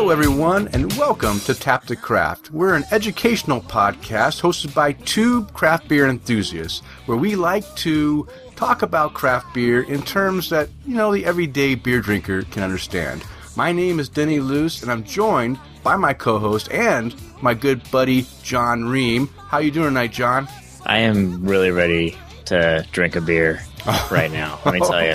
Hello, 0.00 0.12
everyone, 0.12 0.66
and 0.68 0.90
welcome 0.94 1.40
to 1.40 1.52
Tap 1.52 1.84
the 1.84 1.94
Craft. 1.94 2.50
We're 2.50 2.74
an 2.74 2.84
educational 2.90 3.60
podcast 3.60 4.40
hosted 4.40 4.74
by 4.74 4.92
two 4.92 5.44
craft 5.52 5.88
beer 5.88 6.08
enthusiasts, 6.08 6.80
where 7.04 7.18
we 7.18 7.36
like 7.36 7.76
to 7.76 8.26
talk 8.56 8.80
about 8.80 9.12
craft 9.12 9.52
beer 9.52 9.82
in 9.82 10.00
terms 10.00 10.48
that, 10.48 10.70
you 10.86 10.94
know, 10.94 11.12
the 11.12 11.26
everyday 11.26 11.74
beer 11.74 12.00
drinker 12.00 12.44
can 12.44 12.62
understand. 12.62 13.22
My 13.56 13.72
name 13.72 14.00
is 14.00 14.08
Denny 14.08 14.40
Luce, 14.40 14.80
and 14.80 14.90
I'm 14.90 15.04
joined 15.04 15.58
by 15.82 15.96
my 15.96 16.14
co-host 16.14 16.72
and 16.72 17.14
my 17.42 17.52
good 17.52 17.88
buddy 17.90 18.26
John 18.42 18.86
Ream. 18.86 19.28
How 19.48 19.58
you 19.58 19.70
doing 19.70 19.88
tonight, 19.88 20.12
John? 20.12 20.48
I 20.86 21.00
am 21.00 21.44
really 21.44 21.72
ready 21.72 22.16
to 22.46 22.86
drink 22.90 23.16
a 23.16 23.20
beer 23.20 23.60
right 24.10 24.32
now. 24.32 24.60
Let 24.64 24.72
me 24.72 24.80
tell 24.80 25.04
you. 25.04 25.14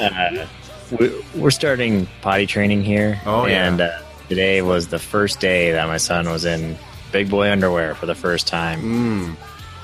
Uh, 0.00 0.46
we're 1.34 1.50
starting 1.50 2.06
potty 2.20 2.46
training 2.46 2.84
here. 2.84 3.20
Oh, 3.26 3.46
yeah. 3.46 3.68
And 3.68 3.80
uh, 3.80 3.98
today 4.28 4.62
was 4.62 4.88
the 4.88 4.98
first 4.98 5.40
day 5.40 5.72
that 5.72 5.86
my 5.86 5.96
son 5.96 6.28
was 6.28 6.44
in 6.44 6.76
big 7.12 7.30
boy 7.30 7.50
underwear 7.50 7.94
for 7.94 8.06
the 8.06 8.14
first 8.14 8.46
time. 8.46 8.82
Mm. 8.82 9.36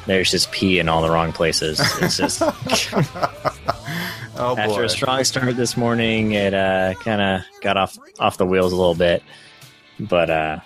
There's 0.06 0.30
just 0.30 0.50
pee 0.52 0.78
in 0.78 0.88
all 0.88 1.02
the 1.02 1.10
wrong 1.10 1.32
places. 1.32 1.80
It's 2.00 2.16
just 2.16 2.42
Oh 4.40 4.56
after 4.56 4.84
a 4.84 4.88
strong 4.88 5.24
start 5.24 5.56
this 5.56 5.76
morning, 5.76 6.32
it 6.32 6.54
uh, 6.54 6.94
kind 7.00 7.20
of 7.20 7.42
got 7.60 7.76
off 7.76 7.98
off 8.20 8.36
the 8.36 8.46
wheels 8.46 8.72
a 8.72 8.76
little 8.76 8.94
bit, 8.94 9.24
but 9.98 10.30
uh, 10.30 10.60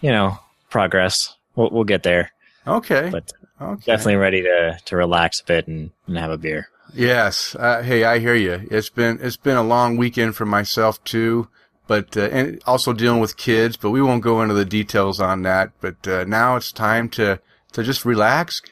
you 0.00 0.12
know, 0.12 0.38
progress. 0.70 1.34
We'll, 1.56 1.70
we'll 1.70 1.84
get 1.84 2.04
there. 2.04 2.30
okay. 2.68 3.08
But 3.10 3.32
okay. 3.60 3.82
definitely 3.84 4.14
ready 4.14 4.42
to 4.42 4.78
to 4.84 4.96
relax 4.96 5.40
a 5.40 5.44
bit 5.44 5.66
and, 5.66 5.90
and 6.06 6.18
have 6.18 6.30
a 6.30 6.38
beer. 6.38 6.68
Yes. 6.94 7.54
Uh, 7.54 7.82
hey, 7.82 8.04
I 8.04 8.18
hear 8.18 8.34
you. 8.34 8.66
It's 8.70 8.90
been 8.90 9.18
it's 9.22 9.36
been 9.36 9.56
a 9.56 9.62
long 9.62 9.96
weekend 9.96 10.36
for 10.36 10.46
myself 10.46 11.02
too, 11.04 11.48
but 11.86 12.16
uh, 12.16 12.28
and 12.32 12.62
also 12.66 12.92
dealing 12.92 13.20
with 13.20 13.36
kids. 13.36 13.76
But 13.76 13.90
we 13.90 14.02
won't 14.02 14.22
go 14.22 14.42
into 14.42 14.54
the 14.54 14.64
details 14.64 15.20
on 15.20 15.42
that. 15.42 15.72
But 15.80 16.06
uh, 16.06 16.24
now 16.24 16.56
it's 16.56 16.72
time 16.72 17.08
to 17.10 17.40
to 17.72 17.82
just 17.82 18.04
relax 18.04 18.62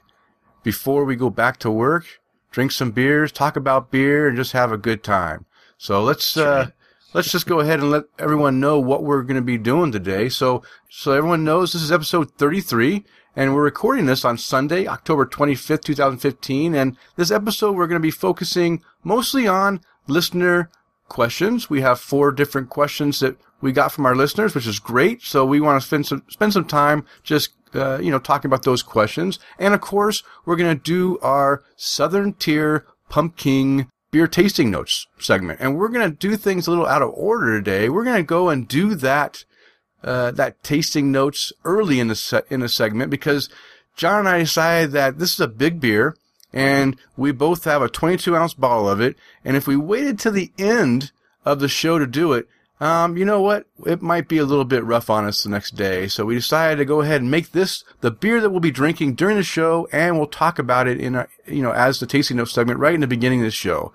before 0.63 1.05
we 1.05 1.17
go 1.17 1.31
back 1.31 1.59
to 1.61 1.71
work. 1.71 2.21
Drink 2.51 2.73
some 2.73 2.91
beers, 2.91 3.31
talk 3.31 3.57
about 3.57 3.91
beer, 3.91 4.27
and 4.27 4.37
just 4.37 4.53
have 4.53 4.73
a 4.73 4.79
good 4.79 5.05
time. 5.05 5.45
So 5.77 6.03
let's 6.03 6.37
uh, 6.37 6.71
let's 7.15 7.31
just 7.31 7.47
go 7.47 7.61
ahead 7.61 7.81
and 7.81 7.91
let 7.91 8.05
everyone 8.19 8.61
know 8.61 8.81
what 8.81 9.05
we're 9.05 9.23
going 9.23 9.37
to 9.37 9.43
be 9.43 9.59
doing 9.59 9.93
today. 9.93 10.29
So 10.29 10.63
so 10.89 11.13
everyone 11.13 11.45
knows 11.45 11.73
this 11.73 11.83
is 11.83 11.93
episode 11.93 12.33
33 12.33 13.05
and 13.39 13.55
we're 13.55 13.63
recording 13.63 14.07
this 14.07 14.25
on 14.25 14.37
Sunday, 14.37 14.89
October 14.89 15.25
25th, 15.25 15.85
2015. 15.85 16.75
And 16.75 16.97
this 17.15 17.31
episode 17.31 17.77
we're 17.77 17.87
going 17.87 18.01
to 18.01 18.05
be 18.05 18.11
focusing 18.11 18.83
mostly 19.05 19.47
on 19.47 19.81
listener 20.09 20.71
questions. 21.09 21.71
We 21.71 21.81
have 21.83 22.01
four 22.01 22.33
different 22.33 22.69
questions 22.69 23.21
that 23.21 23.37
we 23.61 23.71
got 23.71 23.93
from 23.93 24.07
our 24.07 24.17
listeners, 24.17 24.57
which 24.57 24.67
is 24.67 24.81
great. 24.81 25.23
So 25.23 25.45
we 25.45 25.61
want 25.61 25.81
to 25.81 25.87
spend 25.87 26.07
some 26.07 26.25
spend 26.29 26.53
some 26.53 26.65
time 26.65 27.07
just 27.23 27.51
uh, 27.77 28.01
you 28.01 28.11
know 28.11 28.19
talking 28.19 28.49
about 28.49 28.65
those 28.65 28.83
questions. 28.83 29.39
And 29.57 29.73
of 29.73 29.81
course, 29.81 30.25
we're 30.45 30.57
going 30.57 30.77
to 30.77 30.83
do 30.83 31.21
our 31.21 31.63
Southern 31.77 32.33
Tier 32.33 32.87
Pumpkin 33.09 33.89
beer 34.11 34.27
tasting 34.27 34.73
notes 34.73 35.07
segment. 35.21 35.61
And 35.61 35.77
we're 35.77 35.91
going 35.91 36.11
to 36.11 36.17
do 36.17 36.37
things 36.37 36.67
a 36.67 36.71
little 36.71 36.87
out 36.87 37.03
of 37.03 37.13
order 37.15 37.57
today. 37.57 37.89
We're 37.89 38.05
going 38.05 38.17
to 38.17 38.25
go 38.25 38.49
and 38.49 38.67
do 38.67 38.97
that, 38.97 39.45
uh, 40.03 40.31
that 40.33 40.63
tasting 40.63 41.11
notes 41.11 41.53
early 41.65 42.01
in 42.01 42.09
the 42.09 42.15
se- 42.15 42.43
in 42.51 42.61
the 42.61 42.69
segment 42.69 43.11
because 43.11 43.49
John 43.97 44.21
and 44.21 44.29
I 44.29 44.39
decided 44.39 44.93
that 44.93 45.19
this 45.19 45.35
is 45.35 45.41
a 45.41 45.49
big 45.49 45.81
beer 45.81 46.17
and 46.53 46.97
we 47.17 47.33
both 47.33 47.65
have 47.65 47.83
a 47.83 47.89
22 47.89 48.35
ounce 48.37 48.55
bottle 48.55 48.89
of 48.89 49.01
it. 49.01 49.17
And 49.45 49.57
if 49.57 49.67
we 49.67 49.77
waited 49.77 50.19
till 50.19 50.33
the 50.33 50.53
end 50.59 51.13
of 51.45 51.61
the 51.61 51.69
show 51.69 51.99
to 51.99 52.07
do 52.07 52.33
it, 52.33 52.49
um, 52.81 53.17
you 53.17 53.25
know 53.25 53.43
what? 53.43 53.67
It 53.87 54.03
might 54.03 54.29
be 54.29 54.39
a 54.39 54.45
little 54.45 54.65
bit 54.65 54.85
rough 54.85 55.11
on 55.11 55.25
us 55.25 55.43
the 55.43 55.51
next 55.51 55.75
day. 55.75 56.07
So 56.07 56.25
we 56.25 56.37
decided 56.37 56.77
to 56.77 56.85
go 56.85 57.01
ahead 57.01 57.21
and 57.21 57.31
make 57.31 57.51
this 57.51 57.83
the 58.01 58.13
beer 58.13 58.41
that 58.41 58.51
we'll 58.51 58.61
be 58.61 58.71
drinking 58.71 59.15
during 59.15 59.37
the 59.37 59.43
show, 59.43 59.89
and 59.91 60.17
we'll 60.17 60.29
talk 60.29 60.61
about 60.61 60.87
it 60.87 61.01
in 61.01 61.17
a, 61.17 61.27
you 61.47 61.61
know, 61.61 61.73
as 61.73 61.99
the 61.99 62.07
tasting 62.07 62.37
notes 62.37 62.53
segment 62.53 62.79
right 62.79 62.95
in 62.95 63.01
the 63.01 63.09
beginning 63.09 63.41
of 63.41 63.47
the 63.47 63.51
show. 63.51 63.93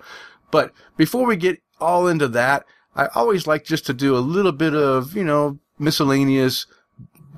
But 0.50 0.72
before 0.98 1.26
we 1.26 1.36
get 1.36 1.62
all 1.80 2.06
into 2.06 2.28
that, 2.28 2.66
I 2.94 3.06
always 3.14 3.46
like 3.46 3.64
just 3.64 3.86
to 3.86 3.94
do 3.94 4.16
a 4.16 4.18
little 4.18 4.52
bit 4.52 4.74
of, 4.74 5.16
you 5.16 5.24
know, 5.24 5.58
miscellaneous 5.78 6.66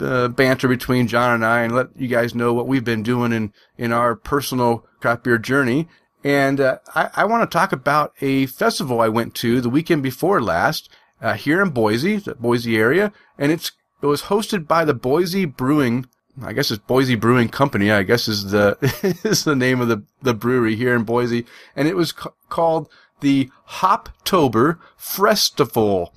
uh, 0.01 0.29
banter 0.29 0.69
between 0.69 1.09
John 1.09 1.35
and 1.35 1.45
I 1.45 1.63
and 1.63 1.75
let 1.75 1.89
you 1.97 2.09
guys 2.09 2.35
know 2.35 2.53
what 2.53 2.67
we've 2.67 2.85
been 2.85 3.03
doing 3.03 3.33
in, 3.33 3.53
in 3.79 3.93
our 3.93 4.15
personal 4.15 4.87
craft 5.01 5.25
beer 5.25 5.39
journey. 5.39 5.89
And 6.23 6.61
uh, 6.61 6.79
I, 6.95 7.11
I 7.15 7.25
want 7.25 7.49
to 7.49 7.55
talk 7.55 7.73
about 7.73 8.13
a 8.21 8.47
festival 8.47 9.01
I 9.01 9.09
went 9.09 9.35
to 9.37 9.61
the 9.61 9.71
weekend 9.71 10.03
before 10.03 10.43
last 10.43 10.91
uh, 11.21 11.35
here 11.35 11.63
in 11.63 11.71
Boise, 11.71 12.17
the 12.17 12.35
Boise 12.35 12.77
area, 12.77 13.13
and 13.39 13.53
it's 13.53 13.73
it 14.03 14.07
was 14.07 14.23
hosted 14.23 14.67
by 14.67 14.85
the 14.85 14.95
Boise 14.95 15.45
Brewing. 15.45 16.07
I 16.43 16.53
guess 16.53 16.71
it's 16.71 16.83
Boise 16.83 17.15
Brewing 17.15 17.49
Company. 17.49 17.91
I 17.91 18.03
guess 18.03 18.29
is 18.29 18.51
the 18.51 18.77
is 19.25 19.45
the 19.45 19.57
name 19.57 19.81
of 19.81 19.89
the 19.89 20.03
the 20.21 20.35
brewery 20.35 20.77
here 20.77 20.95
in 20.95 21.05
Boise, 21.05 21.47
and 21.75 21.89
it 21.89 21.97
was 21.97 22.13
ca- 22.13 22.33
called 22.49 22.89
the 23.21 23.51
Hoptober 23.69 24.79
Festival, 24.97 26.13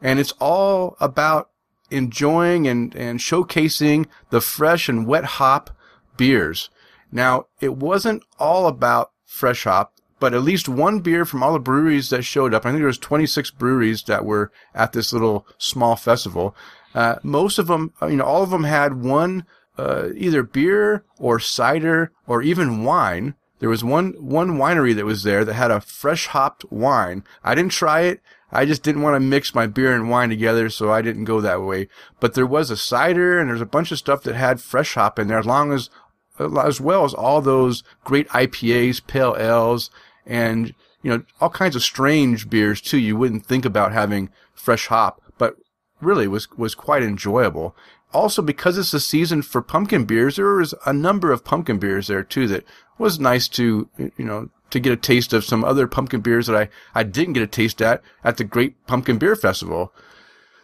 and 0.00 0.18
it's 0.18 0.32
all 0.40 0.96
about 1.00 1.50
enjoying 1.90 2.66
and 2.66 2.94
and 2.94 3.18
showcasing 3.18 4.06
the 4.30 4.40
fresh 4.40 4.88
and 4.88 5.06
wet 5.06 5.24
hop 5.24 5.70
beers. 6.16 6.70
Now, 7.10 7.46
it 7.60 7.76
wasn't 7.76 8.22
all 8.38 8.66
about 8.66 9.12
fresh 9.24 9.64
hop, 9.64 9.94
but 10.20 10.34
at 10.34 10.42
least 10.42 10.68
one 10.68 11.00
beer 11.00 11.24
from 11.24 11.42
all 11.42 11.52
the 11.52 11.58
breweries 11.58 12.10
that 12.10 12.22
showed 12.22 12.52
up. 12.52 12.66
I 12.66 12.70
think 12.70 12.80
there 12.80 12.86
was 12.86 12.98
26 12.98 13.52
breweries 13.52 14.02
that 14.04 14.24
were 14.24 14.50
at 14.74 14.92
this 14.92 15.12
little 15.12 15.46
small 15.56 15.96
festival. 15.96 16.54
Uh, 16.94 17.16
most 17.22 17.58
of 17.58 17.66
them, 17.66 17.92
you 18.02 18.16
know, 18.16 18.24
all 18.24 18.42
of 18.42 18.50
them 18.50 18.64
had 18.64 19.02
one, 19.02 19.46
uh, 19.78 20.08
either 20.16 20.42
beer 20.42 21.04
or 21.18 21.38
cider 21.38 22.12
or 22.26 22.42
even 22.42 22.84
wine. 22.84 23.34
There 23.60 23.68
was 23.68 23.84
one, 23.84 24.12
one 24.18 24.56
winery 24.58 24.94
that 24.94 25.04
was 25.04 25.22
there 25.22 25.44
that 25.44 25.54
had 25.54 25.70
a 25.70 25.80
fresh 25.80 26.26
hopped 26.26 26.64
wine. 26.70 27.24
I 27.42 27.54
didn't 27.54 27.72
try 27.72 28.02
it. 28.02 28.20
I 28.50 28.64
just 28.64 28.82
didn't 28.82 29.02
want 29.02 29.14
to 29.14 29.20
mix 29.20 29.54
my 29.54 29.66
beer 29.66 29.94
and 29.94 30.08
wine 30.08 30.30
together, 30.30 30.70
so 30.70 30.90
I 30.90 31.02
didn't 31.02 31.24
go 31.24 31.40
that 31.40 31.62
way. 31.62 31.88
But 32.18 32.34
there 32.34 32.46
was 32.46 32.70
a 32.70 32.76
cider 32.76 33.38
and 33.38 33.50
there's 33.50 33.60
a 33.60 33.66
bunch 33.66 33.92
of 33.92 33.98
stuff 33.98 34.22
that 34.22 34.34
had 34.34 34.60
fresh 34.60 34.94
hop 34.94 35.18
in 35.18 35.28
there, 35.28 35.38
as 35.38 35.46
long 35.46 35.72
as, 35.72 35.90
as 36.38 36.80
well 36.80 37.04
as 37.04 37.12
all 37.12 37.40
those 37.40 37.82
great 38.04 38.28
IPAs, 38.28 39.06
pale 39.06 39.36
ales, 39.38 39.90
and, 40.24 40.74
you 41.02 41.10
know, 41.10 41.22
all 41.40 41.50
kinds 41.50 41.76
of 41.76 41.82
strange 41.82 42.48
beers 42.48 42.80
too. 42.80 42.98
You 42.98 43.16
wouldn't 43.16 43.44
think 43.44 43.64
about 43.64 43.92
having 43.92 44.30
fresh 44.54 44.86
hop, 44.86 45.20
but 45.36 45.56
really 46.00 46.26
was, 46.26 46.48
was 46.56 46.74
quite 46.74 47.02
enjoyable. 47.02 47.76
Also, 48.14 48.40
because 48.40 48.78
it's 48.78 48.92
the 48.92 49.00
season 49.00 49.42
for 49.42 49.60
pumpkin 49.60 50.06
beers, 50.06 50.36
there 50.36 50.54
was 50.54 50.74
a 50.86 50.92
number 50.94 51.30
of 51.30 51.44
pumpkin 51.44 51.78
beers 51.78 52.06
there 52.06 52.22
too 52.22 52.46
that 52.48 52.64
was 52.96 53.20
nice 53.20 53.48
to, 53.48 53.90
you 53.98 54.24
know, 54.24 54.48
to 54.70 54.80
get 54.80 54.92
a 54.92 54.96
taste 54.96 55.32
of 55.32 55.44
some 55.44 55.64
other 55.64 55.86
pumpkin 55.86 56.20
beers 56.20 56.46
that 56.46 56.56
I, 56.56 56.68
I 56.94 57.02
didn't 57.02 57.34
get 57.34 57.42
a 57.42 57.46
taste 57.46 57.80
at 57.82 58.02
at 58.24 58.36
the 58.36 58.44
Great 58.44 58.86
Pumpkin 58.86 59.18
Beer 59.18 59.36
Festival. 59.36 59.92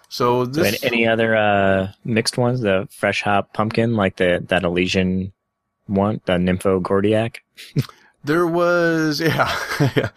So 0.08 0.44
So 0.44 0.46
this, 0.46 0.82
any, 0.82 0.94
any 0.94 1.08
other 1.08 1.34
uh, 1.34 1.92
mixed 2.04 2.38
ones? 2.38 2.60
The 2.60 2.88
fresh 2.90 3.22
hop 3.22 3.52
pumpkin, 3.52 3.94
like 3.94 4.16
the 4.16 4.44
that 4.48 4.64
Elysian 4.64 5.32
one, 5.86 6.20
the 6.26 6.34
Nympho 6.34 6.80
Gordiac. 6.82 7.36
There 8.24 8.46
was, 8.46 9.20
yeah. 9.20 9.54
yeah. 9.96 10.08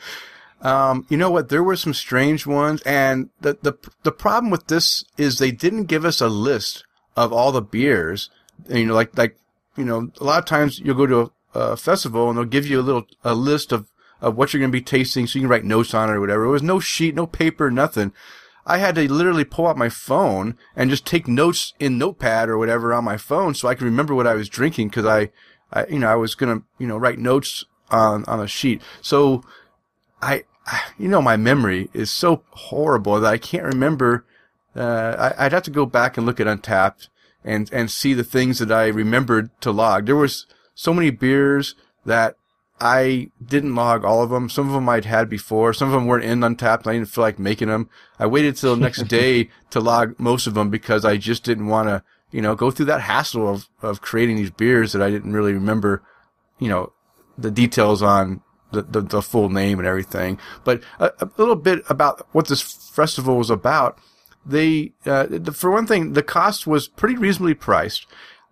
um, 0.62 1.06
you 1.10 1.18
know 1.18 1.30
what? 1.30 1.50
There 1.50 1.64
were 1.64 1.76
some 1.76 1.94
strange 1.94 2.48
ones. 2.48 2.82
And 2.84 3.30
the, 3.42 3.58
the, 3.62 3.74
the 4.04 4.12
problem 4.12 4.50
with 4.50 4.68
this 4.68 5.04
is 5.18 5.38
they 5.38 5.52
didn't 5.52 5.86
give 5.86 6.06
us 6.06 6.22
a 6.22 6.30
list 6.30 6.86
of 7.16 7.34
all 7.34 7.52
the 7.52 7.62
beers. 7.62 8.30
And, 8.70 8.80
you 8.80 8.86
know, 8.86 8.94
like, 8.94 9.18
like, 9.18 9.38
you 9.76 9.84
know, 9.84 10.10
a 10.20 10.24
lot 10.24 10.40
of 10.40 10.46
times 10.46 10.80
you'll 10.80 10.96
go 10.96 11.06
to 11.06 11.20
a, 11.20 11.32
a 11.58 11.78
festival 11.78 12.30
and 12.30 12.38
they'll 12.38 12.46
give 12.46 12.68
you 12.68 12.80
a 12.80 12.82
little, 12.82 13.06
a 13.24 13.34
list 13.34 13.72
of, 13.72 13.90
of 14.22 14.36
what 14.36 14.54
you're 14.54 14.60
going 14.60 14.72
to 14.72 14.78
be 14.78 14.82
tasting 14.82 15.28
so 15.28 15.38
you 15.38 15.44
can 15.44 15.50
write 15.50 15.66
notes 15.66 15.94
on 15.94 16.10
it 16.10 16.14
or 16.14 16.20
whatever. 16.20 16.44
There 16.44 16.52
was 16.52 16.64
no 16.64 16.80
sheet, 16.80 17.16
no 17.16 17.28
paper, 17.28 17.70
nothing. 17.70 18.14
I 18.66 18.80
had 18.80 18.96
to 18.96 19.12
literally 19.12 19.46
pull 19.46 19.68
out 19.68 19.78
my 19.78 19.90
phone 19.90 20.58
and 20.76 20.90
just 20.90 21.06
take 21.06 21.28
notes 21.28 21.74
in 21.80 21.98
notepad 21.98 22.50
or 22.50 22.58
whatever 22.58 22.94
on 22.94 23.06
my 23.06 23.18
phone 23.18 23.56
so 23.56 23.68
I 23.68 23.76
could 23.76 23.86
remember 23.86 24.14
what 24.14 24.28
I 24.28 24.34
was 24.34 24.50
drinking 24.50 24.90
because 24.90 25.06
I, 25.06 25.30
I, 25.72 25.86
you 25.88 26.00
know, 26.00 26.10
I 26.10 26.16
was 26.16 26.36
going 26.36 26.60
to, 26.60 26.66
you 26.78 26.88
know, 26.88 26.98
write 26.98 27.18
notes 27.18 27.64
on, 27.90 28.26
on 28.26 28.42
a 28.42 28.48
sheet. 28.48 28.82
So 29.02 29.44
I, 30.22 30.44
you 30.98 31.08
know, 31.08 31.22
my 31.22 31.38
memory 31.38 31.90
is 31.94 32.12
so 32.12 32.44
horrible 32.52 33.20
that 33.22 33.34
I 33.34 33.38
can't 33.38 33.64
remember. 33.64 34.26
Uh, 34.76 35.34
I, 35.38 35.46
I'd 35.46 35.54
have 35.54 35.64
to 35.64 35.72
go 35.72 35.86
back 35.86 36.18
and 36.18 36.26
look 36.26 36.40
at 36.40 36.48
Untappd 36.48 37.08
and, 37.44 37.72
and 37.72 37.90
see 37.90 38.14
the 38.14 38.24
things 38.24 38.60
that 38.60 38.72
I 38.72 38.88
remembered 38.88 39.50
to 39.62 39.72
log. 39.72 40.06
There 40.06 40.16
was 40.16 40.46
so 40.78 40.94
many 40.94 41.10
beers 41.10 41.74
that 42.06 42.38
I 42.80 43.32
didn't 43.44 43.74
log 43.74 44.06
all 44.06 44.22
of 44.22 44.30
them. 44.30 44.48
Some 44.48 44.68
of 44.68 44.74
them 44.74 44.88
I'd 44.88 45.06
had 45.06 45.28
before. 45.28 45.74
Some 45.74 45.88
of 45.88 45.94
them 45.94 46.06
weren't 46.06 46.24
in 46.24 46.42
Untappd. 46.42 46.86
I 46.86 46.94
didn't 46.94 47.10
feel 47.10 47.24
like 47.24 47.40
making 47.40 47.70
them. 47.70 47.90
I 48.20 48.28
waited 48.28 48.56
till 48.56 48.76
the 48.76 48.82
next 48.82 49.04
day 49.08 49.50
to 49.72 49.80
log 49.80 50.20
most 50.20 50.46
of 50.46 50.54
them 50.54 50.70
because 50.70 51.04
I 51.04 51.18
just 51.18 51.44
didn't 51.44 51.66
want 51.66 51.88
to, 51.88 52.04
you 52.32 52.44
know, 52.44 52.54
go 52.54 52.70
through 52.70 52.86
that 52.86 53.02
hassle 53.02 53.50
of, 53.50 53.68
of 53.82 54.02
creating 54.02 54.36
these 54.36 54.52
beers 54.52 54.94
that 54.94 55.02
I 55.02 55.10
didn't 55.10 55.34
really 55.34 55.54
remember, 55.54 56.04
you 56.60 56.70
know, 56.70 56.94
the 57.40 57.50
details 57.50 58.04
on 58.04 58.44
the, 58.72 58.84
the, 58.84 59.02
the 59.02 59.22
full 59.24 59.50
name 59.50 59.80
and 59.80 59.88
everything. 59.88 60.38
But 60.64 60.84
a, 61.00 61.12
a 61.20 61.30
little 61.38 61.56
bit 61.56 61.84
about 61.90 62.28
what 62.34 62.48
this 62.48 62.62
festival 62.62 63.36
was 63.40 63.50
about. 63.50 63.98
they, 64.46 64.92
uh, 65.08 65.26
the, 65.28 65.52
for 65.52 65.72
one 65.72 65.88
thing, 65.88 66.14
the 66.14 66.22
cost 66.22 66.68
was 66.68 66.88
pretty 66.88 67.16
reasonably 67.18 67.56
priced. 67.56 68.06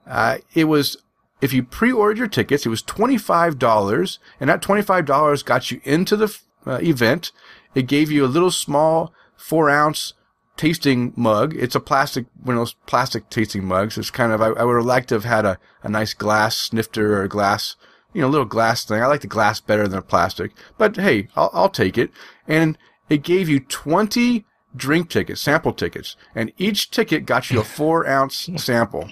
Uh, 0.07 0.39
it 0.55 0.63
was, 0.63 0.97
if 1.41 1.53
you 1.53 1.63
pre-ordered 1.63 2.17
your 2.17 2.27
tickets, 2.27 2.65
it 2.65 2.69
was 2.69 2.83
$25 2.83 4.19
and 4.39 4.49
that 4.49 4.61
$25 4.61 5.45
got 5.45 5.71
you 5.71 5.81
into 5.83 6.15
the 6.15 6.37
uh, 6.65 6.79
event. 6.81 7.31
It 7.73 7.87
gave 7.87 8.11
you 8.11 8.25
a 8.25 8.27
little 8.27 8.51
small 8.51 9.13
four 9.35 9.69
ounce 9.69 10.13
tasting 10.57 11.13
mug. 11.15 11.55
It's 11.55 11.75
a 11.75 11.79
plastic, 11.79 12.25
one 12.41 12.55
of 12.55 12.61
those 12.61 12.75
plastic 12.85 13.29
tasting 13.29 13.65
mugs. 13.65 13.97
It's 13.97 14.09
kind 14.09 14.31
of, 14.31 14.41
I, 14.41 14.47
I 14.47 14.63
would 14.63 14.77
have 14.77 14.85
liked 14.85 15.09
to 15.09 15.15
have 15.15 15.25
had 15.25 15.45
a, 15.45 15.59
a 15.83 15.89
nice 15.89 16.13
glass 16.13 16.57
snifter 16.57 17.17
or 17.17 17.23
a 17.23 17.29
glass, 17.29 17.75
you 18.13 18.21
know, 18.21 18.29
little 18.29 18.45
glass 18.45 18.85
thing. 18.85 19.01
I 19.01 19.07
like 19.07 19.21
the 19.21 19.27
glass 19.27 19.59
better 19.59 19.87
than 19.87 19.99
a 19.99 20.03
plastic, 20.03 20.51
but 20.77 20.95
hey, 20.95 21.27
I'll, 21.35 21.49
I'll 21.53 21.69
take 21.69 21.97
it. 21.97 22.11
And 22.47 22.77
it 23.09 23.23
gave 23.23 23.49
you 23.49 23.59
20 23.59 24.45
drink 24.75 25.09
tickets, 25.09 25.41
sample 25.41 25.73
tickets, 25.73 26.15
and 26.33 26.51
each 26.57 26.91
ticket 26.91 27.25
got 27.25 27.49
you 27.51 27.59
a 27.59 27.63
four 27.63 28.07
ounce 28.07 28.49
sample. 28.57 29.09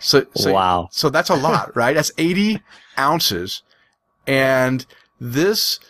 So, 0.00 0.26
so, 0.34 0.52
Wow. 0.52 0.88
so 0.92 1.08
that's 1.10 1.30
a 1.30 1.34
lot, 1.34 1.74
right? 1.76 1.94
That's 1.94 2.12
80 2.18 2.62
ounces. 2.98 3.62
And 4.26 4.84
this, 5.20 5.80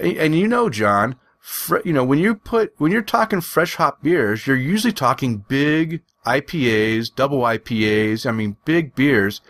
and 0.00 0.34
you 0.34 0.48
know, 0.48 0.68
John, 0.70 1.16
fre- 1.40 1.78
you 1.84 1.92
know, 1.92 2.04
when 2.04 2.18
you 2.18 2.34
put, 2.34 2.72
when 2.78 2.90
you're 2.92 3.02
talking 3.02 3.40
fresh 3.40 3.76
hop 3.76 4.02
beers, 4.02 4.46
you're 4.46 4.56
usually 4.56 4.92
talking 4.92 5.44
big 5.48 6.02
IPAs, 6.26 7.14
double 7.14 7.40
IPAs. 7.40 8.26
I 8.26 8.32
mean, 8.32 8.56
big 8.64 8.94
beers. 8.94 9.40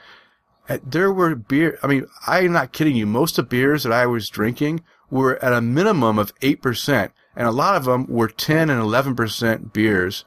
Uh, 0.68 0.78
There 0.84 1.12
were 1.12 1.34
beer. 1.34 1.78
I 1.82 1.86
mean, 1.86 2.06
I'm 2.26 2.52
not 2.52 2.72
kidding 2.72 2.96
you. 2.96 3.06
Most 3.06 3.38
of 3.38 3.44
the 3.44 3.48
beers 3.50 3.84
that 3.84 3.92
I 3.92 4.06
was 4.06 4.28
drinking 4.28 4.82
were 5.10 5.42
at 5.44 5.52
a 5.52 5.60
minimum 5.60 6.18
of 6.18 6.34
8%. 6.40 7.10
And 7.36 7.46
a 7.48 7.52
lot 7.52 7.76
of 7.76 7.84
them 7.84 8.06
were 8.08 8.28
10 8.28 8.70
and 8.70 8.80
11% 8.80 9.72
beers. 9.72 10.24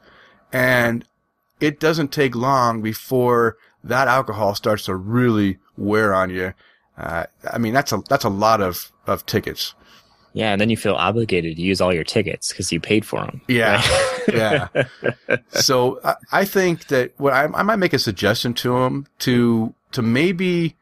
And 0.52 1.04
it 1.60 1.80
doesn't 1.80 2.12
take 2.12 2.34
long 2.36 2.80
before 2.82 3.56
that 3.84 4.08
alcohol 4.08 4.54
starts 4.54 4.84
to 4.86 4.94
really 4.94 5.58
wear 5.76 6.14
on 6.14 6.30
you. 6.30 6.54
Uh, 6.96 7.26
I 7.50 7.58
mean, 7.58 7.72
that's 7.72 7.92
a, 7.92 8.02
that's 8.08 8.24
a 8.24 8.28
lot 8.28 8.60
of, 8.60 8.90
of 9.06 9.24
tickets. 9.26 9.74
Yeah, 10.34 10.52
and 10.52 10.60
then 10.60 10.68
you 10.68 10.76
feel 10.76 10.94
obligated 10.94 11.56
to 11.56 11.62
use 11.62 11.80
all 11.80 11.92
your 11.92 12.04
tickets 12.04 12.50
because 12.50 12.70
you 12.70 12.80
paid 12.80 13.04
for 13.04 13.20
them. 13.20 13.40
Yeah. 13.48 13.82
yeah. 14.28 14.68
So 15.50 16.00
I, 16.04 16.14
I 16.30 16.44
think 16.44 16.88
that 16.88 17.12
what 17.16 17.32
I, 17.32 17.44
I 17.44 17.62
might 17.62 17.76
make 17.76 17.92
a 17.92 17.98
suggestion 17.98 18.54
to 18.54 18.76
him 18.78 19.06
to, 19.20 19.74
to 19.92 20.02
maybe 20.02 20.76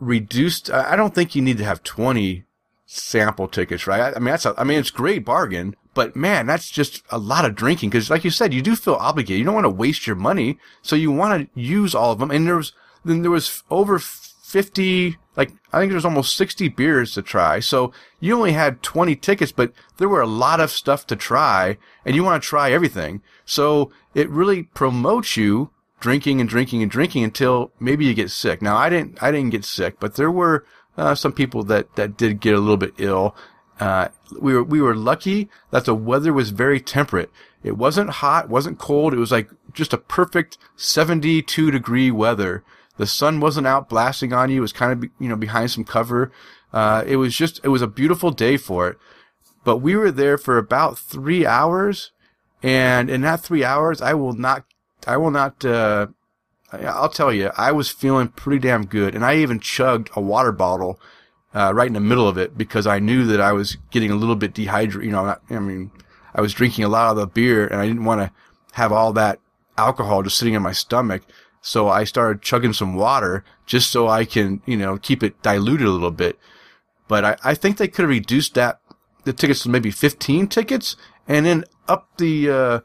reduce, 0.00 0.68
I 0.68 0.96
don't 0.96 1.14
think 1.14 1.34
you 1.34 1.42
need 1.42 1.58
to 1.58 1.64
have 1.64 1.82
20 1.84 2.44
sample 2.86 3.48
tickets, 3.48 3.86
right? 3.86 4.00
I, 4.00 4.16
I 4.16 4.18
mean, 4.18 4.26
that's 4.26 4.46
a, 4.46 4.54
I 4.58 4.64
mean, 4.64 4.78
it's 4.78 4.90
great 4.90 5.24
bargain, 5.24 5.76
but 5.96 6.14
man, 6.14 6.44
that's 6.44 6.70
just 6.70 7.02
a 7.08 7.16
lot 7.16 7.46
of 7.46 7.54
drinking. 7.54 7.90
Cause 7.90 8.10
like 8.10 8.22
you 8.22 8.30
said, 8.30 8.52
you 8.52 8.60
do 8.60 8.76
feel 8.76 8.96
obligated. 8.96 9.38
You 9.38 9.44
don't 9.44 9.54
want 9.54 9.64
to 9.64 9.70
waste 9.70 10.06
your 10.06 10.14
money. 10.14 10.58
So 10.82 10.94
you 10.94 11.10
want 11.10 11.50
to 11.54 11.60
use 11.60 11.94
all 11.94 12.12
of 12.12 12.18
them. 12.18 12.30
And 12.30 12.46
there 12.46 12.56
was, 12.56 12.72
then 13.02 13.22
there 13.22 13.30
was 13.30 13.62
over 13.70 13.98
50, 13.98 15.16
like, 15.36 15.52
I 15.72 15.80
think 15.80 15.88
there 15.88 15.96
was 15.96 16.04
almost 16.04 16.36
60 16.36 16.68
beers 16.68 17.14
to 17.14 17.22
try. 17.22 17.60
So 17.60 17.92
you 18.20 18.36
only 18.36 18.52
had 18.52 18.82
20 18.82 19.16
tickets, 19.16 19.52
but 19.52 19.72
there 19.96 20.10
were 20.10 20.20
a 20.20 20.26
lot 20.26 20.60
of 20.60 20.70
stuff 20.70 21.06
to 21.06 21.16
try 21.16 21.78
and 22.04 22.14
you 22.14 22.22
want 22.22 22.42
to 22.42 22.46
try 22.46 22.72
everything. 22.72 23.22
So 23.46 23.90
it 24.14 24.28
really 24.28 24.64
promotes 24.64 25.38
you 25.38 25.70
drinking 25.98 26.42
and 26.42 26.48
drinking 26.48 26.82
and 26.82 26.90
drinking 26.90 27.24
until 27.24 27.72
maybe 27.80 28.04
you 28.04 28.12
get 28.12 28.30
sick. 28.30 28.60
Now 28.60 28.76
I 28.76 28.90
didn't, 28.90 29.22
I 29.22 29.30
didn't 29.30 29.50
get 29.50 29.64
sick, 29.64 29.98
but 29.98 30.16
there 30.16 30.30
were 30.30 30.66
uh, 30.98 31.14
some 31.14 31.32
people 31.32 31.62
that, 31.64 31.96
that 31.96 32.18
did 32.18 32.40
get 32.40 32.54
a 32.54 32.60
little 32.60 32.76
bit 32.76 32.92
ill. 32.98 33.34
Uh, 33.78 34.08
we 34.40 34.54
were, 34.54 34.62
we 34.62 34.80
were 34.80 34.96
lucky 34.96 35.48
that 35.70 35.84
the 35.84 35.94
weather 35.94 36.32
was 36.32 36.50
very 36.50 36.80
temperate. 36.80 37.30
It 37.62 37.76
wasn't 37.76 38.10
hot, 38.10 38.48
wasn't 38.48 38.78
cold. 38.78 39.12
It 39.12 39.18
was 39.18 39.32
like 39.32 39.50
just 39.72 39.92
a 39.92 39.98
perfect 39.98 40.56
72 40.76 41.70
degree 41.70 42.10
weather. 42.10 42.64
The 42.96 43.06
sun 43.06 43.40
wasn't 43.40 43.66
out 43.66 43.88
blasting 43.88 44.32
on 44.32 44.50
you. 44.50 44.58
It 44.58 44.60
was 44.60 44.72
kind 44.72 44.92
of, 44.92 45.10
you 45.18 45.28
know, 45.28 45.36
behind 45.36 45.70
some 45.70 45.84
cover. 45.84 46.32
Uh, 46.72 47.04
it 47.06 47.16
was 47.16 47.36
just, 47.36 47.60
it 47.64 47.68
was 47.68 47.82
a 47.82 47.86
beautiful 47.86 48.30
day 48.30 48.56
for 48.56 48.88
it. 48.88 48.98
But 49.64 49.78
we 49.78 49.96
were 49.96 50.10
there 50.10 50.38
for 50.38 50.58
about 50.58 50.98
three 50.98 51.44
hours. 51.44 52.12
And 52.62 53.10
in 53.10 53.20
that 53.22 53.40
three 53.40 53.64
hours, 53.64 54.00
I 54.00 54.14
will 54.14 54.32
not, 54.32 54.64
I 55.06 55.16
will 55.18 55.30
not, 55.30 55.64
uh, 55.64 56.06
I'll 56.72 57.08
tell 57.08 57.32
you, 57.32 57.50
I 57.56 57.72
was 57.72 57.90
feeling 57.90 58.28
pretty 58.28 58.60
damn 58.60 58.86
good. 58.86 59.14
And 59.14 59.24
I 59.24 59.36
even 59.36 59.60
chugged 59.60 60.10
a 60.14 60.20
water 60.20 60.52
bottle, 60.52 61.00
uh, 61.56 61.72
right 61.72 61.86
in 61.86 61.94
the 61.94 62.00
middle 62.00 62.28
of 62.28 62.36
it 62.36 62.56
because 62.58 62.86
I 62.86 62.98
knew 62.98 63.24
that 63.26 63.40
I 63.40 63.52
was 63.52 63.78
getting 63.90 64.10
a 64.10 64.14
little 64.14 64.36
bit 64.36 64.52
dehydrated. 64.52 65.06
You 65.06 65.12
know, 65.12 65.24
not, 65.24 65.42
I 65.48 65.58
mean, 65.58 65.90
I 66.34 66.42
was 66.42 66.52
drinking 66.52 66.84
a 66.84 66.88
lot 66.88 67.10
of 67.10 67.16
the 67.16 67.26
beer 67.26 67.66
and 67.66 67.80
I 67.80 67.86
didn't 67.86 68.04
want 68.04 68.20
to 68.20 68.30
have 68.72 68.92
all 68.92 69.14
that 69.14 69.40
alcohol 69.78 70.22
just 70.22 70.36
sitting 70.36 70.52
in 70.52 70.60
my 70.60 70.72
stomach. 70.72 71.22
So 71.62 71.88
I 71.88 72.04
started 72.04 72.42
chugging 72.42 72.74
some 72.74 72.94
water 72.94 73.42
just 73.64 73.90
so 73.90 74.06
I 74.06 74.26
can, 74.26 74.60
you 74.66 74.76
know, 74.76 74.98
keep 74.98 75.22
it 75.22 75.42
diluted 75.42 75.86
a 75.86 75.90
little 75.90 76.10
bit. 76.10 76.38
But 77.08 77.24
I, 77.24 77.36
I 77.42 77.54
think 77.54 77.78
they 77.78 77.88
could 77.88 78.02
have 78.02 78.10
reduced 78.10 78.54
that, 78.54 78.78
the 79.24 79.32
tickets 79.32 79.62
to 79.62 79.70
maybe 79.70 79.90
15 79.90 80.48
tickets 80.48 80.94
and 81.26 81.46
then 81.46 81.64
up 81.88 82.08
the, 82.18 82.50
uh, 82.50 82.80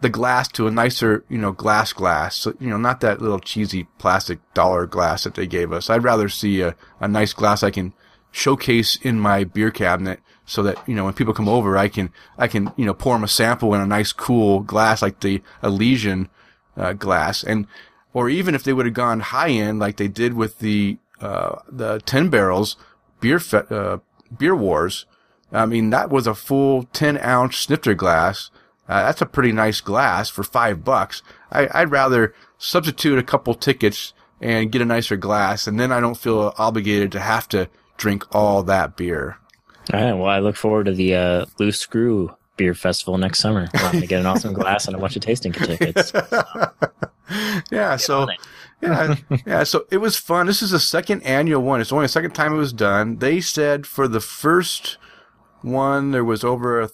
the 0.00 0.10
glass 0.10 0.48
to 0.48 0.66
a 0.66 0.70
nicer, 0.72 1.24
you 1.28 1.38
know, 1.38 1.52
glass 1.52 1.92
glass. 1.92 2.36
So, 2.36 2.54
you 2.58 2.68
know, 2.68 2.76
not 2.76 3.00
that 3.00 3.22
little 3.22 3.38
cheesy 3.38 3.86
plastic 3.98 4.40
dollar 4.52 4.84
glass 4.86 5.22
that 5.24 5.34
they 5.34 5.46
gave 5.46 5.72
us. 5.72 5.88
I'd 5.88 6.02
rather 6.02 6.28
see 6.28 6.60
a, 6.60 6.74
a 6.98 7.06
nice 7.06 7.32
glass 7.32 7.62
I 7.62 7.70
can 7.70 7.94
showcase 8.30 8.96
in 8.96 9.20
my 9.20 9.44
beer 9.44 9.70
cabinet 9.70 10.20
so 10.44 10.62
that, 10.62 10.78
you 10.88 10.94
know, 10.94 11.04
when 11.04 11.14
people 11.14 11.34
come 11.34 11.48
over, 11.48 11.76
I 11.76 11.88
can, 11.88 12.10
I 12.38 12.48
can, 12.48 12.72
you 12.76 12.84
know, 12.84 12.94
pour 12.94 13.14
them 13.14 13.24
a 13.24 13.28
sample 13.28 13.74
in 13.74 13.80
a 13.80 13.86
nice 13.86 14.12
cool 14.12 14.60
glass 14.60 15.02
like 15.02 15.20
the 15.20 15.42
Elysian, 15.62 16.28
uh, 16.76 16.92
glass. 16.92 17.42
And, 17.42 17.66
or 18.12 18.28
even 18.28 18.54
if 18.54 18.62
they 18.62 18.72
would 18.72 18.86
have 18.86 18.94
gone 18.94 19.20
high 19.20 19.50
end 19.50 19.78
like 19.78 19.96
they 19.96 20.08
did 20.08 20.34
with 20.34 20.60
the, 20.60 20.98
uh, 21.20 21.56
the 21.68 22.00
10 22.06 22.28
barrels 22.30 22.76
beer, 23.20 23.40
fe- 23.40 23.64
uh, 23.70 23.98
beer 24.36 24.54
wars. 24.54 25.06
I 25.52 25.66
mean, 25.66 25.90
that 25.90 26.10
was 26.10 26.26
a 26.26 26.34
full 26.34 26.84
10 26.92 27.18
ounce 27.18 27.56
snifter 27.56 27.94
glass. 27.94 28.50
Uh, 28.88 29.02
that's 29.02 29.22
a 29.22 29.26
pretty 29.26 29.52
nice 29.52 29.80
glass 29.80 30.28
for 30.28 30.44
five 30.44 30.84
bucks. 30.84 31.22
I, 31.50 31.68
I'd 31.72 31.90
rather 31.90 32.34
substitute 32.58 33.18
a 33.18 33.24
couple 33.24 33.54
tickets 33.54 34.12
and 34.40 34.70
get 34.70 34.82
a 34.82 34.84
nicer 34.84 35.16
glass, 35.16 35.66
and 35.66 35.80
then 35.80 35.90
I 35.90 36.00
don't 36.00 36.16
feel 36.16 36.54
obligated 36.58 37.10
to 37.12 37.20
have 37.20 37.48
to 37.48 37.68
drink 37.96 38.34
all 38.34 38.62
that 38.64 38.96
beer. 38.96 39.38
All 39.92 40.00
right. 40.00 40.12
Well, 40.12 40.26
I 40.26 40.38
look 40.40 40.56
forward 40.56 40.86
to 40.86 40.92
the 40.92 41.14
uh, 41.14 41.46
Loose 41.58 41.78
Screw 41.78 42.34
Beer 42.56 42.74
Festival 42.74 43.18
next 43.18 43.38
summer. 43.38 43.68
I'm 43.74 43.92
going 43.92 44.00
to 44.00 44.06
get 44.06 44.20
an 44.20 44.26
awesome 44.26 44.52
glass 44.52 44.86
and 44.86 44.96
a 44.96 44.98
bunch 44.98 45.16
of 45.16 45.22
tasting 45.22 45.52
tickets. 45.52 46.12
Yeah, 47.70 47.96
so 47.96 48.28
yeah, 48.80 49.16
yeah, 49.46 49.64
so 49.64 49.86
it 49.90 49.96
was 49.98 50.16
fun. 50.16 50.46
This 50.46 50.62
is 50.62 50.70
the 50.70 50.78
second 50.78 51.22
annual 51.22 51.62
one. 51.62 51.80
It's 51.80 51.92
only 51.92 52.04
the 52.04 52.08
second 52.08 52.32
time 52.32 52.54
it 52.54 52.58
was 52.58 52.72
done. 52.72 53.16
They 53.16 53.40
said 53.40 53.86
for 53.86 54.06
the 54.06 54.20
first 54.20 54.96
one 55.62 56.12
there 56.12 56.24
was 56.24 56.44
over 56.44 56.80
a 56.80 56.90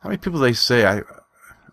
how 0.00 0.08
many 0.08 0.18
people 0.18 0.40
they 0.40 0.52
say? 0.54 0.86
I 0.86 1.02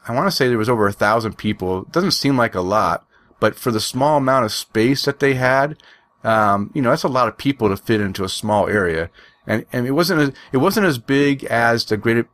I 0.07 0.13
want 0.13 0.27
to 0.27 0.31
say 0.31 0.47
there 0.47 0.57
was 0.57 0.69
over 0.69 0.87
a 0.87 0.93
thousand 0.93 1.37
people. 1.37 1.81
It 1.81 1.91
doesn't 1.91 2.11
seem 2.11 2.37
like 2.37 2.55
a 2.55 2.61
lot, 2.61 3.07
but 3.39 3.55
for 3.55 3.71
the 3.71 3.79
small 3.79 4.17
amount 4.17 4.45
of 4.45 4.51
space 4.51 5.05
that 5.05 5.19
they 5.19 5.33
had, 5.33 5.81
um, 6.23 6.71
you 6.73 6.81
know, 6.81 6.89
that's 6.89 7.03
a 7.03 7.07
lot 7.07 7.27
of 7.27 7.37
people 7.37 7.69
to 7.69 7.77
fit 7.77 8.01
into 8.01 8.23
a 8.23 8.29
small 8.29 8.67
area. 8.67 9.09
And 9.45 9.65
and 9.71 9.87
it 9.87 9.91
wasn't 9.91 10.21
as, 10.21 10.31
it 10.51 10.57
wasn't 10.57 10.87
as 10.87 10.97
big 10.97 11.43
as 11.45 11.85
the 11.85 11.97
Great 11.97 12.25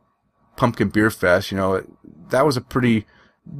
Pumpkin 0.56 0.88
Beer 0.88 1.10
Fest. 1.10 1.50
You 1.50 1.56
know, 1.56 1.84
that 2.30 2.44
was 2.44 2.56
a 2.56 2.60
pretty 2.60 3.06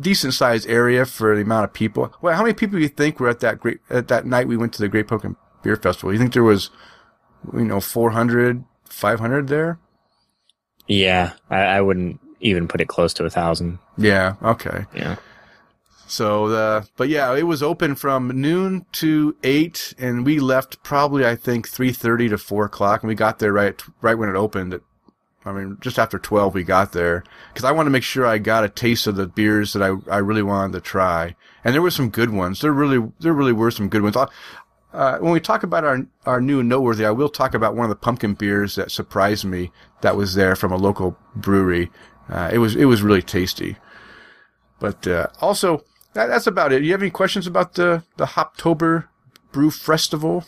decent 0.00 0.34
sized 0.34 0.68
area 0.68 1.04
for 1.04 1.34
the 1.34 1.42
amount 1.42 1.64
of 1.64 1.72
people. 1.72 2.12
Well, 2.20 2.34
how 2.34 2.42
many 2.42 2.54
people 2.54 2.78
do 2.78 2.82
you 2.82 2.88
think 2.88 3.20
were 3.20 3.28
at 3.28 3.40
that 3.40 3.60
great 3.60 3.80
at 3.90 4.08
that 4.08 4.26
night 4.26 4.48
we 4.48 4.56
went 4.56 4.72
to 4.74 4.82
the 4.82 4.88
Great 4.88 5.08
Pumpkin 5.08 5.36
Beer 5.62 5.76
Festival? 5.76 6.12
You 6.12 6.18
think 6.18 6.32
there 6.32 6.42
was, 6.42 6.70
you 7.52 7.64
know, 7.64 7.80
400, 7.80 8.64
500 8.88 9.48
there? 9.48 9.78
Yeah. 10.86 11.32
I, 11.50 11.60
I 11.60 11.80
wouldn't 11.80 12.20
even 12.40 12.68
put 12.68 12.80
it 12.80 12.88
close 12.88 13.14
to 13.14 13.24
a 13.24 13.30
thousand. 13.30 13.78
Yeah. 13.96 14.34
Okay. 14.42 14.84
Yeah. 14.94 15.16
So, 16.14 16.46
uh, 16.46 16.84
but 16.96 17.08
yeah, 17.08 17.34
it 17.34 17.42
was 17.42 17.60
open 17.60 17.96
from 17.96 18.28
noon 18.28 18.86
to 18.92 19.34
eight, 19.42 19.94
and 19.98 20.24
we 20.24 20.38
left 20.38 20.80
probably 20.84 21.26
I 21.26 21.34
think 21.34 21.68
three 21.68 21.90
thirty 21.90 22.28
to 22.28 22.38
four 22.38 22.66
o'clock, 22.66 23.02
and 23.02 23.08
we 23.08 23.16
got 23.16 23.40
there 23.40 23.52
right 23.52 23.82
right 24.00 24.14
when 24.14 24.28
it 24.28 24.36
opened. 24.36 24.74
At, 24.74 24.82
I 25.44 25.50
mean, 25.50 25.76
just 25.80 25.98
after 25.98 26.20
twelve, 26.20 26.54
we 26.54 26.62
got 26.62 26.92
there 26.92 27.24
because 27.52 27.64
I 27.64 27.72
wanted 27.72 27.86
to 27.86 27.92
make 27.94 28.04
sure 28.04 28.24
I 28.24 28.38
got 28.38 28.62
a 28.62 28.68
taste 28.68 29.08
of 29.08 29.16
the 29.16 29.26
beers 29.26 29.72
that 29.72 29.82
I 29.82 29.96
I 30.08 30.18
really 30.18 30.44
wanted 30.44 30.74
to 30.74 30.80
try, 30.80 31.34
and 31.64 31.74
there 31.74 31.82
were 31.82 31.90
some 31.90 32.10
good 32.10 32.30
ones. 32.30 32.60
There 32.60 32.72
really 32.72 33.10
there 33.18 33.32
really 33.32 33.52
were 33.52 33.72
some 33.72 33.88
good 33.88 34.02
ones. 34.02 34.14
Uh, 34.16 35.18
when 35.18 35.32
we 35.32 35.40
talk 35.40 35.64
about 35.64 35.82
our 35.82 36.06
our 36.26 36.40
new 36.40 36.62
noteworthy, 36.62 37.04
I 37.04 37.10
will 37.10 37.28
talk 37.28 37.54
about 37.54 37.74
one 37.74 37.86
of 37.86 37.90
the 37.90 37.96
pumpkin 37.96 38.34
beers 38.34 38.76
that 38.76 38.92
surprised 38.92 39.46
me 39.46 39.72
that 40.02 40.16
was 40.16 40.36
there 40.36 40.54
from 40.54 40.70
a 40.70 40.76
local 40.76 41.18
brewery. 41.34 41.90
Uh, 42.28 42.50
it 42.52 42.58
was 42.58 42.76
it 42.76 42.84
was 42.84 43.02
really 43.02 43.20
tasty. 43.20 43.78
But 44.78 45.06
uh, 45.08 45.28
also, 45.40 45.82
that, 46.14 46.26
that's 46.26 46.46
about 46.46 46.72
it. 46.72 46.80
Do 46.80 46.86
you 46.86 46.92
have 46.92 47.02
any 47.02 47.10
questions 47.10 47.46
about 47.46 47.74
the 47.74 48.02
the 48.16 48.26
Hoptober 48.26 49.06
Brew 49.52 49.70
Festival? 49.70 50.44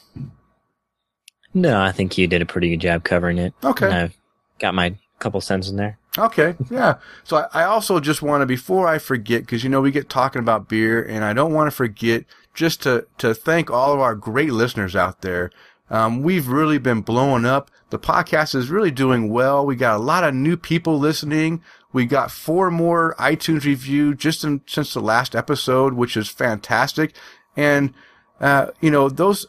No, 1.54 1.80
I 1.80 1.92
think 1.92 2.18
you 2.18 2.26
did 2.26 2.42
a 2.42 2.46
pretty 2.46 2.70
good 2.70 2.80
job 2.80 3.04
covering 3.04 3.38
it. 3.38 3.54
Okay. 3.64 3.86
And 3.86 3.94
I've 3.94 4.16
got 4.58 4.74
my 4.74 4.96
couple 5.18 5.40
cents 5.40 5.68
in 5.68 5.76
there. 5.76 5.98
Okay, 6.18 6.54
yeah. 6.70 6.94
So 7.24 7.36
I, 7.36 7.62
I 7.62 7.64
also 7.64 8.00
just 8.00 8.22
want 8.22 8.42
to, 8.42 8.46
before 8.46 8.88
I 8.88 8.98
forget, 8.98 9.42
because 9.42 9.62
you 9.64 9.70
know 9.70 9.80
we 9.80 9.90
get 9.90 10.08
talking 10.08 10.40
about 10.40 10.68
beer, 10.68 11.02
and 11.02 11.24
I 11.24 11.32
don't 11.32 11.52
want 11.52 11.68
to 11.68 11.76
forget 11.76 12.24
just 12.54 12.82
to 12.82 13.06
to 13.18 13.34
thank 13.34 13.70
all 13.70 13.92
of 13.92 14.00
our 14.00 14.14
great 14.14 14.52
listeners 14.52 14.96
out 14.96 15.20
there. 15.22 15.50
Um, 15.88 16.22
we've 16.22 16.48
really 16.48 16.78
been 16.78 17.02
blowing 17.02 17.44
up. 17.44 17.70
The 17.90 17.98
podcast 17.98 18.54
is 18.54 18.70
really 18.70 18.90
doing 18.90 19.30
well. 19.30 19.64
We 19.64 19.76
got 19.76 19.96
a 19.96 20.02
lot 20.02 20.24
of 20.24 20.34
new 20.34 20.56
people 20.56 20.98
listening. 20.98 21.62
We 21.92 22.06
got 22.06 22.30
four 22.30 22.70
more 22.70 23.14
iTunes 23.18 23.64
review 23.64 24.14
just 24.14 24.44
in, 24.44 24.62
since 24.66 24.92
the 24.94 25.00
last 25.00 25.36
episode, 25.36 25.94
which 25.94 26.16
is 26.16 26.28
fantastic. 26.28 27.14
And 27.56 27.94
uh, 28.40 28.68
you 28.80 28.90
know 28.90 29.08
those 29.08 29.46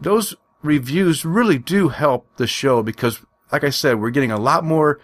those 0.00 0.34
reviews 0.62 1.24
really 1.24 1.58
do 1.58 1.88
help 1.88 2.26
the 2.36 2.46
show 2.46 2.82
because, 2.82 3.20
like 3.52 3.64
I 3.64 3.70
said, 3.70 4.00
we're 4.00 4.10
getting 4.10 4.32
a 4.32 4.38
lot 4.38 4.64
more 4.64 5.00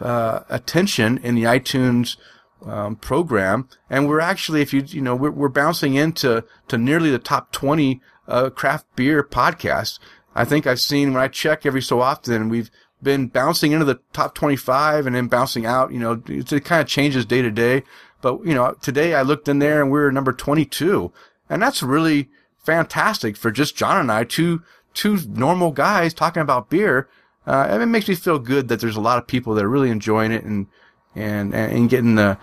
uh, 0.00 0.40
attention 0.48 1.18
in 1.18 1.34
the 1.34 1.44
iTunes 1.44 2.16
um, 2.64 2.96
program, 2.96 3.68
and 3.88 4.08
we're 4.08 4.20
actually, 4.20 4.60
if 4.60 4.72
you 4.72 4.82
you 4.82 5.00
know, 5.00 5.14
we're, 5.14 5.30
we're 5.30 5.48
bouncing 5.48 5.94
into 5.94 6.44
to 6.68 6.78
nearly 6.78 7.10
the 7.10 7.18
top 7.18 7.52
twenty 7.52 8.00
uh, 8.26 8.50
craft 8.50 8.86
beer 8.96 9.22
podcasts. 9.22 9.98
I 10.34 10.44
think 10.44 10.66
I've 10.66 10.80
seen 10.80 11.12
when 11.12 11.22
I 11.22 11.28
check 11.28 11.66
every 11.66 11.82
so 11.82 12.00
often, 12.00 12.48
we've 12.48 12.70
been 13.02 13.28
bouncing 13.28 13.72
into 13.72 13.84
the 13.84 14.00
top 14.12 14.34
twenty-five 14.34 15.06
and 15.06 15.16
then 15.16 15.28
bouncing 15.28 15.66
out. 15.66 15.92
You 15.92 15.98
know, 15.98 16.22
it, 16.28 16.64
kind 16.64 16.80
of 16.80 16.86
changes 16.86 17.24
day 17.26 17.42
to 17.42 17.50
day. 17.50 17.82
But 18.22 18.44
you 18.44 18.54
know, 18.54 18.74
today 18.80 19.14
I 19.14 19.22
looked 19.22 19.48
in 19.48 19.58
there 19.58 19.80
and 19.80 19.90
we 19.90 19.98
we're 19.98 20.10
number 20.10 20.32
twenty-two, 20.32 21.12
and 21.48 21.62
that's 21.62 21.82
really 21.82 22.28
fantastic 22.58 23.36
for 23.36 23.50
just 23.50 23.76
John 23.76 23.98
and 23.98 24.12
I, 24.12 24.24
two 24.24 24.62
two 24.94 25.18
normal 25.28 25.72
guys 25.72 26.14
talking 26.14 26.42
about 26.42 26.70
beer. 26.70 27.08
Uh, 27.46 27.66
and 27.70 27.82
it 27.82 27.86
makes 27.86 28.06
me 28.06 28.14
feel 28.14 28.38
good 28.38 28.68
that 28.68 28.80
there's 28.80 28.96
a 28.96 29.00
lot 29.00 29.18
of 29.18 29.26
people 29.26 29.54
that 29.54 29.64
are 29.64 29.70
really 29.70 29.90
enjoying 29.90 30.30
it 30.30 30.44
and 30.44 30.66
and 31.14 31.54
and 31.54 31.88
getting 31.88 32.14
the 32.14 32.38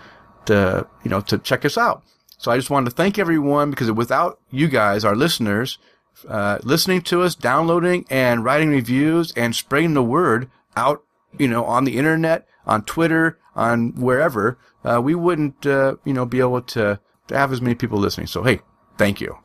the 0.46 0.86
you 1.04 1.10
know 1.10 1.20
to 1.20 1.38
check 1.38 1.64
us 1.64 1.78
out. 1.78 2.02
So 2.36 2.50
I 2.50 2.56
just 2.56 2.70
wanted 2.70 2.90
to 2.90 2.96
thank 2.96 3.18
everyone 3.18 3.70
because 3.70 3.90
without 3.90 4.40
you 4.50 4.68
guys, 4.68 5.04
our 5.04 5.16
listeners, 5.16 5.78
uh, 6.26 6.58
listening 6.62 7.02
to 7.02 7.22
us, 7.22 7.34
downloading 7.34 8.06
and 8.10 8.44
writing 8.44 8.70
reviews 8.70 9.32
and 9.32 9.54
spreading 9.54 9.94
the 9.94 10.02
word 10.02 10.50
out, 10.76 11.04
you 11.38 11.48
know, 11.48 11.64
on 11.64 11.84
the 11.84 11.98
internet, 11.98 12.46
on 12.66 12.82
Twitter, 12.82 13.38
on 13.54 13.94
wherever, 13.94 14.58
uh, 14.84 15.00
we 15.02 15.14
wouldn't, 15.14 15.66
uh, 15.66 15.96
you 16.04 16.12
know, 16.12 16.24
be 16.24 16.40
able 16.40 16.62
to, 16.62 16.98
to 17.26 17.36
have 17.36 17.52
as 17.52 17.60
many 17.60 17.74
people 17.74 17.98
listening. 17.98 18.26
So, 18.26 18.42
hey, 18.42 18.60
thank 18.96 19.20
you. 19.20 19.36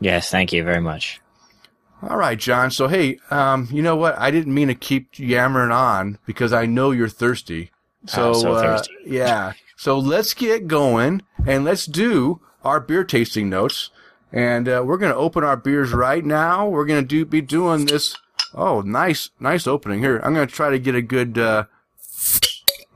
Yes, 0.00 0.30
thank 0.30 0.52
you 0.52 0.64
very 0.64 0.80
much. 0.80 1.20
All 2.02 2.16
right, 2.16 2.38
John. 2.38 2.70
So, 2.70 2.88
hey, 2.88 3.18
um, 3.30 3.68
you 3.70 3.82
know 3.82 3.96
what? 3.96 4.18
I 4.18 4.30
didn't 4.30 4.54
mean 4.54 4.68
to 4.68 4.74
keep 4.74 5.18
yammering 5.18 5.70
on 5.70 6.18
because 6.26 6.52
I 6.52 6.66
know 6.66 6.90
you're 6.90 7.08
thirsty. 7.08 7.70
So, 8.06 8.34
so 8.34 8.52
uh, 8.52 8.62
thirsty. 8.62 8.94
yeah. 9.06 9.52
So 9.76 9.98
let's 9.98 10.34
get 10.34 10.66
going 10.66 11.22
and 11.46 11.64
let's 11.64 11.86
do 11.86 12.40
our 12.62 12.80
beer 12.80 13.04
tasting 13.04 13.48
notes. 13.48 13.90
And 14.34 14.68
uh, 14.68 14.82
we're 14.84 14.98
going 14.98 15.12
to 15.12 15.18
open 15.18 15.44
our 15.44 15.56
beers 15.56 15.92
right 15.92 16.24
now. 16.24 16.68
We're 16.68 16.86
going 16.86 17.00
to 17.00 17.06
do 17.06 17.24
be 17.24 17.40
doing 17.40 17.86
this. 17.86 18.16
Oh, 18.52 18.80
nice, 18.80 19.30
nice 19.38 19.68
opening 19.68 20.00
here. 20.00 20.20
I'm 20.24 20.34
going 20.34 20.48
to 20.48 20.52
try 20.52 20.70
to 20.70 20.78
get 20.78 20.96
a 20.96 21.02
good. 21.02 21.38
Uh, 21.38 21.66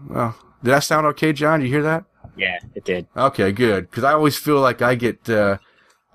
well, 0.08 0.36
did 0.64 0.70
that 0.70 0.82
sound 0.82 1.06
okay, 1.06 1.32
John? 1.32 1.60
Did 1.60 1.66
you 1.66 1.72
hear 1.74 1.82
that? 1.84 2.04
Yeah, 2.36 2.58
it 2.74 2.84
did. 2.84 3.06
Okay, 3.16 3.52
good. 3.52 3.88
Because 3.88 4.02
I 4.02 4.12
always 4.14 4.36
feel 4.36 4.60
like 4.60 4.82
I 4.82 4.96
get, 4.96 5.30
uh, 5.30 5.58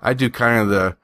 I 0.02 0.12
do 0.12 0.28
kind 0.28 0.60
of 0.60 0.68
the, 0.68 0.96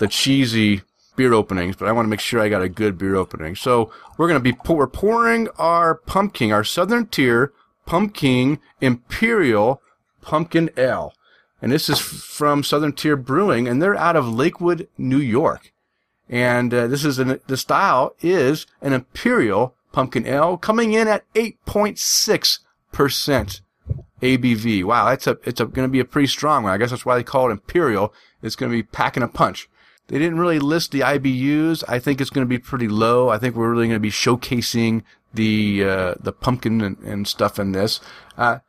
the 0.00 0.08
cheesy 0.08 0.82
beer 1.16 1.32
openings, 1.32 1.76
but 1.76 1.88
I 1.88 1.92
want 1.92 2.06
to 2.06 2.10
make 2.10 2.20
sure 2.20 2.40
I 2.40 2.48
got 2.48 2.62
a 2.62 2.68
good 2.68 2.96
beer 2.96 3.16
opening. 3.16 3.56
So 3.56 3.90
we're 4.16 4.28
gonna 4.28 4.40
be 4.40 4.52
pour, 4.52 4.76
we're 4.76 4.86
pouring 4.86 5.48
our 5.58 5.94
pumpkin, 5.94 6.52
our 6.52 6.64
Southern 6.64 7.06
Tier 7.06 7.52
Pumpkin 7.86 8.58
Imperial 8.80 9.80
Pumpkin 10.20 10.70
Ale, 10.76 11.14
and 11.62 11.72
this 11.72 11.88
is 11.88 11.98
from 11.98 12.62
Southern 12.62 12.92
Tier 12.92 13.16
Brewing, 13.16 13.66
and 13.66 13.80
they're 13.80 13.96
out 13.96 14.16
of 14.16 14.28
Lakewood, 14.28 14.88
New 14.98 15.18
York. 15.18 15.72
And 16.28 16.74
uh, 16.74 16.86
this 16.86 17.04
is 17.04 17.18
an, 17.18 17.40
the 17.46 17.56
style 17.56 18.14
is 18.20 18.66
an 18.82 18.92
Imperial 18.92 19.74
Pumpkin 19.92 20.26
Ale, 20.26 20.56
coming 20.56 20.92
in 20.92 21.08
at 21.08 21.24
8.6 21.34 22.58
percent. 22.92 23.60
ABV. 24.22 24.84
Wow, 24.84 25.10
that's 25.10 25.26
a 25.26 25.38
it's 25.44 25.60
going 25.60 25.86
to 25.86 25.88
be 25.88 26.00
a 26.00 26.04
pretty 26.04 26.26
strong 26.26 26.62
one. 26.62 26.72
I 26.72 26.78
guess 26.78 26.90
that's 26.90 27.04
why 27.04 27.16
they 27.16 27.22
call 27.22 27.48
it 27.48 27.52
Imperial. 27.52 28.14
It's 28.42 28.56
going 28.56 28.72
to 28.72 28.76
be 28.76 28.82
packing 28.82 29.22
a 29.22 29.28
punch. 29.28 29.68
They 30.08 30.18
didn't 30.18 30.38
really 30.38 30.58
list 30.58 30.92
the 30.92 31.00
IBUs. 31.00 31.84
I 31.88 31.98
think 31.98 32.20
it's 32.20 32.30
going 32.30 32.46
to 32.46 32.48
be 32.48 32.58
pretty 32.58 32.88
low. 32.88 33.28
I 33.28 33.38
think 33.38 33.54
we're 33.54 33.70
really 33.70 33.88
going 33.88 33.96
to 33.96 34.00
be 34.00 34.10
showcasing 34.10 35.02
the 35.34 35.84
uh, 35.84 36.14
the 36.18 36.32
pumpkin 36.32 36.80
and, 36.80 36.98
and 36.98 37.28
stuff 37.28 37.58
in 37.58 37.72
this. 37.72 38.00
Uh, 38.38 38.60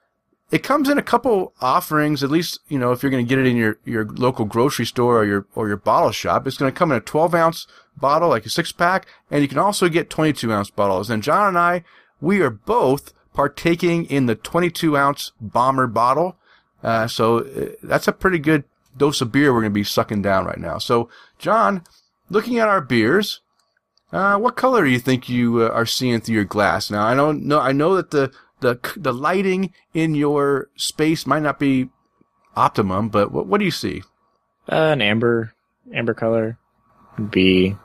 it 0.49 0.63
comes 0.63 0.89
in 0.89 0.97
a 0.97 1.03
couple 1.03 1.53
offerings. 1.61 2.23
At 2.23 2.31
least 2.31 2.59
you 2.67 2.79
know 2.79 2.91
if 2.91 3.03
you're 3.03 3.09
going 3.09 3.25
to 3.25 3.29
get 3.29 3.39
it 3.39 3.47
in 3.47 3.57
your, 3.57 3.77
your 3.85 4.05
local 4.05 4.45
grocery 4.45 4.85
store 4.85 5.19
or 5.19 5.25
your 5.25 5.45
or 5.55 5.67
your 5.67 5.77
bottle 5.77 6.11
shop, 6.11 6.47
it's 6.47 6.57
going 6.57 6.71
to 6.71 6.77
come 6.77 6.91
in 6.91 6.97
a 6.97 7.01
12 7.01 7.35
ounce 7.35 7.67
bottle, 7.97 8.29
like 8.29 8.45
a 8.45 8.49
six 8.49 8.71
pack, 8.71 9.07
and 9.29 9.41
you 9.41 9.47
can 9.47 9.57
also 9.57 9.89
get 9.89 10.09
22 10.09 10.51
ounce 10.53 10.69
bottles. 10.69 11.09
And 11.09 11.23
John 11.23 11.49
and 11.49 11.57
I, 11.57 11.83
we 12.21 12.41
are 12.41 12.49
both 12.49 13.13
partaking 13.33 14.05
in 14.05 14.25
the 14.25 14.35
22 14.35 14.97
ounce 14.97 15.31
bomber 15.41 15.87
bottle. 15.87 16.37
Uh, 16.83 17.07
so 17.07 17.39
uh, 17.39 17.69
that's 17.83 18.07
a 18.07 18.13
pretty 18.13 18.39
good 18.39 18.63
dose 18.95 19.21
of 19.21 19.31
beer 19.31 19.53
we're 19.53 19.61
going 19.61 19.71
to 19.71 19.75
be 19.75 19.83
sucking 19.83 20.21
down 20.21 20.45
right 20.45 20.57
now. 20.57 20.77
So, 20.77 21.09
John, 21.37 21.83
looking 22.29 22.57
at 22.57 22.67
our 22.67 22.81
beers, 22.81 23.41
uh, 24.11 24.37
what 24.37 24.55
color 24.55 24.85
do 24.85 24.89
you 24.89 24.99
think 24.99 25.27
you 25.27 25.63
uh, 25.63 25.69
are 25.69 25.85
seeing 25.85 26.21
through 26.21 26.35
your 26.35 26.45
glass? 26.45 26.89
Now, 26.89 27.05
I 27.05 27.13
don't 27.13 27.43
know. 27.43 27.59
I 27.59 27.71
know 27.73 27.95
that 27.95 28.11
the 28.11 28.31
the 28.59 28.79
the 28.95 29.13
lighting 29.13 29.73
in 29.93 30.15
your 30.15 30.69
space 30.75 31.25
might 31.27 31.43
not 31.43 31.59
be 31.59 31.89
optimum, 32.55 33.09
but 33.09 33.31
what 33.31 33.47
what 33.47 33.59
do 33.59 33.65
you 33.65 33.71
see? 33.71 34.03
Uh, 34.69 34.91
an 34.91 35.01
amber, 35.01 35.53
amber 35.93 36.13
color 36.13 36.57
would 37.17 37.31
be, 37.31 37.75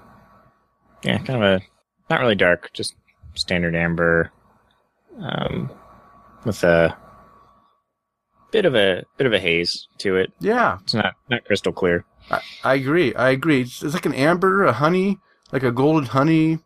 yeah, 1.03 1.19
kind 1.19 1.43
of 1.43 1.61
a 1.61 1.61
not 2.11 2.21
really 2.21 2.35
dark, 2.35 2.71
just 2.73 2.95
standard 3.35 3.75
amber, 3.75 4.31
um, 5.21 5.71
with 6.45 6.63
a 6.65 6.97
bit 8.51 8.65
of 8.65 8.75
a 8.75 9.05
bit 9.17 9.27
of 9.27 9.33
a 9.33 9.39
haze 9.41 9.87
to 9.99 10.17
it. 10.17 10.33
Yeah, 10.41 10.79
It's 10.83 10.95
not 10.95 11.15
not 11.29 11.45
crystal 11.45 11.73
clear. 11.73 12.05
I, 12.31 12.41
I 12.65 12.75
agree. 12.75 13.15
I 13.15 13.31
agree. 13.31 13.63
It's, 13.63 13.83
it's 13.83 13.95
like 13.95 14.07
an 14.07 14.15
amber, 14.15 14.65
a 14.65 14.73
honey, 14.73 15.19
like 15.53 15.63
a 15.63 15.73
golden 15.73 16.07
honey. 16.07 16.59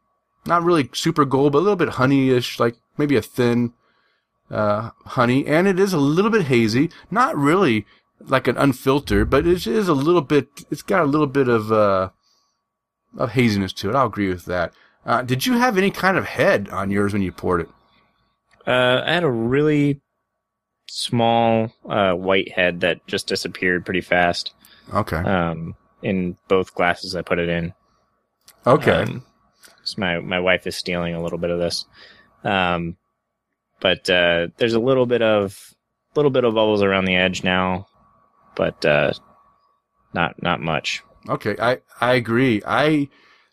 Not 0.45 0.63
really 0.63 0.89
super 0.93 1.25
gold, 1.25 1.53
but 1.53 1.59
a 1.59 1.61
little 1.67 1.77
bit 1.77 1.89
honeyish, 1.91 2.61
like 2.61 2.77
maybe 2.97 3.17
a 3.17 3.23
thin 3.23 3.73
uh, 4.51 4.91
honey. 5.05 5.47
And 5.47 5.67
it 5.67 5.79
is 5.79 5.93
a 5.93 5.99
little 5.99 6.31
bit 6.31 6.47
hazy. 6.47 6.91
Not 7.11 7.37
really 7.37 7.87
like 8.21 8.49
an 8.49 8.57
unfiltered, 8.57 9.31
but 9.31 9.47
it 9.47 9.67
is 9.67 9.89
a 9.89 9.95
little 9.95 10.23
bit. 10.23 10.49
It's 10.71 10.83
got 10.83 11.03
a 11.03 11.07
little 11.07 11.27
bit 11.27 11.49
of 11.49 11.73
uh, 11.73 12.11
of 13.17 13.33
haziness 13.33 13.73
to 13.75 13.91
it. 13.91 13.95
I'll 13.95 14.07
agree 14.07 14.29
with 14.29 14.45
that. 14.47 14.73
Uh, 15.05 15.23
did 15.23 15.47
you 15.47 15.55
have 15.55 15.79
any 15.79 15.91
kind 15.91 16.17
of 16.17 16.25
head 16.25 16.69
on 16.71 16.91
yours 16.91 17.13
when 17.13 17.23
you 17.23 17.33
poured 17.33 17.63
it? 17.63 17.69
Uh, 18.67 19.03
I 19.07 19.13
had 19.13 19.23
a 19.23 19.31
really 19.31 20.01
small 20.89 21.73
uh, 21.89 22.13
white 22.13 22.53
head 22.53 22.81
that 22.81 23.07
just 23.07 23.27
disappeared 23.29 23.85
pretty 23.85 24.01
fast. 24.01 24.53
Okay. 24.93 25.17
Um, 25.17 25.77
in 26.03 26.37
both 26.49 26.75
glasses 26.75 27.15
I 27.15 27.23
put 27.23 27.39
it 27.39 27.49
in. 27.49 27.75
Okay. 28.67 29.03
Um, 29.03 29.25
so 29.85 30.01
my 30.01 30.19
my 30.21 30.41
wife 30.41 30.67
is 30.67 30.77
stealing 30.77 31.15
a 31.15 31.23
little 31.23 31.39
bit 31.39 31.51
of 31.51 31.59
this, 31.59 31.85
um, 32.43 32.97
but 33.81 34.09
uh, 34.09 34.49
there's 34.57 34.75
a 34.75 34.81
little 34.81 35.07
bit 35.07 35.23
of 35.23 35.75
little 36.15 36.31
bit 36.31 36.45
of 36.45 36.55
bubbles 36.55 36.83
around 36.83 37.05
the 37.05 37.17
edge 37.17 37.45
now, 37.45 37.87
but 38.55 38.85
uh, 38.85 39.13
not 40.15 40.43
not 40.43 40.61
much. 40.61 41.03
Okay, 41.29 41.57
I 41.61 41.79
I 42.01 42.15
agree. 42.15 42.63
I 42.67 43.09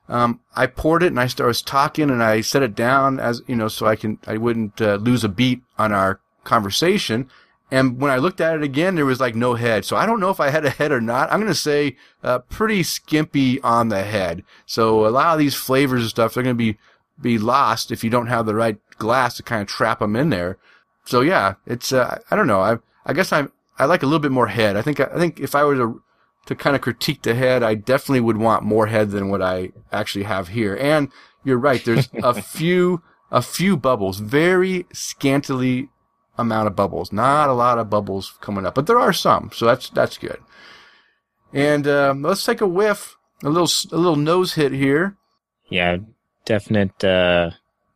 um 0.09 0.41
I 0.55 0.67
poured 0.67 1.03
it 1.03 1.07
and 1.07 1.19
I 1.19 1.27
started 1.27 1.49
was 1.49 1.61
talking 1.61 2.09
and 2.09 2.23
I 2.23 2.41
set 2.41 2.63
it 2.63 2.75
down 2.75 3.19
as 3.19 3.41
you 3.47 3.55
know 3.55 3.67
so 3.67 3.85
I 3.85 3.95
can 3.95 4.19
I 4.27 4.37
wouldn't 4.37 4.81
uh, 4.81 4.95
lose 4.95 5.23
a 5.23 5.29
beat 5.29 5.61
on 5.77 5.91
our 5.91 6.19
conversation. 6.43 7.29
And 7.71 7.99
when 7.99 8.11
I 8.11 8.17
looked 8.17 8.39
at 8.39 8.55
it 8.55 8.61
again, 8.61 8.93
there 8.93 9.05
was 9.05 9.19
like 9.19 9.33
no 9.33 9.55
head. 9.55 9.83
So 9.83 9.95
I 9.95 10.05
don't 10.05 10.19
know 10.19 10.29
if 10.29 10.39
I 10.39 10.51
had 10.51 10.63
a 10.63 10.69
head 10.69 10.91
or 10.91 11.01
not. 11.01 11.31
I'm 11.31 11.39
gonna 11.39 11.55
say 11.55 11.97
uh, 12.23 12.39
pretty 12.39 12.83
skimpy 12.83 13.59
on 13.61 13.89
the 13.89 14.03
head. 14.03 14.43
So 14.65 15.07
a 15.07 15.09
lot 15.09 15.33
of 15.33 15.39
these 15.39 15.55
flavors 15.55 16.01
and 16.01 16.09
stuff 16.09 16.33
they're 16.33 16.43
gonna 16.43 16.55
be 16.55 16.77
be 17.21 17.37
lost 17.37 17.91
if 17.91 18.03
you 18.03 18.09
don't 18.09 18.27
have 18.27 18.45
the 18.45 18.55
right 18.55 18.77
glass 19.03 19.37
to 19.37 19.43
kind 19.43 19.61
of 19.61 19.67
trap 19.67 19.99
them 19.99 20.15
in 20.15 20.29
there. 20.29 20.57
So 21.05 21.21
yeah, 21.21 21.55
it's 21.67 21.93
uh, 21.93 22.19
I 22.31 22.35
don't 22.35 22.47
know. 22.47 22.61
I 22.61 22.77
I 23.05 23.13
guess 23.13 23.31
I 23.31 23.47
I 23.77 23.85
like 23.85 24.01
a 24.01 24.07
little 24.07 24.19
bit 24.19 24.31
more 24.31 24.47
head. 24.47 24.75
I 24.75 24.81
think 24.81 24.99
I 24.99 25.17
think 25.17 25.39
if 25.39 25.53
I 25.53 25.63
were 25.63 25.75
to 25.75 26.03
to 26.45 26.55
kind 26.55 26.75
of 26.75 26.81
critique 26.81 27.21
the 27.21 27.35
head, 27.35 27.63
I 27.63 27.75
definitely 27.75 28.21
would 28.21 28.37
want 28.37 28.63
more 28.63 28.87
head 28.87 29.11
than 29.11 29.29
what 29.29 29.41
I 29.41 29.71
actually 29.91 30.25
have 30.25 30.49
here. 30.49 30.75
And 30.75 31.09
you're 31.43 31.57
right. 31.57 31.83
There's 31.83 32.09
a 32.21 32.33
few, 32.41 33.01
a 33.31 33.41
few 33.41 33.77
bubbles, 33.77 34.19
very 34.19 34.85
scantily 34.91 35.89
amount 36.37 36.67
of 36.67 36.75
bubbles, 36.75 37.13
not 37.13 37.49
a 37.49 37.53
lot 37.53 37.77
of 37.77 37.89
bubbles 37.89 38.37
coming 38.41 38.65
up, 38.65 38.75
but 38.75 38.87
there 38.87 38.99
are 38.99 39.13
some. 39.13 39.51
So 39.53 39.65
that's, 39.65 39.89
that's 39.89 40.17
good. 40.17 40.39
And, 41.53 41.87
um, 41.87 42.23
let's 42.23 42.45
take 42.45 42.61
a 42.61 42.67
whiff, 42.67 43.15
a 43.43 43.49
little, 43.49 43.69
a 43.91 43.97
little 43.97 44.15
nose 44.15 44.55
hit 44.55 44.71
here. 44.71 45.15
Yeah, 45.69 45.97
definite 46.45 47.03
uh, 47.03 47.51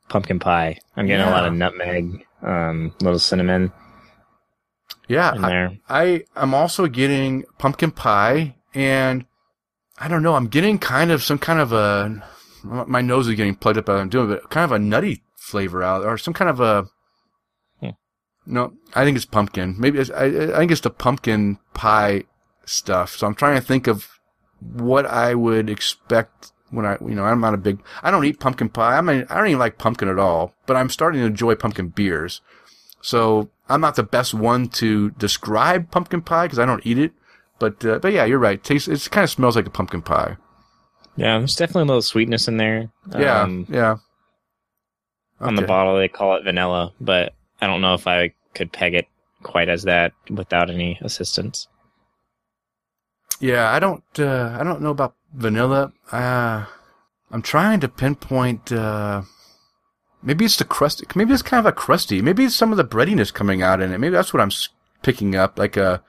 pumpkin 0.10 0.40
pie. 0.40 0.80
I'm 0.96 1.08
getting 1.08 1.26
a 1.26 1.30
lot 1.32 1.46
of 1.46 1.54
nutmeg 1.54 2.26
um, 2.42 2.94
little 3.02 3.20
cinnamon 3.20 3.72
Yeah, 5.08 5.36
in 5.36 5.44
I, 5.46 5.50
there. 5.50 5.78
I 5.90 6.24
am 6.36 6.54
also 6.54 6.88
getting 6.88 7.44
pumpkin 7.58 7.92
pie, 7.92 8.56
and 8.74 9.26
I 9.98 10.08
don't 10.08 10.24
know. 10.24 10.36
I'm 10.36 10.48
getting 10.48 10.80
kind 10.80 11.12
of 11.12 11.24
some 11.24 11.40
kind 11.40 11.60
of 11.60 11.74
a. 11.74 12.24
My 12.64 13.02
nose 13.02 13.28
is 13.28 13.36
getting 13.36 13.56
plugged 13.56 13.78
up 13.78 13.90
as 13.90 14.02
I'm 14.02 14.10
doing, 14.10 14.28
but 14.28 14.50
kind 14.50 14.66
of 14.66 14.72
a 14.72 14.80
nutty 14.80 15.24
flavor 15.36 15.84
out, 15.84 16.04
or 16.04 16.18
some 16.18 16.34
kind 16.34 16.50
of 16.50 16.60
a. 16.60 16.88
Hmm. 17.80 17.90
No, 18.46 18.74
I 18.96 19.04
think 19.04 19.16
it's 19.16 19.26
pumpkin. 19.26 19.76
Maybe 19.78 20.00
it's, 20.00 20.12
I, 20.12 20.26
I 20.26 20.58
think 20.58 20.72
it's 20.72 20.82
the 20.82 20.90
pumpkin 20.90 21.60
pie 21.74 22.24
stuff. 22.66 23.16
So 23.16 23.28
I'm 23.28 23.36
trying 23.36 23.56
to 23.56 23.66
think 23.66 23.88
of 23.88 24.10
what 24.60 25.06
I 25.06 25.36
would 25.36 25.70
expect 25.70 26.52
when 26.70 26.86
I, 26.86 26.98
you 27.02 27.16
know, 27.16 27.24
I'm 27.24 27.42
not 27.42 27.54
a 27.54 27.58
big. 27.58 27.80
I 28.04 28.12
don't 28.12 28.26
eat 28.26 28.40
pumpkin 28.40 28.70
pie. 28.70 28.98
I 28.98 29.02
mean, 29.02 29.26
I 29.30 29.38
don't 29.38 29.48
even 29.48 29.60
like 29.60 29.78
pumpkin 29.78 30.08
at 30.10 30.20
all. 30.20 30.54
But 30.66 30.76
I'm 30.78 30.90
starting 30.90 31.22
to 31.22 31.28
enjoy 31.28 31.56
pumpkin 31.56 31.90
beers. 31.90 32.42
So 33.02 33.50
I'm 33.70 33.82
not 33.82 33.96
the 33.96 34.04
best 34.04 34.34
one 34.34 34.68
to 34.70 35.12
describe 35.12 35.92
pumpkin 35.92 36.22
pie 36.22 36.46
because 36.46 36.60
I 36.60 36.66
don't 36.66 36.86
eat 36.86 36.98
it. 36.98 37.12
But 37.60 37.84
uh, 37.86 38.00
but 38.00 38.14
yeah, 38.14 38.26
you're 38.26 38.40
right. 38.40 38.64
Tastes 38.64 38.88
it 38.88 39.10
kind 39.12 39.24
of 39.24 39.30
smells 39.30 39.56
like 39.56 39.66
a 39.66 39.72
pumpkin 39.72 40.02
pie. 40.02 40.38
Yeah, 41.16 41.40
there's 41.40 41.56
definitely 41.56 41.84
a 41.84 41.86
little 41.86 42.02
sweetness 42.04 42.48
in 42.48 42.58
there. 42.58 42.92
Yeah, 43.18 43.42
Um, 43.42 43.66
yeah. 43.70 43.98
On 45.40 45.56
the 45.56 45.64
bottle, 45.64 45.98
they 45.98 46.08
call 46.08 46.36
it 46.36 46.44
vanilla, 46.44 46.94
but 47.02 47.34
I 47.62 47.68
don't 47.68 47.82
know 47.82 47.94
if 47.94 48.08
I 48.08 48.34
could 48.54 48.72
peg 48.72 48.94
it 48.94 49.08
quite 49.44 49.70
as 49.70 49.84
that 49.84 50.14
without 50.30 50.70
any 50.70 50.98
assistance. 51.02 51.68
Yeah, 53.40 53.72
I 53.72 53.80
don't 53.80 54.04
uh, 54.20 54.58
I 54.60 54.64
don't 54.64 54.82
know 54.82 54.90
about 54.90 55.16
vanilla. 55.34 55.92
Uh, 56.12 56.66
I'm 57.32 57.42
trying 57.42 57.80
to 57.82 57.88
pinpoint. 57.88 58.72
Uh, 58.72 59.24
maybe 60.22 60.46
it's 60.46 60.58
the 60.58 60.64
crust. 60.66 61.04
Maybe 61.16 61.34
it's 61.34 61.42
kind 61.42 61.60
of 61.60 61.66
a 61.66 61.72
crusty. 61.76 62.22
Maybe 62.22 62.46
it's 62.46 62.56
some 62.56 62.72
of 62.72 62.78
the 62.78 62.84
breadiness 62.84 63.32
coming 63.32 63.62
out 63.62 63.82
in 63.82 63.92
it. 63.92 63.98
Maybe 64.00 64.14
that's 64.14 64.34
what 64.34 64.42
I'm 64.42 64.52
picking 65.04 65.36
up, 65.36 65.58
like 65.60 65.78
a 65.78 66.02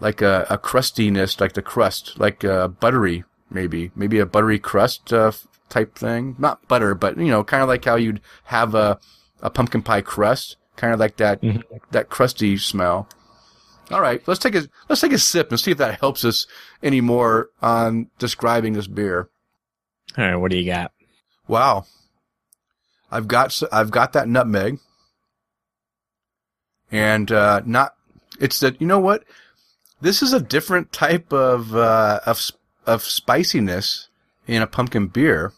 like 0.00 0.20
a, 0.22 0.46
a 0.50 0.58
crustiness, 0.58 1.40
like 1.40 1.52
the 1.52 1.62
crust, 1.62 2.18
like 2.18 2.44
uh, 2.44 2.68
buttery. 2.68 3.24
Maybe 3.50 3.90
maybe 3.94 4.18
a 4.18 4.26
buttery 4.26 4.58
crust 4.58 5.12
uh, 5.12 5.32
type 5.68 5.96
thing. 5.96 6.34
Not 6.38 6.66
butter, 6.68 6.94
but 6.94 7.16
you 7.18 7.26
know, 7.30 7.44
kind 7.44 7.62
of 7.62 7.68
like 7.68 7.84
how 7.84 7.96
you'd 7.96 8.20
have 8.44 8.74
a 8.74 8.98
a 9.42 9.50
pumpkin 9.50 9.82
pie 9.82 10.00
crust, 10.00 10.56
kind 10.76 10.92
of 10.94 10.98
like 11.00 11.16
that 11.18 11.40
Mhm. 11.42 11.62
that 11.92 12.08
crusty 12.08 12.56
smell. 12.56 13.08
All 13.90 14.00
right, 14.00 14.22
let's 14.26 14.40
take 14.40 14.54
a 14.54 14.66
let's 14.88 15.00
take 15.00 15.12
a 15.12 15.18
sip 15.18 15.50
and 15.50 15.60
see 15.60 15.72
if 15.72 15.78
that 15.78 16.00
helps 16.00 16.24
us 16.24 16.46
any 16.82 17.00
more 17.00 17.50
on 17.60 18.08
describing 18.18 18.72
this 18.72 18.86
beer. 18.86 19.28
All 20.16 20.24
right, 20.24 20.36
what 20.36 20.50
do 20.50 20.56
you 20.56 20.70
got? 20.70 20.92
Wow, 21.46 21.84
I've 23.10 23.28
got 23.28 23.60
I've 23.70 23.90
got 23.90 24.14
that 24.14 24.28
nutmeg, 24.28 24.78
and 26.90 27.30
uh, 27.30 27.60
not 27.66 27.94
it's 28.40 28.60
that 28.60 28.80
you 28.80 28.86
know 28.86 29.00
what 29.00 29.24
this 30.00 30.22
is 30.22 30.32
a 30.32 30.40
different 30.40 30.92
type 30.92 31.32
of 31.32 31.76
uh, 31.76 32.20
of 32.24 32.40
of 32.86 33.02
spiciness 33.02 34.08
in 34.46 34.62
a 34.62 34.66
pumpkin 34.66 35.08
beer. 35.08 35.52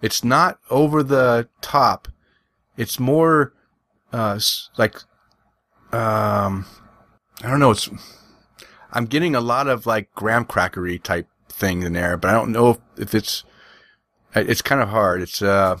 It's 0.00 0.24
not 0.24 0.58
over 0.70 1.02
the 1.02 1.48
top. 1.60 2.08
It's 2.76 2.98
more 2.98 3.52
uh, 4.12 4.38
like 4.76 4.96
um, 5.92 6.66
I 7.42 7.50
don't 7.50 7.60
know. 7.60 7.70
It's 7.70 7.88
I'm 8.92 9.06
getting 9.06 9.34
a 9.34 9.40
lot 9.40 9.68
of 9.68 9.86
like 9.86 10.12
graham 10.14 10.44
crackery 10.44 11.02
type 11.02 11.28
thing 11.48 11.82
in 11.82 11.92
there, 11.92 12.16
but 12.16 12.30
I 12.30 12.32
don't 12.32 12.52
know 12.52 12.70
if, 12.70 12.78
if 12.96 13.14
it's 13.14 13.44
it's 14.34 14.62
kind 14.62 14.80
of 14.80 14.88
hard. 14.88 15.22
It's 15.22 15.42
uh 15.42 15.78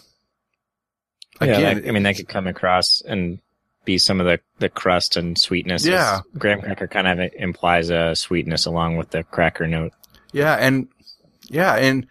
yeah, 1.40 1.46
again, 1.58 1.76
that, 1.82 1.88
I 1.88 1.92
mean, 1.92 2.02
that 2.04 2.16
could 2.16 2.28
come 2.28 2.46
across 2.46 3.02
and 3.02 3.40
be 3.84 3.98
some 3.98 4.20
of 4.20 4.26
the, 4.26 4.40
the 4.58 4.68
crust 4.68 5.16
and 5.16 5.38
sweetness. 5.38 5.86
Yeah. 5.86 6.20
Graham 6.38 6.60
cracker 6.60 6.88
kind 6.88 7.06
of 7.20 7.30
implies 7.34 7.90
a 7.90 8.14
sweetness 8.16 8.66
along 8.66 8.96
with 8.96 9.10
the 9.10 9.22
cracker 9.22 9.66
note. 9.66 9.92
Yeah, 10.32 10.54
and 10.54 10.88
yeah, 11.48 11.74
and 11.74 12.06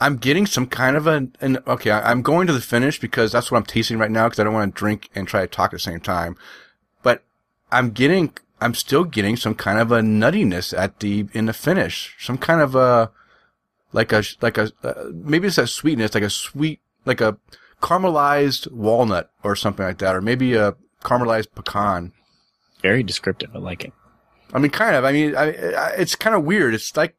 I'm 0.00 0.16
getting 0.16 0.44
some 0.44 0.66
kind 0.66 0.96
of 0.96 1.06
a 1.06 1.28
an 1.40 1.58
okay. 1.66 1.90
I, 1.90 2.10
I'm 2.10 2.22
going 2.22 2.46
to 2.46 2.52
the 2.52 2.60
finish 2.60 3.00
because 3.00 3.32
that's 3.32 3.50
what 3.50 3.58
I'm 3.58 3.64
tasting 3.64 3.98
right 3.98 4.10
now 4.10 4.26
because 4.26 4.40
I 4.40 4.44
don't 4.44 4.52
want 4.52 4.74
to 4.74 4.78
drink 4.78 5.08
and 5.14 5.26
try 5.26 5.40
to 5.42 5.46
talk 5.46 5.66
at 5.66 5.76
the 5.76 5.78
same 5.78 6.00
time. 6.00 6.36
But 7.02 7.22
I'm 7.70 7.90
getting, 7.90 8.34
I'm 8.64 8.74
still 8.74 9.04
getting 9.04 9.36
some 9.36 9.54
kind 9.54 9.78
of 9.78 9.92
a 9.92 10.00
nuttiness 10.00 10.76
at 10.76 11.00
the 11.00 11.26
in 11.34 11.44
the 11.44 11.52
finish. 11.52 12.16
Some 12.18 12.38
kind 12.38 12.62
of 12.62 12.74
a 12.74 13.10
like 13.92 14.10
a 14.10 14.24
like 14.40 14.56
a 14.56 14.72
uh, 14.82 15.10
maybe 15.12 15.48
it's 15.48 15.58
a 15.58 15.66
sweetness, 15.66 16.14
like 16.14 16.24
a 16.24 16.30
sweet, 16.30 16.80
like 17.04 17.20
a 17.20 17.36
caramelized 17.82 18.72
walnut 18.72 19.30
or 19.42 19.54
something 19.54 19.84
like 19.84 19.98
that, 19.98 20.16
or 20.16 20.22
maybe 20.22 20.54
a 20.54 20.74
caramelized 21.02 21.48
pecan. 21.54 22.12
Very 22.80 23.02
descriptive. 23.02 23.50
I 23.54 23.58
like 23.58 23.84
it. 23.84 23.92
I 24.54 24.58
mean, 24.58 24.70
kind 24.70 24.96
of. 24.96 25.04
I 25.04 25.12
mean, 25.12 25.36
I, 25.36 25.52
I, 25.74 25.88
it's 25.98 26.16
kind 26.16 26.34
of 26.34 26.44
weird. 26.44 26.72
It's 26.72 26.96
like 26.96 27.16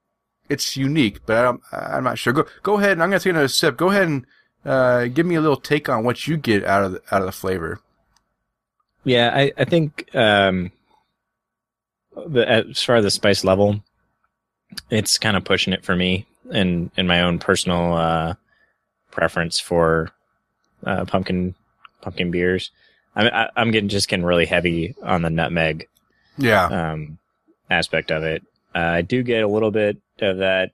it's 0.49 0.75
unique, 0.75 1.27
but 1.27 1.45
I'm, 1.45 1.61
I'm 1.71 2.03
not 2.03 2.17
sure. 2.17 2.33
Go 2.33 2.47
go 2.63 2.79
ahead, 2.79 2.93
and 2.93 3.03
I'm 3.03 3.09
gonna 3.09 3.19
take 3.19 3.31
another 3.31 3.47
sip. 3.49 3.77
Go 3.77 3.91
ahead 3.91 4.07
and 4.07 4.25
uh, 4.65 5.05
give 5.05 5.27
me 5.27 5.35
a 5.35 5.41
little 5.41 5.57
take 5.57 5.89
on 5.89 6.03
what 6.03 6.27
you 6.27 6.37
get 6.37 6.63
out 6.63 6.83
of 6.83 6.91
the, 6.93 7.01
out 7.11 7.21
of 7.21 7.27
the 7.27 7.31
flavor. 7.31 7.81
Yeah, 9.03 9.31
I, 9.31 9.51
I 9.55 9.65
think 9.65 10.09
um, 10.15 10.71
the, 12.27 12.49
as 12.49 12.81
far 12.81 12.95
as 12.97 13.03
the 13.03 13.11
spice 13.11 13.43
level, 13.43 13.83
it's 14.89 15.17
kind 15.17 15.37
of 15.37 15.43
pushing 15.43 15.73
it 15.73 15.83
for 15.83 15.95
me 15.95 16.25
in 16.51 16.91
in 16.97 17.07
my 17.07 17.21
own 17.21 17.39
personal 17.39 17.93
uh, 17.93 18.33
preference 19.11 19.59
for 19.59 20.11
uh, 20.85 21.05
pumpkin 21.05 21.55
pumpkin 22.01 22.31
beers. 22.31 22.71
I'm 23.15 23.27
I, 23.33 23.49
I'm 23.55 23.71
getting 23.71 23.89
just 23.89 24.07
getting 24.07 24.25
really 24.25 24.45
heavy 24.45 24.95
on 25.03 25.21
the 25.21 25.29
nutmeg 25.29 25.87
Yeah, 26.37 26.65
um, 26.65 27.17
aspect 27.69 28.11
of 28.11 28.23
it. 28.23 28.43
Uh, 28.73 28.79
I 28.79 29.01
do 29.01 29.23
get 29.23 29.43
a 29.43 29.47
little 29.47 29.71
bit 29.71 29.97
of 30.19 30.37
that 30.37 30.71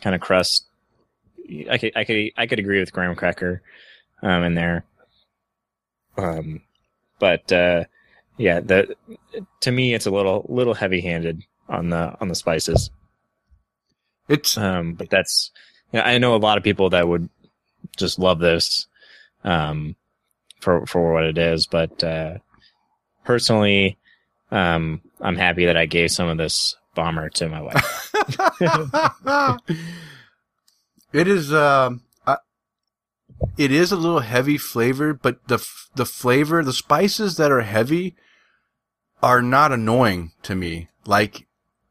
kind 0.00 0.14
of 0.14 0.20
crust. 0.20 0.66
I 1.70 1.78
could 1.78 1.92
I 1.96 2.04
could 2.04 2.30
I 2.36 2.46
could 2.46 2.58
agree 2.58 2.80
with 2.80 2.92
graham 2.92 3.14
cracker 3.14 3.62
um, 4.22 4.42
in 4.42 4.54
there. 4.54 4.84
Um, 6.18 6.62
but 7.18 7.50
uh, 7.52 7.84
yeah, 8.38 8.60
the 8.60 8.94
to 9.60 9.72
me 9.72 9.94
it's 9.94 10.06
a 10.06 10.10
little 10.10 10.44
little 10.48 10.74
heavy 10.74 11.00
handed 11.00 11.42
on 11.68 11.90
the 11.90 12.16
on 12.20 12.28
the 12.28 12.34
spices. 12.34 12.90
it's 14.28 14.56
Um, 14.56 14.94
but 14.94 15.10
that's 15.10 15.50
I 15.92 16.18
know 16.18 16.34
a 16.34 16.38
lot 16.38 16.58
of 16.58 16.64
people 16.64 16.90
that 16.90 17.08
would 17.08 17.28
just 17.96 18.18
love 18.18 18.38
this 18.38 18.86
um, 19.44 19.96
for 20.60 20.86
for 20.86 21.12
what 21.12 21.24
it 21.24 21.38
is. 21.38 21.66
But 21.66 22.02
uh, 22.04 22.38
personally, 23.24 23.96
um, 24.50 25.00
I'm 25.20 25.36
happy 25.36 25.66
that 25.66 25.76
I 25.76 25.86
gave 25.86 26.10
some 26.10 26.28
of 26.28 26.38
this 26.38 26.76
bomber 26.94 27.28
to 27.30 27.48
my 27.48 27.60
wife. 27.62 28.10
it 31.12 31.28
is 31.28 31.52
um 31.52 32.02
uh, 32.26 32.36
it 33.56 33.72
is 33.72 33.92
a 33.92 33.96
little 33.96 34.20
heavy 34.20 34.58
flavored, 34.58 35.22
but 35.22 35.46
the 35.48 35.56
f- 35.56 35.88
the 35.94 36.06
flavor, 36.06 36.62
the 36.62 36.72
spices 36.72 37.36
that 37.36 37.50
are 37.50 37.62
heavy 37.62 38.14
are 39.22 39.42
not 39.42 39.72
annoying 39.72 40.32
to 40.42 40.54
me. 40.54 40.88
Like 41.04 41.46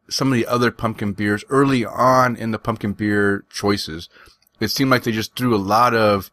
some 0.10 0.30
of 0.32 0.34
the 0.36 0.46
other 0.46 0.72
pumpkin 0.72 1.14
beers 1.14 1.44
early 1.50 1.86
on 1.86 2.36
in 2.36 2.52
the 2.52 2.60
pumpkin 2.60 2.94
beer 2.94 3.46
choices, 3.50 4.10
it 4.60 4.70
seemed 4.70 4.92
like 4.92 5.04
they 5.04 5.12
just 5.12 5.36
threw 5.36 5.56
a 5.56 5.58
lot 5.58 5.94
of 5.94 6.32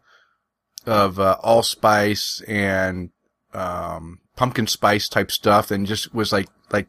of 0.85 1.19
uh, 1.19 1.37
allspice 1.43 2.41
and 2.41 3.09
um, 3.53 4.19
pumpkin 4.35 4.67
spice 4.67 5.07
type 5.07 5.31
stuff, 5.31 5.71
and 5.71 5.87
just 5.87 6.13
was 6.13 6.31
like 6.31 6.49
like 6.71 6.87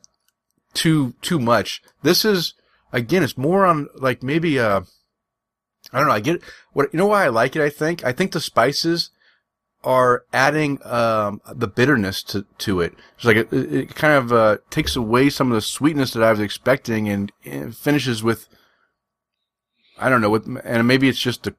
too 0.74 1.14
too 1.22 1.38
much. 1.38 1.82
This 2.02 2.24
is 2.24 2.54
again, 2.92 3.22
it's 3.22 3.38
more 3.38 3.64
on 3.64 3.88
like 3.94 4.22
maybe 4.22 4.58
uh 4.58 4.82
I 5.92 5.98
don't 5.98 6.08
know. 6.08 6.14
I 6.14 6.20
get 6.20 6.42
what 6.72 6.92
you 6.92 6.98
know 6.98 7.06
why 7.06 7.24
I 7.24 7.28
like 7.28 7.56
it. 7.56 7.62
I 7.62 7.70
think 7.70 8.04
I 8.04 8.12
think 8.12 8.32
the 8.32 8.40
spices 8.40 9.10
are 9.85 10.25
adding 10.33 10.85
um 10.85 11.40
the 11.55 11.68
bitterness 11.68 12.23
to 12.25 12.44
to 12.59 12.81
it. 12.81 12.94
It's 13.16 13.25
like 13.25 13.37
it, 13.37 13.53
it 13.53 13.94
kind 13.94 14.14
of 14.14 14.33
uh 14.33 14.57
takes 14.70 14.97
away 14.97 15.31
some 15.31 15.53
of 15.53 15.55
the 15.55 15.61
sweetness 15.61 16.12
that 16.12 16.23
I 16.23 16.31
was 16.31 16.40
expecting, 16.40 17.09
and, 17.09 17.31
finishes 17.77 18.23
with 18.23 18.49
I 19.99 20.09
don't 20.09 20.20
know. 20.20 20.35
And 20.64 20.88
maybe 20.88 21.09
it's 21.09 21.20
just 21.20 21.44
the 21.44 21.55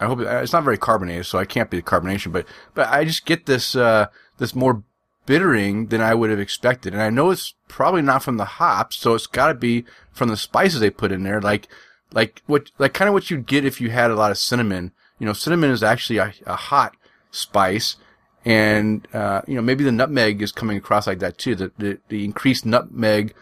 I 0.00 0.06
hope 0.06 0.20
it's 0.20 0.52
not 0.52 0.64
very 0.64 0.78
carbonated, 0.78 1.26
so 1.26 1.38
I 1.38 1.44
can't 1.44 1.70
be 1.70 1.76
the 1.76 1.82
carbonation. 1.82 2.32
But 2.32 2.46
but 2.74 2.88
I 2.88 3.04
just 3.04 3.26
get 3.26 3.46
this 3.46 3.76
uh 3.76 4.06
this 4.38 4.54
more 4.54 4.82
bittering 5.26 5.86
than 5.86 6.00
I 6.00 6.14
would 6.14 6.30
have 6.30 6.40
expected, 6.40 6.92
and 6.92 7.02
I 7.02 7.10
know 7.10 7.30
it's 7.30 7.54
probably 7.68 8.02
not 8.02 8.22
from 8.22 8.36
the 8.36 8.44
hops, 8.44 8.96
so 8.96 9.14
it's 9.14 9.26
got 9.26 9.48
to 9.48 9.54
be 9.54 9.84
from 10.12 10.28
the 10.28 10.36
spices 10.36 10.80
they 10.80 10.90
put 10.90 11.12
in 11.12 11.22
there, 11.22 11.40
like 11.40 11.68
like 12.12 12.42
what 12.46 12.70
like 12.78 12.94
kind 12.94 13.08
of 13.08 13.14
what 13.14 13.30
you'd 13.30 13.46
get 13.46 13.64
if 13.64 13.80
you 13.80 13.90
had 13.90 14.10
a 14.10 14.16
lot 14.16 14.30
of 14.30 14.38
cinnamon. 14.38 14.92
You 15.18 15.26
know, 15.26 15.32
cinnamon 15.32 15.70
is 15.70 15.82
actually 15.82 16.18
a, 16.18 16.34
a 16.46 16.56
hot 16.56 16.96
spice, 17.34 17.96
and 18.44 19.06
uh, 19.12 19.42
you 19.46 19.54
know 19.54 19.62
maybe 19.62 19.84
the 19.84 19.92
nutmeg 19.92 20.42
is 20.42 20.52
coming 20.52 20.76
across 20.76 21.06
like 21.06 21.18
that 21.18 21.38
too. 21.38 21.54
The 21.54 21.72
the, 21.78 21.98
the 22.08 22.24
increased 22.24 22.64
nutmeg 22.64 23.34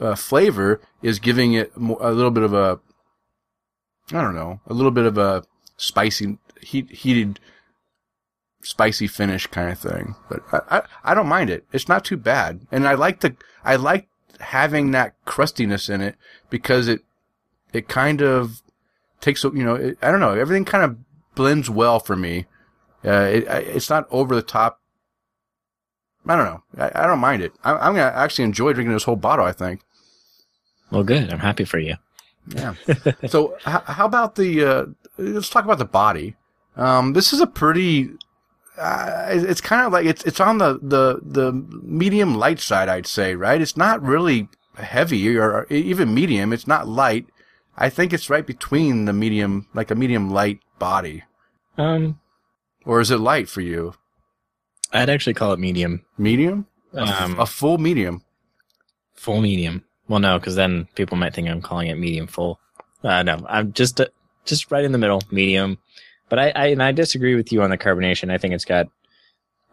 uh, 0.00 0.14
flavor 0.14 0.80
is 1.02 1.18
giving 1.18 1.54
it 1.54 1.72
a 1.76 2.12
little 2.12 2.30
bit 2.30 2.42
of 2.42 2.52
a 2.52 2.80
I 4.10 4.20
don't 4.20 4.34
know, 4.34 4.60
a 4.66 4.74
little 4.74 4.90
bit 4.90 5.06
of 5.06 5.16
a 5.16 5.44
spicy 5.76 6.38
heat, 6.60 6.90
heated 6.90 7.40
spicy 8.62 9.06
finish 9.06 9.46
kind 9.46 9.70
of 9.70 9.78
thing. 9.78 10.14
But 10.28 10.42
I, 10.52 10.78
I, 10.78 10.82
I 11.04 11.14
don't 11.14 11.28
mind 11.28 11.50
it. 11.50 11.64
It's 11.72 11.88
not 11.88 12.04
too 12.04 12.16
bad. 12.16 12.66
And 12.70 12.86
I 12.86 12.94
like 12.94 13.20
the, 13.20 13.36
I 13.64 13.76
like 13.76 14.08
having 14.40 14.90
that 14.90 15.14
crustiness 15.24 15.88
in 15.88 16.00
it 16.00 16.16
because 16.50 16.88
it, 16.88 17.02
it 17.72 17.88
kind 17.88 18.20
of 18.22 18.62
takes, 19.20 19.44
you 19.44 19.64
know, 19.64 19.74
it, 19.74 19.98
I 20.02 20.10
don't 20.10 20.20
know, 20.20 20.34
everything 20.34 20.64
kind 20.64 20.84
of 20.84 20.98
blends 21.34 21.70
well 21.70 22.00
for 22.00 22.16
me. 22.16 22.46
Uh, 23.04 23.28
it, 23.32 23.44
it's 23.48 23.90
not 23.90 24.06
over 24.10 24.34
the 24.34 24.42
top. 24.42 24.80
I 26.26 26.36
don't 26.36 26.44
know. 26.44 26.62
I, 26.78 27.04
I 27.04 27.06
don't 27.06 27.18
mind 27.18 27.42
it. 27.42 27.52
I, 27.64 27.72
I'm 27.72 27.94
going 27.94 28.10
to 28.10 28.16
actually 28.16 28.44
enjoy 28.44 28.72
drinking 28.72 28.92
this 28.94 29.04
whole 29.04 29.16
bottle, 29.16 29.44
I 29.44 29.52
think. 29.52 29.80
Well, 30.90 31.02
good. 31.02 31.32
I'm 31.32 31.40
happy 31.40 31.64
for 31.64 31.78
you. 31.78 31.96
Yeah. 32.46 32.74
so 33.26 33.54
h- 33.66 33.82
how 33.86 34.06
about 34.06 34.36
the, 34.36 34.64
uh, 34.64 34.86
let's 35.18 35.48
talk 35.48 35.64
about 35.64 35.78
the 35.78 35.84
body. 35.84 36.36
Um, 36.76 37.12
this 37.14 37.32
is 37.32 37.40
a 37.40 37.46
pretty, 37.46 38.10
uh, 38.78 39.26
it's 39.30 39.60
kind 39.60 39.86
of 39.86 39.92
like, 39.92 40.06
it's, 40.06 40.22
it's 40.24 40.40
on 40.40 40.58
the, 40.58 40.78
the, 40.82 41.20
the 41.22 41.52
medium 41.82 42.34
light 42.34 42.60
side, 42.60 42.88
I'd 42.88 43.06
say, 43.06 43.34
right? 43.34 43.60
It's 43.60 43.76
not 43.76 44.02
really 44.02 44.48
heavy 44.76 45.36
or 45.36 45.66
even 45.70 46.14
medium. 46.14 46.52
It's 46.52 46.66
not 46.66 46.88
light. 46.88 47.26
I 47.76 47.88
think 47.88 48.12
it's 48.12 48.30
right 48.30 48.46
between 48.46 49.06
the 49.06 49.12
medium, 49.12 49.66
like 49.74 49.90
a 49.90 49.94
medium 49.94 50.30
light 50.30 50.60
body. 50.78 51.24
Um, 51.78 52.20
Or 52.84 53.00
is 53.00 53.10
it 53.10 53.18
light 53.18 53.48
for 53.48 53.60
you? 53.60 53.94
I'd 54.92 55.10
actually 55.10 55.34
call 55.34 55.52
it 55.52 55.58
medium. 55.58 56.04
Medium? 56.18 56.66
Um, 56.94 57.38
a 57.38 57.46
full 57.46 57.78
medium. 57.78 58.22
full 59.14 59.40
medium. 59.40 59.84
Well, 60.08 60.20
no, 60.20 60.38
because 60.38 60.56
then 60.56 60.88
people 60.94 61.16
might 61.16 61.32
think 61.34 61.48
I'm 61.48 61.62
calling 61.62 61.86
it 61.88 61.94
medium 61.94 62.26
full. 62.26 62.58
Uh, 63.02 63.22
no, 63.22 63.44
I'm 63.48 63.72
just 63.72 64.00
uh, 64.00 64.06
just 64.44 64.70
right 64.70 64.84
in 64.84 64.92
the 64.92 64.98
middle, 64.98 65.22
medium. 65.30 65.78
But 66.28 66.38
I, 66.38 66.50
I 66.50 66.66
and 66.68 66.82
I 66.82 66.92
disagree 66.92 67.34
with 67.34 67.52
you 67.52 67.62
on 67.62 67.70
the 67.70 67.78
carbonation. 67.78 68.30
I 68.30 68.38
think 68.38 68.52
it's 68.52 68.64
got 68.64 68.88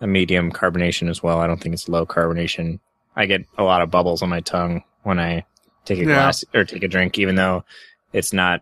a 0.02 0.08
medium 0.08 0.52
carbonation 0.52 1.10
as 1.10 1.22
well. 1.22 1.39
I 1.39 1.48
don't 1.48 1.60
think 1.60 1.74
it's 1.74 1.89
low 1.89 2.06
carbonation. 2.06 2.80
I 3.15 3.26
get 3.26 3.43
a 3.58 3.63
lot 3.63 3.82
of 3.82 3.91
bubbles 3.91 4.22
on 4.22 4.30
my 4.30 4.39
tongue 4.39 4.84
when 5.04 5.19
I 5.19 5.45
take 5.86 5.98
a 6.00 6.02
Yeah. 6.02 6.13
glass 6.13 6.45
or 6.54 6.63
take 6.63 6.84
a 6.84 6.88
drink, 6.88 7.17
even 7.17 7.36
though 7.36 7.65
it's 8.13 8.32
not. 8.32 8.62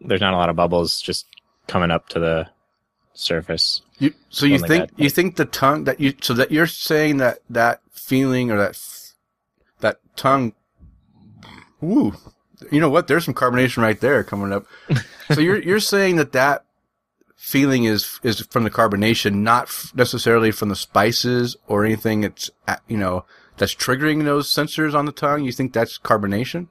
There's 0.00 0.20
not 0.20 0.32
a 0.34 0.36
lot 0.38 0.48
of 0.48 0.56
bubbles 0.56 1.00
just 1.00 1.26
coming 1.66 1.90
up 1.90 2.08
to 2.10 2.18
the 2.20 2.46
surface. 3.14 3.82
You, 3.98 4.12
so 4.28 4.44
you 4.44 4.58
think 4.58 4.90
you 4.96 5.08
think 5.08 5.36
the 5.36 5.44
tongue 5.44 5.84
that 5.84 6.00
you 6.00 6.14
so 6.20 6.34
that 6.34 6.50
you're 6.50 6.66
saying 6.66 7.18
that 7.18 7.38
that 7.48 7.80
feeling 7.92 8.50
or 8.50 8.58
that 8.58 8.78
that 9.80 9.98
tongue. 10.16 10.52
Ooh, 11.82 12.14
you 12.70 12.80
know 12.80 12.90
what? 12.90 13.06
There's 13.06 13.24
some 13.24 13.34
carbonation 13.34 13.82
right 13.82 14.00
there 14.00 14.24
coming 14.24 14.52
up. 14.52 14.66
so 15.32 15.40
you're 15.40 15.62
you're 15.62 15.80
saying 15.80 16.16
that 16.16 16.32
that 16.32 16.64
feeling 17.36 17.84
is 17.84 18.20
is 18.22 18.40
from 18.40 18.64
the 18.64 18.70
carbonation, 18.70 19.36
not 19.36 19.64
f- 19.64 19.92
necessarily 19.94 20.50
from 20.50 20.68
the 20.68 20.76
spices 20.76 21.56
or 21.66 21.84
anything 21.84 22.22
that's 22.22 22.50
uh, 22.66 22.76
you 22.88 22.96
know 22.96 23.24
that's 23.56 23.74
triggering 23.74 24.24
those 24.24 24.48
sensors 24.48 24.94
on 24.94 25.06
the 25.06 25.12
tongue. 25.12 25.44
You 25.44 25.52
think 25.52 25.72
that's 25.72 25.98
carbonation? 25.98 26.68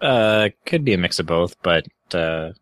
Uh, 0.00 0.48
could 0.64 0.84
be 0.84 0.94
a 0.94 0.98
mix 0.98 1.18
of 1.18 1.26
both, 1.26 1.60
but 1.62 1.86
uh, 2.14 2.52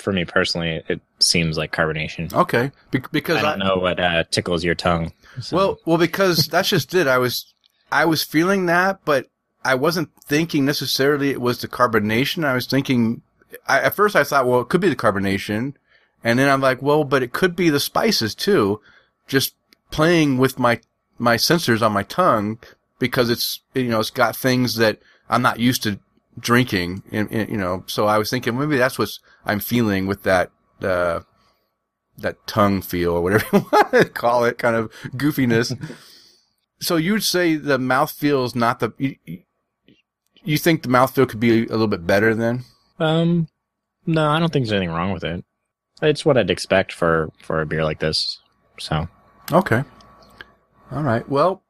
for 0.00 0.12
me 0.12 0.24
personally, 0.24 0.82
it 0.88 1.00
seems 1.18 1.56
like 1.58 1.72
carbonation. 1.72 2.32
Okay, 2.32 2.70
Be- 2.90 3.02
because 3.12 3.38
I 3.38 3.42
don't 3.42 3.58
know 3.58 3.76
what 3.76 4.00
uh, 4.00 4.24
tickles 4.30 4.64
your 4.64 4.74
tongue. 4.74 5.12
so- 5.40 5.56
Well, 5.56 5.78
well, 5.84 5.98
because 5.98 6.46
that's 6.48 6.68
just 6.70 6.94
it. 6.94 7.06
I 7.06 7.18
was, 7.18 7.52
I 7.92 8.04
was 8.04 8.22
feeling 8.22 8.66
that, 8.66 9.00
but 9.04 9.26
I 9.64 9.74
wasn't 9.74 10.10
thinking 10.24 10.64
necessarily 10.64 11.30
it 11.30 11.40
was 11.40 11.60
the 11.60 11.68
carbonation. 11.68 12.44
I 12.44 12.54
was 12.54 12.66
thinking, 12.66 13.22
I, 13.68 13.80
at 13.80 13.94
first 13.94 14.16
I 14.16 14.24
thought, 14.24 14.46
well, 14.46 14.60
it 14.60 14.68
could 14.68 14.80
be 14.80 14.88
the 14.88 14.96
carbonation. 14.96 15.74
And 16.24 16.38
then 16.38 16.48
I'm 16.48 16.60
like, 16.60 16.80
well, 16.82 17.04
but 17.04 17.22
it 17.22 17.32
could 17.32 17.54
be 17.56 17.70
the 17.70 17.80
spices 17.80 18.34
too. 18.34 18.80
Just 19.26 19.54
playing 19.90 20.38
with 20.38 20.58
my, 20.58 20.80
my 21.18 21.36
sensors 21.36 21.82
on 21.82 21.92
my 21.92 22.02
tongue 22.04 22.58
because 22.98 23.28
it's, 23.30 23.60
you 23.74 23.88
know, 23.88 24.00
it's 24.00 24.10
got 24.10 24.36
things 24.36 24.76
that 24.76 24.98
I'm 25.28 25.42
not 25.42 25.58
used 25.60 25.82
to 25.84 25.98
drinking 26.38 27.02
and, 27.12 27.30
and, 27.32 27.48
you 27.50 27.56
know, 27.56 27.84
so 27.86 28.06
I 28.06 28.18
was 28.18 28.30
thinking 28.30 28.58
maybe 28.58 28.76
that's 28.78 28.98
what 28.98 29.10
I'm 29.44 29.60
feeling 29.60 30.06
with 30.06 30.22
that, 30.22 30.50
uh, 30.82 31.20
that 32.18 32.46
tongue 32.46 32.82
feel 32.82 33.12
or 33.12 33.20
whatever 33.22 33.44
you 33.52 33.66
want 33.72 33.90
to 33.92 34.04
call 34.08 34.44
it, 34.44 34.58
kind 34.58 34.76
of 34.76 34.90
goofiness. 35.16 35.76
so 36.80 36.96
you 36.96 37.12
would 37.12 37.24
say 37.24 37.56
the 37.56 37.78
mouth 37.78 38.10
feel 38.12 38.44
is 38.44 38.54
not 38.54 38.80
the, 38.80 38.92
you, 38.98 39.16
you- 40.44 40.58
think 40.58 40.82
the 40.82 40.88
mouth 40.88 41.14
feel 41.14 41.26
could 41.26 41.40
be 41.40 41.64
a 41.66 41.70
little 41.70 41.86
bit 41.86 42.06
better 42.06 42.34
then? 42.34 42.64
um, 42.98 43.48
no, 44.06 44.28
I 44.28 44.38
don't 44.38 44.50
think 44.52 44.66
there's 44.66 44.72
anything 44.76 44.94
wrong 44.94 45.12
with 45.12 45.22
it. 45.24 45.44
It's 46.02 46.24
what 46.24 46.38
I'd 46.38 46.50
expect 46.50 46.92
for 46.92 47.30
for 47.42 47.60
a 47.60 47.66
beer 47.66 47.84
like 47.84 47.98
this. 48.00 48.38
So 48.78 49.06
Okay. 49.52 49.84
All 50.90 51.02
right. 51.02 51.28
Well, 51.28 51.62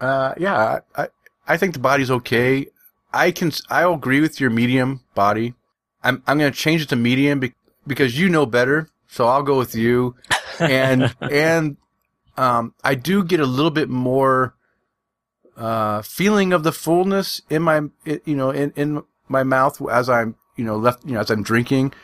uh, 0.00 0.34
yeah, 0.38 0.78
I, 0.94 1.08
I 1.48 1.56
think 1.56 1.72
the 1.74 1.80
body's 1.80 2.10
okay. 2.10 2.66
I 3.12 3.30
can, 3.30 3.52
I'll 3.68 3.94
agree 3.94 4.20
with 4.20 4.40
your 4.40 4.50
medium 4.50 5.00
body. 5.14 5.54
I'm, 6.02 6.22
I'm 6.26 6.38
going 6.38 6.52
to 6.52 6.58
change 6.58 6.82
it 6.82 6.88
to 6.90 6.96
medium 6.96 7.40
be, 7.40 7.54
because 7.86 8.18
you 8.18 8.28
know 8.28 8.46
better. 8.46 8.88
So 9.08 9.26
I'll 9.26 9.42
go 9.42 9.58
with 9.58 9.74
you. 9.74 10.16
And, 10.60 11.14
and, 11.22 11.78
um, 12.36 12.74
I 12.84 12.94
do 12.94 13.24
get 13.24 13.40
a 13.40 13.46
little 13.46 13.70
bit 13.70 13.88
more, 13.88 14.54
uh, 15.56 16.02
feeling 16.02 16.52
of 16.52 16.64
the 16.64 16.72
fullness 16.72 17.40
in 17.48 17.62
my, 17.62 17.80
you 18.04 18.36
know, 18.36 18.50
in, 18.50 18.70
in 18.76 19.02
my 19.26 19.42
mouth 19.42 19.80
as 19.88 20.10
I'm, 20.10 20.34
you 20.56 20.64
know, 20.64 20.76
left, 20.76 21.06
you 21.06 21.12
know, 21.14 21.20
as 21.20 21.30
I'm 21.30 21.42
drinking. 21.42 21.94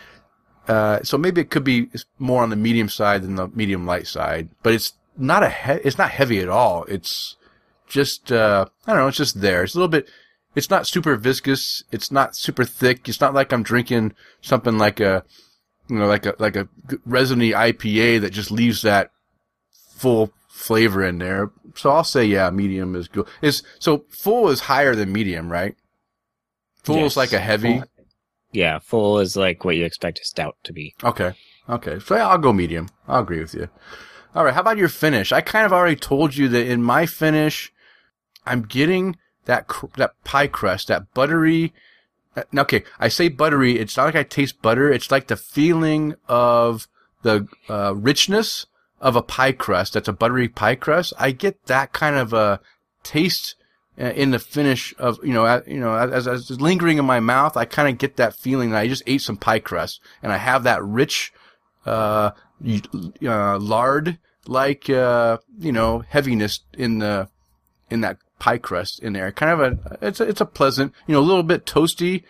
Uh, 0.68 1.00
so 1.02 1.18
maybe 1.18 1.40
it 1.40 1.50
could 1.50 1.64
be 1.64 1.90
more 2.18 2.42
on 2.42 2.50
the 2.50 2.56
medium 2.56 2.88
side 2.88 3.22
than 3.22 3.34
the 3.36 3.48
medium 3.48 3.84
light 3.86 4.06
side, 4.06 4.48
but 4.62 4.72
it's 4.72 4.94
not 5.16 5.42
a 5.42 5.50
he- 5.50 5.82
it's 5.84 5.98
not 5.98 6.10
heavy 6.10 6.40
at 6.40 6.48
all. 6.48 6.84
It's 6.88 7.36
just 7.86 8.32
uh, 8.32 8.66
I 8.86 8.92
don't 8.92 9.02
know. 9.02 9.08
It's 9.08 9.16
just 9.16 9.40
there. 9.40 9.62
It's 9.64 9.74
a 9.74 9.78
little 9.78 9.88
bit. 9.88 10.08
It's 10.56 10.70
not 10.70 10.86
super 10.86 11.14
viscous. 11.16 11.84
It's 11.92 12.10
not 12.10 12.34
super 12.34 12.64
thick. 12.64 13.08
It's 13.08 13.20
not 13.20 13.34
like 13.34 13.52
I'm 13.52 13.62
drinking 13.62 14.14
something 14.40 14.78
like 14.78 14.98
a 14.98 15.22
you 15.88 15.96
know 15.98 16.06
like 16.06 16.26
a 16.26 16.34
like 16.38 16.56
a 16.56 16.68
resiny 17.04 17.50
IPA 17.52 18.22
that 18.22 18.30
just 18.32 18.50
leaves 18.50 18.82
that 18.82 19.10
full 19.96 20.32
flavor 20.48 21.04
in 21.04 21.18
there. 21.18 21.50
So 21.74 21.90
I'll 21.90 22.04
say 22.04 22.24
yeah, 22.24 22.50
medium 22.50 22.96
is 22.96 23.06
good. 23.06 23.26
Is 23.42 23.62
so 23.78 24.04
full 24.08 24.48
is 24.48 24.60
higher 24.60 24.94
than 24.96 25.12
medium, 25.12 25.52
right? 25.52 25.76
Full 26.84 26.96
Yes. 26.96 27.12
is 27.12 27.16
like 27.16 27.32
a 27.32 27.38
heavy. 27.38 27.78
Full- 27.80 27.88
yeah, 28.52 28.78
full 28.78 29.18
is 29.18 29.36
like 29.36 29.64
what 29.64 29.76
you 29.76 29.84
expect 29.84 30.18
a 30.20 30.24
stout 30.24 30.56
to 30.64 30.72
be. 30.72 30.94
Okay. 31.04 31.34
Okay. 31.68 31.98
So 31.98 32.16
I'll 32.16 32.38
go 32.38 32.52
medium. 32.54 32.88
I'll 33.06 33.20
agree 33.22 33.40
with 33.40 33.52
you. 33.54 33.68
All 34.34 34.44
right. 34.44 34.54
How 34.54 34.60
about 34.62 34.78
your 34.78 34.88
finish? 34.88 35.32
I 35.32 35.42
kind 35.42 35.66
of 35.66 35.72
already 35.72 35.96
told 35.96 36.34
you 36.36 36.48
that 36.48 36.66
in 36.66 36.82
my 36.82 37.04
finish, 37.04 37.70
I'm 38.46 38.62
getting 38.62 39.16
that 39.46 39.66
cr- 39.66 39.86
that 39.96 40.12
pie 40.24 40.46
crust, 40.46 40.88
that 40.88 41.12
buttery. 41.14 41.72
uh, 42.36 42.42
Okay, 42.56 42.84
I 43.00 43.08
say 43.08 43.28
buttery. 43.28 43.78
It's 43.78 43.96
not 43.96 44.04
like 44.04 44.16
I 44.16 44.22
taste 44.22 44.62
butter. 44.62 44.92
It's 44.92 45.10
like 45.10 45.26
the 45.26 45.36
feeling 45.36 46.14
of 46.28 46.86
the 47.22 47.48
uh, 47.68 47.94
richness 47.96 48.66
of 49.00 49.16
a 49.16 49.22
pie 49.22 49.52
crust. 49.52 49.94
That's 49.94 50.08
a 50.08 50.12
buttery 50.12 50.48
pie 50.48 50.74
crust. 50.74 51.12
I 51.18 51.30
get 51.30 51.66
that 51.66 51.92
kind 51.92 52.16
of 52.16 52.32
a 52.32 52.60
taste 53.02 53.54
uh, 53.98 54.04
in 54.06 54.30
the 54.30 54.38
finish 54.38 54.94
of 54.98 55.18
you 55.24 55.32
know 55.32 55.62
you 55.66 55.80
know 55.80 55.94
as, 55.94 56.26
as 56.28 56.50
it's 56.50 56.60
lingering 56.60 56.98
in 56.98 57.04
my 57.04 57.20
mouth. 57.20 57.56
I 57.56 57.64
kind 57.64 57.88
of 57.88 57.98
get 57.98 58.16
that 58.16 58.34
feeling 58.36 58.70
that 58.70 58.78
I 58.80 58.88
just 58.88 59.02
ate 59.06 59.22
some 59.22 59.36
pie 59.36 59.60
crust, 59.60 60.00
and 60.22 60.32
I 60.32 60.36
have 60.36 60.64
that 60.64 60.84
rich 60.84 61.32
uh, 61.84 62.32
uh 63.22 63.58
lard 63.58 64.18
like 64.48 64.88
uh 64.88 65.38
you 65.58 65.72
know 65.72 66.00
heaviness 66.08 66.60
in 66.76 66.98
the 66.98 67.28
in 67.90 68.00
that 68.00 68.18
pie 68.38 68.58
crust 68.58 69.00
in 69.00 69.12
there. 69.12 69.32
Kind 69.32 69.52
of 69.52 69.60
a 69.60 69.98
it's 70.06 70.20
a, 70.20 70.24
it's 70.28 70.40
a 70.40 70.46
pleasant 70.46 70.92
you 71.06 71.14
know 71.14 71.20
a 71.20 71.22
little 71.22 71.42
bit 71.42 71.66
toasty. 71.66 72.24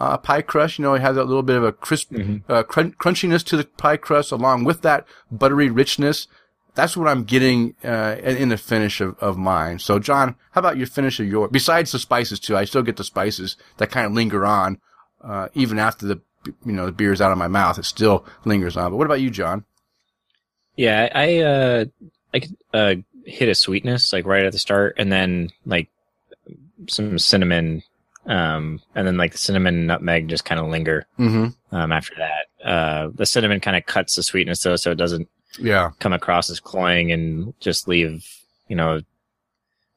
Uh, 0.00 0.16
pie 0.16 0.42
crust, 0.42 0.78
you 0.78 0.84
know, 0.84 0.94
it 0.94 1.00
has 1.00 1.16
a 1.16 1.24
little 1.24 1.42
bit 1.42 1.56
of 1.56 1.64
a 1.64 1.72
crisp, 1.72 2.14
uh, 2.48 2.62
crun- 2.62 2.92
crunchiness 2.92 3.44
to 3.44 3.56
the 3.56 3.64
pie 3.64 3.96
crust 3.96 4.30
along 4.30 4.62
with 4.62 4.82
that 4.82 5.04
buttery 5.28 5.68
richness. 5.68 6.28
That's 6.76 6.96
what 6.96 7.08
I'm 7.08 7.24
getting, 7.24 7.74
uh, 7.82 8.14
in, 8.22 8.48
the 8.48 8.56
finish 8.56 9.00
of, 9.00 9.18
of 9.18 9.36
mine. 9.36 9.80
So, 9.80 9.98
John, 9.98 10.36
how 10.52 10.60
about 10.60 10.76
your 10.76 10.86
finish 10.86 11.18
of 11.18 11.26
your, 11.26 11.48
besides 11.48 11.90
the 11.90 11.98
spices 11.98 12.38
too, 12.38 12.56
I 12.56 12.64
still 12.64 12.82
get 12.82 12.96
the 12.96 13.02
spices 13.02 13.56
that 13.78 13.90
kind 13.90 14.06
of 14.06 14.12
linger 14.12 14.46
on, 14.46 14.78
uh, 15.20 15.48
even 15.54 15.80
after 15.80 16.06
the, 16.06 16.20
you 16.64 16.70
know, 16.70 16.86
the 16.86 16.92
beer's 16.92 17.20
out 17.20 17.32
of 17.32 17.38
my 17.38 17.48
mouth, 17.48 17.76
it 17.80 17.84
still 17.84 18.24
lingers 18.44 18.76
on. 18.76 18.92
But 18.92 18.98
what 18.98 19.06
about 19.06 19.20
you, 19.20 19.30
John? 19.30 19.64
Yeah, 20.76 21.08
I 21.12 21.38
uh, 21.40 21.84
I 22.32 22.38
could, 22.38 22.56
uh 22.72 22.94
hit 23.28 23.48
a 23.48 23.54
sweetness 23.54 24.12
like 24.12 24.26
right 24.26 24.44
at 24.44 24.52
the 24.52 24.58
start, 24.58 24.94
and 24.98 25.12
then 25.12 25.50
like 25.66 25.88
some 26.88 27.18
cinnamon, 27.18 27.82
um, 28.26 28.80
and 28.94 29.06
then 29.06 29.16
like 29.16 29.32
the 29.32 29.38
cinnamon 29.38 29.74
and 29.74 29.86
nutmeg 29.86 30.28
just 30.28 30.44
kind 30.44 30.60
of 30.60 30.66
linger 30.68 31.06
Mm-hmm. 31.18 31.74
um 31.74 31.92
after 31.92 32.14
that. 32.16 32.66
Uh, 32.66 33.08
the 33.14 33.26
cinnamon 33.26 33.60
kind 33.60 33.76
of 33.76 33.86
cuts 33.86 34.16
the 34.16 34.22
sweetness 34.22 34.62
though, 34.62 34.76
so 34.76 34.90
it 34.90 34.96
doesn't 34.98 35.28
Yeah. 35.58 35.90
come 36.00 36.12
across 36.12 36.50
as 36.50 36.60
cloying 36.60 37.12
and 37.12 37.54
just 37.60 37.88
leave 37.88 38.26
you 38.68 38.76
know 38.76 39.00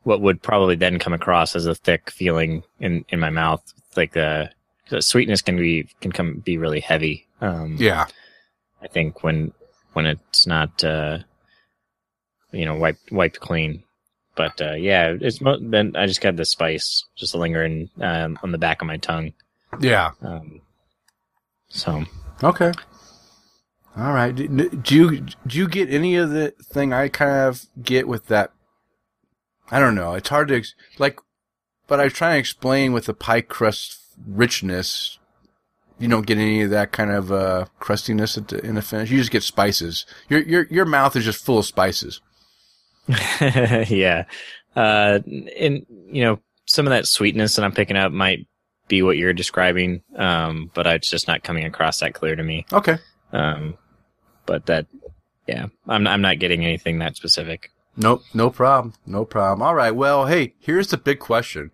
what 0.03 0.21
would 0.21 0.41
probably 0.41 0.75
then 0.75 0.97
come 0.99 1.13
across 1.13 1.55
as 1.55 1.65
a 1.67 1.75
thick 1.75 2.09
feeling 2.11 2.63
in 2.79 3.05
in 3.09 3.19
my 3.19 3.29
mouth. 3.29 3.61
Like 3.95 4.13
the, 4.13 4.49
the 4.89 5.01
sweetness 5.01 5.41
can 5.41 5.57
be 5.57 5.87
can 6.01 6.11
come 6.11 6.35
be 6.39 6.57
really 6.57 6.79
heavy. 6.79 7.27
Um, 7.41 7.75
Yeah. 7.79 8.05
I 8.81 8.87
think 8.87 9.23
when 9.23 9.53
when 9.93 10.05
it's 10.05 10.47
not, 10.47 10.83
uh, 10.83 11.19
you 12.51 12.65
know, 12.65 12.75
wiped 12.75 13.11
wiped 13.11 13.39
clean. 13.39 13.83
But 14.35 14.61
uh, 14.61 14.73
yeah, 14.73 15.15
it's 15.19 15.41
mo- 15.41 15.59
then 15.59 15.95
I 15.95 16.07
just 16.07 16.21
got 16.21 16.35
the 16.35 16.45
spice 16.45 17.03
just 17.15 17.35
lingering 17.35 17.89
um, 17.99 18.39
on 18.43 18.51
the 18.51 18.57
back 18.57 18.81
of 18.81 18.87
my 18.87 18.97
tongue. 18.97 19.33
Yeah. 19.79 20.11
Um, 20.21 20.61
so 21.69 22.05
Okay. 22.43 22.71
All 23.97 24.13
right. 24.13 24.33
Do, 24.33 24.47
do 24.69 24.95
you 24.95 25.25
do 25.45 25.57
you 25.57 25.67
get 25.67 25.89
any 25.89 26.15
of 26.15 26.29
the 26.29 26.53
thing 26.63 26.93
I 26.93 27.09
kind 27.09 27.47
of 27.47 27.65
get 27.81 28.07
with 28.07 28.27
that? 28.27 28.51
I 29.69 29.79
don't 29.79 29.95
know. 29.95 30.13
It's 30.13 30.29
hard 30.29 30.47
to 30.49 30.55
ex- 30.55 30.75
like, 30.97 31.19
but 31.87 31.99
I 31.99 32.09
try 32.09 32.33
to 32.33 32.39
explain 32.39 32.93
with 32.93 33.05
the 33.05 33.13
pie 33.13 33.41
crust 33.41 33.99
richness. 34.25 35.17
You 35.99 36.07
don't 36.07 36.25
get 36.25 36.39
any 36.39 36.63
of 36.63 36.71
that 36.71 36.91
kind 36.91 37.11
of 37.11 37.31
uh, 37.31 37.65
crustiness 37.79 38.35
the, 38.35 38.59
in 38.65 38.75
the 38.75 38.81
finish. 38.81 39.11
You 39.11 39.19
just 39.19 39.31
get 39.31 39.43
spices. 39.43 40.05
Your 40.29 40.41
your 40.41 40.63
your 40.71 40.85
mouth 40.85 41.15
is 41.15 41.25
just 41.25 41.43
full 41.43 41.59
of 41.59 41.65
spices. 41.65 42.21
yeah, 43.89 44.25
uh, 44.75 45.19
and 45.57 45.85
you 46.11 46.23
know 46.23 46.39
some 46.65 46.87
of 46.87 46.91
that 46.91 47.07
sweetness 47.07 47.55
that 47.55 47.65
I'm 47.65 47.73
picking 47.73 47.97
up 47.97 48.11
might 48.11 48.47
be 48.87 49.01
what 49.01 49.17
you're 49.17 49.33
describing, 49.33 50.01
um, 50.15 50.71
but 50.73 50.85
it's 50.87 51.09
just 51.09 51.27
not 51.27 51.43
coming 51.43 51.65
across 51.65 51.99
that 51.99 52.13
clear 52.13 52.35
to 52.35 52.43
me. 52.43 52.65
Okay. 52.71 52.97
Um, 53.31 53.77
but 54.45 54.65
that, 54.65 54.87
yeah, 55.47 55.67
I'm 55.87 56.07
I'm 56.07 56.21
not 56.21 56.39
getting 56.39 56.63
anything 56.63 56.99
that 56.99 57.15
specific. 57.15 57.71
Nope, 57.97 58.23
no 58.33 58.49
problem, 58.49 58.93
no 59.05 59.25
problem. 59.25 59.61
All 59.61 59.75
right, 59.75 59.95
well, 59.95 60.25
hey, 60.25 60.53
here's 60.59 60.87
the 60.87 60.97
big 60.97 61.19
question: 61.19 61.71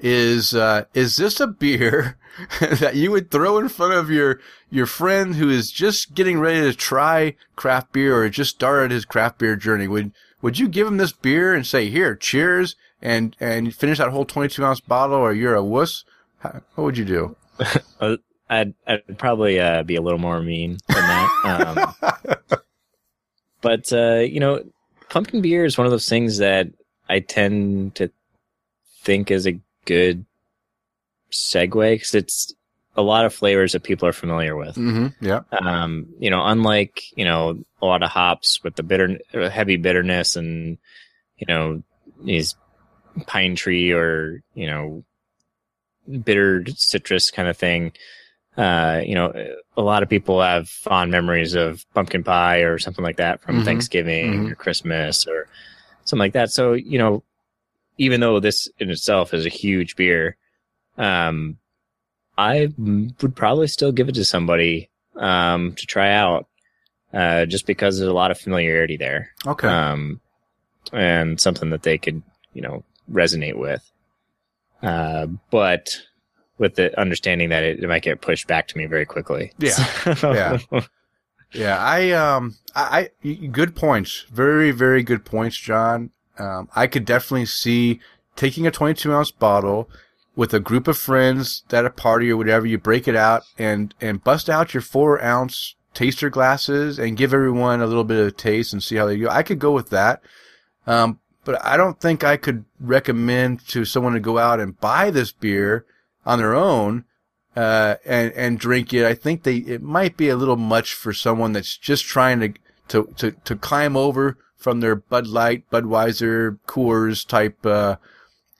is 0.00 0.54
uh, 0.54 0.84
is 0.94 1.16
this 1.16 1.40
a 1.40 1.46
beer 1.46 2.18
that 2.60 2.96
you 2.96 3.10
would 3.10 3.30
throw 3.30 3.58
in 3.58 3.68
front 3.68 3.94
of 3.94 4.10
your 4.10 4.40
your 4.70 4.86
friend 4.86 5.34
who 5.34 5.48
is 5.48 5.70
just 5.70 6.14
getting 6.14 6.38
ready 6.38 6.60
to 6.60 6.74
try 6.74 7.36
craft 7.56 7.92
beer 7.92 8.22
or 8.22 8.28
just 8.28 8.54
started 8.54 8.90
his 8.90 9.04
craft 9.04 9.38
beer 9.38 9.56
journey? 9.56 9.88
Would 9.88 10.12
would 10.42 10.58
you 10.58 10.68
give 10.68 10.86
him 10.86 10.96
this 10.96 11.12
beer 11.12 11.54
and 11.54 11.66
say, 11.66 11.88
"Here, 11.88 12.14
cheers," 12.14 12.76
and 13.02 13.36
and 13.40 13.74
finish 13.74 13.98
that 13.98 14.10
whole 14.10 14.24
22 14.24 14.64
ounce 14.64 14.80
bottle, 14.80 15.16
or 15.16 15.32
you're 15.32 15.54
a 15.54 15.64
wuss? 15.64 16.04
How, 16.38 16.60
what 16.74 16.84
would 16.84 16.98
you 16.98 17.04
do? 17.04 17.36
I'd 18.50 18.74
I'd 18.86 19.18
probably 19.18 19.60
uh, 19.60 19.82
be 19.82 19.96
a 19.96 20.02
little 20.02 20.18
more 20.18 20.40
mean 20.40 20.78
than 20.88 20.96
that. 20.96 21.94
Um, 22.02 22.58
but 23.60 23.92
uh, 23.92 24.20
you 24.20 24.40
know, 24.40 24.62
pumpkin 25.08 25.42
beer 25.42 25.64
is 25.64 25.76
one 25.76 25.86
of 25.86 25.90
those 25.90 26.08
things 26.08 26.38
that 26.38 26.68
I 27.08 27.20
tend 27.20 27.96
to 27.96 28.10
think 29.02 29.30
is 29.30 29.46
a 29.46 29.60
good 29.84 30.24
segue 31.30 31.94
because 31.94 32.14
it's 32.14 32.54
a 32.98 33.02
lot 33.02 33.24
of 33.24 33.32
flavors 33.32 33.72
that 33.72 33.84
people 33.84 34.08
are 34.08 34.12
familiar 34.12 34.56
with. 34.56 34.74
mm-hmm. 34.76 35.24
Yeah. 35.24 35.40
Um, 35.52 36.08
you 36.18 36.30
know, 36.30 36.44
unlike 36.44 37.00
you 37.16 37.24
know 37.24 37.62
a 37.80 37.86
lot 37.86 38.02
of 38.02 38.10
hops 38.10 38.62
with 38.64 38.74
the 38.74 38.82
bitter, 38.82 39.18
heavy 39.32 39.76
bitterness, 39.76 40.34
and 40.36 40.76
you 41.38 41.46
know 41.46 41.82
these 42.22 42.56
pine 43.26 43.54
tree 43.54 43.92
or 43.92 44.42
you 44.54 44.66
know 44.66 45.04
bitter 46.24 46.64
citrus 46.74 47.30
kind 47.30 47.48
of 47.48 47.56
thing. 47.56 47.92
Uh, 48.56 49.00
you 49.06 49.14
know, 49.14 49.32
a 49.76 49.82
lot 49.82 50.02
of 50.02 50.08
people 50.08 50.42
have 50.42 50.68
fond 50.68 51.12
memories 51.12 51.54
of 51.54 51.84
pumpkin 51.94 52.24
pie 52.24 52.58
or 52.60 52.78
something 52.78 53.04
like 53.04 53.18
that 53.18 53.40
from 53.40 53.60
Mhm. 53.60 53.64
Thanksgiving 53.64 54.46
Mhm. 54.46 54.50
or 54.50 54.54
Christmas 54.56 55.28
or 55.28 55.46
something 56.04 56.18
like 56.24 56.32
that. 56.32 56.50
So, 56.50 56.72
you 56.72 56.98
know, 56.98 57.22
even 57.98 58.20
though 58.20 58.40
this 58.40 58.68
in 58.80 58.90
itself 58.90 59.32
is 59.32 59.46
a 59.46 59.50
huge 59.50 59.94
beer, 59.94 60.36
um, 60.96 61.58
I 62.38 62.72
would 62.78 63.34
probably 63.34 63.66
still 63.66 63.92
give 63.92 64.08
it 64.08 64.14
to 64.14 64.24
somebody, 64.24 64.88
um, 65.16 65.74
to 65.74 65.86
try 65.86 66.12
out, 66.12 66.46
uh, 67.12 67.44
just 67.46 67.66
because 67.66 67.98
there's 67.98 68.08
a 68.08 68.14
lot 68.14 68.30
of 68.30 68.38
familiarity 68.38 68.96
there. 68.96 69.30
Okay. 69.46 69.66
Um, 69.66 70.20
and 70.92 71.40
something 71.40 71.70
that 71.70 71.82
they 71.82 71.98
could, 71.98 72.22
you 72.54 72.62
know, 72.62 72.84
resonate 73.12 73.56
with. 73.56 73.90
Uh, 74.82 75.26
but 75.50 76.00
with 76.58 76.76
the 76.76 76.98
understanding 76.98 77.48
that 77.48 77.64
it, 77.64 77.82
it 77.82 77.88
might 77.88 78.02
get 78.02 78.20
pushed 78.20 78.46
back 78.46 78.68
to 78.68 78.78
me 78.78 78.86
very 78.86 79.04
quickly. 79.04 79.52
Yeah. 79.58 79.76
Yeah. 80.22 80.58
Yeah, 81.52 81.78
I 81.78 82.10
um, 82.10 82.56
I, 82.74 83.08
I 83.24 83.34
good 83.46 83.74
points. 83.74 84.26
Very, 84.30 84.70
very 84.70 85.02
good 85.02 85.24
points, 85.24 85.56
John. 85.56 86.10
Um, 86.38 86.68
I 86.76 86.86
could 86.86 87.06
definitely 87.06 87.46
see 87.46 88.00
taking 88.36 88.66
a 88.66 88.70
22 88.70 89.12
ounce 89.12 89.30
bottle 89.30 89.88
with 90.38 90.54
a 90.54 90.60
group 90.60 90.86
of 90.86 90.96
friends 90.96 91.64
at 91.72 91.84
a 91.84 91.90
party 91.90 92.30
or 92.30 92.36
whatever. 92.36 92.64
You 92.64 92.78
break 92.78 93.08
it 93.08 93.16
out 93.16 93.42
and 93.58 93.92
and 94.00 94.22
bust 94.22 94.48
out 94.48 94.72
your 94.72 94.80
four 94.80 95.22
ounce 95.22 95.74
taster 95.94 96.30
glasses 96.30 96.96
and 96.96 97.16
give 97.16 97.34
everyone 97.34 97.80
a 97.80 97.88
little 97.88 98.04
bit 98.04 98.24
of 98.24 98.36
taste 98.36 98.72
and 98.72 98.80
see 98.80 98.94
how 98.94 99.06
they 99.06 99.18
go. 99.18 99.28
I 99.28 99.42
could 99.42 99.58
go 99.58 99.72
with 99.72 99.90
that. 99.90 100.22
Um, 100.86 101.18
but 101.44 101.62
I 101.64 101.76
don't 101.76 102.00
think 102.00 102.22
I 102.22 102.36
could 102.36 102.64
recommend 102.78 103.66
to 103.68 103.84
someone 103.84 104.12
to 104.12 104.20
go 104.20 104.38
out 104.38 104.60
and 104.60 104.78
buy 104.78 105.10
this 105.10 105.32
beer 105.32 105.84
on 106.24 106.38
their 106.38 106.54
own 106.54 107.04
uh, 107.56 107.96
and 108.06 108.32
and 108.34 108.60
drink 108.60 108.94
it. 108.94 109.04
I 109.04 109.14
think 109.14 109.42
they 109.42 109.56
it 109.56 109.82
might 109.82 110.16
be 110.16 110.28
a 110.28 110.36
little 110.36 110.56
much 110.56 110.94
for 110.94 111.12
someone 111.12 111.52
that's 111.52 111.76
just 111.76 112.04
trying 112.04 112.38
to 112.38 112.54
to 112.88 113.12
to, 113.16 113.32
to 113.32 113.56
climb 113.56 113.96
over 113.96 114.38
from 114.56 114.78
their 114.78 114.94
Bud 114.94 115.26
Light, 115.26 115.68
Budweiser, 115.68 116.60
Coors 116.68 117.26
type 117.26 117.66
uh, 117.66 117.96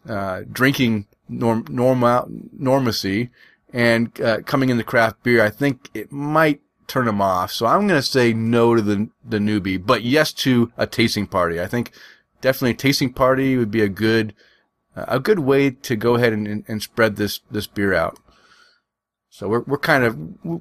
uh, 0.08 0.42
drinking 0.50 1.06
norm 1.28 1.66
normal 1.68 2.28
normacy 2.58 3.30
and 3.72 4.18
uh, 4.20 4.40
coming 4.42 4.70
into 4.70 4.84
craft 4.84 5.22
beer. 5.22 5.44
I 5.44 5.50
think 5.50 5.90
it 5.94 6.10
might 6.10 6.60
turn 6.86 7.06
them 7.06 7.20
off. 7.20 7.52
So 7.52 7.66
I'm 7.66 7.86
going 7.86 8.00
to 8.00 8.06
say 8.06 8.32
no 8.32 8.74
to 8.74 8.82
the 8.82 9.08
the 9.24 9.38
newbie, 9.38 9.84
but 9.84 10.02
yes 10.02 10.32
to 10.34 10.72
a 10.76 10.86
tasting 10.86 11.26
party. 11.26 11.60
I 11.60 11.66
think 11.66 11.92
definitely 12.40 12.70
a 12.70 12.74
tasting 12.74 13.12
party 13.12 13.56
would 13.56 13.70
be 13.70 13.82
a 13.82 13.88
good 13.88 14.34
a 14.94 15.20
good 15.20 15.40
way 15.40 15.70
to 15.70 15.96
go 15.96 16.16
ahead 16.16 16.32
and, 16.32 16.64
and, 16.66 16.82
spread 16.82 17.16
this 17.16 17.40
this 17.50 17.68
beer 17.68 17.94
out. 17.94 18.18
So 19.30 19.48
we're 19.48 19.60
we're 19.60 19.78
kind 19.78 20.04
of 20.04 20.60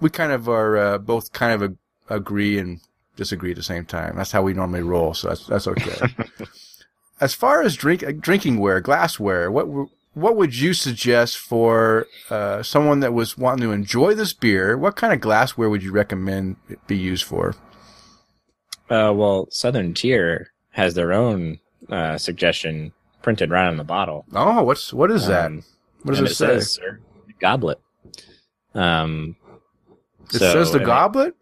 we 0.00 0.10
kind 0.10 0.32
of 0.32 0.48
are 0.48 0.76
uh, 0.76 0.98
both 0.98 1.32
kind 1.32 1.54
of 1.54 1.70
a, 1.70 2.14
agree 2.14 2.58
and 2.58 2.80
disagree 3.16 3.50
at 3.50 3.56
the 3.56 3.62
same 3.62 3.84
time. 3.84 4.16
That's 4.16 4.32
how 4.32 4.42
we 4.42 4.54
normally 4.54 4.82
roll. 4.82 5.14
So 5.14 5.28
that's 5.28 5.46
that's 5.46 5.66
okay. 5.68 6.08
as 7.20 7.34
far 7.34 7.62
as 7.62 7.76
drink 7.76 8.04
drinking 8.20 8.58
ware, 8.58 8.80
glassware, 8.80 9.50
what 9.50 9.68
what 10.14 10.36
would 10.36 10.56
you 10.58 10.72
suggest 10.74 11.38
for 11.38 12.06
uh, 12.30 12.62
someone 12.62 13.00
that 13.00 13.12
was 13.14 13.38
wanting 13.38 13.62
to 13.62 13.72
enjoy 13.72 14.14
this 14.14 14.32
beer? 14.32 14.76
What 14.76 14.96
kind 14.96 15.12
of 15.12 15.20
glassware 15.20 15.68
would 15.70 15.82
you 15.82 15.92
recommend 15.92 16.56
it 16.68 16.84
be 16.86 16.96
used 16.96 17.24
for? 17.24 17.54
Uh, 18.90 19.12
well, 19.14 19.46
Southern 19.50 19.94
Tier 19.94 20.52
has 20.70 20.94
their 20.94 21.12
own 21.12 21.58
uh, 21.90 22.16
suggestion 22.18 22.92
printed 23.22 23.50
right 23.50 23.68
on 23.68 23.76
the 23.76 23.84
bottle. 23.84 24.24
Oh, 24.32 24.62
what's 24.62 24.92
what 24.92 25.10
is 25.10 25.26
that? 25.26 25.46
Um, 25.46 25.64
What 26.02 26.12
does 26.12 26.20
it, 26.20 26.24
it 26.30 26.34
say? 26.34 26.46
says 26.46 26.70
sir, 26.74 27.00
goblet. 27.40 27.78
Um, 28.74 29.36
it 30.32 30.38
so- 30.38 30.52
says 30.52 30.72
the 30.72 30.78
goblet. 30.80 31.34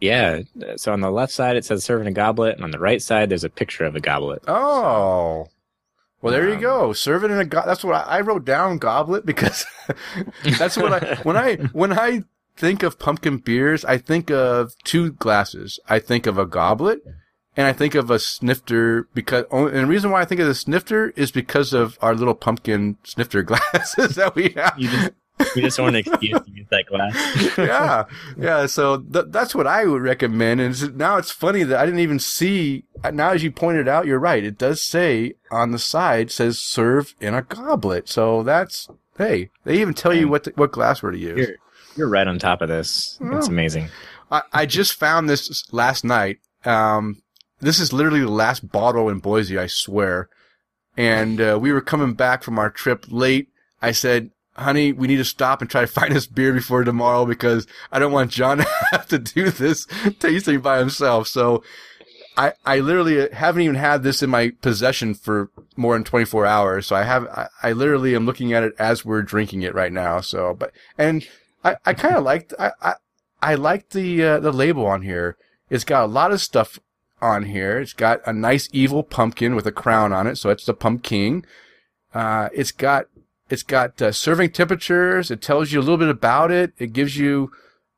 Yeah. 0.00 0.40
So 0.76 0.92
on 0.92 1.00
the 1.00 1.12
left 1.12 1.32
side 1.32 1.56
it 1.56 1.64
says 1.64 1.84
serving 1.84 2.08
a 2.08 2.12
goblet, 2.12 2.56
and 2.56 2.64
on 2.64 2.72
the 2.72 2.78
right 2.80 3.00
side 3.00 3.28
there's 3.30 3.44
a 3.44 3.48
picture 3.48 3.84
of 3.84 3.94
a 3.94 4.00
goblet. 4.00 4.42
Oh. 4.48 5.46
Well, 6.22 6.32
there 6.32 6.48
you 6.48 6.54
Um, 6.54 6.60
go. 6.60 6.92
Serve 6.92 7.24
it 7.24 7.30
in 7.30 7.38
a 7.38 7.44
go- 7.44 7.64
That's 7.66 7.84
what 7.84 7.94
I, 7.94 8.18
I 8.18 8.20
wrote 8.20 8.44
down. 8.44 8.78
Goblet 8.78 9.26
because 9.26 9.66
that's 10.58 10.76
what 10.76 10.92
I 11.02 11.16
when 11.24 11.36
I 11.36 11.56
when 11.72 11.92
I 11.92 12.22
think 12.56 12.82
of 12.82 12.98
pumpkin 12.98 13.38
beers, 13.38 13.84
I 13.84 13.98
think 13.98 14.30
of 14.30 14.74
two 14.84 15.12
glasses. 15.12 15.80
I 15.88 15.98
think 15.98 16.26
of 16.26 16.38
a 16.38 16.46
goblet, 16.46 17.00
and 17.56 17.66
I 17.66 17.72
think 17.72 17.94
of 17.94 18.10
a 18.10 18.18
snifter 18.18 19.08
because. 19.14 19.44
And 19.50 19.74
the 19.74 19.86
reason 19.86 20.10
why 20.10 20.20
I 20.22 20.24
think 20.24 20.40
of 20.40 20.46
the 20.46 20.54
snifter 20.54 21.10
is 21.16 21.30
because 21.32 21.72
of 21.72 21.98
our 22.00 22.14
little 22.14 22.34
pumpkin 22.34 22.96
snifter 23.04 23.42
glasses 23.50 24.14
that 24.16 24.34
we 24.34 24.50
have. 24.50 24.74
You 24.78 24.88
just 24.90 25.10
you 25.56 25.62
just 25.62 25.78
want 25.78 25.96
an 25.96 26.04
excuse 26.06 26.40
to 26.40 26.50
use 26.50 26.66
that 26.70 26.86
glass. 26.86 27.58
yeah, 27.58 28.04
yeah. 28.36 28.66
So 28.66 28.98
th- 28.98 29.26
that's 29.28 29.54
what 29.54 29.66
I 29.66 29.84
would 29.84 30.02
recommend. 30.02 30.60
And 30.60 30.74
it's- 30.74 30.90
now 30.94 31.16
it's 31.18 31.30
funny 31.30 31.62
that 31.64 31.78
I 31.78 31.84
didn't 31.84 32.00
even 32.00 32.18
see. 32.18 32.84
Now, 33.12 33.30
as 33.30 33.42
you 33.42 33.50
pointed 33.50 33.88
out, 33.88 34.06
you're 34.06 34.18
right. 34.18 34.44
It 34.44 34.58
does 34.58 34.80
say 34.80 35.34
on 35.50 35.72
the 35.72 35.78
side 35.78 36.30
says 36.30 36.58
serve 36.58 37.14
in 37.20 37.34
a 37.34 37.42
goblet. 37.42 38.08
So 38.08 38.42
that's 38.42 38.88
hey. 39.18 39.50
They 39.64 39.80
even 39.80 39.94
tell 39.94 40.14
you 40.14 40.28
what 40.28 40.44
to, 40.44 40.52
what 40.56 40.72
glassware 40.72 41.12
to 41.12 41.18
use. 41.18 41.38
You're 41.48 41.56
you're 41.96 42.08
right 42.08 42.26
on 42.26 42.38
top 42.38 42.62
of 42.62 42.68
this. 42.68 43.18
It's 43.20 43.48
amazing. 43.48 43.88
I, 44.30 44.42
I 44.52 44.66
just 44.66 44.94
found 44.94 45.28
this 45.28 45.70
last 45.72 46.04
night. 46.04 46.38
Um, 46.64 47.22
this 47.60 47.78
is 47.78 47.92
literally 47.92 48.20
the 48.20 48.28
last 48.30 48.70
bottle 48.72 49.08
in 49.08 49.18
Boise, 49.18 49.58
I 49.58 49.66
swear. 49.66 50.28
And 50.96 51.40
uh, 51.40 51.58
we 51.60 51.72
were 51.72 51.80
coming 51.80 52.14
back 52.14 52.42
from 52.42 52.58
our 52.58 52.70
trip 52.70 53.06
late. 53.08 53.48
I 53.80 53.92
said, 53.92 54.30
honey, 54.56 54.92
we 54.92 55.08
need 55.08 55.16
to 55.16 55.24
stop 55.24 55.60
and 55.60 55.70
try 55.70 55.80
to 55.82 55.86
find 55.86 56.14
this 56.14 56.26
beer 56.26 56.52
before 56.52 56.84
tomorrow 56.84 57.24
because 57.26 57.66
I 57.90 57.98
don't 57.98 58.12
want 58.12 58.30
John 58.30 58.58
to 58.58 58.66
have 58.90 59.08
to 59.08 59.18
do 59.18 59.50
this 59.50 59.86
tasting 60.18 60.60
by 60.60 60.78
himself. 60.78 61.28
So 61.28 61.62
I, 62.36 62.54
I 62.64 62.80
literally 62.80 63.28
haven't 63.30 63.62
even 63.62 63.76
had 63.76 64.02
this 64.02 64.22
in 64.22 64.30
my 64.30 64.50
possession 64.62 65.14
for 65.14 65.50
more 65.76 65.94
than 65.94 66.04
24 66.04 66.46
hours. 66.46 66.86
So 66.86 66.96
I 66.96 67.02
have, 67.02 67.26
I, 67.26 67.48
I 67.62 67.72
literally 67.72 68.14
am 68.14 68.26
looking 68.26 68.52
at 68.52 68.62
it 68.62 68.74
as 68.78 69.04
we're 69.04 69.22
drinking 69.22 69.62
it 69.62 69.74
right 69.74 69.92
now. 69.92 70.20
So, 70.20 70.54
but, 70.54 70.72
and 70.96 71.26
I, 71.64 71.76
I 71.84 71.94
kind 71.94 72.16
of 72.16 72.24
liked, 72.24 72.54
I, 72.58 72.72
I, 72.80 72.94
I 73.42 73.54
liked 73.54 73.90
the, 73.90 74.22
uh, 74.24 74.40
the 74.40 74.52
label 74.52 74.86
on 74.86 75.02
here. 75.02 75.36
It's 75.68 75.84
got 75.84 76.04
a 76.04 76.06
lot 76.06 76.32
of 76.32 76.40
stuff 76.40 76.78
on 77.20 77.44
here. 77.44 77.78
It's 77.78 77.92
got 77.92 78.20
a 78.26 78.32
nice 78.32 78.68
evil 78.72 79.02
pumpkin 79.02 79.54
with 79.54 79.66
a 79.66 79.72
crown 79.72 80.12
on 80.12 80.26
it, 80.26 80.36
so 80.36 80.50
it's 80.50 80.66
the 80.66 80.74
pumpkin. 80.74 81.44
Uh, 82.12 82.48
it's 82.52 82.72
got 82.72 83.06
it's 83.52 83.62
got 83.62 84.00
uh, 84.00 84.10
serving 84.12 84.50
temperatures. 84.50 85.30
It 85.30 85.42
tells 85.42 85.72
you 85.72 85.78
a 85.78 85.82
little 85.82 85.98
bit 85.98 86.08
about 86.08 86.50
it. 86.50 86.72
It 86.78 86.94
gives 86.94 87.18
you 87.18 87.52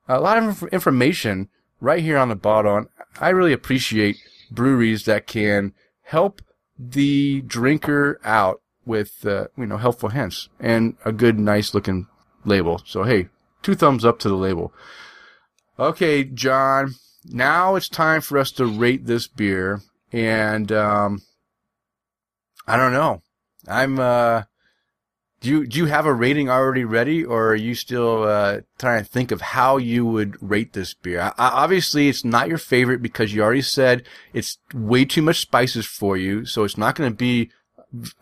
a 0.08 0.18
lot 0.18 0.36
of 0.36 0.44
inf- 0.44 0.72
information 0.72 1.48
right 1.80 2.02
here 2.02 2.18
on 2.18 2.28
the 2.28 2.34
bottle. 2.34 2.86
I 3.20 3.28
really 3.28 3.52
appreciate 3.52 4.16
breweries 4.50 5.04
that 5.04 5.28
can 5.28 5.72
help 6.02 6.42
the 6.76 7.42
drinker 7.42 8.20
out 8.24 8.62
with 8.84 9.24
uh, 9.24 9.46
you 9.56 9.66
know 9.66 9.76
helpful 9.76 10.08
hints 10.08 10.48
and 10.58 10.96
a 11.04 11.12
good, 11.12 11.38
nice 11.38 11.72
looking 11.72 12.08
label. 12.44 12.82
So 12.84 13.04
hey, 13.04 13.28
two 13.62 13.76
thumbs 13.76 14.04
up 14.04 14.18
to 14.20 14.28
the 14.28 14.34
label. 14.34 14.72
Okay, 15.78 16.24
John. 16.24 16.96
Now 17.26 17.76
it's 17.76 17.88
time 17.88 18.22
for 18.22 18.38
us 18.38 18.50
to 18.52 18.66
rate 18.66 19.06
this 19.06 19.28
beer, 19.28 19.82
and 20.12 20.72
um, 20.72 21.22
I 22.66 22.76
don't 22.76 22.92
know. 22.92 23.22
I'm 23.68 24.00
uh, 24.00 24.42
do 25.44 25.50
you 25.50 25.66
do 25.66 25.78
you 25.78 25.86
have 25.86 26.06
a 26.06 26.14
rating 26.14 26.48
already 26.48 26.84
ready, 26.84 27.22
or 27.22 27.48
are 27.48 27.54
you 27.54 27.74
still 27.74 28.22
uh, 28.22 28.60
trying 28.78 29.04
to 29.04 29.10
think 29.10 29.30
of 29.30 29.42
how 29.42 29.76
you 29.76 30.06
would 30.06 30.42
rate 30.42 30.72
this 30.72 30.94
beer? 30.94 31.20
I, 31.20 31.32
obviously, 31.36 32.08
it's 32.08 32.24
not 32.24 32.48
your 32.48 32.56
favorite 32.56 33.02
because 33.02 33.34
you 33.34 33.42
already 33.42 33.60
said 33.60 34.04
it's 34.32 34.56
way 34.72 35.04
too 35.04 35.20
much 35.20 35.40
spices 35.40 35.84
for 35.84 36.16
you, 36.16 36.46
so 36.46 36.64
it's 36.64 36.78
not 36.78 36.94
going 36.94 37.10
to 37.10 37.14
be 37.14 37.50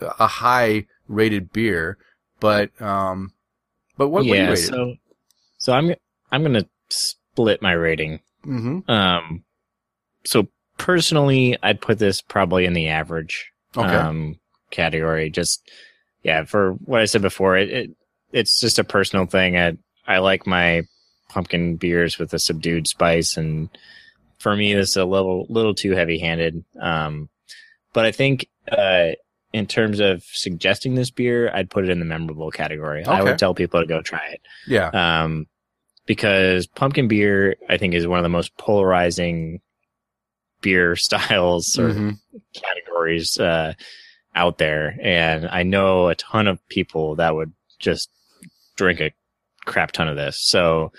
a 0.00 0.26
high 0.26 0.87
rated 1.06 1.52
beer. 1.52 1.96
But 2.40 2.72
um, 2.82 3.32
but 3.96 4.08
what, 4.08 4.24
yeah, 4.24 4.48
what 4.48 4.58
so 4.58 4.96
so 5.58 5.74
I'm 5.74 5.94
I'm 6.32 6.42
going 6.42 6.54
to 6.54 6.68
split 6.88 7.62
my 7.62 7.72
rating. 7.72 8.18
Mm-hmm. 8.44 8.90
Um, 8.90 9.44
so 10.24 10.48
personally, 10.76 11.56
I'd 11.62 11.80
put 11.80 12.00
this 12.00 12.20
probably 12.20 12.64
in 12.64 12.72
the 12.72 12.88
average 12.88 13.52
Okay. 13.76 13.94
um, 13.94 14.40
category. 14.72 15.30
Just 15.30 15.70
yeah, 16.22 16.44
for 16.44 16.72
what 16.85 17.00
I 17.00 17.04
said 17.06 17.22
before, 17.22 17.56
it, 17.56 17.70
it 17.70 17.90
it's 18.32 18.61
just 18.61 18.78
a 18.78 18.85
personal 18.85 19.26
thing. 19.26 19.56
I 19.56 19.76
I 20.06 20.18
like 20.18 20.46
my 20.46 20.82
pumpkin 21.28 21.76
beers 21.76 22.18
with 22.18 22.32
a 22.35 22.38
subdued 22.38 22.87
spice, 22.87 23.37
and 23.37 23.68
for 24.38 24.54
me, 24.56 24.74
this 24.74 24.90
is 24.90 24.96
a 24.96 25.04
little 25.04 25.46
little 25.48 25.74
too 25.74 25.92
heavy 25.92 26.18
handed. 26.18 26.64
Um, 26.80 27.28
but 27.92 28.06
I 28.06 28.12
think 28.12 28.48
uh, 28.70 29.11
in 29.52 29.66
terms 29.66 30.00
of 30.00 30.22
suggesting 30.24 30.94
this 30.94 31.11
beer, 31.11 31.50
I'd 31.52 31.70
put 31.70 31.85
it 31.85 31.90
in 31.90 31.98
the 31.98 32.04
memorable 32.06 32.50
category. 32.50 33.04
I 33.04 33.22
would 33.22 33.38
tell 33.38 33.54
people 33.54 33.80
to 33.80 33.87
go 33.87 34.00
try 34.00 34.26
it 34.28 34.40
yeah. 34.66 34.88
um, 34.88 35.46
because 36.06 36.66
pumpkin 36.66 37.06
beer, 37.08 37.56
I 37.68 37.76
think, 37.76 37.94
is 37.94 38.06
one 38.06 38.18
of 38.18 38.22
the 38.22 38.28
most 38.30 38.56
polarizing 38.56 39.61
beer 40.62 40.96
styles 40.96 41.78
or 41.78 41.90
Mhm. 41.90 42.18
categories 42.54 43.38
uh, 43.38 43.74
out 44.35 44.59
there, 44.59 44.97
and 45.03 45.47
I 45.49 45.62
know 45.62 46.09
a 46.09 46.14
ton 46.14 46.47
of 46.47 46.66
people 46.68 47.16
that 47.16 47.35
would 47.35 47.53
just 47.79 48.11
drink 48.77 49.01
a 49.01 49.12
crap 49.64 49.92
ton 49.92 50.09
of 50.09 50.16
this. 50.16 50.38
So 50.40 50.92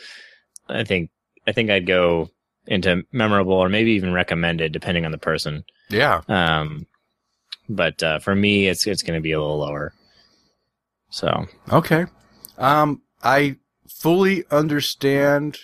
I 0.70 0.84
think 0.84 1.10
I 1.48 1.52
think 1.52 1.70
I'd 1.70 1.88
go 1.88 2.30
into 2.68 3.04
memorable 3.12 3.54
or 3.54 3.70
maybe 3.70 3.92
even 3.92 4.14
recommended, 4.14 4.72
depending 4.72 5.06
on 5.06 5.12
the 5.12 5.18
person. 5.18 5.64
Yeah. 5.90 6.22
Um, 6.28 6.88
but 7.70 8.02
uh, 8.04 8.20
for 8.20 8.36
me, 8.36 8.68
it's 8.68 8.88
it's 8.88 9.04
going 9.04 9.18
to 9.18 9.24
be 9.24 9.32
a 9.32 9.40
little 9.40 9.60
lower. 9.60 9.94
So 11.10 11.46
Okay. 11.72 12.06
Um, 12.58 13.02
I 13.24 13.58
fully 13.88 14.46
understand. 14.52 15.60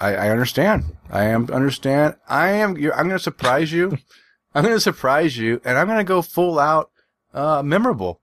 I, 0.00 0.14
I 0.14 0.30
understand. 0.30 0.84
I 1.10 1.24
am 1.24 1.48
understand. 1.50 2.16
I 2.28 2.50
am. 2.50 2.76
You're, 2.76 2.94
I'm 2.94 3.06
going 3.06 3.18
to 3.18 3.22
surprise 3.22 3.72
you. 3.72 3.98
I'm 4.54 4.62
going 4.62 4.76
to 4.76 4.80
surprise 4.80 5.38
you, 5.38 5.60
and 5.64 5.78
I'm 5.78 5.86
going 5.86 5.98
to 5.98 6.04
go 6.04 6.20
full 6.20 6.58
out 6.58 6.90
uh, 7.34 7.62
memorable. 7.62 8.20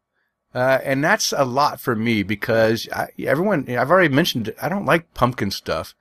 Uh, 0.53 0.79
and 0.83 1.03
that's 1.03 1.31
a 1.31 1.45
lot 1.45 1.79
for 1.79 1.95
me 1.95 2.23
because 2.23 2.89
I, 2.91 3.09
everyone, 3.19 3.69
I've 3.69 3.91
already 3.91 4.13
mentioned, 4.13 4.47
it, 4.49 4.57
I 4.61 4.67
don't 4.67 4.85
like 4.85 5.13
pumpkin 5.13 5.51
stuff. 5.51 5.93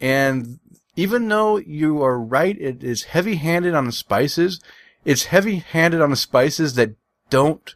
And 0.00 0.58
even 0.96 1.28
though 1.28 1.58
you 1.58 2.02
are 2.02 2.18
right, 2.18 2.58
it 2.58 2.82
is 2.82 3.04
heavy 3.04 3.36
handed 3.36 3.74
on 3.74 3.84
the 3.86 3.92
spices. 3.92 4.60
It's 5.04 5.24
heavy 5.26 5.56
handed 5.56 6.00
on 6.00 6.10
the 6.10 6.16
spices 6.16 6.74
that 6.74 6.92
don't 7.30 7.74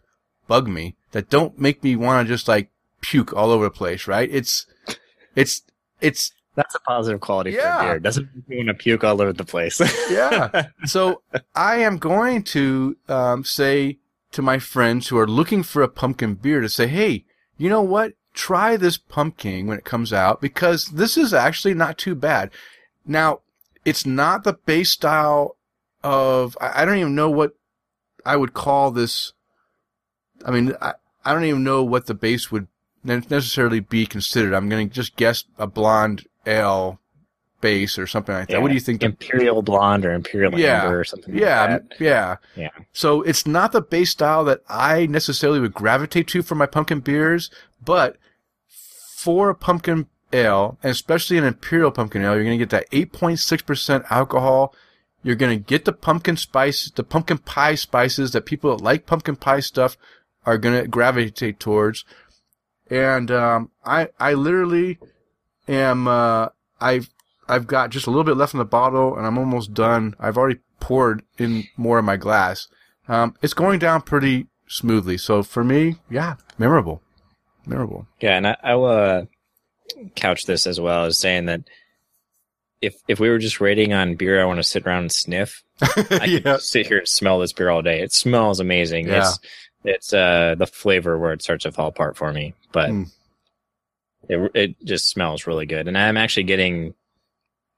bug 0.48 0.66
me, 0.66 0.96
that 1.12 1.28
don't 1.28 1.58
make 1.58 1.82
me 1.84 1.94
want 1.94 2.26
to 2.26 2.32
just 2.34 2.48
like 2.48 2.70
puke 3.02 3.34
all 3.34 3.50
over 3.50 3.64
the 3.64 3.70
place, 3.70 4.06
right? 4.06 4.28
It's, 4.32 4.66
it's, 5.36 5.62
it's, 6.00 6.32
that's 6.54 6.74
a 6.74 6.80
positive 6.80 7.20
quality 7.20 7.50
Yeah. 7.52 7.78
for 7.78 7.84
a 7.84 7.86
beer. 7.90 8.00
Doesn't 8.00 8.28
make 8.34 8.44
you 8.48 8.56
want 8.58 8.68
to 8.68 8.74
puke 8.74 9.04
all 9.04 9.20
over 9.20 9.32
the 9.32 9.44
place. 9.44 9.80
yeah. 10.10 10.66
so 10.84 11.22
I 11.54 11.76
am 11.76 11.98
going 11.98 12.42
to 12.44 12.96
um, 13.08 13.44
say 13.44 13.98
to 14.32 14.42
my 14.42 14.58
friends 14.58 15.08
who 15.08 15.18
are 15.18 15.26
looking 15.26 15.62
for 15.62 15.82
a 15.82 15.88
pumpkin 15.88 16.34
beer 16.34 16.60
to 16.60 16.68
say, 16.68 16.86
hey, 16.86 17.24
you 17.56 17.68
know 17.68 17.82
what? 17.82 18.14
Try 18.34 18.76
this 18.76 18.96
pumpkin 18.96 19.66
when 19.66 19.78
it 19.78 19.84
comes 19.84 20.12
out 20.12 20.40
because 20.40 20.86
this 20.86 21.16
is 21.16 21.34
actually 21.34 21.74
not 21.74 21.98
too 21.98 22.14
bad. 22.14 22.50
Now, 23.06 23.40
it's 23.84 24.06
not 24.06 24.44
the 24.44 24.54
base 24.54 24.90
style 24.90 25.56
of, 26.02 26.56
I 26.60 26.84
don't 26.84 26.98
even 26.98 27.14
know 27.14 27.30
what 27.30 27.52
I 28.24 28.36
would 28.36 28.54
call 28.54 28.90
this. 28.90 29.32
I 30.44 30.50
mean, 30.50 30.74
I, 30.80 30.94
I 31.24 31.34
don't 31.34 31.44
even 31.44 31.64
know 31.64 31.82
what 31.82 32.06
the 32.06 32.14
base 32.14 32.50
would 32.50 32.68
necessarily 33.04 33.80
be 33.80 34.06
considered. 34.06 34.54
I'm 34.54 34.68
going 34.68 34.88
to 34.88 34.94
just 34.94 35.16
guess 35.16 35.44
a 35.58 35.66
blonde 35.66 36.26
ale 36.46 37.00
base 37.62 37.98
or 37.98 38.06
something 38.06 38.34
like 38.34 38.48
that. 38.48 38.60
What 38.60 38.68
do 38.68 38.74
you 38.74 38.80
think? 38.80 39.00
the- 39.00 39.06
Imperial 39.06 39.62
blonde 39.62 40.04
or 40.04 40.12
imperial 40.12 40.58
Yeah. 40.58 40.82
amber 40.82 41.00
or 41.00 41.04
something 41.04 41.34
yeah, 41.34 41.60
like 41.62 41.88
that. 41.88 42.00
yeah. 42.00 42.36
Yeah. 42.54 42.68
So 42.92 43.22
it's 43.22 43.46
not 43.46 43.72
the 43.72 43.80
base 43.80 44.10
style 44.10 44.44
that 44.44 44.60
I 44.68 45.06
necessarily 45.06 45.60
would 45.60 45.72
gravitate 45.72 46.28
to 46.28 46.42
for 46.42 46.54
my 46.56 46.66
pumpkin 46.66 47.00
beers, 47.00 47.50
but 47.82 48.18
for 48.68 49.48
a 49.48 49.54
pumpkin 49.54 50.08
ale, 50.34 50.78
and 50.82 50.90
especially 50.90 51.38
an 51.38 51.44
imperial 51.44 51.90
pumpkin 51.90 52.22
ale, 52.22 52.34
you're 52.34 52.44
going 52.44 52.58
to 52.58 52.64
get 52.66 52.70
that 52.70 52.90
8.6% 52.90 54.04
alcohol. 54.10 54.74
You're 55.22 55.36
going 55.36 55.56
to 55.56 55.64
get 55.64 55.84
the 55.84 55.92
pumpkin 55.92 56.36
spice, 56.36 56.90
the 56.90 57.04
pumpkin 57.04 57.38
pie 57.38 57.76
spices 57.76 58.32
that 58.32 58.44
people 58.46 58.76
that 58.76 58.82
like 58.82 59.06
pumpkin 59.06 59.36
pie 59.36 59.60
stuff 59.60 59.96
are 60.44 60.58
going 60.58 60.80
to 60.82 60.88
gravitate 60.88 61.60
towards. 61.60 62.04
And, 62.90 63.30
um, 63.30 63.70
I, 63.84 64.08
I 64.18 64.34
literally 64.34 64.98
am, 65.68 66.08
uh, 66.08 66.48
I've, 66.80 67.08
I've 67.48 67.66
got 67.66 67.90
just 67.90 68.06
a 68.06 68.10
little 68.10 68.24
bit 68.24 68.36
left 68.36 68.54
in 68.54 68.58
the 68.58 68.64
bottle 68.64 69.16
and 69.16 69.26
I'm 69.26 69.38
almost 69.38 69.74
done. 69.74 70.14
I've 70.18 70.38
already 70.38 70.60
poured 70.80 71.22
in 71.38 71.64
more 71.76 71.98
of 71.98 72.04
my 72.04 72.16
glass. 72.16 72.68
Um, 73.08 73.34
it's 73.42 73.54
going 73.54 73.78
down 73.78 74.02
pretty 74.02 74.46
smoothly. 74.68 75.18
So 75.18 75.42
for 75.42 75.64
me, 75.64 75.96
yeah, 76.08 76.36
memorable. 76.58 77.02
Memorable. 77.66 78.06
Yeah, 78.20 78.36
and 78.36 78.46
I, 78.46 78.56
I 78.62 78.74
will 78.74 78.86
uh, 78.86 79.22
couch 80.14 80.44
this 80.46 80.66
as 80.66 80.80
well 80.80 81.04
as 81.04 81.18
saying 81.18 81.46
that 81.46 81.62
if 82.80 82.94
if 83.06 83.20
we 83.20 83.28
were 83.28 83.38
just 83.38 83.60
rating 83.60 83.92
on 83.92 84.16
beer, 84.16 84.40
I 84.40 84.44
want 84.44 84.58
to 84.58 84.64
sit 84.64 84.86
around 84.86 85.02
and 85.02 85.12
sniff. 85.12 85.62
I 85.82 86.24
yeah. 86.26 86.38
could 86.40 86.60
sit 86.62 86.86
here 86.86 86.98
and 86.98 87.08
smell 87.08 87.38
this 87.38 87.52
beer 87.52 87.70
all 87.70 87.82
day. 87.82 88.00
It 88.00 88.12
smells 88.12 88.58
amazing. 88.60 89.06
Yeah. 89.08 89.18
It's 89.18 89.38
it's 89.84 90.12
uh 90.12 90.54
the 90.58 90.66
flavor 90.66 91.18
where 91.18 91.32
it 91.32 91.42
starts 91.42 91.62
to 91.64 91.72
fall 91.72 91.88
apart 91.88 92.16
for 92.16 92.32
me, 92.32 92.54
but 92.72 92.90
Mm. 92.90 93.10
it 94.28 94.50
it 94.54 94.84
just 94.84 95.08
smells 95.10 95.46
really 95.46 95.66
good. 95.66 95.86
And 95.88 95.96
I'm 95.98 96.16
actually 96.16 96.44
getting 96.44 96.94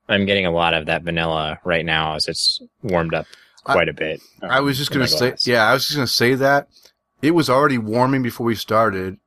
I'm 0.09 0.27
getting 0.27 0.47
a 0.47 0.51
lot 0.51 0.75
of 0.75 0.87
that 0.87 1.03
vanilla 1.03 1.59
right 1.65 1.85
now 1.85 2.15
as 2.15 2.29
it's 2.29 2.61
warmed 2.83 3.15
up 3.15 3.27
quite 3.65 3.89
a 3.89 3.95
bit. 3.95 4.21
um, 4.43 4.51
I 4.51 4.61
was 4.61 4.77
just 4.79 4.91
gonna 4.91 5.09
say, 5.09 5.31
glass. 5.31 5.47
yeah, 5.47 5.65
I 5.65 5.73
was 5.73 5.85
just 5.85 5.97
going 5.97 6.07
to 6.07 6.13
say 6.13 6.35
that 6.35 6.69
it 7.23 7.31
was 7.33 7.49
already 7.49 7.79
warming 7.79 8.23
before 8.23 8.47
we 8.47 8.55
started. 8.55 9.19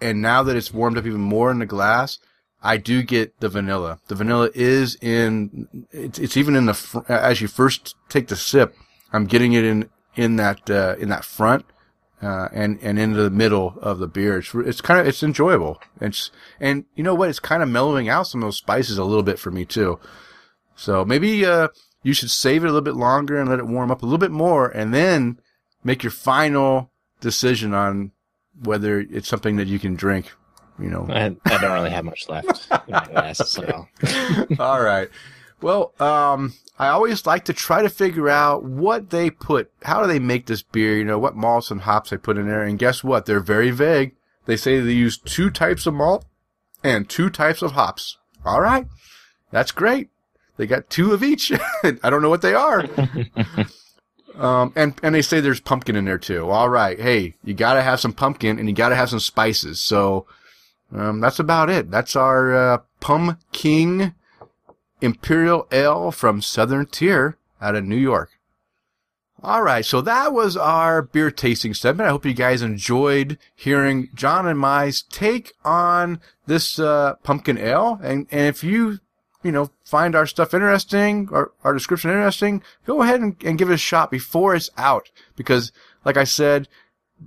And 0.00 0.20
now 0.20 0.42
that 0.42 0.56
it's 0.56 0.72
warmed 0.72 0.98
up 0.98 1.06
even 1.06 1.20
more 1.20 1.50
in 1.50 1.60
the 1.60 1.66
glass, 1.66 2.18
I 2.62 2.76
do 2.76 3.02
get 3.02 3.38
the 3.40 3.48
vanilla. 3.48 4.00
The 4.08 4.14
vanilla 4.16 4.50
is 4.54 4.96
in, 5.00 5.86
it's, 5.90 6.18
it's 6.18 6.36
even 6.36 6.56
in 6.56 6.66
the, 6.66 6.74
fr- 6.74 7.00
as 7.08 7.40
you 7.40 7.48
first 7.48 7.94
take 8.08 8.28
the 8.28 8.36
sip, 8.36 8.74
I'm 9.12 9.26
getting 9.26 9.52
it 9.52 9.64
in, 9.64 9.88
in 10.16 10.36
that, 10.36 10.68
uh, 10.68 10.96
in 10.98 11.08
that 11.08 11.24
front, 11.24 11.64
uh, 12.22 12.48
and, 12.52 12.78
and 12.82 12.98
into 12.98 13.22
the 13.22 13.30
middle 13.30 13.78
of 13.82 13.98
the 13.98 14.06
beer. 14.06 14.38
It's, 14.38 14.54
it's 14.54 14.80
kind 14.80 15.00
of, 15.00 15.06
it's 15.06 15.22
enjoyable. 15.22 15.80
It's, 16.00 16.30
and 16.60 16.84
you 16.94 17.02
know 17.02 17.14
what? 17.14 17.28
It's 17.28 17.40
kind 17.40 17.62
of 17.62 17.68
mellowing 17.68 18.08
out 18.08 18.28
some 18.28 18.42
of 18.42 18.46
those 18.46 18.58
spices 18.58 18.96
a 18.96 19.04
little 19.04 19.22
bit 19.22 19.38
for 19.38 19.50
me 19.50 19.64
too. 19.64 19.98
So 20.76 21.04
maybe, 21.04 21.44
uh, 21.44 21.68
you 22.02 22.14
should 22.14 22.30
save 22.30 22.64
it 22.64 22.68
a 22.68 22.70
little 22.70 22.80
bit 22.80 22.96
longer 22.96 23.38
and 23.38 23.48
let 23.48 23.58
it 23.58 23.66
warm 23.66 23.90
up 23.90 24.02
a 24.02 24.06
little 24.06 24.18
bit 24.18 24.30
more 24.30 24.68
and 24.68 24.92
then 24.92 25.38
make 25.84 26.02
your 26.02 26.10
final 26.10 26.90
decision 27.20 27.74
on 27.74 28.12
whether 28.62 29.00
it's 29.00 29.28
something 29.28 29.56
that 29.56 29.68
you 29.68 29.78
can 29.78 29.94
drink, 29.94 30.32
you 30.78 30.90
know. 30.90 31.06
I, 31.08 31.36
I 31.44 31.60
don't 31.60 31.72
really 31.72 31.90
have 31.90 32.04
much 32.04 32.28
left 32.28 32.68
in 32.88 32.92
my 32.92 33.06
glass, 33.06 33.48
so 33.48 33.88
All 34.58 34.82
right. 34.82 35.08
Well, 35.62 35.94
um, 36.00 36.54
I 36.78 36.88
always 36.88 37.24
like 37.26 37.44
to 37.46 37.52
try 37.52 37.82
to 37.82 37.88
figure 37.88 38.28
out 38.28 38.64
what 38.64 39.10
they 39.10 39.30
put, 39.30 39.70
how 39.82 40.02
do 40.02 40.08
they 40.08 40.18
make 40.18 40.46
this 40.46 40.62
beer, 40.62 40.96
you 40.96 41.04
know, 41.04 41.18
what 41.18 41.36
malts 41.36 41.70
and 41.70 41.82
hops 41.82 42.10
they 42.10 42.16
put 42.16 42.36
in 42.36 42.48
there. 42.48 42.62
And 42.62 42.78
guess 42.78 43.04
what? 43.04 43.26
They're 43.26 43.40
very 43.40 43.70
vague. 43.70 44.14
They 44.46 44.56
say 44.56 44.80
they 44.80 44.92
use 44.92 45.18
two 45.18 45.50
types 45.50 45.86
of 45.86 45.94
malt 45.94 46.24
and 46.82 47.08
two 47.08 47.30
types 47.30 47.62
of 47.62 47.72
hops. 47.72 48.18
All 48.44 48.60
right. 48.60 48.86
That's 49.52 49.70
great. 49.70 50.10
They 50.56 50.66
got 50.66 50.90
two 50.90 51.12
of 51.12 51.22
each. 51.22 51.52
I 51.84 52.10
don't 52.10 52.22
know 52.22 52.30
what 52.30 52.42
they 52.42 52.54
are. 52.54 52.84
Um, 54.34 54.72
and, 54.76 54.94
and 55.02 55.14
they 55.14 55.22
say 55.22 55.40
there's 55.40 55.60
pumpkin 55.60 55.96
in 55.96 56.04
there 56.04 56.18
too. 56.18 56.48
All 56.48 56.68
right. 56.68 56.98
Hey, 56.98 57.34
you 57.44 57.54
gotta 57.54 57.82
have 57.82 58.00
some 58.00 58.12
pumpkin 58.12 58.58
and 58.58 58.68
you 58.68 58.74
gotta 58.74 58.96
have 58.96 59.10
some 59.10 59.20
spices. 59.20 59.80
So, 59.80 60.26
um, 60.90 61.20
that's 61.20 61.38
about 61.38 61.70
it. 61.70 61.90
That's 61.90 62.16
our, 62.16 62.54
uh, 62.54 62.78
Pumpkin 63.00 64.14
Imperial 65.02 65.66
Ale 65.70 66.10
from 66.10 66.40
Southern 66.40 66.86
Tier 66.86 67.36
out 67.60 67.74
of 67.74 67.84
New 67.84 67.96
York. 67.96 68.30
All 69.42 69.62
right. 69.62 69.84
So 69.84 70.00
that 70.02 70.32
was 70.32 70.56
our 70.56 71.02
beer 71.02 71.30
tasting 71.32 71.74
segment. 71.74 72.06
I 72.06 72.10
hope 72.10 72.24
you 72.24 72.32
guys 72.32 72.62
enjoyed 72.62 73.38
hearing 73.56 74.08
John 74.14 74.46
and 74.46 74.58
my 74.58 74.92
take 75.10 75.52
on 75.64 76.20
this, 76.46 76.78
uh, 76.78 77.14
pumpkin 77.24 77.58
ale. 77.58 77.98
And, 78.02 78.28
and 78.30 78.46
if 78.46 78.62
you 78.62 79.00
you 79.42 79.50
know, 79.50 79.70
find 79.84 80.14
our 80.14 80.26
stuff 80.26 80.54
interesting 80.54 81.28
or 81.32 81.52
our 81.64 81.72
description 81.72 82.10
interesting, 82.10 82.62
go 82.86 83.02
ahead 83.02 83.20
and, 83.20 83.36
and 83.44 83.58
give 83.58 83.70
it 83.70 83.74
a 83.74 83.78
shot 83.78 84.10
before 84.10 84.54
it's 84.54 84.70
out. 84.76 85.10
Because, 85.36 85.72
like 86.04 86.16
I 86.16 86.24
said, 86.24 86.68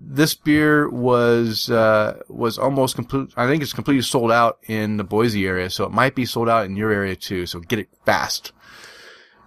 this 0.03 0.33
beer 0.33 0.89
was 0.89 1.69
uh, 1.69 2.19
was 2.27 2.57
almost 2.57 2.95
complete. 2.95 3.31
I 3.35 3.47
think 3.47 3.63
it's 3.63 3.73
completely 3.73 4.01
sold 4.01 4.31
out 4.31 4.59
in 4.67 4.97
the 4.97 5.03
Boise 5.03 5.45
area, 5.45 5.69
so 5.69 5.85
it 5.85 5.91
might 5.91 6.15
be 6.15 6.25
sold 6.25 6.49
out 6.49 6.65
in 6.65 6.75
your 6.75 6.91
area 6.91 7.15
too. 7.15 7.45
So 7.45 7.59
get 7.59 7.79
it 7.79 7.89
fast. 8.05 8.51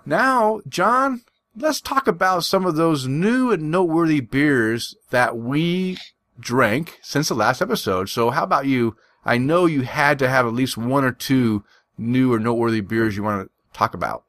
Now, 0.06 0.60
John, 0.68 1.22
let's 1.56 1.80
talk 1.80 2.06
about 2.06 2.44
some 2.44 2.64
of 2.64 2.76
those 2.76 3.06
new 3.06 3.52
and 3.52 3.70
noteworthy 3.70 4.20
beers 4.20 4.94
that 5.10 5.36
we 5.36 5.98
drank 6.40 6.98
since 7.02 7.28
the 7.28 7.34
last 7.34 7.60
episode. 7.60 8.08
So, 8.08 8.30
how 8.30 8.44
about 8.44 8.66
you? 8.66 8.96
I 9.24 9.36
know 9.38 9.66
you 9.66 9.82
had 9.82 10.18
to 10.20 10.28
have 10.28 10.46
at 10.46 10.54
least 10.54 10.78
one 10.78 11.04
or 11.04 11.12
two 11.12 11.64
new 11.98 12.32
or 12.32 12.38
noteworthy 12.38 12.80
beers 12.80 13.16
you 13.16 13.22
want 13.22 13.46
to 13.46 13.78
talk 13.78 13.94
about? 13.94 14.24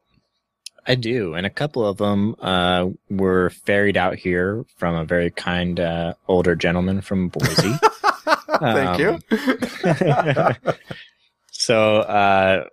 I 0.85 0.95
do, 0.95 1.33
and 1.33 1.45
a 1.45 1.49
couple 1.49 1.85
of 1.85 1.97
them 1.97 2.35
uh, 2.39 2.89
were 3.09 3.49
ferried 3.49 3.97
out 3.97 4.15
here 4.15 4.65
from 4.77 4.95
a 4.95 5.05
very 5.05 5.31
kind 5.31 5.79
uh, 5.79 6.13
older 6.27 6.55
gentleman 6.55 7.01
from 7.01 7.29
Boise. 7.29 7.73
Thank 8.59 8.99
um, 8.99 8.99
you. 8.99 9.19
so 11.51 11.97
uh, 11.97 12.65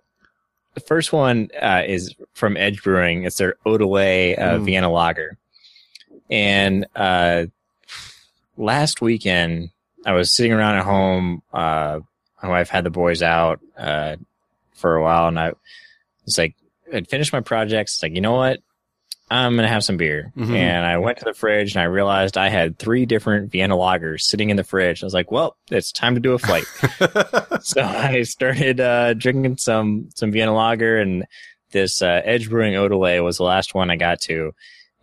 the 0.73 0.79
first 0.81 1.13
one 1.13 1.49
uh, 1.61 1.83
is 1.85 2.15
from 2.33 2.57
Edge 2.57 2.83
Brewing. 2.83 3.23
It's 3.23 3.37
their 3.37 3.55
Odelay 3.65 4.37
uh, 4.37 4.57
mm. 4.57 4.65
Vienna 4.65 4.91
Lager, 4.91 5.37
and 6.29 6.87
uh, 6.95 7.45
last 8.57 9.01
weekend 9.01 9.69
I 10.05 10.13
was 10.13 10.31
sitting 10.31 10.53
around 10.53 10.77
at 10.77 10.85
home. 10.85 11.43
my 11.53 12.01
wife 12.43 12.69
had 12.69 12.83
the 12.83 12.89
boys 12.89 13.21
out 13.21 13.59
for 14.73 14.95
a 14.95 15.03
while, 15.03 15.27
and 15.27 15.39
I 15.39 15.53
was 16.25 16.37
like, 16.37 16.55
I'd 16.93 17.09
finished 17.09 17.33
my 17.33 17.41
projects. 17.41 18.01
Like, 18.01 18.13
you 18.13 18.21
know 18.21 18.33
what? 18.33 18.59
I'm 19.29 19.57
gonna 19.57 19.67
have 19.67 19.83
some 19.83 19.97
beer, 19.97 20.31
mm-hmm. 20.37 20.55
and 20.55 20.85
I 20.85 20.99
went 20.99 21.17
to 21.17 21.25
the 21.25 21.33
fridge 21.33 21.75
and 21.75 21.81
I 21.81 21.85
realized 21.85 22.37
I 22.37 22.47
had 22.47 22.79
three 22.79 23.05
different 23.05 23.51
Vienna 23.51 23.75
lagers 23.75 24.21
sitting 24.21 24.49
in 24.49 24.55
the 24.55 24.63
fridge. 24.63 25.03
I 25.03 25.05
was 25.05 25.13
like, 25.13 25.31
"Well, 25.31 25.57
it's 25.69 25.91
time 25.91 26.15
to 26.15 26.21
do 26.21 26.31
a 26.31 26.39
flight." 26.39 26.63
so 27.61 27.81
I 27.81 28.23
started 28.23 28.79
uh, 28.79 29.15
drinking 29.15 29.57
some 29.57 30.09
some 30.15 30.31
Vienna 30.31 30.53
lager, 30.53 30.97
and 30.97 31.25
this 31.71 32.01
uh, 32.01 32.21
Edge 32.23 32.49
Brewing 32.49 32.75
Odelay 32.75 33.21
was 33.21 33.35
the 33.35 33.43
last 33.43 33.75
one 33.75 33.91
I 33.91 33.97
got 33.97 34.21
to, 34.21 34.53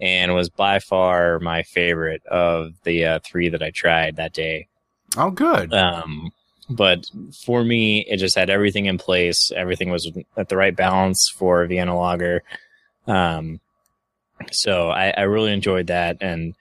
and 0.00 0.34
was 0.34 0.48
by 0.48 0.78
far 0.78 1.38
my 1.38 1.62
favorite 1.62 2.24
of 2.24 2.72
the 2.84 3.04
uh, 3.04 3.18
three 3.22 3.50
that 3.50 3.62
I 3.62 3.70
tried 3.72 4.16
that 4.16 4.32
day. 4.32 4.68
Oh, 5.18 5.30
good. 5.30 5.74
Um, 5.74 6.30
but 6.68 7.10
for 7.44 7.62
me, 7.62 8.00
it 8.00 8.16
just 8.18 8.36
had 8.36 8.50
everything 8.50 8.86
in 8.86 8.98
place. 8.98 9.52
Everything 9.54 9.90
was 9.90 10.10
at 10.36 10.48
the 10.48 10.56
right 10.56 10.74
balance 10.74 11.28
for 11.28 11.66
Vienna 11.66 11.96
Lager. 11.98 12.42
Um, 13.06 13.60
so 14.50 14.88
I, 14.88 15.10
I, 15.10 15.22
really 15.22 15.52
enjoyed 15.52 15.88
that. 15.88 16.18
And 16.20 16.54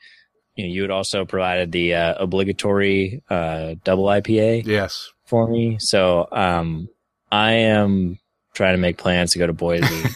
you, 0.55 0.65
know, 0.65 0.73
you 0.73 0.81
had 0.81 0.91
also 0.91 1.25
provided 1.25 1.71
the 1.71 1.95
uh, 1.95 2.15
obligatory 2.21 3.21
uh, 3.29 3.75
double 3.83 4.05
IPA. 4.05 4.65
Yes. 4.65 5.11
For 5.25 5.47
me. 5.47 5.77
So 5.79 6.27
um, 6.31 6.89
I 7.31 7.53
am 7.53 8.19
trying 8.53 8.75
to 8.75 8.81
make 8.81 8.97
plans 8.97 9.31
to 9.31 9.39
go 9.39 9.47
to 9.47 9.53
Boise, 9.53 9.85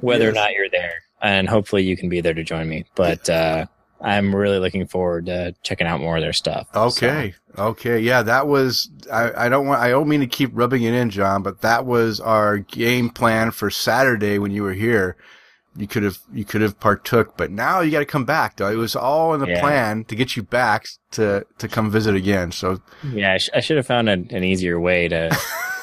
whether 0.00 0.24
yes. 0.24 0.30
or 0.30 0.34
not 0.34 0.52
you're 0.52 0.68
there. 0.68 0.94
And 1.22 1.48
hopefully 1.48 1.84
you 1.84 1.96
can 1.96 2.08
be 2.08 2.20
there 2.20 2.34
to 2.34 2.42
join 2.42 2.68
me. 2.68 2.84
But 2.96 3.30
uh, 3.30 3.66
I'm 4.02 4.34
really 4.34 4.58
looking 4.58 4.86
forward 4.86 5.26
to 5.26 5.54
checking 5.62 5.86
out 5.86 6.00
more 6.00 6.16
of 6.16 6.22
their 6.22 6.32
stuff. 6.32 6.66
Okay. 6.74 7.34
So. 7.54 7.62
Okay. 7.64 8.00
Yeah, 8.00 8.22
that 8.22 8.48
was, 8.48 8.90
I, 9.10 9.46
I 9.46 9.48
don't 9.48 9.66
want, 9.66 9.80
I 9.80 9.90
don't 9.90 10.08
mean 10.08 10.20
to 10.20 10.26
keep 10.26 10.50
rubbing 10.52 10.82
it 10.82 10.92
in, 10.92 11.10
John, 11.10 11.42
but 11.42 11.60
that 11.60 11.86
was 11.86 12.18
our 12.18 12.58
game 12.58 13.10
plan 13.10 13.52
for 13.52 13.70
Saturday 13.70 14.38
when 14.38 14.50
you 14.50 14.62
were 14.64 14.72
here. 14.72 15.16
You 15.76 15.86
could 15.86 16.02
have, 16.02 16.18
you 16.32 16.44
could 16.44 16.60
have 16.60 16.80
partook, 16.80 17.36
but 17.36 17.50
now 17.50 17.80
you 17.80 17.90
got 17.90 18.00
to 18.00 18.04
come 18.04 18.24
back 18.24 18.56
though. 18.56 18.68
It 18.68 18.76
was 18.76 18.96
all 18.96 19.32
in 19.34 19.40
the 19.40 19.48
yeah. 19.48 19.60
plan 19.60 20.04
to 20.04 20.16
get 20.16 20.36
you 20.36 20.42
back 20.42 20.86
to, 21.12 21.46
to 21.58 21.68
come 21.68 21.90
visit 21.90 22.14
again. 22.14 22.52
So 22.52 22.82
yeah, 23.10 23.34
I, 23.34 23.38
sh- 23.38 23.50
I 23.54 23.60
should 23.60 23.76
have 23.76 23.86
found 23.86 24.08
a, 24.08 24.12
an 24.12 24.44
easier 24.44 24.78
way 24.80 25.08
to 25.08 25.30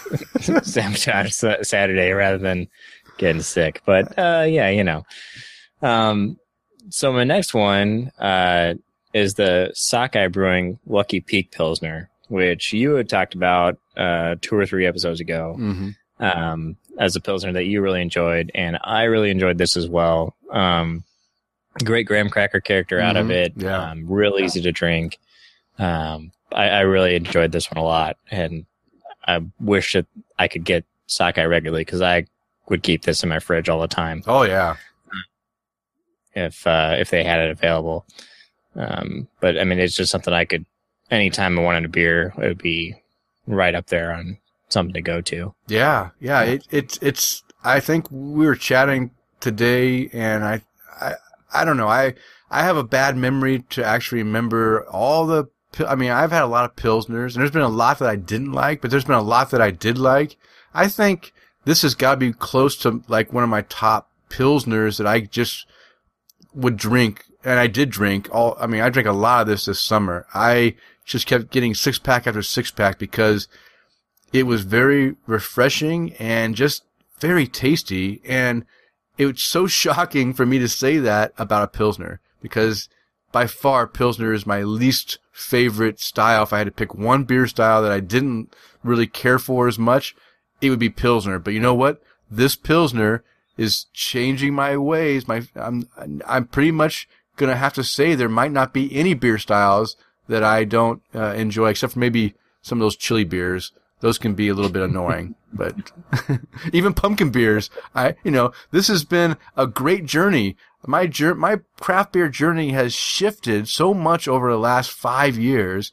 sabotage 0.63 1.31
Saturday 1.31 2.11
rather 2.11 2.37
than 2.37 2.67
getting 3.17 3.41
sick. 3.41 3.81
But, 3.85 4.17
uh, 4.17 4.45
yeah, 4.47 4.69
you 4.69 4.83
know, 4.83 5.05
um, 5.81 6.37
so 6.89 7.11
my 7.11 7.23
next 7.23 7.53
one 7.53 8.11
uh, 8.19 8.75
is 9.13 9.35
the 9.35 9.71
Sockeye 9.73 10.27
Brewing 10.27 10.79
Lucky 10.85 11.19
Peak 11.19 11.51
Pilsner, 11.51 12.09
which 12.27 12.73
you 12.73 12.95
had 12.95 13.09
talked 13.09 13.33
about 13.33 13.77
uh, 13.97 14.35
two 14.41 14.55
or 14.55 14.65
three 14.65 14.85
episodes 14.85 15.19
ago 15.19 15.55
mm-hmm. 15.57 15.89
um, 16.23 16.77
as 16.97 17.15
a 17.15 17.21
pilsner 17.21 17.53
that 17.53 17.65
you 17.65 17.81
really 17.81 18.01
enjoyed, 18.01 18.51
and 18.53 18.77
I 18.83 19.03
really 19.03 19.31
enjoyed 19.31 19.57
this 19.57 19.77
as 19.77 19.87
well. 19.87 20.35
Um, 20.51 21.03
great 21.83 22.07
graham 22.07 22.29
cracker 22.29 22.59
character 22.59 22.97
mm-hmm. 22.97 23.07
out 23.07 23.17
of 23.17 23.27
mm-hmm. 23.27 23.31
it. 23.31 23.53
Yeah. 23.57 23.91
Um, 23.91 24.09
real 24.09 24.37
easy 24.37 24.61
to 24.61 24.71
drink. 24.71 25.19
Um, 25.77 26.31
I, 26.51 26.69
I, 26.69 26.79
really 26.81 27.15
enjoyed 27.15 27.53
this 27.53 27.71
one 27.71 27.77
a 27.77 27.85
lot, 27.85 28.17
and 28.29 28.65
I 29.25 29.41
wish 29.61 29.93
that 29.93 30.07
I 30.37 30.49
could 30.49 30.65
get 30.65 30.83
Sockeye 31.07 31.45
regularly 31.45 31.85
because 31.85 32.01
I 32.01 32.25
would 32.67 32.83
keep 32.83 33.03
this 33.03 33.23
in 33.23 33.29
my 33.29 33.39
fridge 33.39 33.69
all 33.69 33.79
the 33.79 33.87
time. 33.87 34.21
Oh 34.27 34.43
yeah 34.43 34.75
if 36.33 36.65
uh, 36.67 36.95
if 36.97 37.09
they 37.09 37.23
had 37.23 37.39
it 37.39 37.51
available. 37.51 38.05
Um, 38.75 39.27
but 39.39 39.59
I 39.59 39.63
mean, 39.63 39.79
it's 39.79 39.95
just 39.95 40.11
something 40.11 40.33
I 40.33 40.45
could 40.45 40.65
anytime 41.11 41.57
I 41.57 41.61
wanted 41.61 41.85
a 41.85 41.89
beer, 41.89 42.33
it 42.37 42.47
would 42.47 42.61
be 42.61 42.95
right 43.47 43.75
up 43.75 43.87
there 43.87 44.13
on 44.13 44.37
something 44.69 44.93
to 44.93 45.01
go 45.01 45.21
to. 45.21 45.53
Yeah, 45.67 46.09
yeah. 46.19 46.41
It, 46.43 46.67
it's 46.71 46.99
it's. 47.01 47.43
I 47.63 47.79
think 47.79 48.09
we 48.09 48.45
were 48.45 48.55
chatting 48.55 49.11
today, 49.39 50.09
and 50.13 50.43
I 50.43 50.61
I 50.99 51.13
I 51.53 51.65
don't 51.65 51.77
know. 51.77 51.87
I 51.87 52.13
I 52.49 52.63
have 52.63 52.77
a 52.77 52.83
bad 52.83 53.17
memory 53.17 53.63
to 53.71 53.83
actually 53.83 54.23
remember 54.23 54.85
all 54.87 55.25
the. 55.25 55.49
I 55.87 55.95
mean, 55.95 56.11
I've 56.11 56.31
had 56.31 56.43
a 56.43 56.47
lot 56.47 56.65
of 56.65 56.75
pilsners, 56.75 57.33
and 57.33 57.41
there's 57.41 57.51
been 57.51 57.61
a 57.61 57.69
lot 57.69 57.99
that 57.99 58.09
I 58.09 58.15
didn't 58.15 58.53
like, 58.53 58.81
but 58.81 58.91
there's 58.91 59.05
been 59.05 59.15
a 59.15 59.21
lot 59.21 59.51
that 59.51 59.61
I 59.61 59.71
did 59.71 59.97
like. 59.97 60.35
I 60.73 60.87
think 60.87 61.31
this 61.65 61.83
has 61.83 61.95
got 61.95 62.11
to 62.11 62.17
be 62.17 62.33
close 62.33 62.75
to 62.77 63.03
like 63.07 63.33
one 63.33 63.43
of 63.43 63.49
my 63.49 63.61
top 63.63 64.09
pilsners 64.29 64.97
that 64.97 65.07
I 65.07 65.21
just 65.21 65.67
would 66.53 66.77
drink, 66.77 67.25
and 67.43 67.59
I 67.59 67.67
did 67.67 67.89
drink 67.89 68.27
all, 68.31 68.57
I 68.59 68.67
mean, 68.67 68.81
I 68.81 68.89
drank 68.89 69.07
a 69.07 69.13
lot 69.13 69.41
of 69.41 69.47
this 69.47 69.65
this 69.65 69.79
summer. 69.79 70.25
I 70.33 70.75
just 71.05 71.27
kept 71.27 71.51
getting 71.51 71.73
six 71.73 71.99
pack 71.99 72.27
after 72.27 72.41
six 72.41 72.71
pack 72.71 72.99
because 72.99 73.47
it 74.31 74.43
was 74.43 74.61
very 74.61 75.15
refreshing 75.25 76.13
and 76.13 76.55
just 76.55 76.83
very 77.19 77.47
tasty. 77.47 78.21
And 78.25 78.65
it 79.17 79.25
was 79.25 79.43
so 79.43 79.67
shocking 79.67 80.33
for 80.33 80.45
me 80.45 80.59
to 80.59 80.67
say 80.67 80.97
that 80.97 81.33
about 81.37 81.63
a 81.63 81.67
Pilsner 81.67 82.19
because 82.41 82.89
by 83.31 83.47
far 83.47 83.87
Pilsner 83.87 84.33
is 84.33 84.45
my 84.45 84.63
least 84.63 85.19
favorite 85.31 85.99
style. 85.99 86.43
If 86.43 86.53
I 86.53 86.59
had 86.59 86.65
to 86.65 86.71
pick 86.71 86.93
one 86.93 87.23
beer 87.23 87.47
style 87.47 87.81
that 87.81 87.91
I 87.91 87.99
didn't 87.99 88.53
really 88.83 89.07
care 89.07 89.39
for 89.39 89.67
as 89.67 89.77
much, 89.77 90.15
it 90.61 90.69
would 90.69 90.79
be 90.79 90.89
Pilsner. 90.89 91.39
But 91.39 91.53
you 91.53 91.59
know 91.59 91.73
what? 91.73 92.01
This 92.29 92.55
Pilsner 92.55 93.23
is 93.59 93.87
changing 93.93 94.53
my 94.53 94.77
ways. 94.77 95.27
My, 95.27 95.41
I'm, 95.53 95.89
I'm 96.25 96.47
pretty 96.47 96.71
much 96.71 97.09
gonna 97.35 97.57
have 97.57 97.73
to 97.73 97.83
say 97.83 98.15
there 98.15 98.29
might 98.29 98.53
not 98.53 98.73
be 98.73 98.95
any 98.95 99.13
beer 99.13 99.37
styles 99.37 99.97
that 100.29 100.43
I 100.43 100.63
don't 100.63 101.01
uh, 101.13 101.33
enjoy, 101.33 101.69
except 101.69 101.93
for 101.93 101.99
maybe 101.99 102.35
some 102.61 102.79
of 102.79 102.85
those 102.85 102.95
chili 102.95 103.25
beers. 103.25 103.73
Those 103.99 104.17
can 104.17 104.33
be 104.33 104.47
a 104.47 104.53
little 104.53 104.71
bit 104.71 104.83
annoying, 104.83 105.35
but 105.53 105.91
even 106.73 106.93
pumpkin 106.93 107.31
beers, 107.31 107.69
I, 107.93 108.15
you 108.23 108.31
know, 108.31 108.53
this 108.71 108.87
has 108.87 109.03
been 109.03 109.35
a 109.57 109.67
great 109.67 110.05
journey. 110.05 110.55
My 110.87 111.05
journey, 111.05 111.37
my 111.37 111.59
craft 111.81 112.13
beer 112.13 112.29
journey 112.29 112.71
has 112.71 112.93
shifted 112.93 113.67
so 113.67 113.93
much 113.93 114.25
over 114.29 114.49
the 114.49 114.57
last 114.57 114.89
five 114.89 115.37
years. 115.37 115.91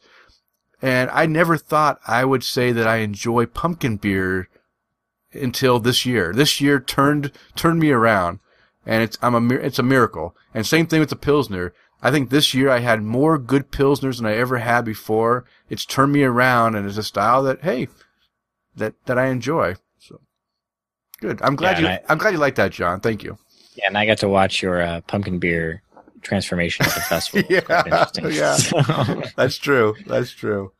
And 0.81 1.09
I 1.09 1.25
never 1.25 1.57
thought 1.57 1.99
I 2.07 2.23
would 2.23 2.45
say 2.45 2.71
that 2.71 2.87
I 2.87 2.97
enjoy 2.97 3.47
pumpkin 3.47 3.97
beer 3.97 4.47
until 5.41 5.79
this 5.79 6.05
year. 6.05 6.33
This 6.33 6.59
year 6.61 6.79
turned 6.79 7.31
turned 7.55 7.79
me 7.79 7.91
around, 7.91 8.39
and 8.85 9.03
it's 9.03 9.17
I'm 9.21 9.35
a 9.35 9.55
it's 9.55 9.79
a 9.79 9.83
miracle. 9.83 10.35
And 10.53 10.65
same 10.65 10.87
thing 10.87 10.99
with 10.99 11.09
the 11.09 11.15
pilsner. 11.15 11.73
I 12.01 12.11
think 12.11 12.29
this 12.29 12.53
year 12.53 12.69
I 12.69 12.79
had 12.79 13.01
more 13.01 13.37
good 13.37 13.71
pilsners 13.71 14.17
than 14.17 14.27
I 14.27 14.35
ever 14.35 14.59
had 14.59 14.85
before. 14.85 15.45
It's 15.69 15.85
turned 15.85 16.13
me 16.13 16.23
around, 16.23 16.75
and 16.75 16.87
it's 16.87 16.97
a 16.97 17.03
style 17.03 17.43
that 17.43 17.63
hey, 17.63 17.87
that 18.75 18.93
that 19.05 19.17
I 19.17 19.27
enjoy. 19.27 19.75
So, 19.99 20.21
Good. 21.19 21.41
I'm 21.41 21.55
glad 21.55 21.79
Yeah, 21.79 21.93
you. 21.93 21.99
I, 22.07 22.11
am 22.11 22.17
glad 22.19 22.33
you 22.33 22.39
like 22.39 22.55
that, 22.55 22.71
John. 22.71 22.99
Thank 22.99 23.23
you. 23.23 23.37
Yeah, 23.75 23.87
and 23.87 23.97
I 23.97 24.05
got 24.05 24.19
to 24.19 24.29
watch 24.29 24.61
your 24.61 24.81
uh, 24.81 25.01
pumpkin 25.01 25.39
beer 25.39 25.83
transformation 26.21 26.85
at 26.85 26.93
the 26.95 27.01
festival. 27.09 27.43
It 27.49 27.67
was 27.67 28.11
quite 28.11 28.33
Yeah, 28.33 28.57
yeah. 28.71 29.21
That's 29.35 29.57
true. 29.57 29.95
That's 30.05 30.31
true. 30.31 30.71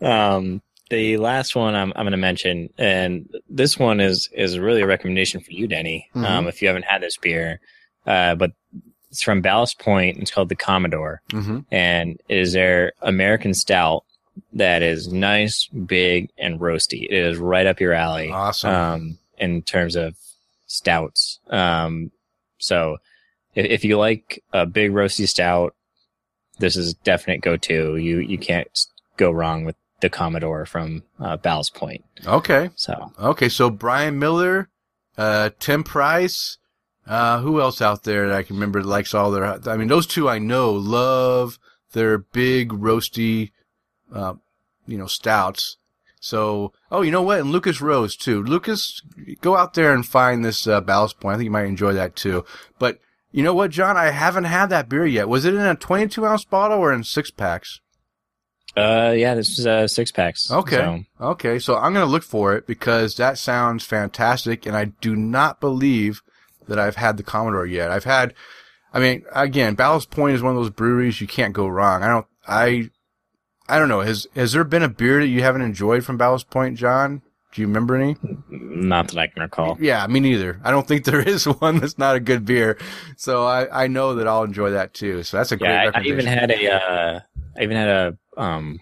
Um, 0.00 0.62
the 0.90 1.16
last 1.18 1.54
one 1.56 1.74
I'm, 1.74 1.92
I'm 1.96 2.04
going 2.04 2.12
to 2.12 2.16
mention, 2.16 2.70
and 2.78 3.28
this 3.48 3.78
one 3.78 4.00
is 4.00 4.28
is 4.32 4.58
really 4.58 4.80
a 4.82 4.86
recommendation 4.86 5.40
for 5.40 5.52
you, 5.52 5.66
Denny. 5.68 6.08
Um, 6.14 6.22
Mhm. 6.22 6.48
if 6.48 6.62
you 6.62 6.68
haven't 6.68 6.84
had 6.84 7.02
this 7.02 7.16
beer, 7.16 7.60
uh, 8.06 8.34
but 8.34 8.52
it's 9.10 9.22
from 9.22 9.40
Ballast 9.42 9.78
Point. 9.78 10.18
It's 10.18 10.30
called 10.30 10.48
the 10.48 10.56
Commodore, 10.56 11.20
hmm 11.30 11.60
and 11.70 12.20
it 12.28 12.38
is 12.38 12.52
their 12.52 12.92
American 13.02 13.54
stout 13.54 14.04
that 14.52 14.82
is 14.82 15.12
nice, 15.12 15.66
big, 15.66 16.30
and 16.38 16.60
roasty. 16.60 17.04
It 17.04 17.12
is 17.12 17.38
right 17.38 17.66
up 17.66 17.80
your 17.80 17.92
alley. 17.92 18.30
Awesome. 18.30 18.70
um, 18.70 19.18
in 19.38 19.62
terms 19.62 19.94
of 19.96 20.16
stouts. 20.66 21.38
Um, 21.48 22.10
so 22.58 22.98
if, 23.54 23.66
if 23.66 23.84
you 23.84 23.96
like 23.98 24.42
a 24.52 24.66
big 24.66 24.92
roasty 24.92 25.28
stout, 25.28 25.74
this 26.58 26.76
is 26.76 26.94
definite 26.94 27.40
go 27.40 27.56
to. 27.56 27.96
You 27.96 28.18
you 28.18 28.38
can't 28.38 28.68
go 29.16 29.30
wrong 29.30 29.64
with 29.64 29.76
the 30.00 30.08
Commodore 30.08 30.66
from 30.66 31.02
uh, 31.18 31.36
Ballast 31.36 31.74
Point. 31.74 32.04
Okay. 32.26 32.70
So 32.76 33.12
Okay. 33.18 33.48
So 33.48 33.70
Brian 33.70 34.18
Miller, 34.18 34.68
uh, 35.16 35.50
Tim 35.58 35.84
Price. 35.84 36.58
Uh, 37.06 37.40
who 37.40 37.58
else 37.58 37.80
out 37.80 38.04
there 38.04 38.28
that 38.28 38.36
I 38.36 38.42
can 38.42 38.56
remember 38.56 38.82
likes 38.82 39.14
all 39.14 39.30
their? 39.30 39.46
I 39.66 39.78
mean, 39.78 39.88
those 39.88 40.06
two 40.06 40.28
I 40.28 40.38
know 40.38 40.72
love 40.72 41.58
their 41.92 42.18
big 42.18 42.68
roasty, 42.70 43.52
uh, 44.12 44.34
you 44.86 44.98
know, 44.98 45.06
stouts. 45.06 45.78
So, 46.20 46.72
oh, 46.90 47.02
you 47.02 47.10
know 47.10 47.22
what? 47.22 47.40
And 47.40 47.50
Lucas 47.50 47.80
Rose 47.80 48.16
too. 48.16 48.42
Lucas, 48.42 49.00
go 49.40 49.56
out 49.56 49.74
there 49.74 49.94
and 49.94 50.04
find 50.04 50.44
this 50.44 50.66
uh, 50.66 50.80
Ballast 50.80 51.18
Point. 51.20 51.34
I 51.34 51.38
think 51.38 51.46
you 51.46 51.50
might 51.50 51.66
enjoy 51.66 51.92
that 51.94 52.16
too. 52.16 52.44
But 52.78 52.98
you 53.30 53.42
know 53.42 53.54
what, 53.54 53.70
John? 53.70 53.96
I 53.96 54.10
haven't 54.10 54.44
had 54.44 54.66
that 54.66 54.88
beer 54.88 55.06
yet. 55.06 55.28
Was 55.28 55.44
it 55.44 55.54
in 55.54 55.60
a 55.60 55.74
22 55.74 56.26
ounce 56.26 56.44
bottle 56.44 56.78
or 56.78 56.92
in 56.92 57.04
six 57.04 57.30
packs? 57.30 57.80
Uh, 58.76 59.12
yeah, 59.16 59.34
this 59.34 59.58
is 59.58 59.66
uh, 59.66 59.88
six 59.88 60.12
packs. 60.12 60.50
Okay. 60.50 60.76
So, 60.76 61.04
Okay, 61.20 61.58
so 61.58 61.76
I'm 61.76 61.94
to 61.94 62.04
look 62.04 62.22
for 62.22 62.54
it 62.54 62.66
because 62.66 63.16
that 63.16 63.38
sounds 63.38 63.84
fantastic, 63.84 64.66
and 64.66 64.76
I 64.76 64.86
do 64.86 65.16
not 65.16 65.60
believe 65.60 66.22
that 66.68 66.78
I've 66.78 66.96
had 66.96 67.16
the 67.16 67.22
Commodore 67.22 67.66
yet. 67.66 67.90
I've 67.90 68.04
had, 68.04 68.34
I 68.92 69.00
mean, 69.00 69.24
again, 69.32 69.74
Ballast 69.74 70.10
Point 70.10 70.34
is 70.36 70.42
one 70.42 70.54
of 70.54 70.62
those 70.62 70.70
breweries 70.70 71.20
you 71.20 71.26
can't 71.26 71.54
go 71.54 71.66
wrong. 71.66 72.02
I 72.02 72.08
don't, 72.08 72.26
I, 72.46 72.90
I 73.68 73.78
don't 73.78 73.88
know. 73.88 74.00
Has 74.00 74.26
has 74.34 74.52
there 74.52 74.64
been 74.64 74.82
a 74.82 74.88
beer 74.88 75.20
that 75.20 75.28
you 75.28 75.42
haven't 75.42 75.62
enjoyed 75.62 76.04
from 76.04 76.16
Ballast 76.16 76.50
Point, 76.50 76.78
John? 76.78 77.22
Do 77.52 77.62
you 77.62 77.66
remember 77.66 77.96
any? 77.96 78.16
not 78.50 79.08
that 79.08 79.18
I 79.18 79.26
can 79.26 79.42
recall. 79.42 79.76
Yeah, 79.80 80.06
me 80.06 80.20
neither. 80.20 80.60
I 80.62 80.70
don't 80.70 80.86
think 80.86 81.04
there 81.06 81.20
is 81.20 81.44
one 81.44 81.78
that's 81.78 81.98
not 81.98 82.16
a 82.16 82.20
good 82.20 82.44
beer. 82.44 82.78
So 83.16 83.44
I, 83.46 83.84
I 83.84 83.86
know 83.88 84.14
that 84.16 84.28
I'll 84.28 84.44
enjoy 84.44 84.70
that 84.70 84.94
too. 84.94 85.22
So 85.22 85.36
that's 85.38 85.52
a 85.52 85.56
great 85.56 85.70
Yeah, 85.70 85.90
I, 85.94 86.00
I 86.00 86.02
even 86.04 86.26
had 86.26 86.50
a, 86.50 86.72
uh, 86.72 87.20
I 87.58 87.62
even 87.62 87.76
had 87.76 87.88
a, 87.88 88.18
um, 88.38 88.80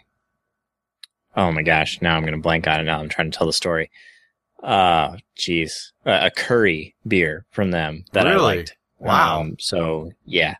oh 1.36 1.50
my 1.50 1.62
gosh, 1.62 2.00
now 2.00 2.16
I'm 2.16 2.22
going 2.22 2.34
to 2.34 2.40
blank 2.40 2.66
on 2.66 2.80
it 2.80 2.84
now. 2.84 3.00
I'm 3.00 3.08
trying 3.08 3.30
to 3.30 3.36
tell 3.36 3.46
the 3.46 3.52
story. 3.52 3.90
Uh, 4.62 5.16
jeez, 5.38 5.92
uh, 6.04 6.20
a 6.22 6.30
curry 6.30 6.94
beer 7.06 7.44
from 7.50 7.70
them 7.70 8.04
that 8.12 8.26
I 8.26 8.36
liked. 8.36 8.76
Wow. 8.98 9.40
Um, 9.40 9.56
so 9.58 10.12
yeah, 10.24 10.54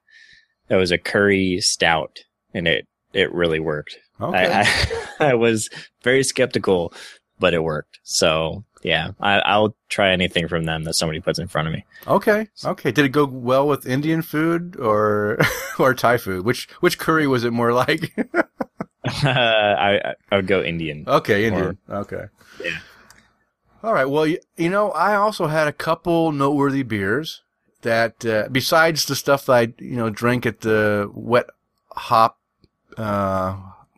that 0.68 0.76
was 0.76 0.90
a 0.90 0.99
curry 0.99 1.61
stout 1.61 2.18
and 2.53 2.68
it, 2.68 2.86
it 3.12 3.32
really 3.32 3.61
worked. 3.61 3.99
okay. 4.20 4.53
I, 4.53 4.62
I, 4.62 5.07
I 5.30 5.34
was 5.34 5.70
very 6.03 6.22
skeptical, 6.22 6.92
but 7.38 7.55
it 7.55 7.62
worked. 7.62 8.01
So 8.03 8.64
yeah, 8.82 9.11
I, 9.20 9.40
I'll 9.40 9.74
try 9.88 10.12
anything 10.12 10.47
from 10.47 10.64
them 10.64 10.84
that 10.84 10.94
somebody 10.94 11.20
puts 11.20 11.38
in 11.38 11.49
front 11.49 11.66
of 11.66 11.74
me. 11.74 11.84
Okay. 12.07 12.47
Okay. 12.64 12.92
Did 12.92 13.05
it 13.05 13.09
go 13.09 13.24
well 13.24 13.66
with 13.66 13.86
Indian 13.86 14.22
food 14.22 14.76
or 14.78 15.38
or 15.78 15.94
Thai 15.94 16.18
food? 16.18 16.44
Which 16.44 16.68
which 16.80 16.99
curry 16.99 17.26
was 17.26 17.42
it 17.42 17.53
more 17.53 17.72
like? 17.72 18.14
I, 19.22 20.14
I 20.30 20.36
would 20.36 20.46
go 20.46 20.62
Indian. 20.62 21.04
okay, 21.07 21.46
Indian. 21.46 21.78
okay. 21.88 22.26
Yeah. 22.62 22.78
All 23.82 23.92
right. 23.92 24.07
Well, 24.07 24.26
you, 24.26 24.38
you 24.57 24.70
know, 24.70 24.90
I 24.92 25.14
also 25.14 25.46
had 25.46 25.68
a 25.68 25.72
couple 25.72 26.32
noteworthy 26.32 26.82
beers 26.82 27.42
that 27.82 28.24
uh, 28.24 28.48
besides 28.50 29.04
the 29.07 29.14
stuff 29.14 29.46
that 29.46 29.52
I 29.52 29.61
you 29.78 29.96
know 29.96 30.11
drank 30.11 30.46
at 30.46 30.61
the 30.61 31.11
wet 31.14 31.46
hop 31.92 32.38
uh 32.96 33.57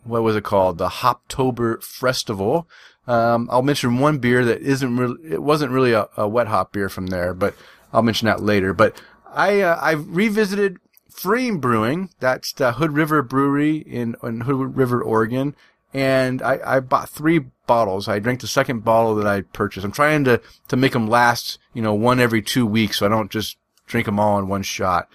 what 0.08 0.22
was 0.22 0.36
it 0.36 0.44
called? 0.44 0.78
The 0.78 0.88
Hoptober 0.88 1.82
Festival. 1.82 2.66
Um, 3.06 3.48
I'll 3.50 3.62
mention 3.62 3.98
one 3.98 4.18
beer 4.18 4.44
that 4.44 4.60
isn't 4.60 4.96
really, 4.96 5.32
it 5.32 5.42
wasn't 5.42 5.72
really 5.72 5.92
a, 5.92 6.08
a 6.16 6.26
wet 6.26 6.48
hop 6.48 6.72
beer 6.72 6.88
from 6.88 7.08
there, 7.08 7.34
but 7.34 7.54
I'll 7.92 8.02
mention 8.02 8.26
that 8.26 8.42
later. 8.42 8.72
But 8.74 9.00
I, 9.30 9.60
uh, 9.60 9.78
I 9.80 9.92
revisited 9.92 10.78
pFriem 11.18 11.60
Brewing. 11.60 12.10
That's 12.20 12.52
the 12.52 12.72
Hood 12.72 12.92
River 12.92 13.22
Brewery 13.22 13.78
in, 13.78 14.16
in 14.22 14.42
Hood 14.42 14.76
River, 14.76 15.02
Oregon. 15.02 15.56
And 15.92 16.42
I, 16.42 16.60
I 16.64 16.80
bought 16.80 17.08
three 17.08 17.46
bottles. 17.66 18.08
I 18.08 18.18
drank 18.18 18.40
the 18.40 18.46
second 18.46 18.84
bottle 18.84 19.14
that 19.16 19.26
I 19.26 19.40
purchased. 19.40 19.84
I'm 19.84 19.92
trying 19.92 20.24
to, 20.24 20.40
to 20.68 20.76
make 20.76 20.92
them 20.92 21.08
last, 21.08 21.58
you 21.72 21.82
know, 21.82 21.94
one 21.94 22.20
every 22.20 22.42
two 22.42 22.66
weeks 22.66 22.98
so 22.98 23.06
I 23.06 23.08
don't 23.08 23.30
just 23.30 23.56
drink 23.86 24.06
them 24.06 24.20
all 24.20 24.38
in 24.38 24.48
one 24.48 24.62
shot. 24.62 25.08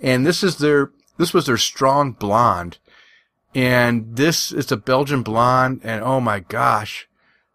And 0.00 0.26
this 0.26 0.42
is 0.42 0.58
their, 0.58 0.90
this 1.16 1.32
was 1.34 1.46
their 1.46 1.56
strong 1.56 2.12
blonde. 2.12 2.78
And 3.54 4.16
this 4.16 4.52
is 4.52 4.70
a 4.70 4.76
Belgian 4.76 5.22
blonde. 5.22 5.80
And 5.82 6.04
oh 6.04 6.20
my 6.20 6.40
gosh, 6.40 7.08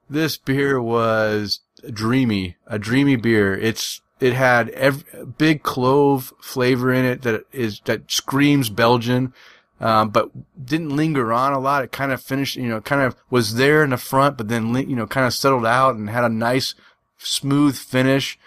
this 0.09 0.37
beer 0.37 0.81
was 0.81 1.61
dreamy, 1.91 2.57
a 2.67 2.79
dreamy 2.79 3.15
beer. 3.15 3.55
It's, 3.55 4.01
it 4.19 4.33
had 4.33 4.69
every, 4.69 5.03
big 5.37 5.63
clove 5.63 6.33
flavor 6.41 6.93
in 6.93 7.05
it 7.05 7.21
that 7.23 7.45
is, 7.51 7.81
that 7.85 8.11
screams 8.11 8.69
Belgian. 8.69 9.33
Um, 9.79 10.11
but 10.11 10.29
didn't 10.65 10.95
linger 10.95 11.33
on 11.33 11.51
a 11.51 11.59
lot. 11.59 11.83
It 11.83 11.91
kind 11.91 12.13
of 12.13 12.21
finished, 12.21 12.55
you 12.55 12.69
know, 12.69 12.79
kind 12.79 13.01
of 13.01 13.17
was 13.29 13.55
there 13.55 13.83
in 13.83 13.89
the 13.89 13.97
front, 13.97 14.37
but 14.37 14.47
then, 14.47 14.73
you 14.73 14.95
know, 14.95 15.05
kind 15.05 15.27
of 15.27 15.33
settled 15.33 15.65
out 15.65 15.95
and 15.95 16.09
had 16.09 16.23
a 16.23 16.29
nice, 16.29 16.73
smooth 17.17 17.75
finish. 17.75 18.39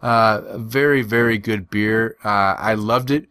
Uh, 0.00 0.56
very, 0.56 1.02
very 1.02 1.36
good 1.36 1.68
beer. 1.68 2.16
Uh, 2.24 2.54
I 2.56 2.72
loved 2.74 3.10
it. 3.10 3.26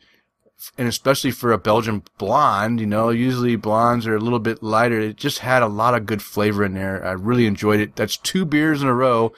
And 0.78 0.88
especially 0.88 1.32
for 1.32 1.52
a 1.52 1.58
Belgian 1.58 2.04
blonde, 2.20 2.80
you 2.80 2.86
know, 2.86 3.10
usually 3.10 3.56
blondes 3.56 4.06
are 4.06 4.16
a 4.16 4.20
little 4.20 4.40
bit 4.40 4.62
lighter. 4.62 5.00
It 5.00 5.16
just 5.16 5.40
had 5.40 5.64
a 5.64 5.68
lot 5.68 5.96
of 5.96 6.06
good 6.06 6.22
flavor 6.22 6.64
in 6.64 6.74
there. 6.74 7.04
I 7.04 7.12
really 7.12 7.48
enjoyed 7.48 7.80
it. 7.80 7.96
That's 7.96 8.18
two 8.18 8.46
beers 8.46 8.84
in 8.84 8.88
a 8.88 8.94
row 8.94 9.34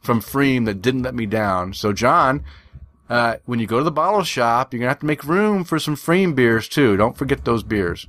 from 0.00 0.20
pFriem 0.20 0.64
that 0.66 0.80
didn't 0.82 1.02
let 1.02 1.14
me 1.14 1.26
down. 1.26 1.74
So, 1.74 1.92
John, 1.92 2.44
uh, 3.08 3.36
when 3.44 3.58
you 3.60 3.66
go 3.66 3.78
to 3.78 3.84
the 3.84 3.90
bottle 3.90 4.22
shop, 4.24 4.72
you're 4.72 4.80
gonna 4.80 4.88
have 4.90 5.00
to 5.00 5.06
make 5.06 5.24
room 5.24 5.64
for 5.64 5.78
some 5.78 5.96
pFriem 5.96 6.34
beers 6.34 6.68
too. 6.68 6.96
Don't 6.96 7.16
forget 7.16 7.44
those 7.44 7.62
beers. 7.62 8.06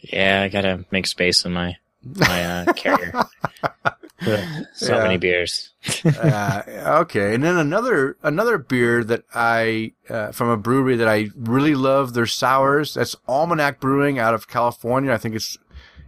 Yeah, 0.00 0.42
I 0.42 0.48
gotta 0.48 0.84
make 0.90 1.06
space 1.06 1.44
in 1.44 1.52
my 1.52 1.76
my 2.02 2.44
uh, 2.44 2.72
carrier. 2.74 3.12
so 4.74 4.94
Yeah. 4.96 5.02
many 5.02 5.16
beers. 5.18 5.70
uh, 6.04 6.62
okay, 7.02 7.34
and 7.34 7.42
then 7.44 7.56
another 7.56 8.16
another 8.22 8.58
beer 8.58 9.02
that 9.04 9.24
I 9.34 9.92
uh, 10.08 10.32
from 10.32 10.48
a 10.48 10.56
brewery 10.56 10.96
that 10.96 11.08
I 11.08 11.30
really 11.36 11.74
love 11.74 12.12
their 12.14 12.26
sours. 12.26 12.94
That's 12.94 13.16
Almanac 13.28 13.80
Brewing 13.80 14.18
out 14.18 14.34
of 14.34 14.48
California. 14.48 15.12
I 15.12 15.16
think 15.18 15.34
it's 15.34 15.56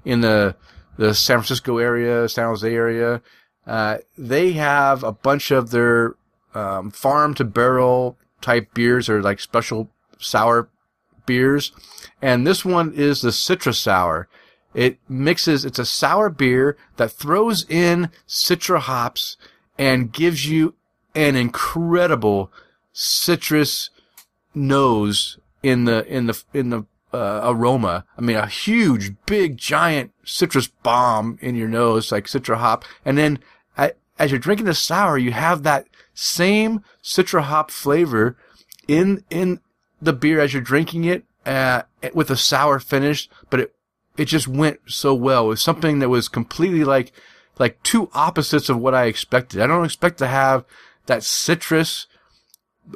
in 0.04 0.20
the 0.20 0.56
the 0.98 1.14
San 1.14 1.38
Francisco 1.38 1.78
area, 1.78 2.28
San 2.28 2.46
Jose 2.46 2.70
area. 2.74 3.22
Uh, 3.66 3.98
they 4.18 4.52
have 4.52 5.04
a 5.04 5.12
bunch 5.12 5.50
of 5.50 5.70
their 5.70 6.14
um, 6.54 6.90
farm 6.90 7.34
to 7.34 7.44
barrel 7.44 8.18
type 8.40 8.74
beers 8.74 9.08
or 9.08 9.22
like 9.22 9.40
special 9.40 9.90
sour 10.18 10.68
beers, 11.26 11.72
and 12.20 12.46
this 12.46 12.64
one 12.64 12.92
is 12.94 13.22
the 13.22 13.30
Citra 13.30 13.74
Sour. 13.74 14.28
It 14.74 14.98
mixes, 15.08 15.64
it's 15.64 15.78
a 15.78 15.84
sour 15.84 16.30
beer 16.30 16.76
that 16.96 17.12
throws 17.12 17.68
in 17.68 18.10
Citra 18.26 18.80
hops 18.80 19.36
and 19.78 20.12
gives 20.12 20.48
you 20.48 20.74
an 21.14 21.36
incredible 21.36 22.50
citrus 22.92 23.90
nose 24.54 25.38
in 25.62 25.84
the, 25.84 26.06
in 26.06 26.26
the, 26.26 26.42
in 26.54 26.70
the, 26.70 26.86
uh, 27.12 27.42
aroma. 27.44 28.06
I 28.16 28.22
mean, 28.22 28.36
a 28.36 28.46
huge, 28.46 29.14
big, 29.26 29.58
giant 29.58 30.12
citrus 30.24 30.68
bomb 30.68 31.38
in 31.42 31.54
your 31.54 31.68
nose, 31.68 32.10
like 32.10 32.24
Citra 32.24 32.56
hop. 32.56 32.84
And 33.04 33.18
then 33.18 33.38
as 34.22 34.30
you're 34.30 34.38
drinking 34.38 34.66
the 34.66 34.74
sour, 34.74 35.18
you 35.18 35.32
have 35.32 35.64
that 35.64 35.88
same 36.14 36.84
Citra 37.02 37.42
hop 37.42 37.72
flavor 37.72 38.36
in, 38.86 39.24
in 39.30 39.58
the 40.00 40.12
beer 40.12 40.38
as 40.38 40.52
you're 40.52 40.62
drinking 40.62 41.02
it, 41.02 41.24
uh, 41.44 41.82
with 42.14 42.30
a 42.30 42.36
sour 42.36 42.78
finish, 42.78 43.28
but 43.50 43.58
it, 43.58 43.74
it 44.16 44.26
just 44.26 44.46
went 44.46 44.78
so 44.86 45.12
well. 45.12 45.46
It 45.46 45.48
was 45.48 45.60
something 45.60 45.98
that 45.98 46.08
was 46.08 46.28
completely 46.28 46.84
like, 46.84 47.10
like 47.58 47.82
two 47.82 48.10
opposites 48.14 48.68
of 48.68 48.78
what 48.78 48.94
I 48.94 49.06
expected. 49.06 49.60
I 49.60 49.66
don't 49.66 49.84
expect 49.84 50.18
to 50.18 50.28
have 50.28 50.64
that 51.06 51.24
citrus, 51.24 52.06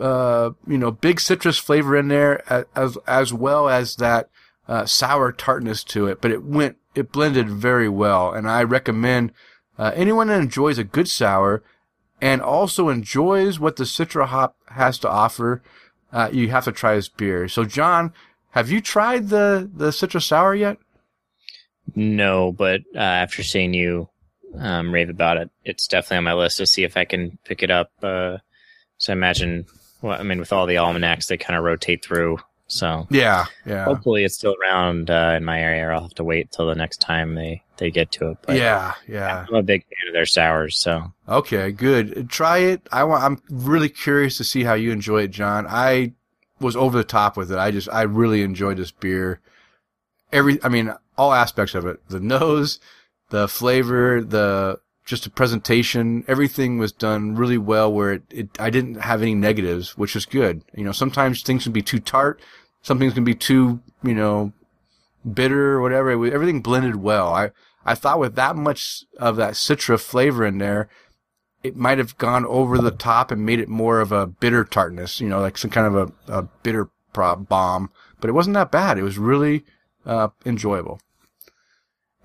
uh, 0.01 0.51
you 0.64 0.79
know, 0.79 0.93
big 0.93 1.18
citrus 1.18 1.59
flavor 1.59 1.97
in 1.97 2.07
there 2.07 2.41
as, 2.77 2.99
as 3.05 3.33
well 3.33 3.68
as 3.68 3.97
that, 3.97 4.31
uh, 4.68 4.87
sour 4.87 5.33
tartness 5.33 5.83
to 5.83 6.07
it, 6.07 6.20
but 6.20 6.31
it 6.31 6.45
went, 6.45 6.77
it 6.95 7.11
blended 7.11 7.51
very 7.51 7.89
well. 7.89 8.33
And 8.33 8.49
I 8.49 8.62
recommend, 8.62 9.33
uh, 9.79 9.93
anyone 9.95 10.29
that 10.29 10.41
enjoys 10.41 10.79
a 10.79 10.85
good 10.85 11.09
sour, 11.09 11.62
and 12.20 12.41
also 12.41 12.89
enjoys 12.89 13.59
what 13.59 13.77
the 13.77 13.85
Citra 13.85 14.27
hop 14.27 14.57
has 14.68 14.99
to 15.01 15.09
offer, 15.09 15.62
uh, 16.12 16.31
you 16.33 16.49
have 16.49 16.64
to 16.64 16.72
try 16.72 16.95
this 16.95 17.09
beer. 17.09 17.49
So, 17.49 17.64
John, 17.64 18.12
have 18.51 18.70
you 18.70 18.81
tried 18.81 19.29
the 19.29 19.70
the 19.72 19.89
Citra 19.89 20.22
Sour 20.22 20.55
yet? 20.55 20.79
No, 21.95 22.53
but 22.53 22.83
uh, 22.95 22.99
after 22.99 23.43
seeing 23.43 23.74
you 23.74 24.09
um, 24.59 24.93
rave 24.93 25.11
about 25.11 25.37
it, 25.37 25.51
it's 25.64 25.87
definitely 25.87 26.18
on 26.18 26.24
my 26.24 26.35
list 26.35 26.57
to 26.57 26.66
see 26.66 26.83
if 26.83 26.97
I 26.97 27.05
can 27.05 27.39
pick 27.45 27.62
it 27.62 27.70
up. 27.70 27.91
Uh, 28.03 28.39
so 28.99 29.12
I 29.12 29.14
imagine, 29.14 29.66
well, 30.01 30.18
I 30.18 30.22
mean, 30.22 30.39
with 30.39 30.53
all 30.53 30.66
the 30.66 30.79
almanacs, 30.79 31.27
they 31.27 31.37
kind 31.37 31.57
of 31.57 31.64
rotate 31.64 32.05
through. 32.05 32.39
So 32.69 33.07
Yeah, 33.11 33.47
yeah, 33.64 33.85
hopefully 33.85 34.25
it's 34.25 34.35
still 34.35 34.57
around 34.61 35.11
uh, 35.11 35.35
in 35.37 35.45
my 35.45 35.61
area. 35.61 35.89
I'll 35.89 36.03
have 36.03 36.14
to 36.14 36.25
wait 36.25 36.51
till 36.51 36.67
the 36.67 36.75
next 36.75 37.01
time 37.01 37.35
they, 37.35 37.62
they 37.77 37.91
get 37.91 38.11
to 38.12 38.31
it. 38.31 38.39
But 38.43 38.57
yeah, 38.57 38.95
yeah. 39.07 39.47
I'm 39.49 39.55
a 39.55 39.62
big 39.62 39.85
fan 39.85 40.09
of 40.09 40.14
their 40.14 40.27
sours. 40.27 40.77
So 40.77 41.12
Okay, 41.29 41.71
good. 41.73 42.29
Try 42.29 42.59
it. 42.59 42.87
I 42.91 43.05
want. 43.05 43.23
I'm 43.23 43.43
really 43.51 43.89
curious 43.89 44.37
to 44.39 44.45
see 44.45 44.64
how 44.64 44.75
you 44.75 44.91
enjoy 44.91 45.23
it, 45.23 45.31
John. 45.31 45.67
I 45.69 46.12
was 46.61 46.77
over 46.77 46.97
the 46.97 47.05
top 47.05 47.37
with 47.37 47.53
it. 47.53 47.59
I 47.59 47.71
just, 47.71 47.89
I 47.93 48.03
really 48.03 48.43
enjoyed 48.43 48.79
this 48.79 48.91
beer. 48.91 49.41
Every, 50.33 50.62
I 50.64 50.69
mean, 50.69 50.93
all 51.17 51.33
aspects 51.33 51.75
of 51.75 51.87
it. 51.87 52.01
The 52.09 52.21
nose, 52.21 52.81
the 53.31 53.47
flavor, 53.47 54.23
the 54.23 54.81
just 55.07 55.25
a 55.25 55.31
presentation, 55.31 56.25
everything 56.27 56.79
was 56.79 56.93
done 56.93 57.37
really 57.37 57.57
well. 57.57 57.91
Where 57.91 58.13
it, 58.13 58.23
it 58.31 58.49
I 58.59 58.69
didn't 58.71 58.97
have 58.97 59.23
any 59.23 59.35
negatives, 59.35 59.97
which 59.97 60.17
is 60.17 60.27
good. 60.27 60.63
You 60.75 60.85
know, 60.85 60.93
sometimes 60.93 61.43
things 61.43 61.63
can 61.63 61.73
be 61.73 61.81
too 61.81 62.01
tart. 62.01 62.41
Something's 62.83 63.15
going 63.15 63.25
to 63.25 63.31
be 63.31 63.35
too, 63.35 63.81
you 64.03 64.15
know, 64.15 64.53
bitter 65.33 65.73
or 65.75 65.81
whatever. 65.81 66.11
It 66.11 66.33
everything 66.33 66.61
blended 66.61 66.97
well. 66.97 67.33
I, 67.33 67.51
I 67.85 67.95
thought 67.95 68.19
with 68.19 68.35
that 68.35 68.57
much 68.57 69.05
of 69.19 69.37
that 69.37 69.55
citra 69.55 69.99
flavor 69.99 70.45
in 70.45 70.59
there, 70.59 70.89
it 71.63 71.77
might 71.77 71.99
have 71.99 72.19
gone 72.19 72.45
over 72.45 72.79
the 72.79 72.91
top 72.91 73.31
and 73.31 73.47
made 73.47 73.61
it 73.61 73.69
more 73.69 74.01
of 74.01 74.13
a 74.13 74.27
bitter 74.27 74.65
tartness, 74.65 75.21
you 75.21 75.29
know, 75.29 75.41
like 75.41 75.57
some 75.57 75.71
kind 75.71 75.87
of 75.87 76.13
a, 76.29 76.39
a 76.39 76.43
bitter 76.63 76.91
bomb. 77.13 77.91
But 78.21 78.29
it 78.29 78.35
wasn't 78.35 78.55
that 78.55 78.73
bad. 78.73 78.99
It 78.99 79.03
was 79.03 79.19
really 79.19 79.65
uh, 80.05 80.29
enjoyable. 80.45 81.01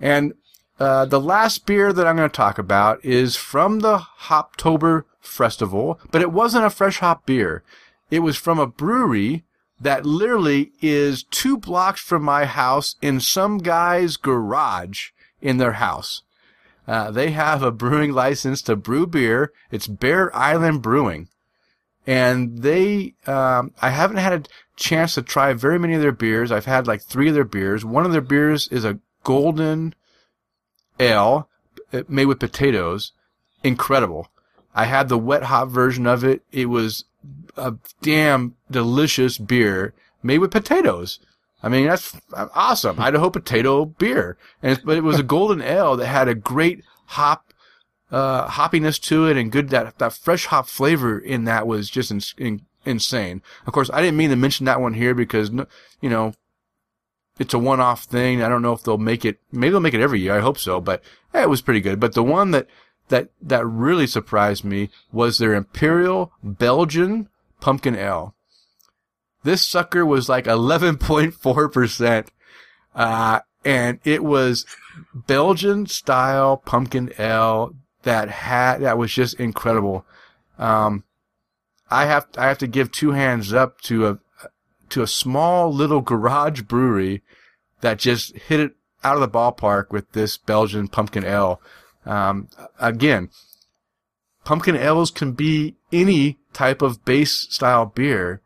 And 0.00 0.34
uh, 0.82 1.04
the 1.04 1.20
last 1.20 1.64
beer 1.64 1.92
that 1.92 2.08
I'm 2.08 2.16
going 2.16 2.28
to 2.28 2.36
talk 2.36 2.58
about 2.58 3.04
is 3.04 3.36
from 3.36 3.80
the 3.80 3.98
Hoptober 4.22 5.04
Festival, 5.20 6.00
but 6.10 6.22
it 6.22 6.32
wasn't 6.32 6.64
a 6.64 6.70
fresh 6.70 6.98
hop 6.98 7.24
beer. 7.24 7.62
It 8.10 8.18
was 8.18 8.36
from 8.36 8.58
a 8.58 8.66
brewery 8.66 9.44
that 9.80 10.04
literally 10.04 10.72
is 10.80 11.22
two 11.22 11.56
blocks 11.56 12.00
from 12.00 12.24
my 12.24 12.46
house 12.46 12.96
in 13.00 13.20
some 13.20 13.58
guy's 13.58 14.16
garage 14.16 15.10
in 15.40 15.58
their 15.58 15.74
house. 15.74 16.22
Uh, 16.88 17.12
they 17.12 17.30
have 17.30 17.62
a 17.62 17.70
brewing 17.70 18.10
license 18.10 18.60
to 18.62 18.74
brew 18.74 19.06
beer. 19.06 19.52
It's 19.70 19.86
Bear 19.86 20.34
Island 20.34 20.82
Brewing. 20.82 21.28
And 22.08 22.62
they, 22.62 23.14
um, 23.28 23.72
I 23.80 23.90
haven't 23.90 24.16
had 24.16 24.32
a 24.32 24.42
chance 24.74 25.14
to 25.14 25.22
try 25.22 25.52
very 25.52 25.78
many 25.78 25.94
of 25.94 26.02
their 26.02 26.10
beers. 26.10 26.50
I've 26.50 26.64
had 26.64 26.88
like 26.88 27.02
three 27.02 27.28
of 27.28 27.34
their 27.34 27.44
beers. 27.44 27.84
One 27.84 28.04
of 28.04 28.10
their 28.10 28.20
beers 28.20 28.66
is 28.72 28.84
a 28.84 28.98
golden 29.22 29.94
ale 31.02 31.48
uh, 31.92 32.02
made 32.08 32.26
with 32.26 32.40
potatoes. 32.40 33.12
Incredible. 33.62 34.28
I 34.74 34.86
had 34.86 35.08
the 35.08 35.18
wet 35.18 35.44
hop 35.44 35.68
version 35.68 36.06
of 36.06 36.24
it. 36.24 36.42
It 36.50 36.66
was 36.66 37.04
a 37.56 37.74
damn 38.00 38.54
delicious 38.70 39.38
beer 39.38 39.94
made 40.22 40.38
with 40.38 40.50
potatoes. 40.50 41.18
I 41.62 41.68
mean, 41.68 41.86
that's 41.86 42.16
awesome. 42.32 42.98
Idaho 42.98 43.30
potato 43.30 43.84
beer. 43.84 44.36
And, 44.62 44.80
but 44.84 44.96
it 44.96 45.04
was 45.04 45.20
a 45.20 45.24
golden 45.24 45.62
ale 45.62 45.96
that 45.96 46.06
had 46.06 46.26
a 46.26 46.34
great 46.34 46.82
hop, 47.06 47.52
uh, 48.10 48.48
hoppiness 48.48 49.00
to 49.02 49.26
it 49.26 49.36
and 49.36 49.52
good, 49.52 49.68
that, 49.68 49.98
that 49.98 50.12
fresh 50.12 50.46
hop 50.46 50.66
flavor 50.66 51.18
in 51.18 51.44
that 51.44 51.66
was 51.66 51.88
just 51.88 52.10
in, 52.10 52.20
in, 52.36 52.62
insane. 52.84 53.42
Of 53.66 53.72
course, 53.72 53.90
I 53.92 54.00
didn't 54.00 54.16
mean 54.16 54.30
to 54.30 54.36
mention 54.36 54.66
that 54.66 54.80
one 54.80 54.94
here 54.94 55.14
because, 55.14 55.50
you 56.00 56.10
know, 56.10 56.34
it's 57.38 57.54
a 57.54 57.58
one-off 57.58 58.04
thing. 58.04 58.42
I 58.42 58.48
don't 58.48 58.62
know 58.62 58.72
if 58.72 58.82
they'll 58.82 58.98
make 58.98 59.24
it, 59.24 59.38
maybe 59.50 59.70
they'll 59.70 59.80
make 59.80 59.94
it 59.94 60.00
every 60.00 60.20
year. 60.20 60.36
I 60.36 60.40
hope 60.40 60.58
so, 60.58 60.80
but 60.80 61.02
yeah, 61.34 61.42
it 61.42 61.50
was 61.50 61.62
pretty 61.62 61.80
good. 61.80 61.98
But 61.98 62.14
the 62.14 62.22
one 62.22 62.50
that, 62.52 62.66
that, 63.08 63.30
that 63.40 63.66
really 63.66 64.06
surprised 64.06 64.64
me 64.64 64.90
was 65.10 65.38
their 65.38 65.54
Imperial 65.54 66.32
Belgian 66.42 67.28
Pumpkin 67.60 67.96
Ale. 67.96 68.34
This 69.44 69.66
sucker 69.66 70.06
was 70.06 70.28
like 70.28 70.44
11.4%. 70.44 72.28
Uh, 72.94 73.40
and 73.64 73.98
it 74.04 74.22
was 74.22 74.66
Belgian 75.14 75.86
style 75.86 76.56
pumpkin 76.56 77.12
ale 77.18 77.74
that 78.02 78.28
had, 78.28 78.78
that 78.78 78.98
was 78.98 79.12
just 79.12 79.38
incredible. 79.38 80.04
Um, 80.58 81.04
I 81.90 82.06
have, 82.06 82.26
I 82.36 82.46
have 82.46 82.58
to 82.58 82.66
give 82.66 82.90
two 82.90 83.12
hands 83.12 83.52
up 83.52 83.80
to 83.82 84.06
a, 84.06 84.18
to 84.92 85.02
a 85.02 85.06
small 85.06 85.72
little 85.72 86.00
garage 86.00 86.62
brewery 86.62 87.22
that 87.80 87.98
just 87.98 88.36
hit 88.36 88.60
it 88.60 88.72
out 89.04 89.16
of 89.16 89.20
the 89.20 89.28
ballpark 89.28 89.90
with 89.90 90.12
this 90.12 90.36
Belgian 90.36 90.88
pumpkin 90.88 91.24
ale. 91.24 91.60
Um, 92.06 92.48
again, 92.80 93.30
pumpkin 94.44 94.76
ales 94.76 95.10
can 95.10 95.32
be 95.32 95.76
any 95.92 96.38
type 96.52 96.82
of 96.82 97.04
base 97.04 97.46
style 97.50 97.86
beer. 97.86 98.40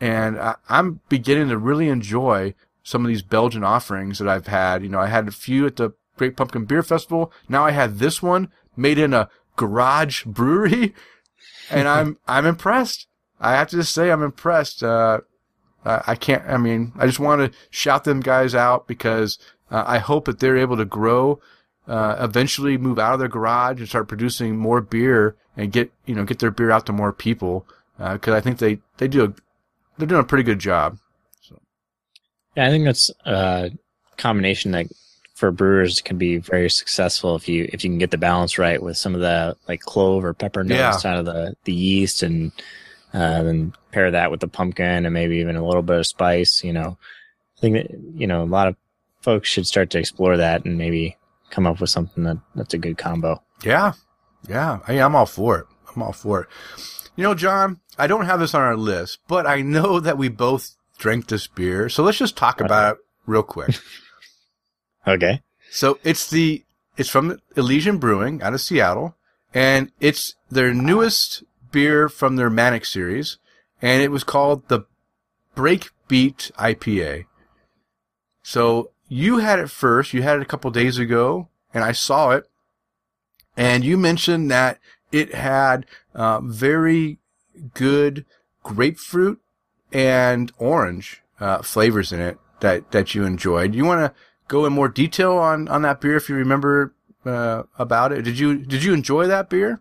And 0.00 0.38
I, 0.38 0.56
I'm 0.68 1.00
beginning 1.08 1.48
to 1.48 1.58
really 1.58 1.88
enjoy 1.88 2.54
some 2.82 3.04
of 3.04 3.08
these 3.08 3.22
Belgian 3.22 3.64
offerings 3.64 4.18
that 4.18 4.28
I've 4.28 4.48
had. 4.48 4.82
You 4.82 4.88
know, 4.88 5.00
I 5.00 5.06
had 5.06 5.28
a 5.28 5.32
few 5.32 5.66
at 5.66 5.76
the 5.76 5.92
Great 6.16 6.36
Pumpkin 6.36 6.64
Beer 6.64 6.82
Festival. 6.82 7.32
Now 7.48 7.64
I 7.64 7.70
had 7.70 7.98
this 7.98 8.22
one 8.22 8.50
made 8.76 8.98
in 8.98 9.14
a 9.14 9.28
garage 9.56 10.24
brewery 10.24 10.94
and 11.70 11.88
I'm, 11.88 12.18
I'm 12.28 12.46
impressed. 12.46 13.06
I 13.40 13.52
have 13.52 13.68
to 13.68 13.76
just 13.76 13.94
say 13.94 14.10
I'm 14.10 14.22
impressed. 14.22 14.82
Uh, 14.82 15.20
I 15.84 16.14
can't, 16.14 16.42
I 16.46 16.56
mean, 16.56 16.92
I 16.96 17.06
just 17.06 17.20
want 17.20 17.52
to 17.52 17.58
shout 17.70 18.04
them 18.04 18.20
guys 18.20 18.54
out 18.54 18.86
because 18.86 19.38
uh, 19.70 19.84
I 19.86 19.98
hope 19.98 20.24
that 20.26 20.40
they're 20.40 20.56
able 20.56 20.76
to 20.78 20.84
grow, 20.84 21.40
uh, 21.86 22.16
eventually 22.20 22.78
move 22.78 22.98
out 22.98 23.12
of 23.14 23.18
their 23.18 23.28
garage 23.28 23.78
and 23.80 23.88
start 23.88 24.08
producing 24.08 24.56
more 24.56 24.80
beer 24.80 25.36
and 25.56 25.72
get, 25.72 25.92
you 26.06 26.14
know, 26.14 26.24
get 26.24 26.38
their 26.38 26.50
beer 26.50 26.70
out 26.70 26.86
to 26.86 26.92
more 26.92 27.12
people. 27.12 27.66
Uh, 27.98 28.16
cause 28.18 28.34
I 28.34 28.40
think 28.40 28.58
they, 28.58 28.78
they 28.96 29.08
do 29.08 29.24
a, 29.24 29.34
they're 29.98 30.08
doing 30.08 30.20
a 30.22 30.24
pretty 30.24 30.42
good 30.44 30.58
job. 30.58 30.98
So. 31.42 31.60
Yeah, 32.56 32.66
I 32.66 32.70
think 32.70 32.84
that's 32.84 33.10
a 33.24 33.70
combination 34.16 34.72
that 34.72 34.86
for 35.34 35.50
brewers 35.50 36.00
can 36.00 36.16
be 36.16 36.38
very 36.38 36.70
successful 36.70 37.34
if 37.34 37.48
you 37.48 37.68
if 37.72 37.82
you 37.82 37.90
can 37.90 37.98
get 37.98 38.12
the 38.12 38.16
balance 38.18 38.56
right 38.56 38.80
with 38.80 38.96
some 38.96 39.16
of 39.16 39.20
the 39.20 39.56
like 39.68 39.80
clove 39.80 40.24
or 40.24 40.32
pepper 40.32 40.62
notes 40.62 41.04
Yeah. 41.04 41.10
out 41.12 41.18
of 41.18 41.24
the 41.26 41.56
the 41.64 41.72
yeast 41.72 42.22
and 42.22 42.52
uh, 43.14 43.42
then 43.42 43.72
pair 43.92 44.10
that 44.10 44.30
with 44.30 44.40
the 44.40 44.48
pumpkin 44.48 45.06
and 45.06 45.14
maybe 45.14 45.36
even 45.38 45.56
a 45.56 45.64
little 45.64 45.82
bit 45.82 45.98
of 45.98 46.06
spice. 46.06 46.62
You 46.62 46.74
know, 46.74 46.98
I 47.56 47.60
think 47.60 47.74
that 47.76 47.90
you 48.14 48.26
know 48.26 48.42
a 48.42 48.44
lot 48.44 48.68
of 48.68 48.76
folks 49.22 49.48
should 49.48 49.66
start 49.66 49.88
to 49.90 49.98
explore 49.98 50.36
that 50.36 50.66
and 50.66 50.76
maybe 50.76 51.16
come 51.50 51.66
up 51.66 51.80
with 51.80 51.90
something 51.90 52.24
that 52.24 52.38
that's 52.54 52.74
a 52.74 52.78
good 52.78 52.98
combo. 52.98 53.42
Yeah. 53.64 53.92
Yeah. 54.46 54.80
I, 54.86 55.00
I'm 55.00 55.14
all 55.14 55.26
for 55.26 55.60
it. 55.60 55.66
I'm 55.94 56.02
all 56.02 56.12
for 56.12 56.42
it. 56.42 56.48
You 57.16 57.22
know, 57.22 57.34
John, 57.34 57.80
I 57.96 58.06
don't 58.06 58.26
have 58.26 58.40
this 58.40 58.54
on 58.54 58.60
our 58.60 58.76
list, 58.76 59.20
but 59.28 59.46
I 59.46 59.62
know 59.62 60.00
that 60.00 60.18
we 60.18 60.28
both 60.28 60.76
drank 60.98 61.28
this 61.28 61.46
beer. 61.46 61.88
So 61.88 62.02
let's 62.02 62.18
just 62.18 62.36
talk 62.36 62.60
about 62.60 62.96
it 62.96 62.98
real 63.26 63.42
quick. 63.42 63.78
Okay. 65.06 65.42
So 65.70 65.98
it's 66.02 66.30
the, 66.30 66.64
it's 66.96 67.10
from 67.10 67.38
Elysian 67.56 67.98
Brewing 67.98 68.40
out 68.40 68.54
of 68.54 68.60
Seattle 68.62 69.16
and 69.52 69.92
it's 70.00 70.34
their 70.50 70.72
newest 70.72 71.42
beer 71.74 72.08
from 72.08 72.36
their 72.36 72.48
Manic 72.48 72.84
series 72.84 73.38
and 73.82 74.00
it 74.00 74.12
was 74.12 74.22
called 74.22 74.68
the 74.68 74.86
Breakbeat 75.56 76.52
IPA. 76.52 77.26
So 78.42 78.92
you 79.08 79.38
had 79.38 79.58
it 79.58 79.70
first. 79.70 80.14
You 80.14 80.22
had 80.22 80.36
it 80.36 80.42
a 80.42 80.46
couple 80.46 80.70
days 80.70 80.98
ago 80.98 81.48
and 81.74 81.82
I 81.82 81.90
saw 81.90 82.30
it 82.30 82.48
and 83.56 83.84
you 83.84 83.98
mentioned 83.98 84.50
that 84.52 84.78
it 85.10 85.34
had 85.34 85.86
uh, 86.14 86.40
very 86.40 87.18
good 87.74 88.24
grapefruit 88.62 89.40
and 89.92 90.52
orange 90.58 91.22
uh, 91.40 91.62
flavors 91.62 92.12
in 92.12 92.20
it 92.20 92.38
that, 92.60 92.92
that 92.92 93.14
you 93.16 93.24
enjoyed. 93.24 93.74
You 93.74 93.84
want 93.84 94.00
to 94.00 94.20
go 94.46 94.64
in 94.64 94.72
more 94.72 94.88
detail 94.88 95.32
on, 95.32 95.66
on 95.68 95.82
that 95.82 96.00
beer 96.00 96.16
if 96.16 96.28
you 96.28 96.36
remember 96.36 96.94
uh, 97.26 97.64
about 97.78 98.12
it? 98.12 98.22
Did 98.22 98.38
you 98.38 98.58
did 98.58 98.84
you 98.84 98.92
enjoy 98.92 99.26
that 99.26 99.48
beer? 99.48 99.80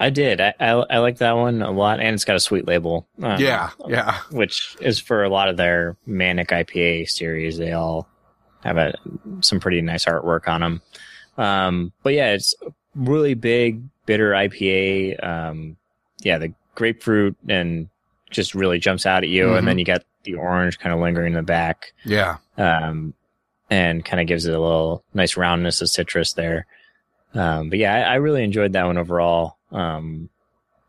I 0.00 0.08
did. 0.10 0.40
I, 0.40 0.54
I 0.58 0.70
I 0.70 0.98
like 0.98 1.18
that 1.18 1.36
one 1.36 1.60
a 1.62 1.70
lot, 1.70 2.00
and 2.00 2.14
it's 2.14 2.24
got 2.24 2.34
a 2.34 2.40
sweet 2.40 2.66
label. 2.66 3.06
Um, 3.22 3.38
yeah, 3.40 3.70
yeah, 3.86 4.18
which 4.32 4.74
is 4.80 4.98
for 4.98 5.22
a 5.22 5.28
lot 5.28 5.48
of 5.48 5.56
their 5.58 5.96
manic 6.06 6.48
IPA 6.48 7.06
series. 7.08 7.58
They 7.58 7.72
all 7.72 8.08
have 8.64 8.78
a 8.78 8.94
some 9.42 9.60
pretty 9.60 9.82
nice 9.82 10.06
artwork 10.06 10.48
on 10.48 10.60
them. 10.62 10.82
Um, 11.36 11.92
but 12.02 12.14
yeah, 12.14 12.32
it's 12.32 12.54
really 12.94 13.34
big, 13.34 13.82
bitter 14.06 14.32
IPA. 14.32 15.22
Um, 15.22 15.76
yeah, 16.22 16.38
the 16.38 16.52
grapefruit 16.74 17.36
and 17.48 17.88
just 18.30 18.54
really 18.54 18.78
jumps 18.78 19.04
out 19.06 19.22
at 19.22 19.28
you, 19.28 19.48
Mhm. 19.48 19.58
and 19.58 19.68
then 19.68 19.78
you 19.78 19.84
got 19.84 20.02
the 20.24 20.34
orange 20.34 20.78
kind 20.78 20.94
of 20.94 21.00
lingering 21.00 21.32
in 21.32 21.36
the 21.36 21.42
back, 21.42 21.92
yeah. 22.04 22.36
um, 22.58 23.12
and 23.70 24.04
kind 24.04 24.20
of 24.20 24.26
gives 24.26 24.46
it 24.46 24.54
a 24.54 24.60
little 24.60 25.04
nice 25.14 25.36
roundness 25.36 25.80
of 25.82 25.88
citrus 25.90 26.32
there. 26.34 26.66
Um, 27.34 27.70
but 27.70 27.78
yeah, 27.78 27.94
I, 27.94 28.00
I 28.00 28.14
really 28.16 28.44
enjoyed 28.44 28.72
that 28.74 28.84
one 28.86 28.98
overall. 28.98 29.56
Um, 29.72 30.30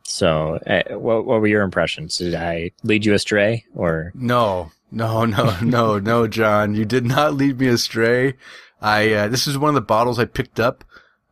so, 0.04 0.60
uh, 0.68 0.98
what 0.98 1.26
what 1.26 1.42
were 1.42 1.48
your 1.48 1.62
impressions? 1.62 2.18
Did 2.18 2.36
I 2.36 2.72
lead 2.84 3.06
you 3.06 3.14
astray, 3.14 3.66
or 3.76 4.12
No, 4.16 4.72
no, 4.92 5.26
no, 5.26 5.58
no, 5.62 6.00
no, 6.00 6.28
John. 6.28 6.76
You 6.76 6.86
did 6.86 7.06
not 7.06 7.34
lead 7.36 7.60
me 7.60 7.68
astray. 7.68 8.36
I 8.82 9.14
uh, 9.14 9.28
this 9.28 9.48
is 9.48 9.58
one 9.58 9.70
of 9.70 9.76
the 9.76 9.82
bottles 9.82 10.20
I 10.20 10.26
picked 10.26 10.60
up 10.60 10.84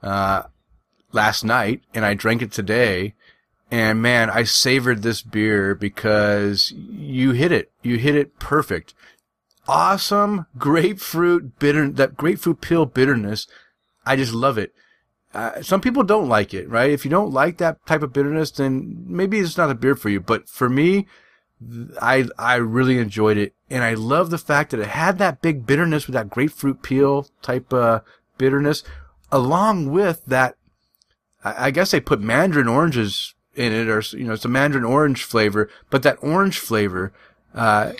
uh, 0.01 0.43
last 1.11 1.43
night, 1.43 1.81
and 1.93 2.05
I 2.05 2.13
drank 2.13 2.41
it 2.41 2.51
today. 2.51 3.15
And 3.71 4.01
man, 4.01 4.29
I 4.29 4.43
savored 4.43 5.03
this 5.03 5.21
beer 5.21 5.75
because 5.75 6.71
you 6.71 7.31
hit 7.31 7.51
it. 7.51 7.71
You 7.83 7.97
hit 7.97 8.15
it 8.15 8.39
perfect. 8.39 8.93
Awesome 9.67 10.47
grapefruit 10.57 11.59
bitter, 11.59 11.87
that 11.89 12.17
grapefruit 12.17 12.61
peel 12.61 12.87
bitterness. 12.87 13.45
I 14.05 14.15
just 14.15 14.33
love 14.33 14.57
it. 14.57 14.73
Uh, 15.33 15.61
some 15.61 15.79
people 15.79 16.03
don't 16.03 16.27
like 16.27 16.53
it, 16.53 16.67
right? 16.69 16.89
If 16.89 17.05
you 17.05 17.11
don't 17.11 17.31
like 17.31 17.57
that 17.57 17.85
type 17.85 18.01
of 18.01 18.13
bitterness, 18.13 18.49
then 18.51 19.03
maybe 19.05 19.39
it's 19.39 19.57
not 19.57 19.69
a 19.69 19.75
beer 19.75 19.95
for 19.95 20.09
you. 20.09 20.19
But 20.19 20.49
for 20.49 20.69
me, 20.69 21.05
I 22.01 22.27
I 22.37 22.55
really 22.55 22.97
enjoyed 22.97 23.37
it, 23.37 23.53
and 23.69 23.83
I 23.83 23.93
love 23.93 24.29
the 24.29 24.37
fact 24.37 24.71
that 24.71 24.79
it 24.79 24.87
had 24.87 25.17
that 25.19 25.41
big 25.41 25.65
bitterness 25.65 26.07
with 26.07 26.13
that 26.13 26.29
grapefruit 26.29 26.81
peel 26.81 27.27
type 27.41 27.71
uh, 27.73 27.99
bitterness, 28.37 28.83
along 29.31 29.91
with 29.91 30.25
that. 30.25 30.55
I 31.43 31.67
I 31.67 31.71
guess 31.71 31.91
they 31.91 31.99
put 31.99 32.21
mandarin 32.21 32.67
oranges 32.67 33.35
in 33.53 33.71
it, 33.71 33.87
or 33.87 34.01
you 34.17 34.23
know, 34.23 34.33
it's 34.33 34.45
a 34.45 34.49
mandarin 34.49 34.85
orange 34.85 35.23
flavor, 35.23 35.69
but 35.89 36.01
that 36.03 36.17
orange 36.21 36.57
flavor, 36.57 37.13
uh, 37.53 37.91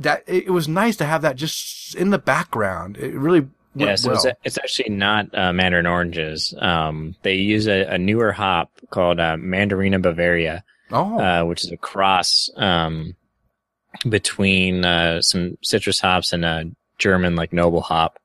that 0.00 0.24
it 0.26 0.50
was 0.50 0.68
nice 0.68 0.96
to 0.96 1.04
have 1.04 1.22
that 1.22 1.36
just 1.36 1.94
in 1.94 2.10
the 2.10 2.18
background. 2.18 2.96
It 2.98 3.14
really 3.14 3.48
yeah, 3.74 3.94
so 3.96 4.10
well. 4.10 4.26
it's, 4.26 4.38
it's 4.44 4.58
actually 4.58 4.90
not 4.90 5.26
uh, 5.36 5.52
Mandarin 5.52 5.86
oranges. 5.86 6.54
Um, 6.58 7.14
they 7.22 7.34
use 7.34 7.66
a, 7.66 7.82
a 7.86 7.98
newer 7.98 8.32
hop 8.32 8.70
called 8.90 9.18
uh, 9.20 9.36
Mandarina 9.36 10.00
Bavaria, 10.00 10.64
oh, 10.92 11.18
uh, 11.18 11.44
which 11.44 11.64
is 11.64 11.72
a 11.72 11.76
cross 11.76 12.50
um, 12.56 13.16
between 14.08 14.84
uh, 14.84 15.22
some 15.22 15.58
citrus 15.62 16.00
hops 16.00 16.32
and 16.32 16.44
a 16.44 16.70
German 16.98 17.36
like 17.36 17.52
noble 17.52 17.80
hop, 17.80 18.18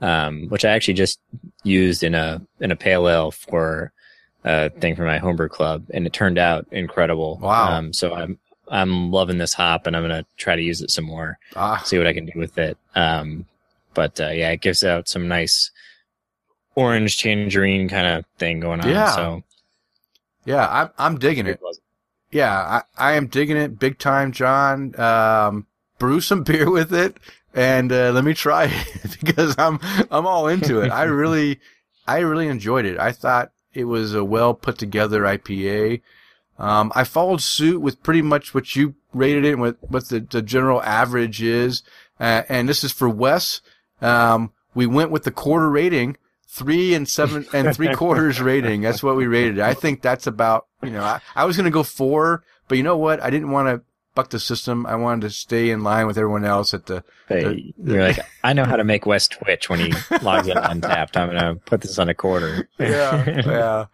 um, 0.00 0.48
which 0.48 0.64
I 0.64 0.70
actually 0.70 0.94
just 0.94 1.20
used 1.62 2.02
in 2.02 2.14
a 2.14 2.42
in 2.60 2.70
a 2.70 2.76
pale 2.76 3.08
ale 3.08 3.30
for 3.30 3.92
a 4.44 4.68
thing 4.68 4.96
for 4.96 5.04
my 5.04 5.18
homebrew 5.18 5.48
club, 5.48 5.86
and 5.92 6.06
it 6.06 6.12
turned 6.12 6.38
out 6.38 6.66
incredible. 6.70 7.38
Wow. 7.40 7.78
Um, 7.78 7.92
so 7.92 8.14
I'm 8.14 8.38
I'm 8.68 9.10
loving 9.10 9.38
this 9.38 9.54
hop, 9.54 9.86
and 9.86 9.96
I'm 9.96 10.02
gonna 10.02 10.26
try 10.36 10.56
to 10.56 10.62
use 10.62 10.82
it 10.82 10.90
some 10.90 11.04
more, 11.04 11.38
ah, 11.56 11.82
see 11.84 11.98
what 11.98 12.06
I 12.06 12.12
can 12.12 12.26
do 12.26 12.38
with 12.38 12.58
it. 12.58 12.76
Um, 12.94 13.46
but 13.94 14.20
uh, 14.20 14.28
yeah, 14.28 14.50
it 14.50 14.60
gives 14.60 14.84
out 14.84 15.08
some 15.08 15.28
nice 15.28 15.70
orange 16.74 17.18
tangerine 17.18 17.88
kind 17.88 18.06
of 18.06 18.24
thing 18.38 18.60
going 18.60 18.80
on. 18.80 18.88
Yeah. 18.88 19.10
So 19.10 19.42
yeah, 20.44 20.68
I'm 20.68 20.90
I'm 20.98 21.18
digging 21.18 21.46
it. 21.46 21.60
Yeah, 22.30 22.52
I, 22.98 23.10
I 23.10 23.12
am 23.12 23.28
digging 23.28 23.56
it 23.56 23.78
big 23.78 23.98
time, 23.98 24.32
John. 24.32 24.98
Um, 24.98 25.66
brew 25.98 26.20
some 26.20 26.42
beer 26.44 26.70
with 26.70 26.92
it 26.92 27.18
and 27.54 27.92
uh, 27.92 28.10
let 28.12 28.24
me 28.24 28.34
try 28.34 28.64
it 28.64 29.16
because 29.20 29.54
I'm 29.58 29.78
I'm 30.10 30.26
all 30.26 30.48
into 30.48 30.80
it. 30.80 30.90
I 30.90 31.02
really 31.04 31.60
I 32.06 32.18
really 32.18 32.48
enjoyed 32.48 32.84
it. 32.84 32.98
I 32.98 33.12
thought 33.12 33.52
it 33.72 33.84
was 33.84 34.14
a 34.14 34.24
well 34.24 34.54
put 34.54 34.78
together 34.78 35.22
IPA. 35.22 36.02
Um, 36.58 36.92
I 36.94 37.04
followed 37.04 37.40
suit 37.40 37.80
with 37.80 38.02
pretty 38.02 38.22
much 38.22 38.54
what 38.54 38.76
you 38.76 38.94
rated 39.12 39.44
it 39.44 39.52
and 39.52 39.60
what 39.60 39.76
what 39.88 40.08
the, 40.08 40.20
the 40.20 40.42
general 40.42 40.82
average 40.82 41.42
is. 41.42 41.82
Uh, 42.18 42.42
and 42.48 42.68
this 42.68 42.84
is 42.84 42.92
for 42.92 43.08
Wes. 43.08 43.60
Um, 44.04 44.52
we 44.74 44.86
went 44.86 45.10
with 45.10 45.24
the 45.24 45.30
quarter 45.30 45.70
rating, 45.70 46.16
three 46.48 46.94
and 46.94 47.08
seven 47.08 47.46
and 47.52 47.74
three 47.74 47.94
quarters 47.94 48.40
rating. 48.40 48.82
That's 48.82 49.02
what 49.02 49.16
we 49.16 49.26
rated. 49.26 49.60
I 49.60 49.74
think 49.74 50.02
that's 50.02 50.26
about, 50.26 50.66
you 50.82 50.90
know, 50.90 51.02
I, 51.02 51.20
I 51.34 51.44
was 51.44 51.56
going 51.56 51.64
to 51.64 51.70
go 51.70 51.82
four, 51.82 52.44
but 52.68 52.76
you 52.78 52.84
know 52.84 52.96
what? 52.96 53.22
I 53.22 53.30
didn't 53.30 53.50
want 53.50 53.68
to 53.68 53.82
buck 54.14 54.30
the 54.30 54.38
system. 54.38 54.86
I 54.86 54.94
wanted 54.94 55.22
to 55.22 55.30
stay 55.30 55.70
in 55.70 55.82
line 55.82 56.06
with 56.06 56.16
everyone 56.16 56.44
else 56.44 56.72
at 56.72 56.86
the, 56.86 57.02
Hey, 57.28 57.74
you're 57.82 58.02
like, 58.02 58.18
I 58.44 58.52
know 58.52 58.64
how 58.64 58.76
to 58.76 58.84
make 58.84 59.06
West 59.06 59.32
twitch 59.32 59.68
when 59.68 59.80
he 59.80 59.92
logs 60.22 60.46
in 60.46 60.56
Untappd. 60.56 61.16
I'm 61.16 61.28
gonna 61.32 61.56
put 61.56 61.80
this 61.80 61.98
on 61.98 62.08
a 62.08 62.14
quarter. 62.14 62.68
yeah, 62.78 63.24
yeah. 63.44 63.84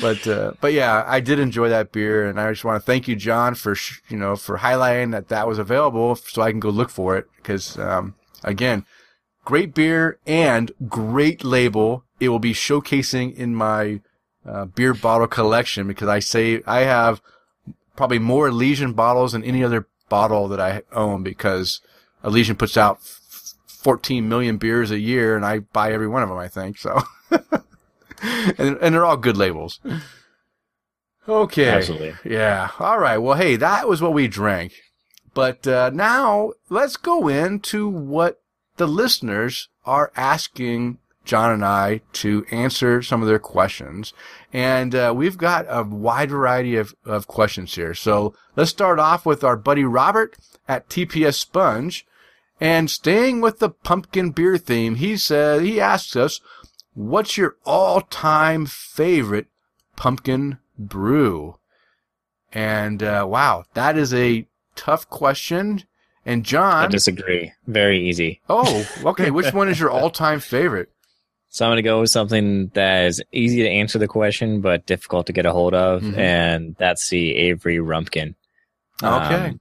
But, 0.00 0.26
uh, 0.28 0.52
but 0.60 0.72
yeah, 0.74 1.02
I 1.06 1.18
did 1.18 1.40
enjoy 1.40 1.70
that 1.70 1.90
beer 1.90 2.28
and 2.28 2.40
I 2.40 2.50
just 2.52 2.64
want 2.64 2.80
to 2.80 2.86
thank 2.86 3.08
you, 3.08 3.16
John, 3.16 3.54
for, 3.56 3.74
sh- 3.74 4.00
you 4.08 4.16
know, 4.16 4.36
for 4.36 4.58
highlighting 4.58 5.10
that 5.12 5.28
that 5.28 5.48
was 5.48 5.58
available 5.58 6.14
so 6.14 6.42
I 6.42 6.50
can 6.52 6.60
go 6.60 6.70
look 6.70 6.90
for 6.90 7.16
it. 7.16 7.26
Cause, 7.42 7.76
um, 7.78 8.14
again, 8.44 8.84
great 9.48 9.72
beer 9.72 10.18
and 10.26 10.70
great 10.90 11.42
label. 11.42 12.04
It 12.20 12.28
will 12.28 12.38
be 12.38 12.52
showcasing 12.52 13.34
in 13.34 13.54
my, 13.54 14.02
uh, 14.44 14.66
beer 14.66 14.92
bottle 14.92 15.26
collection 15.26 15.88
because 15.88 16.06
I 16.06 16.18
say 16.18 16.62
I 16.66 16.80
have 16.80 17.22
probably 17.96 18.18
more 18.18 18.48
Elysian 18.48 18.92
bottles 18.92 19.32
than 19.32 19.42
any 19.42 19.64
other 19.64 19.86
bottle 20.10 20.48
that 20.48 20.60
I 20.60 20.82
own 20.92 21.22
because 21.22 21.80
Elysian 22.22 22.56
puts 22.56 22.76
out 22.76 22.98
f- 22.98 23.54
14 23.68 24.28
million 24.28 24.58
beers 24.58 24.90
a 24.90 24.98
year 24.98 25.34
and 25.34 25.46
I 25.46 25.60
buy 25.60 25.92
every 25.92 26.08
one 26.08 26.22
of 26.22 26.28
them, 26.28 26.36
I 26.36 26.48
think. 26.48 26.76
So, 26.76 27.00
and, 27.32 28.76
and 28.82 28.94
they're 28.94 29.06
all 29.06 29.16
good 29.16 29.38
labels. 29.38 29.80
Okay. 31.26 31.70
Absolutely. 31.70 32.16
Yeah. 32.22 32.68
All 32.78 32.98
right. 32.98 33.16
Well, 33.16 33.38
hey, 33.38 33.56
that 33.56 33.88
was 33.88 34.02
what 34.02 34.12
we 34.12 34.28
drank. 34.28 34.74
But 35.32 35.66
uh, 35.66 35.88
now 35.94 36.52
let's 36.68 36.98
go 36.98 37.28
into 37.28 37.88
what 37.88 38.42
the 38.78 38.88
listeners 38.88 39.68
are 39.84 40.12
asking 40.16 40.98
John 41.24 41.52
and 41.52 41.64
I 41.64 42.00
to 42.14 42.46
answer 42.50 43.02
some 43.02 43.20
of 43.20 43.28
their 43.28 43.38
questions. 43.38 44.14
And 44.52 44.94
uh, 44.94 45.12
we've 45.14 45.36
got 45.36 45.66
a 45.68 45.82
wide 45.82 46.30
variety 46.30 46.76
of, 46.76 46.94
of 47.04 47.26
questions 47.26 47.74
here. 47.74 47.92
So 47.92 48.34
let's 48.56 48.70
start 48.70 48.98
off 48.98 49.26
with 49.26 49.44
our 49.44 49.56
buddy 49.56 49.84
Robert 49.84 50.36
at 50.66 50.88
TPS 50.88 51.34
Sponge. 51.34 52.06
And 52.60 52.90
staying 52.90 53.40
with 53.40 53.58
the 53.58 53.70
pumpkin 53.70 54.30
beer 54.30 54.56
theme, 54.56 54.96
he 54.96 55.16
said, 55.16 55.62
he 55.62 55.80
asks 55.80 56.16
us, 56.16 56.40
what's 56.94 57.36
your 57.36 57.56
all-time 57.64 58.66
favorite 58.66 59.46
pumpkin 59.96 60.58
brew? 60.78 61.58
And 62.52 63.02
uh, 63.02 63.26
wow, 63.28 63.64
that 63.74 63.98
is 63.98 64.14
a 64.14 64.48
tough 64.74 65.08
question. 65.10 65.84
And 66.28 66.44
John, 66.44 66.84
I 66.84 66.86
disagree. 66.88 67.52
Very 67.66 68.08
easy. 68.08 68.40
oh, 68.48 68.86
okay, 69.04 69.30
which 69.38 69.52
one 69.54 69.68
is 69.68 69.80
your 69.80 69.90
all-time 69.90 70.40
favorite? 70.40 70.90
So 71.48 71.64
I'm 71.64 71.70
gonna 71.70 71.82
go 71.82 72.00
with 72.02 72.10
something 72.10 72.68
that 72.74 73.06
is 73.06 73.22
easy 73.32 73.62
to 73.62 73.68
answer 73.68 73.98
the 73.98 74.06
question, 74.06 74.60
but 74.60 74.84
difficult 74.86 75.26
to 75.28 75.32
get 75.32 75.46
a 75.46 75.52
hold 75.52 75.72
of, 75.74 76.02
Mhm. 76.02 76.18
and 76.18 76.76
that's 76.78 77.08
the 77.08 77.34
Avery 77.34 77.78
Rumpkin. 77.78 78.34
Okay. 79.02 79.34
Um, 79.46 79.60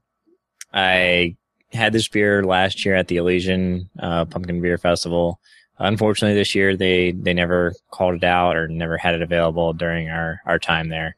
I 0.73 1.35
had 1.71 1.93
this 1.93 2.07
beer 2.09 2.43
last 2.43 2.83
year 2.85 2.95
at 2.95 3.07
the 3.07 3.15
Elysian 3.17 3.89
uh, 3.99 4.25
Pumpkin 4.25 4.61
Beer 4.61 4.77
Festival. 4.77 5.39
Unfortunately, 5.79 6.35
this 6.37 6.53
year 6.55 6.75
they 6.75 7.11
they 7.13 7.33
never 7.33 7.73
called 7.91 8.15
it 8.15 8.23
out 8.25 8.57
or 8.57 8.67
never 8.67 8.97
had 8.97 9.15
it 9.15 9.21
available 9.21 9.71
during 9.73 10.09
our 10.09 10.41
our 10.45 10.59
time 10.59 10.89
there. 10.89 11.15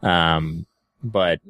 Um, 0.00 0.64
but 1.02 1.40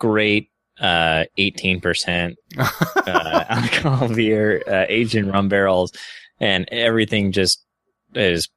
great, 0.00 0.48
uh, 0.80 1.24
eighteen 1.38 1.80
percent 1.80 2.36
uh, 2.58 3.44
alcohol 3.48 4.08
beer, 4.08 4.62
uh, 4.66 4.86
aged 4.88 5.14
in 5.14 5.30
rum 5.30 5.48
barrels, 5.48 5.92
and 6.40 6.68
everything 6.72 7.32
just 7.32 7.62
is 8.14 8.48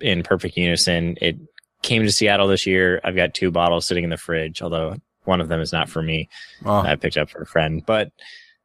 in 0.00 0.22
perfect 0.22 0.56
unison. 0.56 1.16
It 1.20 1.36
came 1.82 2.02
to 2.02 2.12
Seattle 2.12 2.48
this 2.48 2.66
year. 2.66 3.00
I've 3.04 3.16
got 3.16 3.34
two 3.34 3.50
bottles 3.50 3.86
sitting 3.86 4.04
in 4.04 4.10
the 4.10 4.16
fridge, 4.16 4.62
although 4.62 4.96
one 5.24 5.40
of 5.40 5.48
them 5.48 5.60
is 5.60 5.72
not 5.72 5.88
for 5.88 6.02
me. 6.02 6.28
Oh, 6.64 6.76
I 6.78 6.96
picked 6.96 7.16
up 7.16 7.30
for 7.30 7.42
a 7.42 7.46
friend, 7.46 7.82
but 7.84 8.10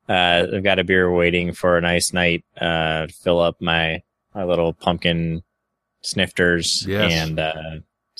uh, 0.09 0.45
I've 0.53 0.63
got 0.63 0.79
a 0.79 0.83
beer 0.83 1.11
waiting 1.11 1.53
for 1.53 1.77
a 1.77 1.81
nice 1.81 2.13
night. 2.13 2.43
Uh, 2.59 3.07
fill 3.07 3.39
up 3.39 3.61
my 3.61 4.01
my 4.35 4.43
little 4.43 4.73
pumpkin 4.73 5.41
snifters 6.01 6.85
Yes. 6.87 7.11
and 7.13 7.39
uh, 7.39 7.53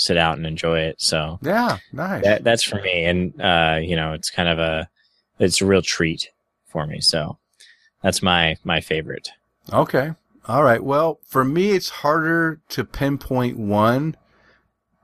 sit 0.02 0.18
out 0.18 0.38
and 0.38 0.48
enjoy 0.48 0.80
it. 0.80 1.00
So 1.00 1.40
yeah, 1.42 1.78
nice. 1.94 2.24
that 2.24 2.44
that's 2.44 2.64
for 2.64 2.82
me, 2.82 3.06
and 3.06 3.40
uh, 3.40 3.80
you 3.82 3.96
know, 3.96 4.14
it's 4.14 4.30
kind 4.30 4.50
of 4.50 4.60
a 4.60 4.90
it's 5.40 5.62
a 5.62 5.66
real 5.66 5.82
treat 5.82 6.30
for 6.68 6.88
me. 6.88 7.00
So 7.02 7.38
that's 8.02 8.22
my 8.22 8.58
my 8.64 8.82
favorite. 8.82 9.30
Okay. 9.72 10.14
All 10.48 10.64
right. 10.64 10.84
Well, 10.84 11.20
for 11.24 11.46
me, 11.46 11.72
it's 11.72 11.90
harder 11.90 12.60
to 12.70 12.84
pinpoint 12.84 13.58
one. 13.58 14.18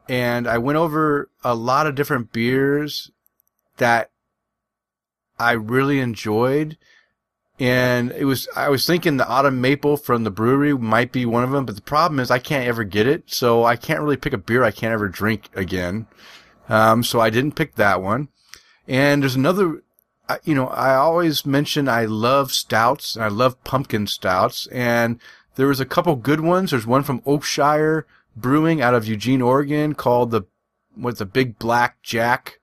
And 0.09 0.47
I 0.47 0.57
went 0.57 0.77
over 0.77 1.29
a 1.43 1.53
lot 1.53 1.85
of 1.85 1.95
different 1.95 2.31
beers 2.31 3.11
that 3.77 4.09
I 5.37 5.51
really 5.51 5.99
enjoyed. 5.99 6.77
And 7.59 8.11
it 8.11 8.25
was, 8.25 8.47
I 8.55 8.69
was 8.69 8.85
thinking 8.85 9.17
the 9.17 9.27
autumn 9.27 9.61
maple 9.61 9.97
from 9.97 10.23
the 10.23 10.29
brewery 10.31 10.77
might 10.77 11.11
be 11.11 11.25
one 11.25 11.43
of 11.43 11.49
them, 11.51 11.65
but 11.65 11.75
the 11.75 11.81
problem 11.81 12.19
is 12.19 12.29
I 12.29 12.37
can't 12.39 12.67
ever 12.67 12.83
get 12.83 13.07
it. 13.07 13.23
So 13.27 13.63
I 13.63 13.75
can't 13.75 14.01
really 14.01 14.17
pick 14.17 14.33
a 14.33 14.37
beer 14.37 14.63
I 14.63 14.71
can't 14.71 14.93
ever 14.93 15.09
drink 15.09 15.49
again. 15.55 16.05
Um, 16.69 17.03
so 17.03 17.19
I 17.19 17.29
didn't 17.31 17.55
pick 17.55 17.75
that 17.75 18.01
one. 18.01 18.27
And 18.87 19.23
there's 19.23 19.35
another, 19.35 19.81
you 20.43 20.53
know, 20.53 20.67
I 20.67 20.95
always 20.95 21.45
mention 21.45 21.89
I 21.89 22.05
love 22.05 22.51
stouts 22.51 23.15
and 23.15 23.25
I 23.25 23.29
love 23.29 23.63
pumpkin 23.63 24.05
stouts 24.05 24.67
and 24.67 25.19
there 25.55 25.67
was 25.67 25.79
a 25.79 25.85
couple 25.85 26.15
good 26.15 26.41
ones. 26.41 26.69
There's 26.71 26.85
one 26.85 27.03
from 27.03 27.21
Oakshire 27.21 28.03
Brewing 28.35 28.81
out 28.83 28.93
of 28.93 29.07
Eugene, 29.07 29.41
Oregon 29.41 29.95
called 29.95 30.29
the 30.29 30.43
with 30.95 31.17
the 31.17 31.25
big 31.25 31.57
black 31.57 31.99
Jack 32.03 32.59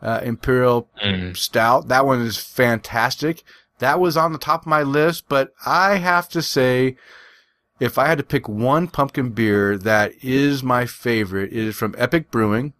uh, 0.00 0.20
Imperial 0.22 0.88
Mm. 1.02 1.36
Stout. 1.36 1.88
That 1.88 2.06
one 2.06 2.20
is 2.20 2.38
fantastic. 2.38 3.42
That 3.78 4.00
was 4.00 4.16
on 4.16 4.32
the 4.32 4.38
top 4.38 4.62
of 4.62 4.66
my 4.66 4.82
list, 4.82 5.24
but 5.28 5.52
I 5.64 5.96
have 5.96 6.28
to 6.30 6.42
say, 6.42 6.96
if 7.78 7.98
I 7.98 8.06
had 8.06 8.18
to 8.18 8.24
pick 8.24 8.48
one 8.48 8.88
pumpkin 8.88 9.30
beer 9.30 9.76
that 9.76 10.12
is 10.22 10.62
my 10.62 10.86
favorite, 10.86 11.52
it 11.52 11.58
is 11.58 11.76
from 11.76 11.94
Epic 11.98 12.30
Brewing. 12.30 12.72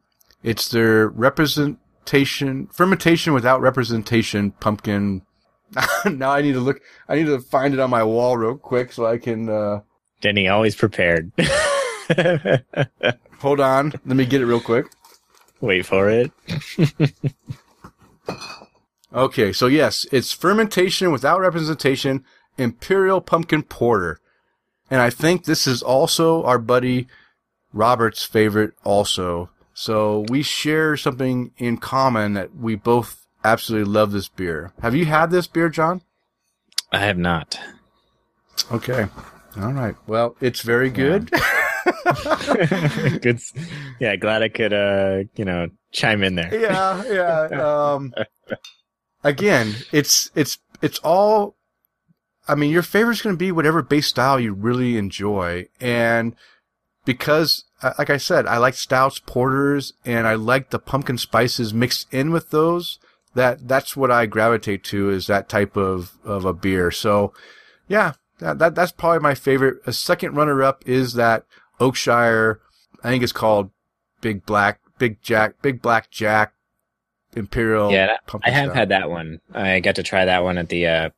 It's 0.42 0.68
their 0.68 1.08
representation, 1.08 2.68
fermentation 2.68 3.34
without 3.34 3.60
representation 3.60 4.52
pumpkin. 4.52 5.22
now 6.06 6.30
I 6.30 6.40
need 6.40 6.52
to 6.52 6.60
look, 6.60 6.80
I 7.08 7.16
need 7.16 7.26
to 7.26 7.40
find 7.40 7.74
it 7.74 7.80
on 7.80 7.90
my 7.90 8.04
wall 8.04 8.36
real 8.36 8.56
quick 8.56 8.92
so 8.92 9.04
I 9.04 9.18
can, 9.18 9.48
uh, 9.48 9.80
Denny 10.20 10.48
always 10.48 10.74
prepared. 10.74 11.30
hold 13.40 13.60
on. 13.60 13.92
Let 14.06 14.16
me 14.16 14.24
get 14.24 14.40
it 14.40 14.46
real 14.46 14.60
quick. 14.60 14.86
Wait 15.60 15.84
for 15.84 16.08
it. 16.08 16.32
Okay, 19.14 19.52
so 19.52 19.66
yes, 19.66 20.06
it's 20.12 20.32
fermentation 20.32 21.12
without 21.12 21.40
representation, 21.40 22.24
Imperial 22.58 23.20
Pumpkin 23.20 23.62
Porter. 23.62 24.18
And 24.90 25.00
I 25.00 25.10
think 25.10 25.44
this 25.44 25.66
is 25.66 25.82
also 25.82 26.42
our 26.44 26.58
buddy 26.58 27.06
Robert's 27.72 28.24
favorite 28.24 28.72
also. 28.84 29.50
So 29.74 30.24
we 30.28 30.42
share 30.42 30.96
something 30.96 31.52
in 31.58 31.76
common 31.76 32.34
that 32.34 32.56
we 32.56 32.74
both 32.76 33.26
absolutely 33.44 33.92
love 33.92 34.12
this 34.12 34.28
beer. 34.28 34.72
Have 34.80 34.94
you 34.94 35.04
had 35.04 35.30
this 35.30 35.46
beer, 35.46 35.68
John? 35.68 36.02
I 36.92 37.00
have 37.00 37.18
not. 37.18 37.58
Okay. 38.72 39.06
All 39.58 39.72
right. 39.72 39.94
Well, 40.06 40.36
it's 40.40 40.62
very 40.62 40.90
good. 40.90 41.30
Good. 43.22 43.40
Yeah, 44.00 44.16
glad 44.16 44.42
I 44.42 44.48
could, 44.48 44.72
uh, 44.72 45.24
you 45.36 45.44
know, 45.44 45.68
chime 45.92 46.22
in 46.24 46.34
there. 46.34 46.52
yeah, 46.52 47.04
yeah. 47.04 47.92
Um, 47.94 48.12
again, 49.26 49.74
it's 49.92 50.30
it's 50.34 50.58
it's 50.80 50.98
all. 51.00 51.56
I 52.48 52.54
mean, 52.54 52.70
your 52.70 52.82
favorite's 52.82 53.22
going 53.22 53.34
to 53.34 53.38
be 53.38 53.50
whatever 53.50 53.82
base 53.82 54.06
style 54.06 54.38
you 54.38 54.52
really 54.54 54.96
enjoy, 54.96 55.66
and 55.80 56.36
because, 57.04 57.64
uh, 57.82 57.92
like 57.98 58.08
I 58.08 58.18
said, 58.18 58.46
I 58.46 58.58
like 58.58 58.74
stouts, 58.74 59.18
porters, 59.18 59.92
and 60.04 60.28
I 60.28 60.34
like 60.34 60.70
the 60.70 60.78
pumpkin 60.78 61.18
spices 61.18 61.74
mixed 61.74 62.12
in 62.14 62.30
with 62.30 62.50
those. 62.50 62.98
That 63.34 63.66
that's 63.66 63.96
what 63.96 64.10
I 64.10 64.26
gravitate 64.26 64.84
to 64.84 65.10
is 65.10 65.26
that 65.26 65.48
type 65.48 65.76
of 65.76 66.12
of 66.24 66.44
a 66.44 66.54
beer. 66.54 66.90
So, 66.92 67.34
yeah, 67.88 68.12
that, 68.38 68.58
that 68.60 68.74
that's 68.76 68.92
probably 68.92 69.20
my 69.20 69.34
favorite. 69.34 69.78
A 69.86 69.92
second 69.92 70.34
runner 70.36 70.62
up 70.62 70.86
is 70.86 71.14
that 71.14 71.44
Oakshire. 71.80 72.58
I 73.02 73.10
think 73.10 73.22
it's 73.24 73.32
called 73.32 73.70
Big 74.20 74.46
Black, 74.46 74.80
Big 74.98 75.20
Jack, 75.20 75.60
Big 75.62 75.82
Black 75.82 76.10
Jack 76.10 76.54
Imperial. 77.36 77.92
Yeah, 77.92 78.16
I 78.44 78.50
have 78.50 78.66
stout. 78.66 78.76
had 78.76 78.88
that 78.88 79.10
one. 79.10 79.40
I 79.54 79.80
got 79.80 79.94
to 79.96 80.02
try 80.02 80.24
that 80.24 80.42
one 80.42 80.58
at 80.58 80.68
the 80.68 80.86
uh, 80.86 81.10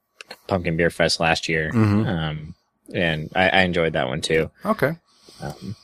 Pumpkin 0.47 0.77
Beer 0.77 0.91
Fest 0.91 1.21
last 1.21 1.49
year, 1.49 1.71
Mhm. 1.73 2.07
um, 2.07 2.55
and 2.95 3.31
I, 3.35 3.49
I 3.49 3.61
enjoyed 3.63 3.93
that 3.95 4.09
one 4.09 4.21
too. 4.21 4.51
Okay. 4.65 4.97
Um, 5.41 5.77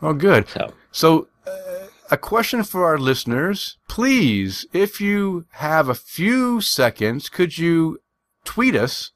Well, 0.00 0.14
good. 0.14 0.48
so 0.48 0.72
So, 0.92 1.28
uh, 1.46 1.86
a 2.10 2.16
question 2.16 2.62
for 2.64 2.84
our 2.86 2.98
listeners. 2.98 3.76
Please, 3.88 4.66
if 4.72 5.00
you 5.00 5.46
have 5.52 5.88
a 5.88 5.94
few 5.94 6.60
seconds, 6.60 7.28
could 7.28 7.58
you 7.58 8.00
tweet 8.44 8.74
us 8.76 9.10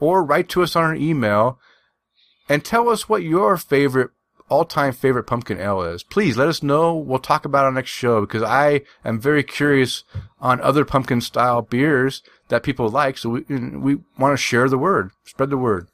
or 0.00 0.22
write 0.24 0.48
to 0.50 0.62
us 0.62 0.74
on 0.76 0.82
our 0.84 0.94
email 0.94 1.58
and 2.48 2.64
tell 2.64 2.88
us 2.88 3.08
what 3.08 3.22
your 3.22 3.56
favorite, 3.56 4.10
all-time 4.48 4.92
favorite 4.92 5.24
pumpkin 5.24 5.58
ale 5.58 5.82
is? 5.82 6.02
Please 6.02 6.36
let 6.36 6.48
us 6.48 6.62
know. 6.62 6.94
We'll 6.94 7.18
talk 7.18 7.44
about 7.44 7.66
on 7.66 7.74
next 7.74 7.90
show 7.90 8.20
because 8.20 8.42
I 8.42 8.82
am 9.04 9.20
very 9.20 9.42
curious 9.42 10.04
on 10.40 10.60
other 10.60 10.84
pumpkin 10.84 11.20
style 11.20 11.62
beers 11.62 12.22
that 12.48 12.62
people 12.62 12.88
like. 12.88 13.18
So 13.18 13.30
we, 13.30 13.40
we 13.42 13.98
want 14.18 14.32
to 14.32 14.36
share 14.36 14.68
the 14.68 14.78
word, 14.78 15.10
spread 15.24 15.50
the 15.50 15.56
word. 15.56 15.88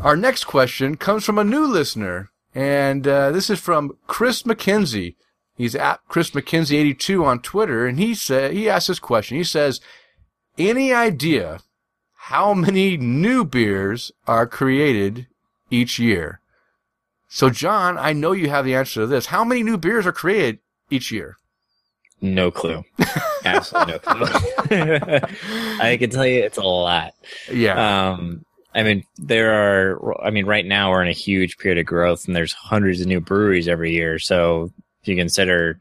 Our 0.00 0.16
next 0.16 0.44
question 0.44 0.96
comes 0.96 1.24
from 1.24 1.38
a 1.38 1.44
new 1.44 1.66
listener, 1.66 2.30
and 2.54 3.06
uh, 3.06 3.32
this 3.32 3.50
is 3.50 3.58
from 3.58 3.96
Chris 4.06 4.44
McKenzie. 4.44 5.16
He's 5.56 5.74
at 5.74 6.00
Chris 6.08 6.30
McKenzie 6.30 6.78
82 6.78 7.24
on 7.24 7.40
Twitter, 7.40 7.86
and 7.86 7.98
he 7.98 8.14
said 8.14 8.52
he 8.52 8.68
asked 8.68 8.88
this 8.88 9.00
question. 9.00 9.36
He 9.36 9.44
says, 9.44 9.80
"Any 10.56 10.92
idea 10.92 11.60
how 12.14 12.54
many 12.54 12.96
new 12.96 13.44
beers 13.44 14.12
are 14.26 14.46
created 14.46 15.26
each 15.70 15.98
year?" 15.98 16.40
So, 17.28 17.50
John, 17.50 17.98
I 17.98 18.12
know 18.14 18.32
you 18.32 18.48
have 18.48 18.64
the 18.64 18.74
answer 18.74 19.00
to 19.00 19.06
this. 19.06 19.26
How 19.26 19.44
many 19.44 19.62
new 19.62 19.76
beers 19.78 20.06
are 20.06 20.12
created 20.12 20.58
each 20.90 21.12
year? 21.12 21.36
no 22.20 22.50
clue, 22.50 22.82
absolutely 23.44 23.92
no 23.92 23.98
clue. 24.00 24.26
I 25.80 25.96
can 25.98 26.10
tell 26.10 26.26
you 26.26 26.42
it's 26.42 26.58
a 26.58 26.62
lot. 26.62 27.12
Yeah, 27.52 28.10
Um, 28.10 28.44
I 28.74 28.82
mean, 28.82 29.04
there 29.18 29.54
are. 29.54 30.20
I 30.26 30.30
mean, 30.30 30.44
right 30.46 30.66
now 30.66 30.90
we're 30.90 31.02
in 31.02 31.08
a 31.08 31.12
huge 31.12 31.58
period 31.58 31.78
of 31.78 31.86
growth, 31.86 32.26
and 32.26 32.34
there's 32.34 32.52
hundreds 32.52 33.00
of 33.00 33.06
new 33.06 33.20
breweries 33.20 33.68
every 33.68 33.92
year. 33.92 34.18
So 34.18 34.72
if 35.02 35.08
you 35.08 35.14
consider, 35.14 35.80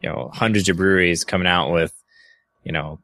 you 0.00 0.08
know, 0.08 0.30
hundreds 0.32 0.68
of 0.68 0.76
breweries 0.76 1.24
coming 1.24 1.48
out 1.48 1.72
with, 1.72 1.92
you 2.62 2.70
know, 2.72 3.00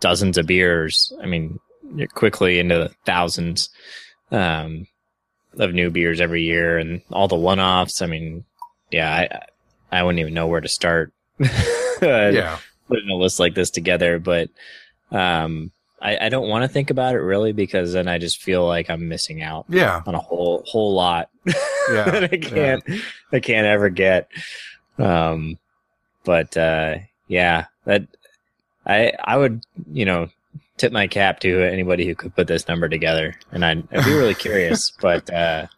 dozens 0.00 0.36
of 0.36 0.46
beers. 0.46 1.12
I 1.22 1.26
mean, 1.26 1.58
you're 1.94 2.08
quickly 2.08 2.58
into 2.58 2.76
the 2.76 2.94
thousands 3.06 3.70
um, 4.30 4.86
of 5.58 5.74
new 5.74 5.90
beers 5.90 6.20
every 6.20 6.42
year, 6.42 6.78
and 6.78 7.02
all 7.10 7.28
the 7.28 7.36
one-offs. 7.36 8.02
I 8.02 8.06
mean, 8.06 8.44
yeah, 8.90 9.10
I 9.90 9.98
I 9.98 10.02
wouldn't 10.02 10.20
even 10.20 10.34
know 10.34 10.46
where 10.46 10.60
to 10.60 10.68
start. 10.68 11.12
yeah, 12.02 12.58
putting 12.88 13.10
a 13.10 13.16
list 13.16 13.40
like 13.40 13.54
this 13.54 13.70
together, 13.70 14.18
but 14.18 14.48
um, 15.10 15.70
I, 16.00 16.26
I 16.26 16.28
don't 16.28 16.48
want 16.48 16.62
to 16.64 16.68
think 16.68 16.90
about 16.90 17.14
it 17.14 17.20
really 17.20 17.52
because 17.52 17.92
then 17.92 18.08
I 18.08 18.18
just 18.18 18.42
feel 18.42 18.66
like 18.66 18.90
I'm 18.90 19.08
missing 19.08 19.42
out 19.42 19.66
yeah, 19.68 20.02
on 20.06 20.14
a 20.14 20.18
whole 20.18 20.64
whole 20.66 20.94
lot 20.94 21.30
Yeah, 21.46 22.10
that 22.10 22.24
I 22.24 22.36
can't 22.36 22.82
I 23.32 23.40
can't 23.40 23.66
ever 23.66 23.88
get. 23.88 24.28
Um, 24.98 25.58
but 26.24 26.56
uh, 26.56 26.96
yeah, 27.28 27.66
that 27.84 28.06
I 28.86 29.12
I 29.22 29.36
would 29.36 29.64
you 29.92 30.04
know 30.04 30.28
tip 30.82 30.92
my 30.92 31.06
cap 31.06 31.38
to 31.40 31.62
anybody 31.62 32.06
who 32.06 32.14
could 32.14 32.34
put 32.34 32.48
this 32.48 32.66
number 32.66 32.88
together, 32.88 33.34
and 33.52 33.64
I'd, 33.64 33.86
I'd 33.92 34.04
be 34.04 34.12
really 34.12 34.34
curious. 34.46 34.90
But 34.90 35.32
uh, 35.32 35.68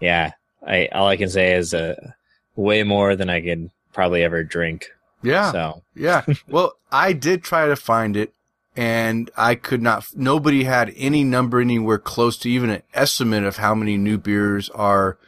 yeah, 0.00 0.32
I 0.66 0.88
all 0.92 1.08
I 1.08 1.16
can 1.16 1.30
say 1.30 1.54
is 1.54 1.72
uh, 1.72 2.12
way 2.54 2.82
more 2.82 3.16
than 3.16 3.30
I 3.30 3.40
could 3.40 3.70
probably 3.92 4.22
ever 4.22 4.44
drink. 4.44 4.90
yeah. 5.22 5.50
So 5.52 5.82
Yeah. 5.94 6.24
Well, 6.48 6.74
I 6.90 7.14
did 7.14 7.42
try 7.42 7.66
to 7.66 7.76
find 7.76 8.16
it 8.16 8.34
and 8.76 9.30
I 9.36 9.54
could 9.54 9.82
not, 9.82 10.06
nobody 10.14 10.64
had 10.64 10.94
any 10.96 11.24
number 11.24 11.60
anywhere 11.60 11.98
close 11.98 12.38
to 12.38 12.50
even 12.50 12.70
an 12.70 12.82
estimate 12.94 13.44
of 13.44 13.58
how 13.58 13.74
many 13.74 13.96
new 13.98 14.16
beers 14.16 14.70
are, 14.70 15.18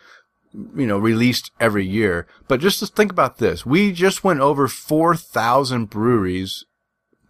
you 0.53 0.87
know, 0.87 0.99
released 0.99 1.51
every 1.61 1.87
year. 1.87 2.27
But 2.49 2.61
just 2.61 2.79
to 2.81 2.87
think 2.87 3.11
about 3.11 3.39
this, 3.39 3.67
we 3.67 3.93
just 3.93 4.25
went 4.25 4.41
over 4.41 4.67
4,000 4.67 5.91
breweries, 5.91 6.65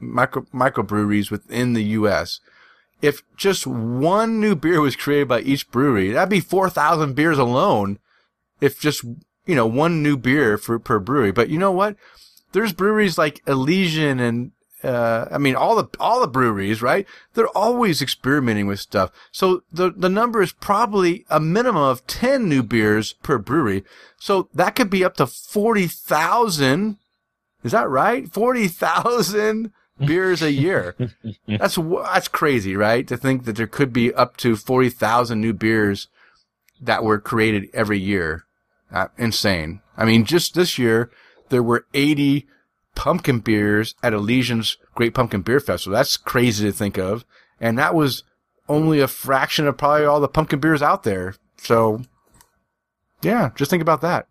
micro, 0.04 0.42
microbreweries 0.54 1.30
within 1.30 1.72
the 1.72 1.84
U.S. 1.84 2.40
If 3.02 3.22
just 3.36 3.66
one 3.66 4.40
new 4.40 4.54
beer 4.54 4.80
was 4.80 4.96
created 4.96 5.28
by 5.28 5.40
each 5.40 5.70
brewery, 5.70 6.12
that'd 6.12 6.28
be 6.28 6.40
4,000 6.40 7.14
beers 7.14 7.38
alone. 7.38 7.98
If 8.60 8.80
just, 8.80 9.04
you 9.46 9.54
know, 9.54 9.66
one 9.66 10.02
new 10.02 10.16
beer 10.16 10.56
for, 10.56 10.78
per 10.78 10.98
brewery. 10.98 11.32
But 11.32 11.48
you 11.48 11.58
know 11.58 11.72
what? 11.72 11.96
there's 12.54 12.72
breweries 12.72 13.18
like 13.18 13.42
Elysian 13.46 14.18
and 14.20 14.52
uh, 14.82 15.26
I 15.30 15.38
mean 15.38 15.56
all 15.56 15.76
the 15.76 15.88
all 15.98 16.20
the 16.20 16.28
breweries, 16.28 16.80
right? 16.80 17.06
They're 17.34 17.48
always 17.48 18.00
experimenting 18.00 18.66
with 18.66 18.80
stuff. 18.80 19.10
So 19.32 19.62
the 19.72 19.90
the 19.90 20.08
number 20.08 20.40
is 20.40 20.52
probably 20.52 21.24
a 21.28 21.40
minimum 21.40 21.82
of 21.82 22.06
ten 22.06 22.48
new 22.48 22.62
beers 22.62 23.14
per 23.22 23.38
brewery. 23.38 23.84
So 24.18 24.48
that 24.54 24.74
could 24.74 24.90
be 24.90 25.04
up 25.04 25.16
to 25.16 25.26
forty 25.26 25.86
thousand. 25.86 26.98
Is 27.62 27.72
that 27.72 27.88
right? 27.88 28.32
Forty 28.32 28.68
thousand 28.68 29.72
beers 29.98 30.42
a 30.42 30.52
year. 30.52 30.96
That's 31.46 31.76
that's 31.76 32.28
crazy, 32.28 32.76
right? 32.76 33.06
To 33.08 33.16
think 33.16 33.44
that 33.44 33.56
there 33.56 33.66
could 33.66 33.92
be 33.92 34.12
up 34.14 34.36
to 34.38 34.56
forty 34.56 34.90
thousand 34.90 35.40
new 35.40 35.52
beers 35.52 36.08
that 36.80 37.04
were 37.04 37.18
created 37.18 37.68
every 37.72 37.98
year. 37.98 38.44
Uh, 38.92 39.08
insane. 39.18 39.80
I 39.96 40.04
mean, 40.04 40.24
just 40.24 40.54
this 40.54 40.78
year 40.78 41.10
there 41.48 41.62
were 41.62 41.86
80 41.94 42.46
pumpkin 42.94 43.40
beers 43.40 43.94
at 44.02 44.12
Elysian's 44.12 44.76
Great 44.94 45.14
Pumpkin 45.14 45.42
Beer 45.42 45.60
Festival. 45.60 45.96
That's 45.96 46.16
crazy 46.16 46.66
to 46.66 46.72
think 46.72 46.98
of. 46.98 47.24
And 47.60 47.78
that 47.78 47.94
was 47.94 48.24
only 48.68 49.00
a 49.00 49.08
fraction 49.08 49.66
of 49.66 49.76
probably 49.76 50.06
all 50.06 50.20
the 50.20 50.28
pumpkin 50.28 50.60
beers 50.60 50.82
out 50.82 51.02
there. 51.02 51.34
So, 51.56 52.02
yeah, 53.22 53.50
just 53.54 53.70
think 53.70 53.82
about 53.82 54.00
that. 54.02 54.26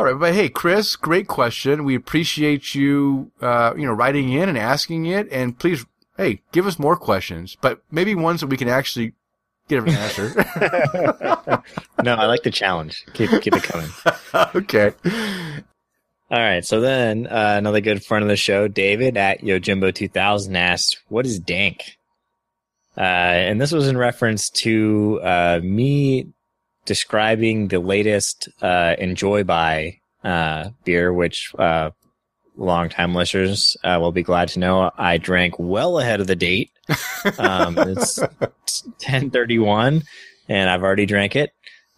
All 0.00 0.06
right, 0.06 0.18
but 0.18 0.32
hey, 0.32 0.48
Chris, 0.48 0.96
great 0.96 1.28
question. 1.28 1.84
We 1.84 1.94
appreciate 1.94 2.74
you, 2.74 3.32
uh, 3.42 3.74
you 3.76 3.84
know, 3.84 3.92
writing 3.92 4.30
in 4.30 4.48
and 4.48 4.56
asking 4.56 5.04
it. 5.04 5.30
And 5.30 5.58
please, 5.58 5.84
hey, 6.16 6.40
give 6.52 6.66
us 6.66 6.78
more 6.78 6.96
questions, 6.96 7.58
but 7.60 7.82
maybe 7.90 8.14
ones 8.14 8.40
that 8.40 8.46
we 8.46 8.56
can 8.56 8.66
actually 8.66 9.12
get 9.68 9.82
an 9.82 9.90
answer. 9.90 10.28
no, 12.02 12.14
I 12.14 12.24
like 12.24 12.44
the 12.44 12.50
challenge. 12.50 13.04
Keep 13.12 13.42
keep 13.42 13.54
it 13.54 13.62
coming. 13.62 13.90
okay. 14.54 14.92
All 16.30 16.38
right. 16.38 16.64
So 16.64 16.80
then 16.80 17.26
uh, 17.26 17.56
another 17.58 17.82
good 17.82 18.02
friend 18.02 18.22
of 18.22 18.30
the 18.30 18.36
show, 18.36 18.68
David 18.68 19.18
at 19.18 19.42
Yojimbo2000 19.42 20.56
asks, 20.56 20.96
"What 21.08 21.26
is 21.26 21.38
dank?" 21.38 21.98
Uh, 22.96 23.00
and 23.00 23.60
this 23.60 23.70
was 23.70 23.86
in 23.86 23.98
reference 23.98 24.48
to 24.48 25.20
uh, 25.22 25.60
me 25.62 26.32
describing 26.90 27.68
the 27.68 27.78
latest 27.78 28.48
uh, 28.62 28.96
Enjoy 28.98 29.44
by 29.44 30.00
uh, 30.24 30.70
beer, 30.82 31.12
which 31.12 31.54
uh, 31.56 31.90
longtime 32.56 33.14
listeners 33.14 33.76
uh, 33.84 33.96
will 34.00 34.10
be 34.10 34.24
glad 34.24 34.48
to 34.48 34.58
know 34.58 34.90
I 34.98 35.16
drank 35.18 35.54
well 35.56 36.00
ahead 36.00 36.20
of 36.20 36.26
the 36.26 36.34
date. 36.34 36.72
Um, 37.38 37.78
it's 37.78 38.18
1031 38.18 40.02
and 40.48 40.70
I've 40.70 40.82
already 40.82 41.06
drank 41.06 41.36
it. 41.36 41.52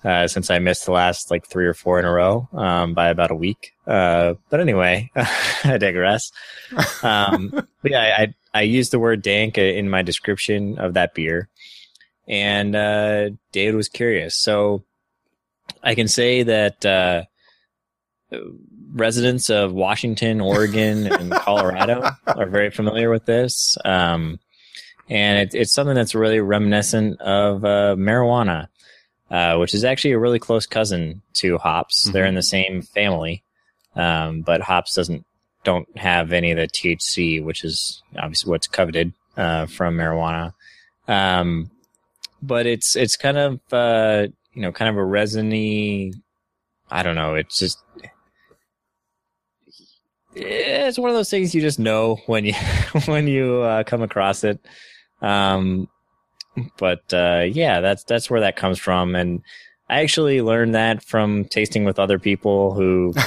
Uh, 0.05 0.26
since 0.26 0.51
I 0.51 0.59
missed 0.59 0.84
the 0.84 0.93
last 0.93 1.30
like 1.30 1.47
three 1.47 1.64
or 1.64 1.74
four 1.74 2.01
in 2.01 2.05
a 2.05 2.11
row 2.11 2.49
um, 2.53 2.93
by 2.93 3.09
about 3.09 3.30
a 3.30 3.36
week. 3.36 3.72
Uh, 3.86 4.34
but 4.51 4.59
anyway, 4.61 5.11
I 5.16 5.78
digress. 5.78 6.32
Um, 7.05 7.51
but 7.51 7.90
yeah, 7.90 8.16
I, 8.18 8.34
I 8.53 8.62
used 8.62 8.90
the 8.90 8.99
word 8.99 9.22
dank 9.22 9.57
in 9.59 9.88
my 9.88 10.03
description 10.03 10.76
of 10.78 10.95
that 10.95 11.14
beer, 11.14 11.49
and 12.33 12.74
uh, 12.74 13.28
David 13.53 13.74
was 13.74 13.91
curious. 13.91 14.39
So 14.39 14.85
I 15.83 15.95
can 15.95 16.09
say 16.09 16.43
that 16.45 16.85
uh, 16.87 17.24
residents 18.95 19.51
of 19.51 19.74
Washington, 19.74 20.41
Oregon, 20.41 21.12
and 21.12 21.30
Colorado 21.30 22.09
are 22.26 22.47
very 22.47 22.70
familiar 22.70 23.11
with 23.11 23.26
this. 23.26 23.76
Um, 23.85 24.41
and 25.11 25.41
it, 25.41 25.55
it's 25.55 25.74
something 25.74 25.95
that's 25.95 26.14
really 26.14 26.41
reminiscent 26.41 27.20
of 27.20 27.66
uh, 27.66 27.97
marijuana, 27.99 28.68
uh, 29.30 29.59
which 29.59 29.74
is 29.74 29.85
actually 29.85 30.12
a 30.12 30.18
really 30.18 30.39
close 30.39 30.64
cousin 30.64 31.20
to 31.35 31.59
hops. 31.59 32.09
Mhm. 32.09 32.12
They're 32.12 32.24
in 32.24 32.35
the 32.35 32.43
same 32.43 32.80
family, 32.80 33.43
um, 33.95 34.41
but 34.41 34.62
hops 34.62 34.95
doesn't 34.95 35.26
don't 35.64 35.99
have 35.99 36.33
any 36.33 36.51
of 36.51 36.57
the 36.57 36.66
THC, 36.66 37.45
which 37.45 37.62
is 37.62 38.03
obviously 38.18 38.51
what's 38.51 38.66
coveted 38.66 39.12
uh, 39.37 39.66
from 39.66 39.99
marijuana. 39.99 40.55
Um, 41.07 41.70
but 42.43 42.66
it's 42.66 42.97
it's 42.97 43.16
kind 43.16 43.38
of 43.38 43.61
uh, 43.72 44.26
you 44.53 44.62
know 44.62 44.72
kind 44.72 44.88
of 44.88 44.97
a 44.97 45.05
resiny. 45.05 46.12
I 46.90 47.03
don't 47.03 47.14
know. 47.14 47.36
It's 47.36 47.59
just 47.59 47.82
it's 50.34 50.99
one 50.99 51.11
of 51.11 51.16
those 51.16 51.30
things 51.30 51.55
you 51.55 51.61
just 51.61 51.78
know 51.78 52.16
when 52.26 52.45
you 52.45 52.55
when 53.07 53.26
you 53.26 53.62
uh, 53.62 53.84
come 53.84 54.03
across 54.03 54.45
it. 54.45 54.61
Um, 55.20 55.88
but 56.76 57.03
uh, 57.12 57.47
yeah, 57.49 57.80
that's 57.80 58.05
that's 58.05 58.28
where 58.28 58.40
that 58.40 58.57
comes 58.57 58.78
from, 58.78 59.14
and 59.14 59.43
I 59.88 60.03
actually 60.03 60.43
learned 60.43 60.74
that 60.74 61.03
from 61.03 61.45
tasting 61.47 61.84
with 61.84 61.99
other 61.99 62.18
people 62.18 62.74
who 62.74 63.12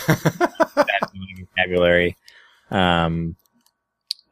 vocabulary. 1.56 2.16
Um, 2.72 3.36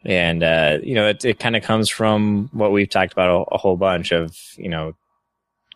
and 0.05 0.43
uh, 0.43 0.79
you 0.83 0.95
know, 0.95 1.07
it 1.07 1.23
it 1.25 1.39
kind 1.39 1.55
of 1.55 1.63
comes 1.63 1.89
from 1.89 2.49
what 2.53 2.71
we've 2.71 2.89
talked 2.89 3.13
about 3.13 3.29
a, 3.29 3.55
a 3.55 3.57
whole 3.57 3.77
bunch 3.77 4.11
of 4.11 4.35
you 4.57 4.69
know, 4.69 4.93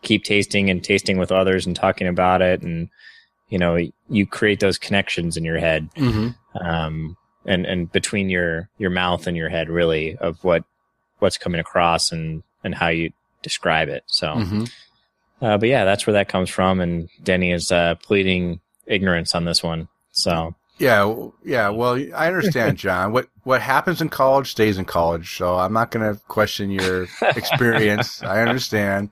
keep 0.02 0.24
tasting 0.24 0.70
and 0.70 0.82
tasting 0.82 1.18
with 1.18 1.32
others 1.32 1.66
and 1.66 1.74
talking 1.74 2.06
about 2.06 2.42
it, 2.42 2.62
and 2.62 2.88
you 3.48 3.58
know, 3.58 3.78
you 4.08 4.26
create 4.26 4.60
those 4.60 4.78
connections 4.78 5.36
in 5.36 5.44
your 5.44 5.58
head 5.58 5.88
hmm 5.96 6.28
um, 6.60 7.16
and 7.46 7.66
and 7.66 7.90
between 7.92 8.28
your 8.30 8.68
your 8.78 8.90
mouth 8.90 9.26
and 9.26 9.36
your 9.36 9.48
head, 9.48 9.68
really, 9.68 10.16
of 10.16 10.42
what 10.44 10.64
what's 11.18 11.38
coming 11.38 11.60
across 11.60 12.12
and 12.12 12.42
and 12.64 12.74
how 12.74 12.88
you 12.88 13.12
describe 13.42 13.88
it. 13.88 14.04
So, 14.06 14.34
hmm 14.40 14.64
uh, 15.40 15.56
but 15.56 15.68
yeah, 15.68 15.84
that's 15.84 16.06
where 16.06 16.14
that 16.14 16.28
comes 16.28 16.50
from. 16.50 16.80
And 16.80 17.08
Denny 17.22 17.52
is 17.52 17.70
uh, 17.70 17.94
pleading 18.02 18.60
ignorance 18.86 19.36
on 19.36 19.44
this 19.44 19.62
one. 19.62 19.86
So, 20.10 20.56
Yeah, 20.78 21.28
yeah. 21.44 21.68
Well, 21.68 21.94
I 22.14 22.26
understand, 22.26 22.76
John. 22.76 23.12
what 23.12 23.28
what 23.48 23.62
happens 23.62 24.02
in 24.02 24.10
college 24.10 24.50
stays 24.50 24.76
in 24.76 24.84
college. 24.84 25.34
So 25.34 25.56
I'm 25.56 25.72
not 25.72 25.90
going 25.90 26.14
to 26.14 26.20
question 26.24 26.70
your 26.70 27.06
experience. 27.22 28.22
I 28.22 28.42
understand, 28.42 29.08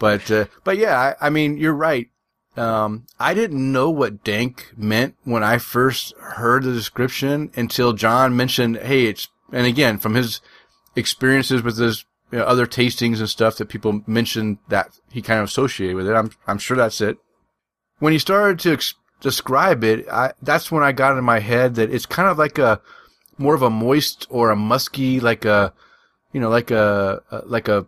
but 0.00 0.28
uh, 0.32 0.46
but 0.64 0.78
yeah, 0.78 0.98
I, 0.98 1.26
I 1.26 1.30
mean, 1.30 1.56
you're 1.56 1.72
right. 1.72 2.08
Um, 2.56 3.06
I 3.20 3.34
didn't 3.34 3.70
know 3.70 3.88
what 3.88 4.24
dank 4.24 4.72
meant 4.76 5.14
when 5.22 5.44
I 5.44 5.58
first 5.58 6.12
heard 6.18 6.64
the 6.64 6.72
description 6.72 7.52
until 7.54 7.92
John 7.92 8.36
mentioned, 8.36 8.78
"Hey, 8.78 9.06
it's." 9.06 9.28
And 9.52 9.66
again, 9.66 9.98
from 9.98 10.14
his 10.14 10.40
experiences 10.96 11.62
with 11.62 11.78
his 11.78 12.04
you 12.32 12.38
know, 12.38 12.44
other 12.44 12.66
tastings 12.66 13.20
and 13.20 13.28
stuff 13.28 13.58
that 13.58 13.68
people 13.68 14.02
mentioned 14.06 14.58
that 14.70 14.90
he 15.12 15.22
kind 15.22 15.38
of 15.38 15.44
associated 15.44 15.94
with 15.94 16.08
it. 16.08 16.14
I'm 16.14 16.32
I'm 16.48 16.58
sure 16.58 16.76
that's 16.76 17.00
it 17.00 17.16
when 18.00 18.12
he 18.12 18.18
started 18.18 18.58
to 18.58 18.72
ex- 18.72 18.94
describe 19.20 19.84
it, 19.84 20.08
I, 20.08 20.32
that's 20.42 20.72
when 20.72 20.82
I 20.82 20.90
got 20.90 21.16
in 21.16 21.22
my 21.22 21.38
head 21.38 21.76
that 21.76 21.94
it's 21.94 22.04
kind 22.04 22.28
of 22.28 22.36
like 22.36 22.58
a 22.58 22.80
more 23.42 23.54
of 23.54 23.62
a 23.62 23.70
moist 23.70 24.26
or 24.30 24.50
a 24.50 24.56
musky, 24.56 25.20
like 25.20 25.44
a, 25.44 25.72
you 26.32 26.40
know, 26.40 26.48
like 26.48 26.70
a, 26.70 27.22
like 27.44 27.68
a, 27.68 27.86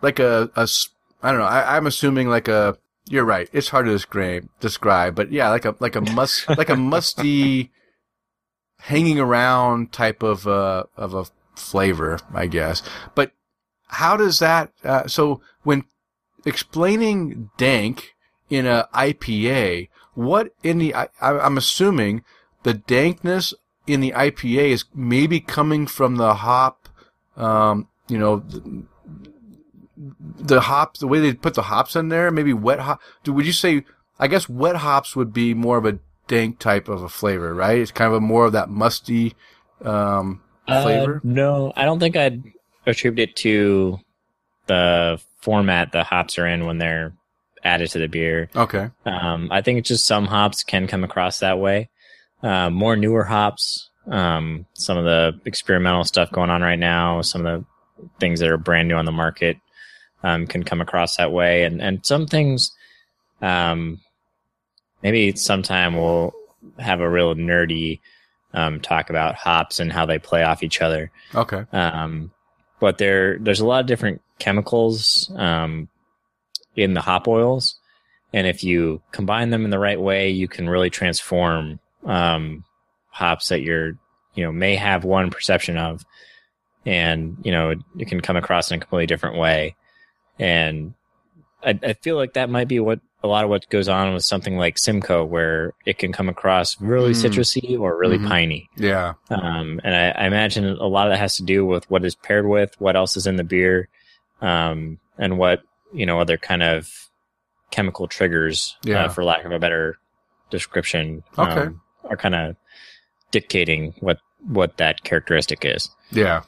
like 0.00 0.18
a, 0.18 0.50
I 0.56 1.30
don't 1.30 1.40
know. 1.40 1.46
I, 1.46 1.76
I'm 1.76 1.86
assuming 1.86 2.28
like 2.28 2.48
a. 2.48 2.76
You're 3.06 3.24
right. 3.24 3.50
It's 3.52 3.68
hard 3.68 3.84
to 3.84 3.92
describe, 3.92 4.48
describe, 4.60 5.14
but 5.14 5.30
yeah, 5.30 5.50
like 5.50 5.66
a 5.66 5.74
like 5.78 5.94
a 5.94 6.00
must 6.00 6.48
like 6.60 6.70
a 6.70 6.76
musty, 6.76 7.70
hanging 8.78 9.18
around 9.18 9.92
type 9.92 10.22
of 10.22 10.46
uh 10.46 10.84
of 10.96 11.14
a 11.14 11.24
flavor, 11.54 12.18
I 12.32 12.46
guess. 12.46 12.82
But 13.14 13.32
how 13.88 14.16
does 14.16 14.38
that? 14.38 14.72
Uh, 14.82 15.06
so 15.06 15.40
when 15.62 15.84
explaining 16.44 17.50
dank 17.56 18.14
in 18.50 18.66
a 18.66 18.88
IPA, 18.94 19.88
what 20.14 20.52
in 20.62 20.78
the 20.78 20.94
I- 20.94 21.08
I'm 21.20 21.58
assuming 21.58 22.24
the 22.62 22.74
dankness 22.74 23.54
in 23.86 24.00
the 24.00 24.12
IPA 24.12 24.70
is 24.70 24.84
maybe 24.94 25.40
coming 25.40 25.86
from 25.86 26.16
the 26.16 26.34
hop, 26.34 26.88
um, 27.36 27.88
you 28.08 28.18
know, 28.18 28.38
the, 28.38 28.84
the 29.96 30.60
hops, 30.60 31.00
the 31.00 31.06
way 31.06 31.20
they 31.20 31.34
put 31.34 31.54
the 31.54 31.62
hops 31.62 31.96
in 31.96 32.08
there, 32.08 32.30
maybe 32.30 32.52
wet 32.52 32.80
hop. 32.80 33.00
do- 33.22 33.32
Would 33.32 33.46
you 33.46 33.52
say? 33.52 33.84
I 34.18 34.28
guess 34.28 34.48
wet 34.48 34.76
hops 34.76 35.16
would 35.16 35.32
be 35.32 35.54
more 35.54 35.76
of 35.76 35.84
a 35.84 35.98
dank 36.28 36.58
type 36.60 36.88
of 36.88 37.02
a 37.02 37.08
flavor, 37.08 37.52
right? 37.52 37.78
It's 37.78 37.90
kind 37.90 38.08
of 38.08 38.14
a 38.14 38.20
more 38.20 38.46
of 38.46 38.52
that 38.52 38.70
musty 38.70 39.34
um, 39.84 40.40
flavor. 40.66 41.16
Uh, 41.16 41.20
no, 41.24 41.72
I 41.74 41.84
don't 41.84 41.98
think 41.98 42.16
I'd 42.16 42.42
attribute 42.86 43.30
it 43.30 43.36
to 43.36 43.98
the 44.66 45.20
format 45.40 45.92
the 45.92 46.04
hops 46.04 46.38
are 46.38 46.46
in 46.46 46.64
when 46.64 46.78
they're 46.78 47.12
added 47.64 47.90
to 47.90 47.98
the 47.98 48.06
beer. 48.08 48.48
okay. 48.54 48.90
Um, 49.04 49.48
I 49.50 49.62
think 49.62 49.78
it's 49.78 49.88
just 49.88 50.06
some 50.06 50.26
hops 50.26 50.62
can 50.62 50.86
come 50.86 51.02
across 51.02 51.40
that 51.40 51.58
way. 51.58 51.90
Uh, 52.44 52.68
more 52.68 52.94
newer 52.94 53.24
hops, 53.24 53.88
um, 54.06 54.66
some 54.74 54.98
of 54.98 55.04
the 55.04 55.40
experimental 55.46 56.04
stuff 56.04 56.30
going 56.30 56.50
on 56.50 56.60
right 56.60 56.78
now, 56.78 57.22
some 57.22 57.46
of 57.46 57.60
the 57.98 58.08
things 58.20 58.38
that 58.38 58.50
are 58.50 58.58
brand 58.58 58.86
new 58.86 58.96
on 58.96 59.06
the 59.06 59.12
market, 59.12 59.56
um, 60.22 60.46
can 60.46 60.62
come 60.62 60.82
across 60.82 61.16
that 61.16 61.32
way. 61.32 61.64
And, 61.64 61.80
and 61.80 62.04
some 62.04 62.26
things, 62.26 62.70
um, 63.40 63.98
maybe 65.02 65.34
sometime 65.36 65.96
we'll 65.96 66.34
have 66.78 67.00
a 67.00 67.08
real 67.08 67.34
nerdy, 67.34 68.00
um, 68.52 68.78
talk 68.78 69.08
about 69.08 69.36
hops 69.36 69.80
and 69.80 69.90
how 69.90 70.04
they 70.04 70.18
play 70.18 70.42
off 70.42 70.62
each 70.62 70.82
other. 70.82 71.10
Okay. 71.34 71.64
Um, 71.72 72.30
but 72.78 72.98
there, 72.98 73.38
there's 73.38 73.60
a 73.60 73.66
lot 73.66 73.80
of 73.80 73.86
different 73.86 74.20
chemicals 74.38 75.32
um, 75.36 75.88
in 76.76 76.92
the 76.92 77.00
hop 77.00 77.26
oils, 77.26 77.76
and 78.34 78.46
if 78.46 78.62
you 78.62 79.00
combine 79.12 79.48
them 79.48 79.64
in 79.64 79.70
the 79.70 79.78
right 79.78 79.98
way, 79.98 80.28
you 80.28 80.46
can 80.46 80.68
really 80.68 80.90
transform 80.90 81.80
um, 82.04 82.64
hops 83.10 83.48
that 83.48 83.62
you're, 83.62 83.92
you 84.34 84.44
know, 84.44 84.52
may 84.52 84.76
have 84.76 85.04
one 85.04 85.30
perception 85.30 85.76
of, 85.78 86.04
and 86.86 87.36
you 87.44 87.52
know, 87.52 87.74
it 87.98 88.08
can 88.08 88.20
come 88.20 88.36
across 88.36 88.70
in 88.70 88.76
a 88.76 88.80
completely 88.80 89.06
different 89.06 89.36
way. 89.38 89.74
And 90.38 90.94
I, 91.64 91.78
I 91.82 91.92
feel 91.94 92.16
like 92.16 92.34
that 92.34 92.50
might 92.50 92.68
be 92.68 92.80
what 92.80 93.00
a 93.22 93.28
lot 93.28 93.44
of 93.44 93.48
what 93.48 93.66
goes 93.70 93.88
on 93.88 94.12
with 94.12 94.22
something 94.22 94.58
like 94.58 94.76
Simcoe, 94.76 95.24
where 95.24 95.72
it 95.86 95.96
can 95.96 96.12
come 96.12 96.28
across 96.28 96.78
really 96.78 97.12
Mm. 97.12 97.24
citrusy 97.24 97.78
or 97.80 97.96
really 97.96 98.18
Mhm. 98.18 98.28
piney. 98.28 98.68
Yeah. 98.76 99.14
Um, 99.30 99.80
and 99.82 99.96
I, 99.96 100.10
I 100.10 100.26
imagine 100.26 100.66
a 100.66 100.86
lot 100.86 101.06
of 101.06 101.12
that 101.12 101.18
has 101.20 101.36
to 101.36 101.42
do 101.42 101.64
with 101.64 101.90
what 101.90 102.04
is 102.04 102.14
paired 102.14 102.46
with, 102.46 102.78
what 102.78 102.96
else 102.96 103.16
is 103.16 103.26
in 103.26 103.36
the 103.36 103.44
beer, 103.44 103.88
um, 104.42 104.98
and 105.16 105.38
what 105.38 105.62
you 105.94 106.04
know 106.04 106.20
other 106.20 106.36
kind 106.36 106.62
of 106.62 106.90
chemical 107.70 108.08
triggers, 108.08 108.76
Yeah. 108.84 109.04
uh, 109.06 109.08
for 109.08 109.24
lack 109.24 109.44
of 109.46 109.52
a 109.52 109.58
better 109.58 109.96
description, 110.50 111.22
Okay. 111.38 111.60
um, 111.62 111.80
are 112.08 112.16
kind 112.16 112.34
of 112.34 112.56
dictating 113.30 113.94
what 114.00 114.18
what 114.46 114.76
that 114.76 115.02
characteristic 115.04 115.64
is. 115.64 115.90
Yeah. 116.10 116.42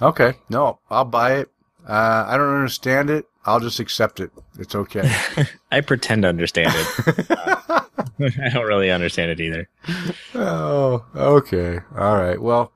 Okay. 0.00 0.34
No, 0.48 0.80
I'll 0.90 1.04
buy 1.04 1.36
it. 1.36 1.50
Uh, 1.86 2.24
I 2.28 2.36
don't 2.36 2.54
understand 2.54 3.10
it. 3.10 3.26
I'll 3.44 3.60
just 3.60 3.80
accept 3.80 4.20
it. 4.20 4.30
It's 4.58 4.74
okay. 4.74 5.10
I 5.72 5.80
pretend 5.80 6.22
to 6.22 6.28
understand 6.28 6.72
it. 6.74 7.26
I 7.30 8.50
don't 8.52 8.66
really 8.66 8.90
understand 8.90 9.30
it 9.30 9.40
either. 9.40 9.68
oh, 10.34 11.04
okay. 11.14 11.80
All 11.96 12.16
right. 12.16 12.40
Well, 12.40 12.72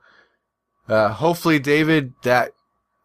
uh, 0.87 1.09
hopefully, 1.09 1.59
David, 1.59 2.13
that 2.23 2.53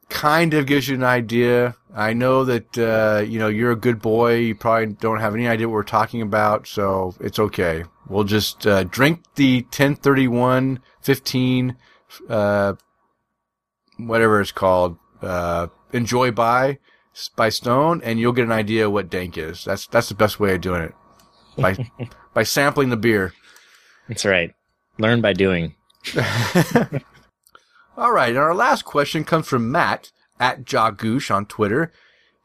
kind 0.09 0.55
of 0.55 0.67
gives 0.67 0.89
you 0.89 0.95
an 0.95 1.05
idea. 1.05 1.77
I 1.95 2.13
know 2.13 2.45
that 2.45 2.79
uh, 2.79 3.23
you 3.23 3.39
know 3.39 3.49
you're 3.49 3.73
a 3.73 3.77
good 3.77 4.01
boy. 4.01 4.35
You 4.37 4.55
probably 4.55 4.95
don't 4.95 5.21
have 5.21 5.35
any 5.35 5.49
idea 5.49 5.69
what 5.69 5.75
we're 5.75 5.83
talking 5.83 6.23
about, 6.23 6.67
so 6.67 7.15
it's 7.21 7.39
okay. 7.39 7.85
We'll 8.09 8.25
just 8.25 8.67
uh, 8.67 8.85
drink 8.85 9.23
the 9.35 9.63
1031 9.63 10.81
15 11.03 11.77
uh, 12.29 12.75
whatever 13.99 14.41
it's 14.41 14.53
called 14.53 14.97
uh, 15.23 15.69
enjoy 15.93 16.31
by 16.31 16.79
by 17.37 17.49
Stone, 17.49 18.01
and 18.05 18.21
you'll 18.21 18.33
get 18.33 18.45
an 18.45 18.53
idea 18.53 18.89
what 18.89 19.11
dank 19.11 19.37
is. 19.37 19.65
That's 19.65 19.87
that's 19.87 20.09
the 20.09 20.15
best 20.15 20.39
way 20.41 20.55
of 20.55 20.61
doing 20.61 20.83
it 20.83 20.95
by 21.57 21.91
by 22.35 22.43
sampling 22.45 22.91
the 22.91 22.97
beer. 22.97 23.35
That's 24.09 24.25
right. 24.25 24.55
Learn 24.99 25.21
by 25.21 25.33
doing. 25.33 25.75
All 27.99 28.13
right, 28.13 28.29
and 28.31 28.39
our 28.39 28.55
last 28.55 28.85
question 28.85 29.25
comes 29.25 29.49
from 29.49 29.73
Matt 29.73 30.13
at 30.39 30.65
Jagoosh 30.65 31.35
on 31.35 31.47
Twitter. 31.47 31.91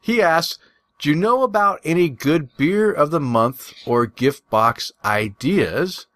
He 0.00 0.20
asks, 0.20 0.58
"Do 0.98 1.08
you 1.10 1.14
know 1.14 1.44
about 1.44 1.80
any 1.84 2.08
good 2.08 2.56
beer 2.56 2.92
of 2.92 3.12
the 3.12 3.20
month 3.20 3.72
or 3.86 4.04
gift 4.06 4.50
box 4.50 4.90
ideas?" 5.04 6.06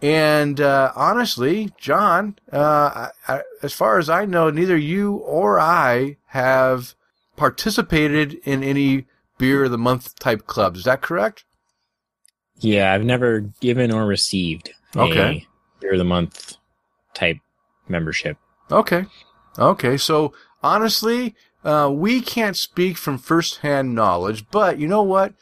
And 0.00 0.60
uh, 0.60 0.92
honestly, 0.94 1.72
John, 1.76 2.38
uh, 2.52 3.08
I, 3.26 3.40
as 3.62 3.72
far 3.72 3.98
as 3.98 4.08
I 4.08 4.26
know, 4.26 4.48
neither 4.50 4.76
you 4.76 5.14
or 5.14 5.58
I 5.58 6.18
have 6.26 6.94
participated 7.36 8.34
in 8.44 8.62
any 8.62 9.06
beer 9.38 9.64
of 9.64 9.70
the 9.72 9.78
month 9.78 10.16
type 10.20 10.46
clubs. 10.46 10.80
Is 10.80 10.84
that 10.84 11.00
correct? 11.02 11.44
Yeah, 12.58 12.92
I've 12.92 13.04
never 13.04 13.40
given 13.60 13.90
or 13.90 14.06
received 14.06 14.70
Okay. 14.94 15.46
a 15.76 15.80
beer 15.80 15.92
of 15.92 15.98
the 15.98 16.04
month 16.04 16.58
type 17.14 17.38
membership. 17.88 18.36
Okay. 18.70 19.06
Okay. 19.58 19.96
So 19.96 20.32
honestly, 20.62 21.34
uh, 21.64 21.90
we 21.92 22.20
can't 22.20 22.56
speak 22.56 22.96
from 22.96 23.18
firsthand 23.18 23.94
knowledge, 23.94 24.46
but 24.50 24.78
you 24.78 24.88
know 24.88 25.02
what? 25.02 25.34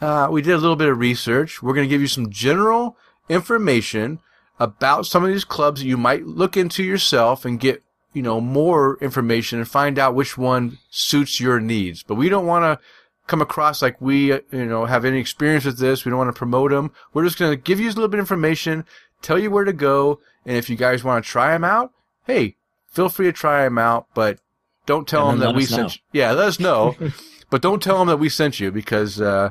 Uh, 0.00 0.28
we 0.30 0.42
did 0.42 0.52
a 0.52 0.58
little 0.58 0.76
bit 0.76 0.88
of 0.88 0.98
research. 0.98 1.62
We're 1.62 1.74
going 1.74 1.88
to 1.88 1.92
give 1.92 2.00
you 2.00 2.06
some 2.06 2.30
general 2.30 2.96
information 3.28 4.20
about 4.58 5.06
some 5.06 5.24
of 5.24 5.30
these 5.30 5.44
clubs 5.44 5.80
that 5.80 5.86
you 5.86 5.96
might 5.96 6.26
look 6.26 6.56
into 6.56 6.82
yourself 6.82 7.44
and 7.44 7.60
get, 7.60 7.82
you 8.12 8.22
know, 8.22 8.40
more 8.40 8.98
information 9.00 9.58
and 9.58 9.68
find 9.68 9.98
out 9.98 10.14
which 10.14 10.36
one 10.36 10.78
suits 10.90 11.40
your 11.40 11.60
needs. 11.60 12.02
But 12.02 12.16
we 12.16 12.28
don't 12.28 12.46
want 12.46 12.64
to 12.64 12.84
come 13.26 13.40
across 13.40 13.80
like 13.82 14.00
we, 14.00 14.32
uh, 14.32 14.40
you 14.50 14.66
know, 14.66 14.86
have 14.86 15.04
any 15.04 15.18
experience 15.18 15.64
with 15.64 15.78
this. 15.78 16.04
We 16.04 16.10
don't 16.10 16.18
want 16.18 16.34
to 16.34 16.38
promote 16.38 16.72
them. 16.72 16.92
We're 17.12 17.24
just 17.24 17.38
going 17.38 17.52
to 17.52 17.56
give 17.56 17.78
you 17.78 17.86
a 17.86 17.92
little 17.92 18.08
bit 18.08 18.18
of 18.18 18.24
information, 18.24 18.84
tell 19.22 19.38
you 19.38 19.50
where 19.50 19.64
to 19.64 19.72
go, 19.72 20.20
and 20.44 20.56
if 20.56 20.68
you 20.68 20.76
guys 20.76 21.04
want 21.04 21.24
to 21.24 21.30
try 21.30 21.52
them 21.52 21.64
out, 21.64 21.92
hey, 22.26 22.56
feel 22.90 23.08
free 23.08 23.26
to 23.26 23.32
try 23.32 23.64
them 23.64 23.78
out, 23.78 24.06
but 24.14 24.38
don't 24.86 25.08
tell 25.08 25.30
them 25.30 25.40
that 25.40 25.54
we 25.54 25.64
sent. 25.64 25.96
You. 25.96 26.02
Yeah, 26.12 26.32
let 26.32 26.48
us 26.48 26.60
know, 26.60 26.96
but 27.50 27.62
don't 27.62 27.82
tell 27.82 27.98
them 27.98 28.08
that 28.08 28.18
we 28.18 28.28
sent 28.28 28.60
you 28.60 28.70
because 28.70 29.20
uh, 29.20 29.50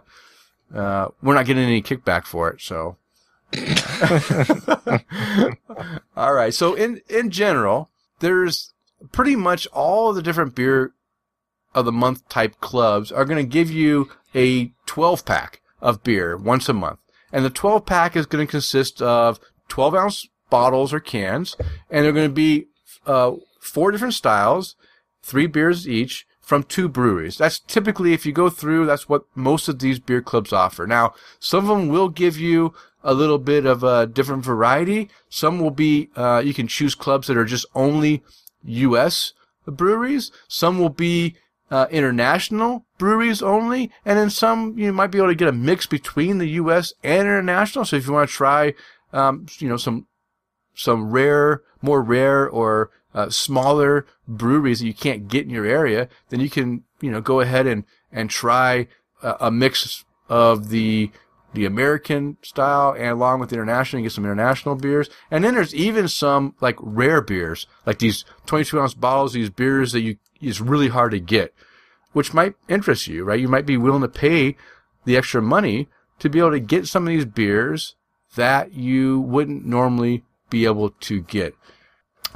uh, 0.73 1.09
we're 1.21 1.33
not 1.33 1.45
getting 1.45 1.63
any 1.63 1.81
kickback 1.81 2.25
for 2.25 2.49
it. 2.49 2.61
So, 2.61 2.97
all 6.15 6.33
right. 6.33 6.53
So 6.53 6.73
in 6.73 7.01
in 7.09 7.31
general, 7.31 7.89
there's 8.19 8.73
pretty 9.11 9.35
much 9.35 9.67
all 9.67 10.13
the 10.13 10.21
different 10.21 10.55
beer 10.55 10.93
of 11.73 11.85
the 11.85 11.91
month 11.91 12.27
type 12.29 12.59
clubs 12.59 13.11
are 13.11 13.25
going 13.25 13.43
to 13.43 13.49
give 13.49 13.71
you 13.71 14.09
a 14.35 14.71
12 14.85 15.25
pack 15.25 15.61
of 15.81 16.03
beer 16.03 16.35
once 16.35 16.67
a 16.67 16.73
month. 16.73 16.99
And 17.31 17.45
the 17.45 17.49
12 17.49 17.85
pack 17.85 18.15
is 18.15 18.25
going 18.25 18.45
to 18.45 18.51
consist 18.51 19.01
of 19.01 19.39
12 19.67 19.95
ounce 19.95 20.27
bottles 20.49 20.91
or 20.91 20.99
cans, 20.99 21.55
and 21.89 22.03
they're 22.03 22.11
going 22.11 22.27
to 22.27 22.33
be 22.33 22.67
uh, 23.05 23.33
four 23.59 23.91
different 23.91 24.13
styles, 24.13 24.75
three 25.21 25.47
beers 25.47 25.87
each 25.87 26.25
from 26.41 26.63
two 26.63 26.89
breweries. 26.89 27.37
That's 27.37 27.59
typically, 27.59 28.13
if 28.13 28.25
you 28.25 28.31
go 28.31 28.49
through, 28.49 28.87
that's 28.87 29.07
what 29.07 29.23
most 29.35 29.67
of 29.67 29.79
these 29.79 29.99
beer 29.99 30.21
clubs 30.21 30.51
offer. 30.51 30.87
Now, 30.87 31.13
some 31.39 31.69
of 31.69 31.77
them 31.77 31.89
will 31.89 32.09
give 32.09 32.37
you 32.37 32.73
a 33.03 33.13
little 33.13 33.37
bit 33.37 33.65
of 33.65 33.83
a 33.83 34.07
different 34.07 34.43
variety. 34.43 35.09
Some 35.29 35.59
will 35.59 35.71
be, 35.71 36.09
uh, 36.15 36.41
you 36.43 36.53
can 36.53 36.67
choose 36.67 36.95
clubs 36.95 37.27
that 37.27 37.37
are 37.37 37.45
just 37.45 37.67
only 37.75 38.23
U.S. 38.63 39.33
breweries. 39.67 40.31
Some 40.47 40.79
will 40.79 40.89
be 40.89 41.35
uh, 41.71 41.85
international 41.91 42.85
breweries 42.97 43.41
only, 43.41 43.91
and 44.03 44.17
then 44.17 44.29
some 44.29 44.77
you 44.77 44.91
might 44.91 45.11
be 45.11 45.19
able 45.19 45.27
to 45.27 45.35
get 45.35 45.47
a 45.47 45.53
mix 45.53 45.85
between 45.85 46.39
the 46.39 46.47
U.S. 46.47 46.93
and 47.03 47.27
international. 47.27 47.85
So 47.85 47.95
if 47.95 48.07
you 48.07 48.13
want 48.13 48.29
to 48.29 48.35
try, 48.35 48.73
um, 49.13 49.45
you 49.59 49.69
know, 49.69 49.77
some 49.77 50.07
some 50.79 51.11
rare, 51.11 51.61
more 51.81 52.01
rare 52.01 52.47
or 52.49 52.89
uh, 53.13 53.29
smaller 53.29 54.05
breweries 54.27 54.79
that 54.79 54.85
you 54.85 54.93
can't 54.93 55.27
get 55.27 55.43
in 55.43 55.49
your 55.49 55.65
area, 55.65 56.07
then 56.29 56.39
you 56.39 56.49
can 56.49 56.83
you 57.01 57.11
know 57.11 57.19
go 57.19 57.41
ahead 57.41 57.67
and 57.67 57.83
and 58.11 58.29
try 58.29 58.87
a, 59.21 59.35
a 59.41 59.51
mix 59.51 60.05
of 60.29 60.69
the 60.69 61.11
the 61.53 61.65
American 61.65 62.37
style 62.43 62.93
and 62.93 63.07
along 63.07 63.39
with 63.39 63.49
the 63.49 63.55
international, 63.55 63.99
you 63.99 64.05
get 64.05 64.13
some 64.13 64.23
international 64.23 64.75
beers. 64.75 65.09
And 65.31 65.43
then 65.43 65.55
there's 65.55 65.73
even 65.73 66.07
some 66.07 66.55
like 66.61 66.77
rare 66.79 67.21
beers, 67.21 67.65
like 67.85 67.99
these 67.99 68.23
22 68.45 68.79
ounce 68.79 68.93
bottles, 68.93 69.33
these 69.33 69.49
beers 69.49 69.91
that 69.93 70.01
you, 70.01 70.17
is 70.39 70.61
really 70.61 70.89
hard 70.89 71.11
to 71.11 71.19
get, 71.19 71.53
which 72.13 72.33
might 72.35 72.53
interest 72.67 73.07
you, 73.07 73.23
right? 73.23 73.39
You 73.39 73.47
might 73.47 73.65
be 73.65 73.77
willing 73.77 74.03
to 74.03 74.07
pay 74.07 74.55
the 75.05 75.17
extra 75.17 75.41
money 75.41 75.89
to 76.19 76.29
be 76.29 76.37
able 76.37 76.51
to 76.51 76.59
get 76.59 76.87
some 76.87 77.03
of 77.03 77.09
these 77.09 77.25
beers 77.25 77.95
that 78.35 78.73
you 78.73 79.19
wouldn't 79.19 79.65
normally 79.65 80.23
be 80.49 80.65
able 80.65 80.91
to 80.91 81.21
get. 81.21 81.55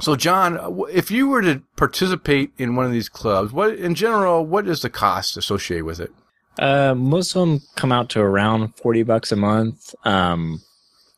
So, 0.00 0.16
John, 0.16 0.86
if 0.90 1.10
you 1.10 1.28
were 1.28 1.42
to 1.42 1.62
participate 1.76 2.52
in 2.58 2.74
one 2.74 2.84
of 2.84 2.92
these 2.92 3.08
clubs, 3.08 3.52
what 3.52 3.74
in 3.74 3.94
general, 3.94 4.44
what 4.44 4.66
is 4.66 4.82
the 4.82 4.90
cost 4.90 5.36
associated 5.36 5.84
with 5.84 6.00
it? 6.00 6.12
Uh, 6.58 6.94
most 6.94 7.34
of 7.34 7.40
them 7.40 7.60
come 7.76 7.92
out 7.92 8.10
to 8.10 8.20
around 8.20 8.76
40 8.76 9.02
bucks 9.04 9.32
a 9.32 9.36
month. 9.36 9.94
Um, 10.04 10.60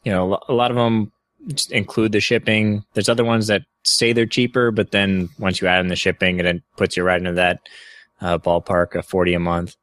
you 0.04 0.12
know, 0.12 0.38
a 0.48 0.52
lot 0.52 0.70
of 0.70 0.76
them 0.76 1.12
include 1.70 2.12
the 2.12 2.20
shipping. 2.20 2.84
There's 2.94 3.08
other 3.08 3.24
ones 3.24 3.46
that 3.46 3.62
say 3.82 4.12
they're 4.12 4.26
cheaper, 4.26 4.70
but 4.70 4.90
then 4.90 5.28
once 5.38 5.60
you 5.60 5.68
add 5.68 5.80
in 5.80 5.88
the 5.88 5.96
shipping, 5.96 6.38
it 6.40 6.62
puts 6.76 6.96
you 6.96 7.02
right 7.02 7.18
into 7.18 7.32
that 7.32 7.60
uh, 8.20 8.38
ballpark 8.38 8.94
of 8.94 9.06
40 9.06 9.34
a 9.34 9.40
month. 9.40 9.76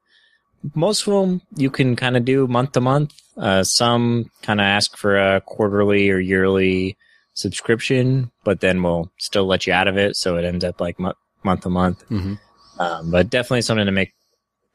Most 0.76 1.07
of 1.07 1.14
them 1.14 1.41
you 1.56 1.69
can 1.69 1.95
kind 1.95 2.15
of 2.15 2.26
do 2.26 2.48
month 2.48 2.73
to 2.73 2.81
month. 2.81 3.14
Uh, 3.38 3.64
some 3.64 4.30
kind 4.43 4.60
of 4.60 4.65
ask 4.65 4.95
for 4.95 5.18
a 5.18 5.41
quarterly 5.41 6.10
or 6.10 6.19
yearly 6.19 6.97
subscription, 7.34 8.31
but 8.43 8.60
then 8.61 8.81
we'll 8.84 9.11
still 9.18 9.45
let 9.45 9.65
you 9.65 9.73
out 9.73 9.88
of 9.88 9.97
it. 9.97 10.15
So 10.15 10.38
it 10.38 10.45
ends 10.45 10.64
up 10.64 10.80
like 10.80 10.99
mo- 10.99 11.15
month 11.43 11.61
to 11.61 11.69
month. 11.69 12.07
Mm-hmm. 12.10 12.35
Um, 12.80 13.11
but 13.11 13.30
definitely 13.30 13.61
something 13.64 13.85
to 13.85 13.91
make 13.91 14.14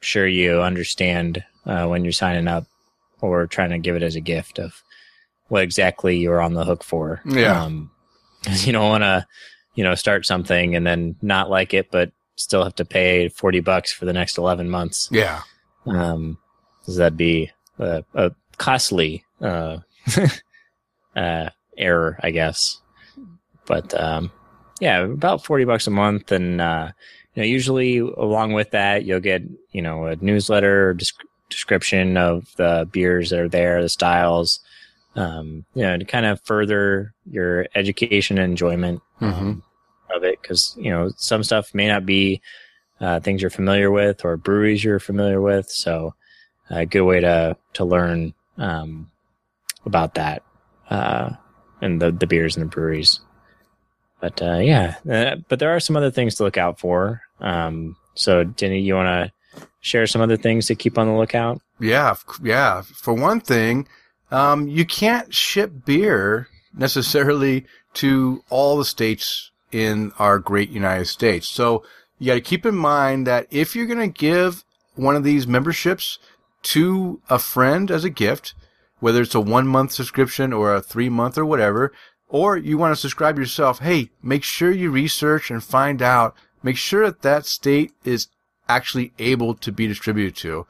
sure 0.01 0.27
you 0.27 0.61
understand 0.61 1.45
uh, 1.67 1.87
when 1.87 2.05
you're 2.05 2.13
signing 2.13 2.49
up 2.49 2.67
or 3.21 3.47
trying 3.47 3.71
to 3.71 3.79
give 3.79 3.97
it 3.97 4.03
as 4.03 4.17
a 4.17 4.21
gift 4.21 4.59
of 4.59 4.83
what 5.49 5.63
exactly 5.63 6.17
you're 6.19 6.41
on 6.41 6.55
the 6.55 6.65
hook 6.65 6.83
for. 6.85 7.21
Yeah. 7.25 7.63
Um, 7.63 7.91
'cause 8.45 8.67
you 8.67 8.73
don't 8.73 8.89
want 8.89 9.03
to, 9.03 9.27
you 9.75 9.83
know, 9.85 9.95
start 9.97 10.25
something 10.27 10.75
and 10.77 10.87
then 10.87 11.17
not 11.23 11.51
like 11.51 11.75
it, 11.75 11.91
but 11.91 12.13
still 12.37 12.63
have 12.63 12.75
to 12.77 12.85
pay 12.85 13.29
40 13.29 13.61
bucks 13.61 13.93
for 13.93 14.05
the 14.05 14.13
next 14.13 14.39
11 14.39 14.69
months. 14.71 15.09
Yeah. 15.11 15.43
Um, 15.87 16.39
'cause 16.85 16.97
that'd 16.97 17.17
be 17.17 17.51
a, 17.81 18.05
a 18.15 18.31
costly, 18.59 19.25
uh, 19.41 19.79
uh, 21.17 21.49
error, 21.77 22.19
I 22.23 22.31
guess. 22.31 22.81
But, 23.67 23.99
um, 23.99 24.31
yeah, 24.81 25.01
about 25.01 25.45
40 25.45 25.65
bucks 25.65 25.87
a 25.87 25.91
month. 25.91 26.33
And, 26.33 26.61
uh, 26.61 26.91
you 27.35 27.43
know, 27.43 27.47
usually 27.47 27.99
along 27.99 28.53
with 28.53 28.71
that, 28.71 29.05
you'll 29.05 29.21
get, 29.21 29.43
you 29.73 29.83
know, 29.83 30.07
a 30.07 30.17
newsletter 30.17 30.95
desc- 30.95 31.25
description 31.51 32.17
of 32.17 32.55
the 32.57 32.89
beers 32.91 33.31
that 33.31 33.41
are 33.41 33.49
there, 33.49 33.83
the 33.83 33.89
styles, 33.89 34.61
um, 35.17 35.65
you 35.75 35.83
know, 35.83 35.97
to 35.97 36.05
kind 36.05 36.27
of 36.27 36.41
further 36.43 37.15
your 37.31 37.67
education 37.75 38.39
and 38.39 38.51
enjoyment 38.51 39.01
um, 39.21 39.63
of 40.15 40.25
it. 40.25 40.43
Cause, 40.43 40.77
you 40.79 40.91
know, 40.91 41.11
some 41.17 41.43
stuff 41.43 41.75
may 41.75 41.89
not 41.89 42.07
be, 42.07 42.41
uh, 43.01 43.21
things 43.21 43.41
you're 43.41 43.51
familiar 43.51 43.91
with 43.91 44.25
or 44.25 44.37
breweries 44.37 44.83
you're 44.83 44.99
familiar 44.99 45.41
with. 45.41 45.71
So 45.71 46.15
a 46.71 46.85
good 46.85 47.03
way 47.03 47.21
to, 47.21 47.57
to 47.75 47.85
learn, 47.85 48.35
um, 48.59 49.11
about 49.85 50.15
that, 50.15 50.43
uh, 50.91 51.31
and 51.81 52.01
the, 52.01 52.11
the 52.11 52.27
beers 52.27 52.57
and 52.57 52.67
the 52.67 52.71
breweries. 52.71 53.21
But 54.21 54.43
uh, 54.43 54.59
yeah, 54.59 54.97
uh, 55.11 55.37
but 55.49 55.59
there 55.59 55.75
are 55.75 55.81
some 55.81 55.97
other 55.97 56.11
things 56.11 56.35
to 56.37 56.45
look 56.45 56.57
out 56.57 56.81
for. 56.81 57.23
Um, 57.41 57.97
so, 58.15 58.45
Denny, 58.45 58.81
you 58.81 58.95
want 58.95 59.07
to 59.07 59.67
share 59.81 60.07
some 60.07 60.21
other 60.21 60.37
things 60.37 60.67
to 60.67 60.75
keep 60.75 60.99
on 60.99 61.07
the 61.07 61.15
lookout? 61.15 61.61
Yeah, 61.79 62.17
yeah. 62.43 62.83
For 62.83 63.15
one 63.15 63.41
thing, 63.41 63.87
um, 64.31 64.67
you 64.69 64.85
can't 64.85 65.33
ship 65.33 65.85
beer 65.85 66.49
necessarily 66.77 67.65
to 67.95 68.43
all 68.51 68.77
the 68.77 68.85
states 68.85 69.51
in 69.71 70.13
our 70.19 70.39
great 70.39 70.71
United 70.71 71.07
States. 71.07 71.49
So 71.49 71.85
you 72.19 72.27
got 72.27 72.35
to 72.35 72.41
keep 72.41 72.67
in 72.67 72.75
mind 72.75 73.27
that 73.27 73.47
if 73.51 73.77
you're 73.77 73.87
going 73.87 73.99
to 74.13 74.19
give 74.19 74.65
one 74.95 75.15
of 75.15 75.25
these 75.25 75.47
memberships 75.47 76.19
to 76.63 77.21
a 77.29 77.39
friend 77.39 77.91
as 77.91 78.05
a 78.05 78.11
gift, 78.11 78.55
whether 79.01 79.23
it's 79.23 79.35
a 79.35 79.41
one 79.41 79.67
month 79.67 79.93
subscription 79.93 80.53
or 80.53 80.75
a 80.75 80.83
three 80.83 81.09
month 81.09 81.39
or 81.39 81.45
whatever, 81.45 81.93
or 82.29 82.57
you 82.57 82.77
want 82.77 82.95
to 82.95 83.01
subscribe 83.01 83.39
yourself, 83.39 83.79
hey, 83.79 84.11
make 84.23 84.45
sure 84.45 84.71
you 84.71 84.91
research 84.91 85.51
and 85.51 85.63
find 85.63 86.03
out 86.03 86.35
make 86.63 86.77
sure 86.77 87.07
that 87.07 87.23
that 87.23 87.47
state 87.47 87.93
is 88.05 88.29
actually 88.69 89.13
able 89.19 89.55
to 89.55 89.73
be 89.73 89.87
distributed 89.87 90.37
to. 90.37 90.67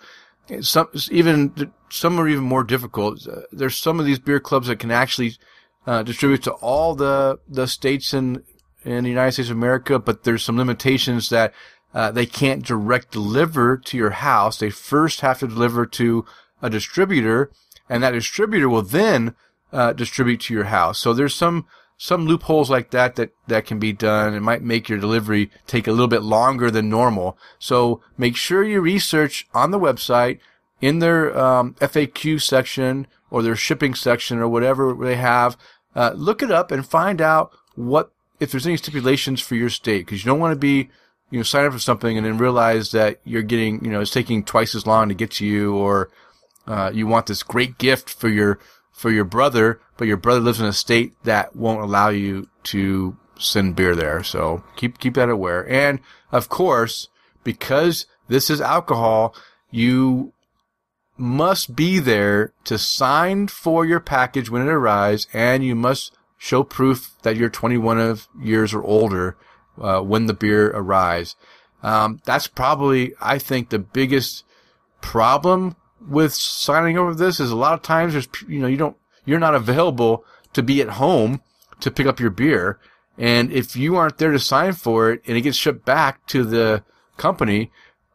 Some 0.63 0.89
even 1.11 1.73
some 1.91 2.19
are 2.19 2.29
even 2.29 2.45
more 2.45 2.65
difficult. 2.65 3.27
There's 3.53 3.77
some 3.77 4.01
of 4.01 4.07
these 4.07 4.19
beer 4.19 4.41
clubs 4.41 4.69
that 4.69 4.79
can 4.79 4.91
actually 4.91 5.37
uh, 5.87 6.03
distribute 6.03 6.43
to 6.45 6.53
all 6.53 6.95
the 6.95 7.39
the 7.49 7.67
states 7.67 8.15
in 8.15 8.45
in 8.85 9.05
the 9.05 9.11
United 9.11 9.33
States 9.33 9.51
of 9.51 9.57
America, 9.57 9.99
but 9.99 10.25
there's 10.25 10.43
some 10.43 10.57
limitations 10.57 11.29
that 11.29 11.53
uh, 11.95 12.11
they 12.11 12.27
can't 12.27 12.65
direct 12.65 13.13
deliver 13.13 13.77
to 13.77 13.97
your 13.97 14.11
house. 14.11 14.59
They 14.59 14.71
first 14.71 15.21
have 15.21 15.39
to 15.41 15.49
deliver 15.49 15.87
to 15.87 16.25
a 16.61 16.69
distributor, 16.71 17.51
and 17.89 18.03
that 18.03 18.13
distributor 18.13 18.69
will 18.69 18.83
then 18.83 19.35
uh, 19.73 19.93
distribute 19.93 20.41
to 20.43 20.55
your 20.55 20.65
house. 20.65 20.99
So 20.99 21.13
there's 21.13 21.35
some 21.35 21.67
some 22.01 22.27
loopholes 22.27 22.71
like 22.71 22.91
that 22.93 23.17
that 23.17 23.31
that 23.49 23.67
can 23.67 23.79
be 23.79 23.93
done. 23.93 24.35
It 24.35 24.41
might 24.41 24.63
make 24.63 24.89
your 24.89 24.99
delivery 24.99 25.51
take 25.67 25.87
a 25.87 25.91
little 25.91 26.09
bit 26.09 26.23
longer 26.23 26.71
than 26.71 26.89
normal. 26.89 27.37
So 27.59 28.01
make 28.17 28.37
sure 28.37 28.63
you 28.63 28.81
research 28.81 29.49
on 29.53 29.71
the 29.71 29.81
website 29.81 30.39
in 30.81 31.01
their 31.01 31.37
um, 31.37 31.75
FAQ 31.81 32.41
section 32.41 33.07
or 33.31 33.43
their 33.43 33.57
shipping 33.57 33.95
section 33.95 34.39
or 34.39 34.49
whatever 34.49 34.95
they 34.95 35.17
have. 35.17 35.57
Uh, 35.95 36.13
look 36.15 36.43
it 36.43 36.51
up 36.51 36.71
and 36.71 36.87
find 36.87 37.21
out 37.21 37.51
what 37.75 38.13
if 38.39 38.53
there's 38.53 38.67
any 38.67 38.77
stipulations 38.77 39.41
for 39.41 39.57
your 39.57 39.71
state 39.71 40.07
because 40.07 40.25
you 40.25 40.31
don't 40.31 40.39
want 40.39 40.53
to 40.53 40.59
be 40.59 40.89
you 41.31 41.39
know 41.39 41.43
sign 41.43 41.67
up 41.67 41.73
for 41.73 41.79
something 41.79 42.17
and 42.17 42.27
then 42.27 42.39
realize 42.39 42.93
that 42.93 43.21
you're 43.25 43.43
getting 43.43 43.85
you 43.85 43.91
know 43.91 44.01
it's 44.01 44.11
taking 44.11 44.43
twice 44.43 44.75
as 44.75 44.87
long 44.87 45.09
to 45.09 45.15
get 45.15 45.31
to 45.33 45.47
you 45.47 45.75
or 45.77 46.11
uh, 46.67 46.91
you 46.93 47.07
want 47.07 47.27
this 47.27 47.43
great 47.43 47.79
gift 47.79 48.11
for 48.11 48.29
your 48.29 48.59
for 48.99 49.11
your 49.11 49.25
brother, 49.25 49.81
but 49.97 50.09
your 50.09 50.17
brother 50.17 50.41
lives 50.41 50.61
in 50.61 50.67
a 50.67 50.73
state 50.73 51.15
that 51.23 51.55
won't 51.55 51.81
allow 51.81 52.09
you 52.09 52.49
to 52.65 53.17
send 53.39 53.77
beer 53.77 53.95
there. 53.95 54.23
So 54.25 54.65
keep 54.77 54.99
keep 54.99 55.15
that 55.15 55.31
aware. 55.31 55.69
And 55.69 56.01
of 56.33 56.49
course, 56.49 57.09
because 57.45 58.07
this 58.27 58.51
is 58.51 58.61
alcohol, 58.61 59.35
you 59.71 60.33
must 61.17 61.75
be 61.75 62.01
there 62.01 62.53
to 62.65 62.77
sign 62.77 63.49
for 63.49 63.87
your 63.87 64.01
package 64.01 64.51
when 64.51 64.63
it 64.63 64.71
arrives, 64.71 65.27
and 65.33 65.65
you 65.65 65.75
must 65.75 66.13
show 66.37 66.63
proof 66.63 67.13
that 67.23 67.37
you're 67.37 67.49
21 67.49 67.99
of 67.99 68.29
years 68.41 68.75
or 68.75 68.83
older 68.83 69.37
uh, 69.81 70.01
when 70.01 70.27
the 70.27 70.35
beer 70.35 70.71
arrives. 70.71 71.37
Um, 71.83 72.21
that's 72.25 72.47
probably, 72.47 73.15
I 73.21 73.39
think, 73.39 73.69
the 73.69 73.79
biggest 73.79 74.45
problem 75.01 75.77
with 76.01 76.35
signing 76.35 76.99
over 76.99 77.15
this 77.15 77.41
is 77.41 77.51
a 77.51 77.57
lot 77.57 77.75
of 77.75 77.83
times 77.83 78.13
there's, 78.13 78.29
you 78.47 78.61
know, 78.61 78.67
you 78.67 78.77
don't, 78.77 78.97
you're 79.25 79.39
not 79.39 79.55
available 79.55 80.25
to 80.53 80.63
be 80.63 80.81
at 80.81 80.91
home 80.91 81.43
to 81.81 81.91
pick 81.91 82.07
up 82.07 82.21
your 82.21 82.31
beer. 82.31 82.79
And 83.17 83.53
if 83.53 83.77
you 83.77 83.97
aren't 83.97 84.19
there 84.19 84.33
to 84.33 84.39
sign 84.39 84.73
for 84.73 85.11
it 85.11 85.23
and 85.27 85.37
it 85.37 85.43
gets 85.43 85.57
shipped 85.57 85.85
back 85.85 86.27
to 86.29 86.45
the 86.45 86.85
company, 87.17 87.71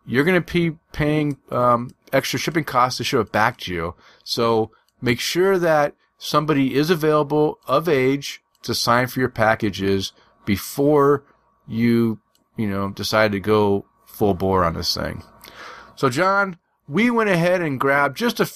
you're 0.06 0.23
going 0.23 0.41
to 0.41 0.53
be 0.53 0.77
paying 0.91 1.38
um, 1.52 1.91
extra 2.11 2.40
shipping 2.40 2.64
costs 2.64 2.98
to 2.98 3.03
ship 3.03 3.27
it 3.27 3.31
back 3.31 3.57
to 3.60 3.73
you. 3.73 3.95
So 4.23 4.72
make 5.02 5.19
sure 5.19 5.57
that 5.57 5.95
somebody 6.18 6.76
is 6.76 6.90
available 6.90 7.60
of 7.68 7.90
age 7.90 8.41
to 8.64 8.73
sign 8.73 9.07
for 9.07 9.19
your 9.19 9.30
packages 9.30 10.14
before 10.45 11.23
you, 11.68 12.19
you 12.57 12.69
know, 12.69 12.90
decide 12.90 13.31
to 13.31 13.40
go 13.40 13.85
full 14.06 14.34
bore 14.34 14.64
on 14.64 14.73
this 14.73 14.94
thing. 14.94 15.23
So 15.95 16.10
John, 16.10 16.57
we 16.88 17.10
went 17.10 17.30
ahead 17.30 17.61
and 17.61 17.80
grabbed 17.80 18.18
just 18.18 18.40
a, 18.40 18.49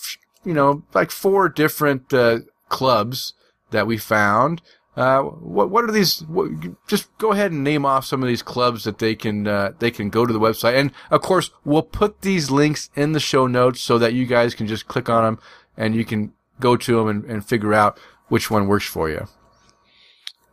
you 0.44 0.54
know, 0.54 0.84
like 0.94 1.12
four 1.12 1.50
different 1.50 2.14
uh, 2.14 2.40
clubs 2.70 3.34
that 3.72 3.88
we 3.88 3.98
found. 3.98 4.62
Uh, 4.96 5.22
what 5.22 5.70
what 5.70 5.84
are 5.84 5.92
these? 5.92 6.22
What, 6.22 6.50
just 6.88 7.16
go 7.20 7.32
ahead 7.32 7.52
and 7.52 7.64
name 7.64 7.86
off 7.86 8.06
some 8.06 8.24
of 8.24 8.28
these 8.28 8.42
clubs 8.42 8.84
that 8.84 8.98
they 8.98 9.14
can 9.14 9.46
uh, 9.48 9.74
they 9.78 9.92
can 9.92 10.10
go 10.10 10.26
to 10.26 10.34
the 10.34 10.40
website, 10.40 10.74
and 10.74 10.92
of 11.12 11.22
course 11.22 11.52
we'll 11.64 11.84
put 11.84 12.22
these 12.22 12.50
links 12.50 12.90
in 12.96 13.12
the 13.12 13.20
show 13.20 13.46
notes 13.46 13.80
so 13.80 14.00
that 14.00 14.16
you 14.16 14.26
guys 14.26 14.56
can 14.56 14.66
just 14.66 14.88
click 14.88 15.08
on 15.08 15.24
them 15.24 15.40
and 15.78 15.96
you 15.96 16.04
can 16.04 16.34
go 16.60 16.76
to 16.76 16.96
them 16.96 17.08
and, 17.08 17.26
and 17.26 17.46
figure 17.46 17.76
out 17.76 18.00
which 18.30 18.50
one 18.50 18.68
works 18.68 18.88
for 18.88 19.08
you. 19.08 19.28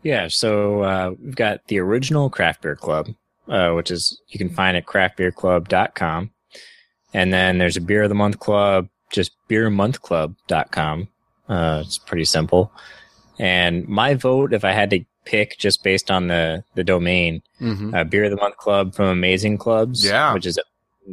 Yeah, 0.04 0.28
so 0.28 0.82
uh, 0.82 1.14
we've 1.20 1.34
got 1.34 1.66
the 1.66 1.80
original 1.80 2.30
Craft 2.30 2.62
Beer 2.62 2.76
Club, 2.76 3.08
uh, 3.48 3.72
which 3.72 3.90
is 3.90 4.20
you 4.28 4.38
can 4.38 4.50
find 4.50 4.76
at 4.76 4.84
craftbeerclub.com. 4.86 6.30
And 7.14 7.32
then 7.32 7.58
there's 7.58 7.76
a 7.76 7.80
Beer 7.80 8.02
of 8.02 8.10
the 8.10 8.14
Month 8.14 8.38
Club, 8.38 8.88
just 9.10 9.32
beermonthclub.com. 9.48 11.08
Uh, 11.48 11.82
it's 11.84 11.98
pretty 11.98 12.26
simple. 12.26 12.70
And 13.38 13.88
my 13.88 14.14
vote, 14.14 14.52
if 14.52 14.64
I 14.64 14.72
had 14.72 14.90
to 14.90 15.04
pick 15.24 15.56
just 15.58 15.82
based 15.82 16.10
on 16.10 16.28
the, 16.28 16.64
the 16.74 16.84
domain, 16.84 17.42
mm-hmm. 17.60 17.94
uh, 17.94 18.04
Beer 18.04 18.24
of 18.24 18.30
the 18.30 18.36
Month 18.36 18.58
Club 18.58 18.94
from 18.94 19.06
Amazing 19.06 19.56
Clubs, 19.58 20.04
yeah. 20.04 20.34
which 20.34 20.44
is 20.44 20.58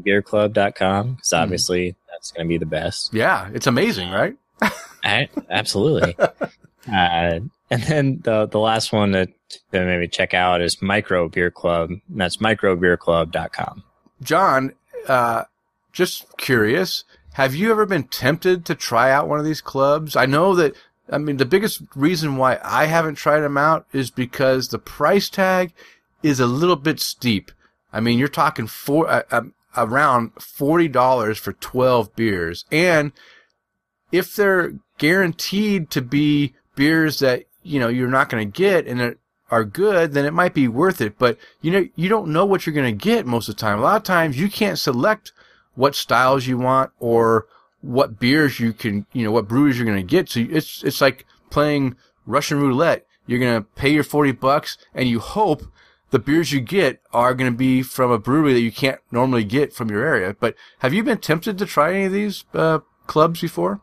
beerclub.com, 0.06 1.14
because 1.14 1.30
mm-hmm. 1.30 1.44
obviously 1.44 1.92
mm. 1.92 1.96
that's 2.10 2.32
going 2.32 2.46
to 2.46 2.50
be 2.50 2.58
the 2.58 2.66
best. 2.66 3.14
Yeah, 3.14 3.50
it's 3.54 3.68
amazing, 3.68 4.12
right? 4.12 4.36
I, 5.04 5.30
absolutely. 5.50 6.16
uh, 6.88 7.40
and 7.70 7.84
then 7.84 8.22
the 8.24 8.48
the 8.48 8.60
last 8.60 8.92
one 8.92 9.12
that, 9.12 9.30
that 9.72 9.86
maybe 9.86 10.08
check 10.08 10.34
out 10.34 10.62
is 10.62 10.82
Micro 10.82 11.30
Beer 11.30 11.52
Club. 11.52 11.90
And 11.90 12.02
that's 12.10 12.38
microbeerclub.com. 12.38 13.84
John, 14.22 14.74
uh, 15.08 15.46
just 15.92 16.38
curious, 16.38 17.04
have 17.34 17.56
you 17.56 17.72
ever 17.72 17.86
been 17.86 18.04
tempted 18.04 18.66
to 18.66 18.76
try 18.76 19.12
out 19.12 19.28
one 19.28 19.40
of 19.40 19.46
these 19.46 19.62
clubs? 19.62 20.16
I 20.16 20.26
know 20.26 20.54
that, 20.56 20.76
I 21.10 21.18
mean, 21.18 21.38
the 21.38 21.46
biggest 21.46 21.82
reason 21.96 22.36
why 22.36 22.60
I 22.64 22.86
haven't 22.86 23.16
tried 23.16 23.40
them 23.40 23.58
out 23.58 23.86
is 23.94 24.12
because 24.12 24.68
the 24.68 24.80
price 24.80 25.30
tag 25.30 25.74
is 26.22 26.40
a 26.40 26.48
little 26.48 26.76
bit 26.76 27.00
steep. 27.00 27.52
I 27.94 28.00
mean, 28.00 28.20
you're 28.20 28.28
talking 28.28 28.68
four, 28.68 29.10
uh, 29.10 29.24
uh, 29.32 29.42
around 29.76 30.36
$40 30.36 31.38
for 31.38 31.54
12 31.54 32.16
beers. 32.16 32.66
And 32.72 33.12
if 34.12 34.36
they're 34.36 34.74
guaranteed 34.98 35.90
to 35.92 36.02
be 36.02 36.54
beers 36.82 37.20
that, 37.20 37.44
you 37.62 37.80
know, 37.80 37.90
you're 37.90 38.10
not 38.10 38.28
going 38.28 38.52
to 38.52 38.58
get 38.58 38.88
and 38.88 39.16
are 39.52 39.64
good, 39.64 40.14
then 40.14 40.26
it 40.26 40.34
might 40.34 40.56
be 40.56 40.68
worth 40.68 41.00
it. 41.00 41.20
But, 41.20 41.38
you 41.62 41.70
know, 41.70 41.88
you 41.96 42.10
don't 42.10 42.34
know 42.34 42.44
what 42.44 42.66
you're 42.66 42.74
going 42.74 42.98
to 42.98 43.06
get 43.06 43.28
most 43.28 43.48
of 43.48 43.56
the 43.56 43.62
time. 43.62 43.78
A 43.78 43.84
lot 43.84 43.98
of 43.98 44.04
times 44.04 44.40
you 44.40 44.50
can't 44.50 44.80
select 44.80 45.32
what 45.76 45.94
styles 45.94 46.48
you 46.48 46.58
want 46.58 46.90
or 47.00 47.46
what 47.82 48.20
beers 48.20 48.60
you 48.60 48.74
can, 48.74 49.06
you 49.14 49.24
know, 49.24 49.32
what 49.32 49.48
breweries 49.48 49.78
you're 49.78 49.86
going 49.86 49.96
to 49.96 50.16
get. 50.18 50.28
So 50.28 50.40
it's, 50.50 50.84
it's 50.84 51.02
like 51.02 51.28
playing 51.52 51.98
Russian 52.26 52.60
roulette. 52.60 53.06
You're 53.28 53.40
going 53.40 53.62
to 53.62 53.70
pay 53.76 53.90
your 53.90 54.04
40 54.04 54.32
bucks 54.32 54.80
and 54.96 55.08
you 55.08 55.20
hope 55.20 55.62
the 56.10 56.18
beers 56.18 56.52
you 56.52 56.62
get 56.62 57.00
are 57.14 57.36
going 57.36 57.52
to 57.52 57.56
be 57.56 57.84
from 57.84 58.10
a 58.10 58.18
brewery 58.18 58.54
that 58.54 58.62
you 58.62 58.72
can't 58.72 59.02
normally 59.12 59.44
get 59.44 59.72
from 59.72 59.92
your 59.92 60.04
area. 60.04 60.36
But 60.40 60.56
have 60.80 60.96
you 60.96 61.04
been 61.04 61.20
tempted 61.20 61.60
to 61.60 61.68
try 61.68 61.94
any 61.94 62.06
of 62.06 62.12
these, 62.12 62.44
uh, 62.56 62.80
clubs 63.06 63.42
before? 63.42 63.82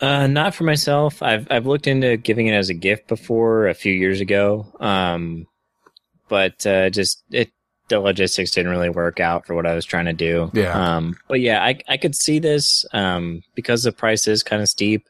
Uh, 0.00 0.26
not 0.26 0.54
for 0.54 0.64
myself. 0.64 1.22
I've, 1.22 1.46
I've 1.50 1.66
looked 1.66 1.86
into 1.86 2.16
giving 2.16 2.46
it 2.46 2.54
as 2.54 2.70
a 2.70 2.74
gift 2.74 3.06
before 3.08 3.68
a 3.68 3.74
few 3.74 3.92
years 3.92 4.20
ago. 4.20 4.66
Um, 4.80 5.46
but, 6.28 6.64
uh, 6.66 6.90
just, 6.90 7.22
it, 7.30 7.50
the 7.88 8.00
logistics 8.00 8.52
didn't 8.52 8.70
really 8.70 8.88
work 8.88 9.20
out 9.20 9.46
for 9.46 9.54
what 9.54 9.66
I 9.66 9.74
was 9.74 9.84
trying 9.84 10.06
to 10.06 10.12
do. 10.12 10.50
Yeah. 10.54 10.96
Um, 10.96 11.16
but 11.28 11.40
yeah, 11.40 11.62
I, 11.62 11.78
I 11.88 11.96
could 11.96 12.14
see 12.14 12.38
this, 12.38 12.86
um, 12.92 13.42
because 13.54 13.82
the 13.82 13.92
price 13.92 14.28
is 14.28 14.42
kind 14.42 14.62
of 14.62 14.68
steep. 14.68 15.06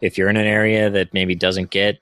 If 0.00 0.18
you're 0.18 0.28
in 0.28 0.36
an 0.36 0.46
area 0.46 0.90
that 0.90 1.14
maybe 1.14 1.34
doesn't 1.34 1.70
get 1.70 1.98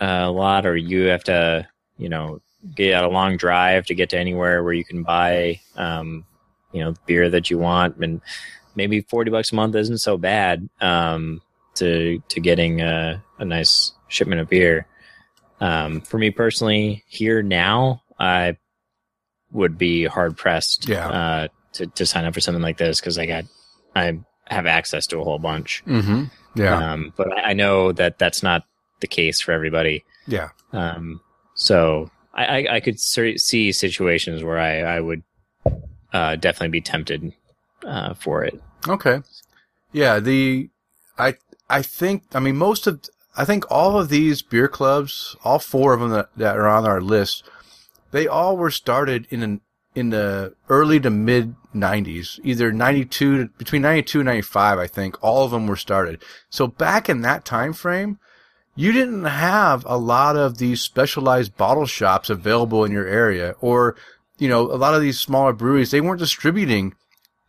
uh, 0.00 0.24
a 0.24 0.30
lot, 0.30 0.66
or 0.66 0.76
you 0.76 1.04
have 1.04 1.22
to, 1.24 1.68
you 1.96 2.08
know, 2.08 2.40
get 2.74 2.92
out 2.92 3.04
a 3.04 3.08
long 3.08 3.36
drive 3.36 3.86
to 3.86 3.94
get 3.94 4.10
to 4.10 4.18
anywhere 4.18 4.64
where 4.64 4.72
you 4.72 4.84
can 4.84 5.04
buy, 5.04 5.60
um, 5.76 6.24
you 6.72 6.82
know, 6.82 6.94
beer 7.06 7.30
that 7.30 7.48
you 7.48 7.58
want, 7.58 7.98
and 7.98 8.20
maybe 8.74 9.00
forty 9.02 9.30
bucks 9.30 9.52
a 9.52 9.54
month 9.54 9.76
isn't 9.76 9.98
so 9.98 10.18
bad 10.18 10.68
um, 10.80 11.40
to 11.76 12.22
to 12.28 12.40
getting 12.40 12.80
a, 12.80 13.22
a 13.38 13.44
nice 13.44 13.92
shipment 14.08 14.40
of 14.40 14.48
beer. 14.48 14.86
Um, 15.60 16.00
for 16.02 16.18
me 16.18 16.30
personally, 16.30 17.04
here 17.06 17.42
now, 17.42 18.02
I 18.18 18.56
would 19.52 19.78
be 19.78 20.04
hard 20.04 20.36
pressed 20.36 20.88
yeah. 20.88 21.08
uh, 21.08 21.48
to 21.74 21.86
to 21.86 22.06
sign 22.06 22.24
up 22.24 22.34
for 22.34 22.40
something 22.40 22.62
like 22.62 22.78
this 22.78 23.00
because 23.00 23.18
I 23.18 23.26
got 23.26 23.44
I 23.94 24.18
have 24.46 24.66
access 24.66 25.06
to 25.08 25.18
a 25.18 25.24
whole 25.24 25.38
bunch. 25.38 25.82
Mm-hmm. 25.86 26.24
Yeah, 26.54 26.92
um, 26.92 27.12
but 27.16 27.28
I 27.36 27.52
know 27.52 27.92
that 27.92 28.18
that's 28.18 28.42
not 28.42 28.64
the 29.00 29.06
case 29.06 29.40
for 29.40 29.52
everybody. 29.52 30.04
Yeah. 30.26 30.50
Um, 30.72 31.20
so 31.54 32.10
I, 32.34 32.44
I, 32.44 32.74
I 32.76 32.80
could 32.80 33.00
see 33.00 33.72
situations 33.72 34.42
where 34.42 34.58
I 34.58 34.80
I 34.80 35.00
would 35.00 35.22
uh, 36.12 36.36
definitely 36.36 36.68
be 36.68 36.80
tempted 36.80 37.32
uh, 37.84 38.14
for 38.14 38.44
it. 38.44 38.60
Okay. 38.88 39.22
Yeah. 39.92 40.18
The 40.20 40.68
I 41.18 41.34
I 41.68 41.82
think 41.82 42.24
I 42.32 42.40
mean 42.40 42.56
most 42.56 42.86
of 42.86 43.02
I 43.36 43.44
think 43.44 43.64
all 43.70 43.98
of 43.98 44.08
these 44.08 44.42
beer 44.42 44.68
clubs, 44.68 45.36
all 45.44 45.58
four 45.58 45.92
of 45.92 46.00
them 46.00 46.10
that, 46.10 46.30
that 46.36 46.56
are 46.56 46.68
on 46.68 46.86
our 46.86 47.00
list, 47.00 47.44
they 48.10 48.26
all 48.26 48.56
were 48.56 48.70
started 48.70 49.26
in 49.28 49.42
an, 49.42 49.60
in 49.94 50.08
the 50.10 50.54
early 50.70 50.98
to 51.00 51.10
mid 51.10 51.54
90s, 51.74 52.40
either 52.42 52.72
92 52.72 53.48
between 53.58 53.82
92 53.82 54.20
and 54.20 54.26
95, 54.26 54.78
I 54.78 54.86
think. 54.86 55.22
All 55.22 55.44
of 55.44 55.50
them 55.50 55.66
were 55.66 55.76
started. 55.76 56.22
So 56.48 56.66
back 56.66 57.10
in 57.10 57.20
that 57.22 57.44
time 57.44 57.74
frame, 57.74 58.18
you 58.74 58.92
didn't 58.92 59.24
have 59.24 59.84
a 59.86 59.98
lot 59.98 60.36
of 60.36 60.56
these 60.56 60.80
specialized 60.80 61.56
bottle 61.58 61.86
shops 61.86 62.30
available 62.30 62.84
in 62.84 62.92
your 62.92 63.06
area 63.06 63.54
or 63.60 63.96
you 64.38 64.48
know, 64.48 64.62
a 64.62 64.76
lot 64.76 64.94
of 64.94 65.00
these 65.00 65.18
smaller 65.18 65.52
breweries, 65.52 65.90
they 65.90 66.00
weren't 66.00 66.20
distributing 66.20 66.94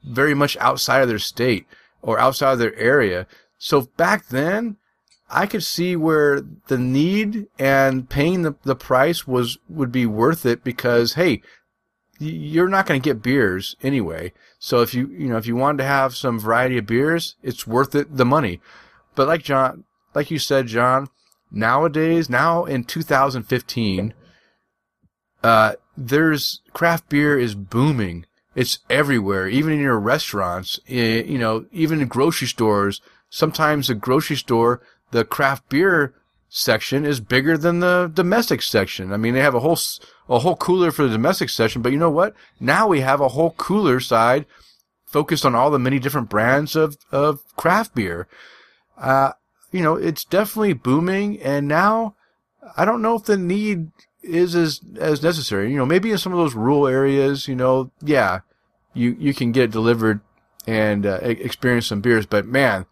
very 0.04 0.34
much 0.34 0.56
outside 0.58 1.02
of 1.02 1.10
their 1.10 1.20
state 1.20 1.66
or 2.02 2.20
outside 2.20 2.54
of 2.54 2.60
their 2.60 2.76
area. 2.76 3.28
So 3.58 3.82
back 3.98 4.28
then, 4.28 4.78
I 5.30 5.46
could 5.46 5.64
see 5.64 5.96
where 5.96 6.42
the 6.68 6.78
need 6.78 7.48
and 7.60 8.10
paying 8.10 8.44
the, 8.44 8.56
the 8.64 8.76
price 8.76 9.28
was, 9.28 9.58
would 9.68 9.92
be 9.92 10.06
worth 10.06 10.46
it 10.46 10.64
because, 10.64 11.14
hey, 11.14 11.42
you're 12.20 12.70
not 12.70 12.86
going 12.86 13.02
to 13.02 13.04
get 13.04 13.22
beers 13.22 13.76
anyway. 13.84 14.32
So 14.60 14.82
if 14.82 14.94
you, 14.94 15.08
you 15.08 15.28
know, 15.28 15.38
if 15.38 15.46
you 15.46 15.56
wanted 15.56 15.80
to 15.80 15.84
have 15.86 16.16
some 16.16 16.40
variety 16.40 16.78
of 16.78 16.88
beers, 16.88 17.36
it's 17.44 17.68
worth 17.68 17.94
it, 17.94 18.16
the 18.16 18.26
money. 18.26 18.62
But 19.16 19.28
like 19.28 19.44
John, 19.44 19.84
like 20.14 20.32
you 20.32 20.40
said, 20.40 20.68
John, 20.68 21.10
nowadays, 21.52 22.30
now 22.30 22.66
in 22.66 22.84
2015, 22.84 24.14
uh, 25.44 25.74
there's 25.96 26.62
craft 26.74 27.10
beer 27.10 27.38
is 27.38 27.56
booming. 27.56 28.26
It's 28.56 28.80
everywhere, 28.90 29.48
even 29.48 29.74
in 29.74 29.80
your 29.80 30.00
restaurants, 30.00 30.80
you 30.88 31.38
know, 31.38 31.66
even 31.72 32.02
in 32.02 32.08
grocery 32.08 32.48
stores. 32.48 33.02
Sometimes 33.38 33.88
the 33.88 33.94
grocery 33.94 34.36
store, 34.36 34.82
the 35.12 35.24
craft 35.24 35.70
beer 35.70 36.16
section 36.50 37.06
is 37.06 37.20
bigger 37.20 37.56
than 37.56 37.82
the 37.82 38.10
domestic 38.12 38.64
section. 38.64 39.14
I 39.14 39.18
mean, 39.18 39.36
they 39.36 39.42
have 39.42 39.54
a 39.54 39.60
whole, 39.60 39.78
a 40.28 40.40
whole 40.40 40.56
cooler 40.56 40.90
for 40.90 41.04
the 41.04 41.14
domestic 41.14 41.50
section, 41.50 41.84
but 41.84 41.92
you 41.92 42.00
know 42.00 42.10
what? 42.10 42.34
Now 42.60 42.88
we 42.88 43.02
have 43.02 43.22
a 43.22 43.28
whole 43.28 43.52
cooler 43.52 44.00
side 44.00 44.48
focused 45.06 45.46
on 45.46 45.54
all 45.54 45.70
the 45.70 45.78
many 45.78 46.00
different 46.00 46.30
brands 46.30 46.76
of, 46.76 46.98
of 47.12 47.44
craft 47.56 47.94
beer. 47.94 48.28
Uh, 48.98 49.34
you 49.72 49.84
know, 49.84 49.94
it's 49.94 50.26
definitely 50.26 50.74
booming 50.74 51.40
and 51.40 51.68
now 51.68 52.16
I 52.76 52.86
don't 52.86 53.04
know 53.04 53.18
if 53.18 53.26
the 53.26 53.38
need 53.38 53.92
is 54.24 54.56
as 54.56 54.82
as 55.00 55.22
necessary. 55.22 55.70
You 55.70 55.78
know, 55.78 55.86
maybe 55.86 56.10
in 56.10 56.18
some 56.18 56.34
of 56.34 56.40
those 56.40 56.56
rural 56.56 56.88
areas, 56.88 57.48
you 57.48 57.56
know, 57.56 57.92
yeah, 58.02 58.40
you 58.96 59.16
you 59.20 59.36
can 59.36 59.52
get 59.52 59.66
it 59.66 59.72
delivered 59.72 60.22
and 60.66 61.06
uh, 61.06 61.20
experience 61.22 61.86
some 61.86 62.02
beers. 62.02 62.26
But 62.26 62.48
man, 62.48 62.88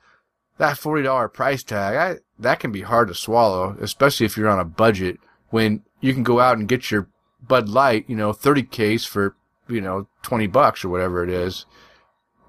that 0.57 0.77
forty 0.77 1.03
dollar 1.03 1.27
price 1.27 1.63
tag, 1.63 1.95
I, 1.95 2.19
that 2.39 2.59
can 2.59 2.71
be 2.71 2.81
hard 2.81 3.07
to 3.09 3.15
swallow, 3.15 3.75
especially 3.79 4.25
if 4.25 4.37
you're 4.37 4.49
on 4.49 4.59
a 4.59 4.65
budget. 4.65 5.17
When 5.49 5.83
you 6.01 6.13
can 6.13 6.23
go 6.23 6.39
out 6.39 6.57
and 6.57 6.67
get 6.67 6.91
your 6.91 7.07
Bud 7.45 7.69
Light, 7.69 8.05
you 8.07 8.15
know, 8.15 8.33
thirty 8.33 8.63
case 8.63 9.05
for 9.05 9.35
you 9.67 9.81
know 9.81 10.07
twenty 10.21 10.47
bucks 10.47 10.83
or 10.83 10.89
whatever 10.89 11.23
it 11.23 11.29
is, 11.29 11.65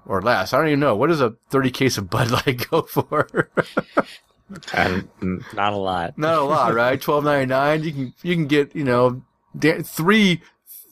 or 0.05 0.21
less. 0.21 0.53
I 0.53 0.57
don't 0.57 0.67
even 0.67 0.79
know 0.79 0.95
what 0.95 1.07
does 1.07 1.21
a 1.21 1.35
thirty 1.49 1.71
case 1.71 1.97
of 1.97 2.09
Bud 2.09 2.31
Light 2.47 2.69
go 2.69 2.83
for. 2.83 3.49
not 5.53 5.73
a 5.73 5.77
lot. 5.77 6.17
Not 6.17 6.37
a 6.37 6.43
lot, 6.43 6.73
right? 6.73 6.99
Twelve 6.99 7.23
ninety 7.23 7.47
nine. 7.47 7.83
You 7.83 7.91
can 7.91 8.13
you 8.23 8.35
can 8.35 8.47
get 8.47 8.75
you 8.75 8.83
know 8.83 9.23
three 9.83 10.41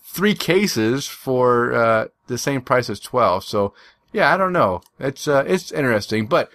three 0.03 0.35
cases 0.35 1.07
for 1.07 1.73
uh, 1.73 2.07
the 2.27 2.37
same 2.37 2.61
price 2.61 2.89
as 2.89 2.99
twelve. 2.99 3.43
So 3.43 3.73
yeah, 4.13 4.33
I 4.33 4.37
don't 4.37 4.53
know. 4.53 4.81
It's 4.99 5.27
uh, 5.27 5.43
it's 5.47 5.71
interesting, 5.71 6.27
but 6.27 6.49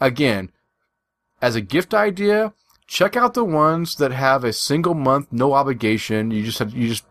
again, 0.00 0.50
as 1.42 1.54
a 1.54 1.60
gift 1.60 1.94
idea, 1.94 2.52
check 2.86 3.16
out 3.16 3.34
the 3.34 3.44
ones 3.44 3.96
that 3.96 4.12
have 4.12 4.44
a 4.44 4.52
single 4.52 4.94
month 4.94 5.28
no 5.30 5.52
obligation. 5.52 6.30
You 6.30 6.44
just 6.44 6.58
have 6.58 6.74
you 6.74 6.88
just 6.88 7.04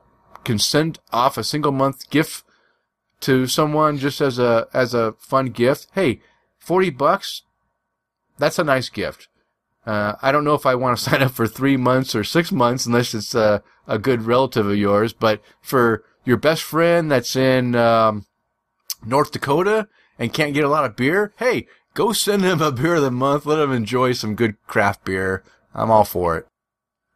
can 0.44 0.60
send 0.60 1.00
off 1.12 1.38
a 1.38 1.44
single 1.44 1.72
month 1.72 2.10
gift 2.10 2.44
to 3.22 3.48
someone 3.48 3.98
just 3.98 4.22
as 4.22 4.40
a 4.40 4.68
as 4.74 4.94
a 4.94 5.14
fun 5.20 5.48
gift. 5.48 5.88
Hey, 5.94 6.22
forty 6.60 6.90
bucks 6.90 7.44
that's 8.40 8.58
a 8.58 8.64
nice 8.64 8.90
gift. 8.90 9.28
Uh, 9.86 10.16
I 10.22 10.32
don't 10.32 10.44
know 10.44 10.56
if 10.56 10.66
I 10.66 10.76
want 10.76 10.98
to 10.98 11.04
sign 11.10 11.22
up 11.22 11.32
for 11.32 11.46
three 11.46 11.78
months 11.78 12.16
or 12.16 12.24
six 12.24 12.52
months 12.52 12.88
unless 12.88 13.14
it's 13.14 13.36
a, 13.36 13.62
a 13.86 14.00
good 14.00 14.24
relative 14.24 14.66
of 14.66 14.78
yours, 14.78 15.14
but 15.14 15.42
for 15.62 16.04
your 16.26 16.38
best 16.38 16.64
friend 16.64 17.12
that's 17.12 17.36
in, 17.36 17.76
um, 17.76 18.26
North 19.06 19.32
Dakota 19.32 19.88
and 20.18 20.34
can't 20.34 20.54
get 20.54 20.64
a 20.64 20.70
lot 20.70 20.86
of 20.86 20.96
beer, 20.96 21.34
hey, 21.38 21.68
go 21.94 22.12
send 22.12 22.44
him 22.44 22.62
a 22.62 22.72
beer 22.72 22.96
of 22.96 23.04
the 23.04 23.12
month. 23.12 23.46
Let 23.46 23.60
him 23.60 23.72
enjoy 23.72 24.14
some 24.14 24.36
good 24.36 24.56
craft 24.68 25.06
beer. 25.06 25.44
I'm 25.74 25.92
all 25.92 26.06
for 26.06 26.38
it. 26.38 26.48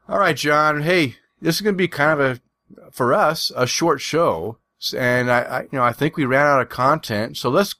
All 0.08 0.20
right, 0.20 0.36
John. 0.36 0.82
Hey, 0.82 1.16
this 1.42 1.56
is 1.56 1.62
going 1.62 1.76
to 1.76 1.78
be 1.78 1.88
kind 1.88 2.20
of 2.20 2.42
a, 2.78 2.92
for 2.92 3.14
us, 3.14 3.52
a 3.56 3.66
short 3.68 4.02
show. 4.02 4.58
And 4.96 5.32
I, 5.32 5.42
I, 5.42 5.62
you 5.64 5.70
know, 5.74 5.84
I 5.84 5.94
think 5.94 6.18
we 6.18 6.26
ran 6.26 6.46
out 6.46 6.62
of 6.62 6.70
content. 6.70 7.38
So 7.38 7.50
let's 7.50 7.76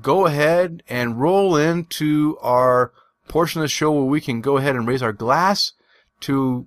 go 0.00 0.26
ahead 0.26 0.82
and 0.88 1.20
roll 1.20 1.56
into 1.56 2.38
our 2.40 2.92
portion 3.28 3.60
of 3.60 3.64
the 3.64 3.68
show 3.68 3.92
where 3.92 4.04
we 4.04 4.20
can 4.20 4.40
go 4.40 4.56
ahead 4.56 4.74
and 4.74 4.86
raise 4.86 5.02
our 5.02 5.12
glass 5.12 5.72
to 6.20 6.66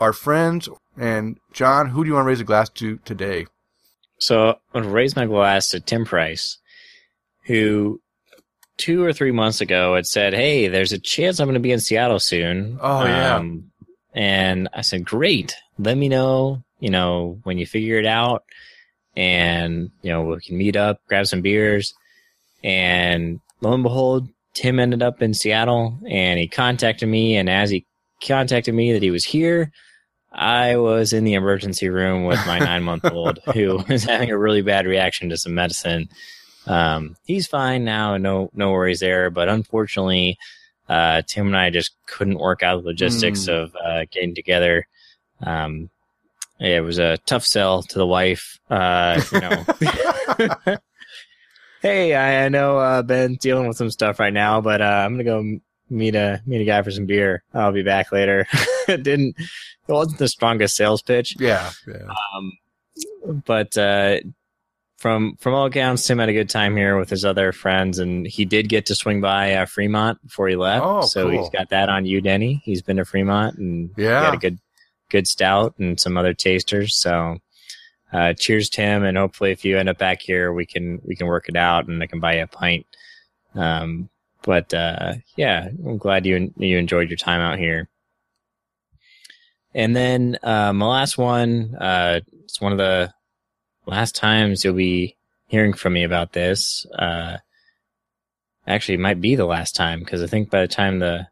our 0.00 0.12
friends. 0.12 0.68
And 0.96 1.38
John, 1.52 1.90
who 1.90 2.04
do 2.04 2.08
you 2.08 2.14
want 2.14 2.24
to 2.24 2.28
raise 2.28 2.40
a 2.40 2.44
glass 2.44 2.68
to 2.70 2.98
today? 2.98 3.46
So 4.18 4.48
I'm 4.48 4.56
going 4.72 4.84
to 4.84 4.90
raise 4.90 5.16
my 5.16 5.26
glass 5.26 5.68
to 5.70 5.80
Tim 5.80 6.04
Price, 6.04 6.58
who 7.46 8.00
two 8.76 9.02
or 9.02 9.12
three 9.12 9.32
months 9.32 9.60
ago 9.60 9.94
had 9.94 10.06
said, 10.06 10.34
Hey, 10.34 10.68
there's 10.68 10.92
a 10.92 10.98
chance 10.98 11.40
I'm 11.40 11.46
going 11.46 11.54
to 11.54 11.60
be 11.60 11.72
in 11.72 11.80
Seattle 11.80 12.20
soon. 12.20 12.78
Oh, 12.80 13.04
yeah. 13.04 13.36
Um, 13.36 13.70
and 14.14 14.68
I 14.74 14.82
said, 14.82 15.04
Great. 15.04 15.56
Let 15.78 15.96
me 15.96 16.08
know, 16.08 16.62
you 16.80 16.90
know, 16.90 17.38
when 17.44 17.58
you 17.58 17.66
figure 17.66 17.98
it 17.98 18.06
out. 18.06 18.44
And, 19.14 19.90
you 20.00 20.10
know, 20.10 20.22
we 20.22 20.40
can 20.40 20.56
meet 20.56 20.76
up, 20.76 21.00
grab 21.06 21.26
some 21.26 21.42
beers. 21.42 21.92
And 22.64 23.40
lo 23.60 23.72
and 23.72 23.82
behold, 23.82 24.28
Tim 24.54 24.78
ended 24.78 25.02
up 25.02 25.22
in 25.22 25.34
Seattle 25.34 25.98
and 26.08 26.38
he 26.38 26.48
contacted 26.48 27.08
me. 27.08 27.36
And 27.36 27.48
as 27.50 27.70
he 27.70 27.86
contacted 28.22 28.74
me 28.74 28.92
that 28.92 29.02
he 29.02 29.10
was 29.10 29.24
here, 29.24 29.70
I 30.32 30.76
was 30.76 31.12
in 31.12 31.24
the 31.24 31.34
emergency 31.34 31.88
room 31.88 32.24
with 32.24 32.44
my 32.46 32.58
nine 32.58 32.82
month 32.82 33.04
old 33.04 33.38
who 33.52 33.82
was 33.88 34.04
having 34.04 34.30
a 34.30 34.38
really 34.38 34.62
bad 34.62 34.86
reaction 34.86 35.28
to 35.28 35.36
some 35.36 35.54
medicine. 35.54 36.08
Um, 36.66 37.16
he's 37.24 37.46
fine 37.46 37.84
now, 37.84 38.16
no 38.16 38.50
no 38.54 38.70
worries 38.70 39.00
there. 39.00 39.30
But 39.30 39.48
unfortunately, 39.48 40.38
uh, 40.88 41.22
Tim 41.26 41.48
and 41.48 41.56
I 41.56 41.70
just 41.70 41.92
couldn't 42.06 42.38
work 42.38 42.62
out 42.62 42.82
the 42.82 42.88
logistics 42.88 43.46
mm. 43.46 43.62
of 43.62 43.76
uh, 43.76 44.04
getting 44.10 44.34
together. 44.34 44.86
Um, 45.42 45.90
it 46.60 46.84
was 46.84 46.98
a 46.98 47.18
tough 47.26 47.44
sell 47.44 47.82
to 47.82 47.98
the 47.98 48.06
wife. 48.06 48.60
Uh, 48.70 49.20
you 49.32 49.40
know, 49.40 49.64
hey, 51.82 52.14
I, 52.14 52.44
I 52.44 52.48
know 52.48 52.78
uh, 52.78 53.02
Ben's 53.02 53.38
dealing 53.38 53.66
with 53.66 53.76
some 53.76 53.90
stuff 53.90 54.20
right 54.20 54.32
now, 54.32 54.60
but 54.60 54.80
uh, 54.80 54.84
I'm 54.84 55.14
gonna 55.14 55.24
go 55.24 55.58
meet 55.90 56.14
a 56.14 56.40
meet 56.46 56.62
a 56.62 56.64
guy 56.64 56.82
for 56.82 56.90
some 56.90 57.06
beer. 57.06 57.42
I'll 57.52 57.72
be 57.72 57.82
back 57.82 58.12
later. 58.12 58.46
it 58.88 59.02
didn't. 59.02 59.34
It 59.38 59.92
wasn't 59.92 60.18
the 60.18 60.28
strongest 60.28 60.76
sales 60.76 61.02
pitch. 61.02 61.36
Yeah. 61.38 61.70
yeah. 61.86 62.06
Um, 62.34 62.52
but 63.44 63.76
uh, 63.76 64.18
from 65.02 65.34
from 65.40 65.52
all 65.52 65.66
accounts, 65.66 66.06
Tim 66.06 66.20
had 66.20 66.28
a 66.28 66.32
good 66.32 66.48
time 66.48 66.76
here 66.76 66.96
with 66.96 67.10
his 67.10 67.24
other 67.24 67.50
friends, 67.50 67.98
and 67.98 68.24
he 68.24 68.44
did 68.44 68.68
get 68.68 68.86
to 68.86 68.94
swing 68.94 69.20
by 69.20 69.54
uh, 69.54 69.66
Fremont 69.66 70.22
before 70.22 70.46
he 70.46 70.54
left. 70.54 70.84
Oh, 70.86 71.02
so 71.02 71.28
cool. 71.28 71.40
he's 71.40 71.50
got 71.50 71.70
that 71.70 71.88
on 71.88 72.06
you, 72.06 72.20
Denny. 72.20 72.62
He's 72.64 72.82
been 72.82 72.98
to 72.98 73.04
Fremont 73.04 73.58
and 73.58 73.90
yeah, 73.96 74.20
he 74.20 74.24
had 74.26 74.34
a 74.34 74.38
good 74.38 74.60
good 75.10 75.26
stout 75.26 75.74
and 75.78 75.98
some 75.98 76.16
other 76.16 76.32
tasters. 76.32 76.94
So 76.94 77.38
uh, 78.12 78.34
cheers, 78.34 78.70
Tim, 78.70 79.02
and 79.02 79.18
hopefully, 79.18 79.50
if 79.50 79.64
you 79.64 79.76
end 79.76 79.88
up 79.88 79.98
back 79.98 80.22
here, 80.22 80.52
we 80.52 80.66
can 80.66 81.00
we 81.04 81.16
can 81.16 81.26
work 81.26 81.48
it 81.48 81.56
out, 81.56 81.88
and 81.88 82.00
I 82.00 82.06
can 82.06 82.20
buy 82.20 82.36
you 82.36 82.44
a 82.44 82.46
pint. 82.46 82.86
Um, 83.56 84.08
but 84.44 84.72
uh, 84.72 85.14
yeah, 85.36 85.66
I'm 85.84 85.98
glad 85.98 86.26
you 86.26 86.54
you 86.56 86.78
enjoyed 86.78 87.10
your 87.10 87.16
time 87.16 87.40
out 87.40 87.58
here. 87.58 87.88
And 89.74 89.96
then 89.96 90.38
uh, 90.44 90.72
my 90.72 90.86
last 90.86 91.18
one, 91.18 91.74
uh, 91.74 92.20
it's 92.44 92.60
one 92.60 92.70
of 92.70 92.78
the 92.78 93.12
last 93.86 94.14
times 94.14 94.64
you'll 94.64 94.74
be 94.74 95.16
hearing 95.46 95.72
from 95.72 95.92
me 95.92 96.04
about 96.04 96.32
this. 96.32 96.86
Uh, 96.98 97.38
actually, 98.66 98.94
it 98.94 99.00
might 99.00 99.20
be 99.20 99.34
the 99.34 99.46
last 99.46 99.74
time 99.74 100.00
because 100.00 100.22
I 100.22 100.26
think 100.26 100.50
by 100.50 100.62
the 100.62 100.68
time 100.68 100.98
the, 100.98 101.26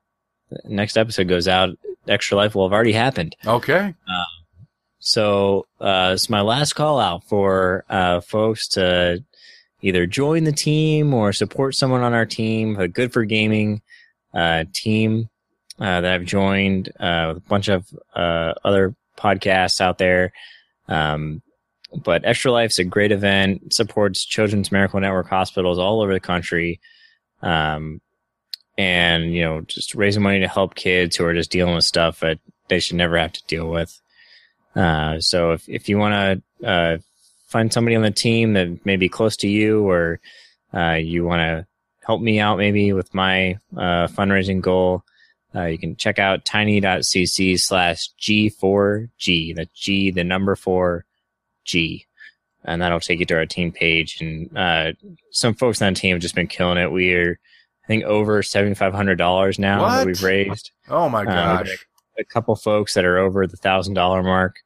the 0.51 0.61
next 0.67 0.97
episode 0.97 1.29
goes 1.29 1.49
out, 1.49 1.71
Extra 2.09 2.37
Life 2.37 2.55
will 2.55 2.67
have 2.67 2.73
already 2.73 2.93
happened. 2.93 3.37
Okay. 3.47 3.95
Uh, 4.09 4.25
so 4.99 5.67
uh, 5.81 6.11
it's 6.15 6.29
my 6.29 6.43
last 6.43 6.75
call 6.75 7.01
out 7.01 7.25
for 7.25 7.85
uh, 7.89 8.21
folks 8.21 8.69
to 8.69 9.25
either 9.83 10.07
join 10.07 10.45
the 10.45 10.53
team 10.53 11.15
or 11.15 11.33
support 11.33 11.75
someone 11.75 12.03
on 12.03 12.13
our 12.13 12.27
team, 12.27 12.79
a 12.79 12.89
Good 12.89 13.13
for 13.13 13.25
Gaming 13.25 13.81
uh, 14.35 14.65
team 14.73 15.31
uh, 15.79 16.03
that 16.03 16.13
I've 16.13 16.27
joined 16.27 16.91
uh, 17.01 17.27
with 17.29 17.39
a 17.39 17.49
bunch 17.49 17.69
of 17.69 17.87
uh, 18.15 18.55
other 18.63 18.95
podcasts 19.17 19.81
out 19.81 19.99
there. 19.99 20.33
Um, 20.89 21.43
but 21.95 22.25
Extra 22.25 22.53
Life's 22.53 22.79
a 22.79 22.85
great 22.85 23.13
event, 23.13 23.73
supports 23.73 24.25
Children's 24.25 24.73
Miracle 24.73 25.01
Network 25.01 25.29
hospitals 25.29 25.79
all 25.79 26.01
over 26.01 26.13
the 26.13 26.21
country. 26.21 26.81
Um, 27.43 28.01
and, 28.79 29.35
you 29.35 29.43
know, 29.43 29.61
just 29.63 29.95
raising 29.95 30.23
money 30.23 30.41
to 30.41 30.49
help 30.49 30.75
kids 30.75 31.17
who 31.17 31.25
are 31.25 31.35
just 31.35 31.51
dealing 31.51 31.75
with 31.75 31.85
stuff 31.85 32.21
that 32.21 32.39
they 32.69 32.81
should 32.81 32.97
never 32.97 33.19
have 33.19 33.33
to 33.33 33.45
deal 33.47 33.69
with. 33.69 34.01
Uh, 34.75 35.21
so 35.21 35.53
if, 35.53 35.69
if 35.69 35.89
you 35.89 35.99
want 35.99 36.43
to, 36.61 36.67
uh, 36.67 36.99
find 37.49 37.73
somebody 37.73 37.97
on 37.97 38.03
the 38.03 38.11
team 38.11 38.53
that 38.53 38.87
may 38.87 38.97
be 38.97 39.09
close 39.09 39.37
to 39.37 39.49
you 39.49 39.87
or, 39.89 40.21
uh, 40.73 40.93
you 40.93 41.25
want 41.25 41.41
to 41.41 41.67
help 42.07 42.23
me 42.23 42.39
out 42.39 42.59
maybe 42.59 42.93
with 42.93 43.13
my, 43.13 43.59
uh, 43.77 44.07
fundraising 44.07 44.61
goal, 44.61 45.03
uh, 45.55 45.65
you 45.65 45.77
can 45.77 45.97
check 45.97 46.19
out 46.19 46.45
tiny.cc 46.45 47.61
slash 47.61 48.09
G4G. 48.21 49.57
That's 49.57 49.71
G, 49.73 50.11
the 50.13 50.25
number 50.25 50.55
four 50.55 51.05
G. 51.71 52.07
and 52.65 52.83
that'll 52.83 53.01
take 53.01 53.21
you 53.21 53.27
to 53.27 53.35
our 53.37 53.47
team 53.47 53.73
page. 53.73 54.21
And 54.21 54.57
uh, 54.57 54.93
some 55.31 55.55
folks 55.55 55.81
on 55.81 55.93
the 55.95 55.99
team 56.01 56.15
have 56.15 56.23
just 56.23 56.35
been 56.35 56.47
killing 56.47 56.77
it. 56.79 56.91
We're, 56.93 57.39
I 57.85 57.87
think, 57.87 58.05
over 58.05 58.43
seventy 58.43 58.75
five 58.75 58.93
hundred 58.93 59.17
dollars 59.17 59.59
now 59.59 59.83
What? 59.83 59.97
that 59.99 60.07
we've 60.07 60.23
raised. 60.23 60.71
Oh 60.89 61.09
my 61.09 61.23
Uh, 61.23 61.25
gosh. 61.25 61.69
we've 61.69 61.85
a 62.19 62.25
couple 62.25 62.55
folks 62.57 62.93
that 62.95 63.05
are 63.05 63.19
over 63.19 63.47
the 63.47 63.57
thousand 63.57 63.95
dollar 63.95 64.23
mark, 64.23 64.57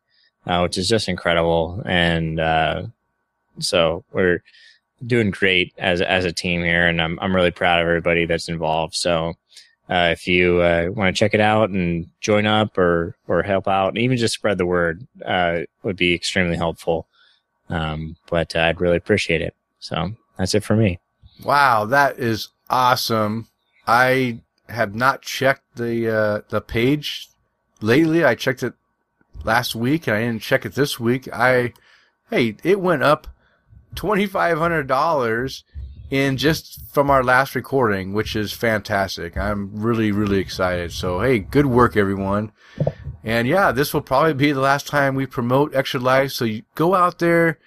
uh, 0.46 0.60
which 0.60 0.76
is 0.78 0.88
just 0.88 1.08
incredible. 1.08 1.82
And 1.86 2.40
uh, 2.40 2.82
so 3.60 4.04
we're 4.12 4.42
doing 5.06 5.30
great 5.30 5.72
as 5.78 6.00
as 6.00 6.24
a 6.24 6.32
team 6.32 6.62
here, 6.62 6.86
and 6.88 7.00
I'm 7.00 7.18
I'm 7.20 7.34
really 7.36 7.50
proud 7.52 7.80
of 7.80 7.86
everybody 7.86 8.26
that's 8.26 8.48
involved. 8.48 8.94
So. 8.94 9.34
Uh, 9.88 10.10
if 10.12 10.26
you 10.26 10.60
uh, 10.60 10.88
want 10.90 11.14
to 11.14 11.18
check 11.18 11.34
it 11.34 11.40
out 11.40 11.68
and 11.70 12.08
join 12.20 12.46
up 12.46 12.78
or 12.78 13.16
or 13.28 13.42
help 13.42 13.68
out, 13.68 13.88
and 13.88 13.98
even 13.98 14.16
just 14.16 14.34
spread 14.34 14.56
the 14.56 14.66
word, 14.66 15.06
uh, 15.24 15.60
would 15.82 15.96
be 15.96 16.14
extremely 16.14 16.56
helpful. 16.56 17.06
Um, 17.68 18.16
but 18.30 18.56
uh, 18.56 18.60
I'd 18.60 18.80
really 18.80 18.96
appreciate 18.96 19.42
it. 19.42 19.54
So 19.80 20.12
that's 20.38 20.54
it 20.54 20.64
for 20.64 20.76
me. 20.76 21.00
Wow, 21.44 21.84
that 21.86 22.18
is 22.18 22.48
awesome. 22.70 23.48
I 23.86 24.40
have 24.68 24.94
not 24.94 25.22
checked 25.22 25.76
the 25.76 26.08
uh, 26.08 26.40
the 26.48 26.60
page 26.60 27.28
lately. 27.80 28.24
I 28.24 28.34
checked 28.34 28.62
it 28.62 28.74
last 29.44 29.74
week 29.74 30.06
and 30.06 30.16
I 30.16 30.20
didn't 30.20 30.42
check 30.42 30.64
it 30.64 30.74
this 30.74 30.98
week. 30.98 31.28
I 31.32 31.74
hey, 32.30 32.56
it 32.62 32.80
went 32.80 33.02
up 33.02 33.26
twenty 33.94 34.26
five 34.26 34.58
hundred 34.58 34.86
dollars 34.86 35.64
in 36.10 36.36
just 36.36 36.80
from 36.92 37.10
our 37.10 37.24
last 37.24 37.54
recording, 37.54 38.12
which 38.12 38.36
is 38.36 38.52
fantastic. 38.52 39.36
I'm 39.36 39.70
really, 39.74 40.12
really 40.12 40.38
excited. 40.38 40.92
So 40.92 41.20
hey, 41.20 41.38
good 41.38 41.66
work 41.66 41.96
everyone. 41.96 42.52
And 43.22 43.48
yeah, 43.48 43.72
this 43.72 43.94
will 43.94 44.02
probably 44.02 44.34
be 44.34 44.52
the 44.52 44.60
last 44.60 44.86
time 44.86 45.14
we 45.14 45.26
promote 45.26 45.74
Extra 45.74 46.00
Life. 46.00 46.32
So 46.32 46.44
you 46.44 46.62
go 46.74 46.94
out 46.94 47.18
there. 47.18 47.58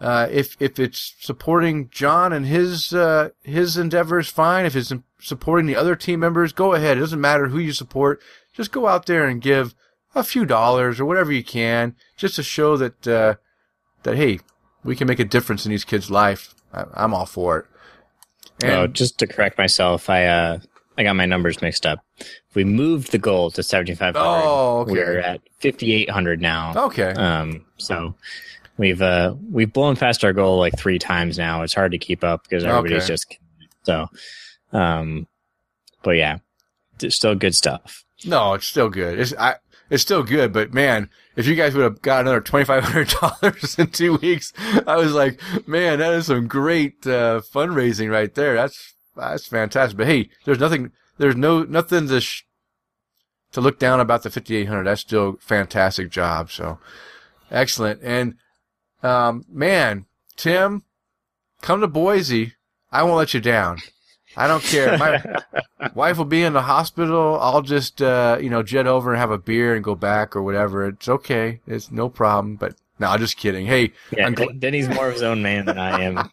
Uh, 0.00 0.26
if 0.32 0.56
if 0.58 0.80
it's 0.80 1.14
supporting 1.20 1.88
John 1.90 2.32
and 2.32 2.46
his 2.46 2.92
uh, 2.92 3.28
his 3.44 3.76
endeavors, 3.76 4.28
fine. 4.28 4.66
If 4.66 4.74
it's 4.74 4.92
supporting 5.20 5.66
the 5.66 5.76
other 5.76 5.94
team 5.94 6.18
members, 6.18 6.52
go 6.52 6.72
ahead. 6.72 6.96
It 6.96 7.00
doesn't 7.00 7.20
matter 7.20 7.48
who 7.48 7.58
you 7.58 7.72
support. 7.72 8.20
Just 8.52 8.72
go 8.72 8.88
out 8.88 9.06
there 9.06 9.26
and 9.26 9.40
give 9.40 9.76
a 10.14 10.24
few 10.24 10.44
dollars 10.44 10.98
or 10.98 11.04
whatever 11.04 11.30
you 11.30 11.44
can, 11.44 11.94
just 12.16 12.34
to 12.34 12.42
show 12.42 12.76
that 12.78 13.06
uh, 13.06 13.34
that 14.02 14.16
hey, 14.16 14.40
we 14.82 14.96
can 14.96 15.06
make 15.06 15.20
a 15.20 15.24
difference 15.24 15.64
in 15.64 15.70
these 15.70 15.84
kids' 15.84 16.10
life. 16.10 16.52
I, 16.72 16.84
I'm 16.94 17.14
all 17.14 17.26
for 17.26 17.58
it. 17.58 17.66
Oh, 18.70 18.86
just 18.86 19.18
to 19.18 19.26
correct 19.26 19.58
myself, 19.58 20.08
I 20.10 20.26
uh, 20.26 20.58
I 20.98 21.02
got 21.04 21.16
my 21.16 21.26
numbers 21.26 21.60
mixed 21.62 21.86
up. 21.86 22.00
We 22.54 22.64
moved 22.64 23.12
the 23.12 23.18
goal 23.18 23.50
to 23.52 23.62
seventy 23.62 23.94
five 23.94 24.14
hundred. 24.14 24.46
Oh, 24.48 24.78
okay. 24.80 24.92
We're 24.92 25.18
at 25.20 25.40
fifty 25.58 25.92
eight 25.92 26.10
hundred 26.10 26.40
now. 26.40 26.72
okay, 26.86 27.12
Um, 27.12 27.64
so 27.78 28.14
we've 28.78 29.00
uh 29.02 29.34
we've 29.50 29.72
blown 29.72 29.96
past 29.96 30.24
our 30.24 30.32
goal 30.32 30.58
like 30.58 30.76
three 30.78 30.98
times 30.98 31.38
now. 31.38 31.62
It's 31.62 31.74
hard 31.74 31.92
to 31.92 31.98
keep 31.98 32.22
up 32.24 32.42
because 32.44 32.64
everybody's 32.64 33.04
Okay. 33.04 33.06
just 33.06 33.38
so. 33.84 34.08
Um, 34.72 35.26
but 36.02 36.12
yeah, 36.12 36.38
it's 37.00 37.16
still 37.16 37.34
good 37.34 37.54
stuff. 37.54 38.04
no, 38.24 38.54
it's 38.54 38.66
still 38.66 38.88
good. 38.88 39.18
It's 39.18 39.34
I. 39.38 39.56
It's 39.92 40.00
still 40.00 40.22
good, 40.22 40.54
but 40.54 40.72
man, 40.72 41.10
if 41.36 41.46
you 41.46 41.54
guys 41.54 41.74
would 41.74 41.82
have 41.82 42.00
got 42.00 42.22
another 42.22 42.40
twenty 42.40 42.64
five 42.64 42.82
hundred 42.82 43.08
dollars 43.08 43.74
in 43.78 43.88
two 43.88 44.16
weeks, 44.16 44.50
I 44.86 44.96
was 44.96 45.12
like, 45.12 45.38
man, 45.68 45.98
that 45.98 46.14
is 46.14 46.28
some 46.28 46.48
great 46.48 47.06
uh, 47.06 47.42
fundraising 47.42 48.10
right 48.10 48.34
there. 48.34 48.54
That's 48.54 48.94
that's 49.14 49.46
fantastic. 49.46 49.98
But 49.98 50.06
hey, 50.06 50.30
there's 50.46 50.60
nothing, 50.60 50.92
there's 51.18 51.36
no 51.36 51.64
nothing 51.64 52.08
to 52.08 52.22
sh- 52.22 52.46
to 53.52 53.60
look 53.60 53.78
down 53.78 54.00
about 54.00 54.22
the 54.22 54.30
fifty 54.30 54.56
eight 54.56 54.68
hundred. 54.68 54.84
That's 54.84 55.02
still 55.02 55.36
fantastic 55.42 56.08
job. 56.08 56.50
So 56.50 56.78
excellent. 57.50 58.00
And 58.02 58.36
um, 59.02 59.44
man, 59.46 60.06
Tim, 60.38 60.84
come 61.60 61.82
to 61.82 61.86
Boise. 61.86 62.54
I 62.90 63.02
won't 63.02 63.18
let 63.18 63.34
you 63.34 63.40
down. 63.40 63.76
I 64.36 64.46
don't 64.48 64.62
care. 64.62 64.96
My 64.98 65.22
wife 65.94 66.18
will 66.18 66.24
be 66.24 66.42
in 66.42 66.52
the 66.52 66.62
hospital. 66.62 67.38
I'll 67.40 67.62
just, 67.62 68.00
uh, 68.00 68.38
you 68.40 68.50
know, 68.50 68.62
jet 68.62 68.86
over 68.86 69.12
and 69.12 69.20
have 69.20 69.30
a 69.30 69.38
beer 69.38 69.74
and 69.74 69.84
go 69.84 69.94
back 69.94 70.34
or 70.34 70.42
whatever. 70.42 70.86
It's 70.86 71.08
okay. 71.08 71.60
It's 71.66 71.90
no 71.90 72.08
problem. 72.08 72.56
But 72.56 72.74
no, 72.98 73.08
I'm 73.08 73.18
just 73.18 73.36
kidding. 73.36 73.66
Hey, 73.66 73.92
Yeah, 74.16 74.30
Den- 74.30 74.58
Denny's 74.58 74.88
more 74.88 75.08
of 75.08 75.14
his 75.14 75.22
own 75.22 75.42
man 75.42 75.66
than 75.66 75.78
I 75.78 76.02
am. 76.02 76.30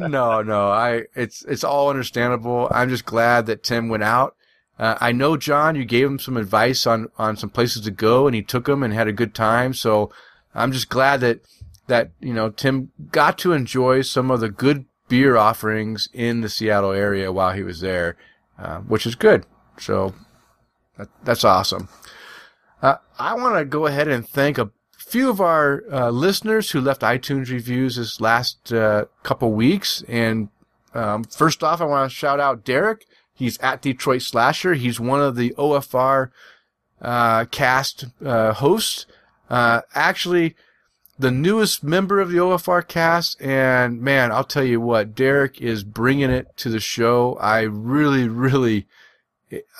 no, 0.10 0.42
no, 0.42 0.70
I, 0.70 1.04
it's, 1.14 1.42
it's 1.44 1.64
all 1.64 1.90
understandable. 1.90 2.68
I'm 2.70 2.88
just 2.88 3.04
glad 3.04 3.46
that 3.46 3.62
Tim 3.62 3.88
went 3.88 4.02
out. 4.02 4.34
Uh, 4.78 4.96
I 5.00 5.12
know, 5.12 5.36
John, 5.36 5.74
you 5.74 5.84
gave 5.84 6.06
him 6.06 6.18
some 6.18 6.36
advice 6.36 6.86
on, 6.86 7.08
on 7.18 7.36
some 7.36 7.50
places 7.50 7.82
to 7.82 7.90
go 7.90 8.26
and 8.26 8.34
he 8.34 8.42
took 8.42 8.66
them 8.66 8.82
and 8.82 8.92
had 8.94 9.08
a 9.08 9.12
good 9.12 9.34
time. 9.34 9.74
So 9.74 10.12
I'm 10.54 10.70
just 10.72 10.88
glad 10.88 11.20
that, 11.20 11.40
that, 11.88 12.10
you 12.20 12.32
know, 12.32 12.50
Tim 12.50 12.92
got 13.10 13.38
to 13.38 13.52
enjoy 13.52 14.02
some 14.02 14.30
of 14.30 14.40
the 14.40 14.48
good 14.48 14.84
beer 15.08 15.36
offerings 15.36 16.08
in 16.12 16.40
the 16.40 16.48
Seattle 16.48 16.92
area 16.92 17.32
while 17.32 17.52
he 17.52 17.62
was 17.62 17.80
there, 17.80 18.16
uh, 18.58 18.78
which 18.80 19.06
is 19.06 19.14
good. 19.14 19.46
So 19.78 20.14
that, 20.96 21.08
that's 21.24 21.44
awesome. 21.44 21.88
Uh, 22.82 22.96
I 23.18 23.34
want 23.34 23.56
to 23.56 23.64
go 23.64 23.86
ahead 23.86 24.08
and 24.08 24.28
thank 24.28 24.58
a 24.58 24.70
few 24.96 25.30
of 25.30 25.40
our 25.40 25.82
uh, 25.90 26.10
listeners 26.10 26.70
who 26.70 26.80
left 26.80 27.00
iTunes 27.00 27.50
reviews 27.50 27.96
this 27.96 28.20
last 28.20 28.72
uh, 28.72 29.06
couple 29.22 29.52
weeks. 29.52 30.04
And 30.06 30.48
um, 30.94 31.24
first 31.24 31.62
off, 31.62 31.80
I 31.80 31.84
want 31.84 32.10
to 32.10 32.16
shout 32.16 32.40
out 32.40 32.64
Derek. 32.64 33.06
He's 33.34 33.58
at 33.58 33.82
Detroit 33.82 34.22
Slasher. 34.22 34.74
He's 34.74 35.00
one 35.00 35.20
of 35.20 35.36
the 35.36 35.54
OFR 35.56 36.30
uh, 37.00 37.44
cast 37.46 38.06
uh, 38.24 38.52
hosts. 38.54 39.06
Actually, 39.50 40.54
the 41.18 41.30
newest 41.30 41.82
member 41.82 42.20
of 42.20 42.30
the 42.30 42.38
OFR 42.38 42.86
cast. 42.86 43.40
And 43.40 44.00
man, 44.00 44.30
I'll 44.30 44.44
tell 44.44 44.64
you 44.64 44.80
what, 44.80 45.14
Derek 45.14 45.60
is 45.60 45.82
bringing 45.82 46.30
it 46.30 46.56
to 46.58 46.68
the 46.68 46.80
show. 46.80 47.36
I 47.40 47.62
really, 47.62 48.28
really, 48.28 48.86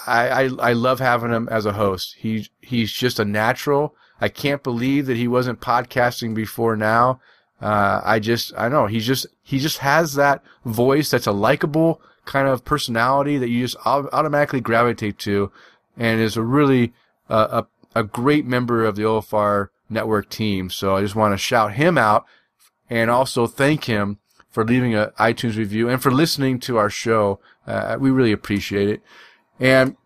I, 0.07 0.29
I, 0.29 0.43
I 0.59 0.73
love 0.73 0.99
having 0.99 1.33
him 1.33 1.49
as 1.49 1.65
a 1.65 1.73
host. 1.73 2.17
He, 2.19 2.49
he's 2.61 2.93
just 2.93 3.19
a 3.19 3.25
natural. 3.25 3.95
I 4.21 4.29
can't 4.29 4.65
believe 4.65 5.07
that 5.07 5.17
he 5.17 5.29
wasn't 5.29 5.61
podcasting 5.61 6.35
before 6.35 6.77
now. 6.77 7.21
Uh, 7.61 8.01
I 8.05 8.19
just, 8.19 8.53
I 8.57 8.69
know 8.69 8.87
he's 8.87 9.07
just, 9.07 9.27
he 9.43 9.59
just 9.59 9.79
has 9.79 10.15
that 10.15 10.43
voice 10.65 11.11
that's 11.11 11.27
a 11.27 11.33
likable 11.33 12.01
kind 12.25 12.47
of 12.49 12.65
personality 12.65 13.39
that 13.39 13.49
you 13.49 13.63
just 13.63 13.77
automatically 13.85 14.61
gravitate 14.61 15.19
to 15.19 15.51
and 15.97 16.21
is 16.21 16.37
a 16.37 16.43
really, 16.43 16.93
uh, 17.29 17.63
a, 17.95 18.01
a 18.01 18.05
great 18.05 18.45
member 18.45 18.85
of 18.85 18.97
the 18.97 19.03
OFR 19.03 19.69
network 19.89 20.29
team. 20.29 20.71
So 20.71 20.97
I 20.97 21.03
just 21.03 21.17
want 21.17 21.33
to 21.33 21.39
shout 21.39 21.75
him 21.75 21.99
out 21.99 22.25
and 22.91 23.11
also 23.11 23.47
thank 23.47 23.85
him 23.85 24.19
for 24.51 24.65
leaving 24.65 24.95
a 24.95 25.13
iTunes 25.19 25.57
review 25.57 25.89
and 25.89 26.03
for 26.03 26.11
listening 26.11 26.59
to 26.61 26.77
our 26.77 26.91
show. 26.91 27.41
Uh, 27.67 27.97
we 28.01 28.11
really 28.11 28.33
appreciate 28.33 28.89
it. 28.89 29.03
And 29.61 29.97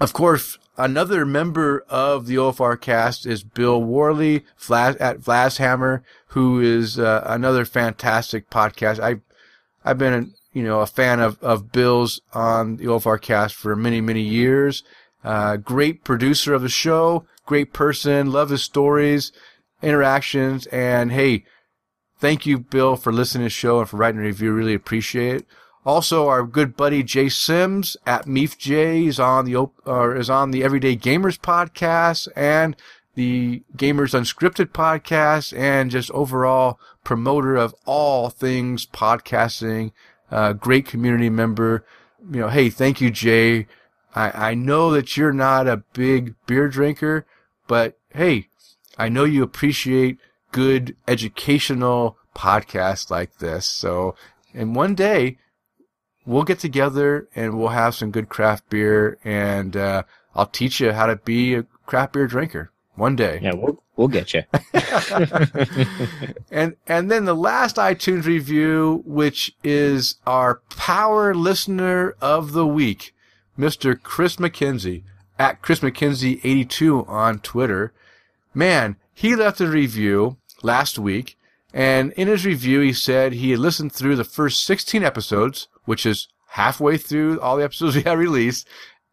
of 0.00 0.12
course, 0.12 0.58
another 0.76 1.24
member 1.24 1.84
of 1.88 2.26
the 2.26 2.36
OFR 2.36 2.80
cast 2.80 3.26
is 3.26 3.42
Bill 3.42 3.82
Worley 3.82 4.44
Flas- 4.56 4.96
at 5.00 5.20
Vlashammer, 5.20 6.02
who 6.28 6.60
is 6.60 6.98
uh, 6.98 7.24
another 7.26 7.64
fantastic 7.64 8.50
podcast. 8.50 9.00
I, 9.00 9.20
I've 9.84 9.98
been, 9.98 10.34
you 10.52 10.62
know, 10.62 10.80
a 10.80 10.86
fan 10.86 11.20
of, 11.20 11.42
of 11.42 11.72
Bill's 11.72 12.20
on 12.34 12.76
the 12.76 12.84
OFR 12.84 13.20
cast 13.20 13.54
for 13.54 13.74
many, 13.74 14.00
many 14.00 14.22
years. 14.22 14.84
Uh, 15.24 15.56
great 15.56 16.04
producer 16.04 16.54
of 16.54 16.62
the 16.62 16.68
show, 16.68 17.24
great 17.46 17.72
person, 17.72 18.30
love 18.30 18.50
his 18.50 18.62
stories, 18.62 19.32
interactions, 19.82 20.66
and 20.66 21.12
hey, 21.12 21.44
thank 22.18 22.46
you, 22.46 22.58
Bill, 22.58 22.96
for 22.96 23.12
listening 23.12 23.42
to 23.42 23.46
the 23.46 23.50
show 23.50 23.80
and 23.80 23.88
for 23.88 23.96
writing 23.96 24.20
a 24.20 24.24
review. 24.24 24.52
Really 24.52 24.74
appreciate 24.74 25.36
it. 25.36 25.46
Also, 25.84 26.26
our 26.26 26.42
good 26.42 26.76
buddy 26.76 27.04
Jay 27.04 27.28
Sims 27.28 27.96
at 28.04 28.26
MeefJ 28.26 29.06
is 29.06 29.20
on 29.20 29.44
the 29.44 29.70
is 30.18 30.28
on 30.28 30.50
the 30.50 30.64
Everyday 30.64 30.96
Gamers 30.96 31.38
podcast 31.38 32.26
and 32.34 32.76
the 33.14 33.62
Gamers 33.76 34.12
Unscripted 34.12 34.72
podcast, 34.72 35.56
and 35.56 35.90
just 35.90 36.10
overall 36.10 36.78
promoter 37.04 37.56
of 37.56 37.74
all 37.84 38.30
things 38.30 38.84
podcasting. 38.84 39.92
Uh, 40.30 40.52
great 40.52 40.86
community 40.86 41.30
member. 41.30 41.84
You 42.32 42.40
know, 42.40 42.48
hey, 42.48 42.68
thank 42.68 43.00
you, 43.00 43.10
Jay. 43.10 43.66
I, 44.16 44.50
I 44.50 44.54
know 44.54 44.90
that 44.92 45.16
you're 45.16 45.32
not 45.32 45.68
a 45.68 45.84
big 45.92 46.34
beer 46.46 46.68
drinker, 46.68 47.26
but 47.68 47.98
hey, 48.14 48.48
I 48.98 49.08
know 49.08 49.24
you 49.24 49.42
appreciate 49.42 50.18
good 50.52 50.96
educational 51.06 52.16
podcasts 52.34 53.10
like 53.10 53.38
this. 53.38 53.66
So, 53.66 54.16
and 54.54 54.74
one 54.74 54.94
day 54.94 55.36
we'll 56.24 56.44
get 56.44 56.58
together 56.58 57.28
and 57.36 57.58
we'll 57.58 57.68
have 57.68 57.94
some 57.94 58.10
good 58.10 58.28
craft 58.28 58.70
beer 58.70 59.18
and, 59.22 59.76
uh, 59.76 60.02
I'll 60.34 60.46
teach 60.46 60.80
you 60.80 60.92
how 60.92 61.06
to 61.06 61.16
be 61.16 61.54
a 61.54 61.62
craft 61.86 62.12
beer 62.12 62.26
drinker 62.26 62.70
one 62.94 63.16
day. 63.16 63.40
yeah, 63.42 63.54
we'll 63.54 63.82
we'll 63.96 64.08
get 64.08 64.34
you. 64.34 64.42
And 66.50 66.76
and 66.86 67.10
then 67.10 67.24
the 67.24 67.34
last 67.34 67.76
iTunes 67.76 68.24
review, 68.24 69.02
which 69.06 69.54
is 69.64 70.16
our 70.26 70.60
power 70.76 71.34
listener 71.34 72.16
of 72.20 72.52
the 72.52 72.66
week, 72.66 73.14
Mr. 73.58 74.00
Chris 74.00 74.36
McKenzie 74.36 75.02
at 75.38 75.62
Chris 75.62 75.80
McKenzie82 75.80 77.08
on 77.08 77.38
Twitter. 77.40 77.92
Man, 78.54 78.96
he 79.12 79.34
left 79.36 79.60
a 79.60 79.66
review 79.66 80.36
last 80.62 80.98
week 80.98 81.36
And 81.76 82.12
in 82.12 82.28
his 82.28 82.46
review, 82.46 82.80
he 82.80 82.94
said 82.94 83.34
he 83.34 83.50
had 83.50 83.60
listened 83.60 83.92
through 83.92 84.16
the 84.16 84.24
first 84.24 84.64
16 84.64 85.04
episodes, 85.04 85.68
which 85.84 86.06
is 86.06 86.28
halfway 86.52 86.96
through 86.96 87.38
all 87.40 87.58
the 87.58 87.64
episodes 87.64 87.96
we 87.96 88.02
have 88.04 88.18
released, 88.18 88.66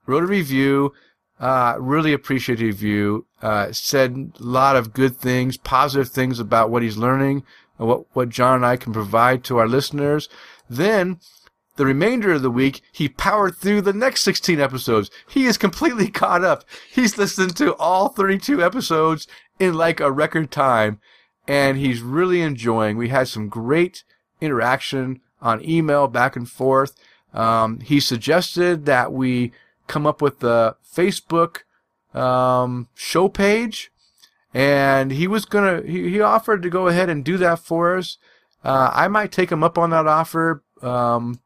wrote 0.05 0.23
a 0.23 0.27
review, 0.27 0.93
uh, 1.41 1.75
really 1.77 2.13
appreciative 2.13 2.65
review, 2.65 3.25
uh, 3.41 3.73
said 3.73 4.31
a 4.39 4.43
lot 4.43 4.77
of 4.77 4.93
good 4.93 5.17
things, 5.17 5.57
positive 5.57 6.07
things 6.07 6.39
about 6.39 6.69
what 6.69 6.83
he's 6.83 6.95
learning 6.95 7.43
and 7.77 7.87
what, 7.89 8.05
what 8.15 8.29
John 8.29 8.55
and 8.55 8.65
I 8.65 8.77
can 8.77 8.93
provide 8.93 9.43
to 9.43 9.57
our 9.57 9.67
listeners. 9.67 10.29
Then, 10.69 11.19
the 11.75 11.85
remainder 11.85 12.33
of 12.33 12.41
the 12.41 12.51
week, 12.51 12.81
he 12.91 13.09
powered 13.09 13.55
through 13.55 13.81
the 13.81 13.93
next 13.93 14.21
16 14.21 14.59
episodes. 14.59 15.09
He 15.27 15.45
is 15.45 15.57
completely 15.57 16.07
caught 16.11 16.43
up. 16.43 16.63
He's 16.91 17.17
listened 17.17 17.55
to 17.57 17.75
all 17.75 18.09
32 18.09 18.63
episodes 18.63 19.27
in 19.59 19.73
like 19.73 19.99
a 19.99 20.11
record 20.11 20.51
time 20.51 20.99
and 21.47 21.77
he's 21.77 22.01
really 22.01 22.41
enjoying. 22.41 22.97
We 22.97 23.09
had 23.09 23.27
some 23.27 23.49
great 23.49 24.03
interaction 24.41 25.21
on 25.41 25.67
email 25.67 26.07
back 26.07 26.35
and 26.35 26.49
forth. 26.49 26.95
Um, 27.33 27.79
he 27.79 27.99
suggested 27.99 28.85
that 28.85 29.11
we 29.11 29.51
come 29.87 30.05
up 30.05 30.21
with 30.21 30.39
the 30.39 30.75
Facebook 30.95 31.59
um, 32.13 32.87
show 32.93 33.27
page, 33.27 33.91
and 34.53 35.11
he 35.11 35.27
was 35.27 35.45
gonna. 35.45 35.81
He, 35.81 36.11
he 36.11 36.21
offered 36.21 36.61
to 36.63 36.69
go 36.69 36.87
ahead 36.87 37.09
and 37.09 37.23
do 37.23 37.37
that 37.37 37.59
for 37.59 37.97
us. 37.97 38.17
Uh, 38.63 38.91
I 38.93 39.07
might 39.07 39.31
take 39.31 39.51
him 39.51 39.63
up 39.63 39.77
on 39.77 39.89
that 39.89 40.07
offer. 40.07 40.63
Um, 40.81 41.39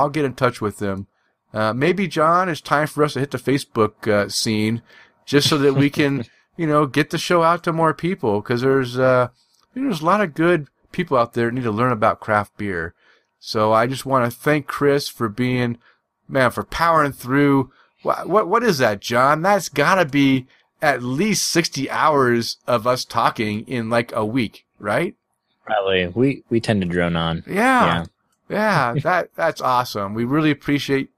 I'll 0.00 0.08
get 0.10 0.24
in 0.24 0.34
touch 0.34 0.60
with 0.60 0.78
them. 0.78 1.06
Uh, 1.52 1.72
maybe 1.72 2.06
John, 2.08 2.48
it's 2.48 2.60
time 2.60 2.86
for 2.86 3.04
us 3.04 3.14
to 3.14 3.20
hit 3.20 3.32
the 3.32 3.38
Facebook 3.38 4.06
uh, 4.08 4.28
scene, 4.28 4.82
just 5.26 5.48
so 5.48 5.58
that 5.58 5.74
we 5.74 5.90
can, 5.90 6.24
you 6.56 6.66
know, 6.66 6.86
get 6.86 7.10
the 7.10 7.18
show 7.18 7.42
out 7.42 7.64
to 7.64 7.72
more 7.72 7.92
people. 7.92 8.40
Because 8.40 8.62
there's, 8.62 8.98
uh, 8.98 9.28
there's 9.74 10.00
a 10.00 10.06
lot 10.06 10.20
of 10.20 10.34
good 10.34 10.68
people 10.92 11.16
out 11.16 11.34
there 11.34 11.46
that 11.46 11.54
need 11.54 11.64
to 11.64 11.70
learn 11.70 11.92
about 11.92 12.20
craft 12.20 12.56
beer. 12.56 12.94
So 13.38 13.72
I 13.72 13.86
just 13.86 14.06
want 14.06 14.30
to 14.30 14.38
thank 14.38 14.66
Chris 14.66 15.08
for 15.08 15.28
being, 15.28 15.78
man, 16.28 16.50
for 16.50 16.62
powering 16.62 17.12
through. 17.12 17.70
What 18.02 18.28
what, 18.28 18.48
what 18.48 18.62
is 18.62 18.78
that, 18.78 19.00
John? 19.00 19.42
That's 19.42 19.68
got 19.68 19.96
to 19.96 20.04
be 20.04 20.46
at 20.80 21.02
least 21.02 21.48
sixty 21.48 21.90
hours 21.90 22.58
of 22.66 22.86
us 22.86 23.04
talking 23.04 23.66
in 23.66 23.90
like 23.90 24.12
a 24.12 24.24
week, 24.24 24.64
right? 24.78 25.14
Probably. 25.64 26.06
We 26.08 26.44
we 26.48 26.60
tend 26.60 26.82
to 26.82 26.88
drone 26.88 27.16
on. 27.16 27.44
Yeah. 27.46 27.54
Yeah, 27.54 28.04
that 29.02 29.34
that's 29.34 29.60
awesome. 29.60 30.14
We 30.14 30.24
really 30.24 30.50
appreciate 30.50 31.10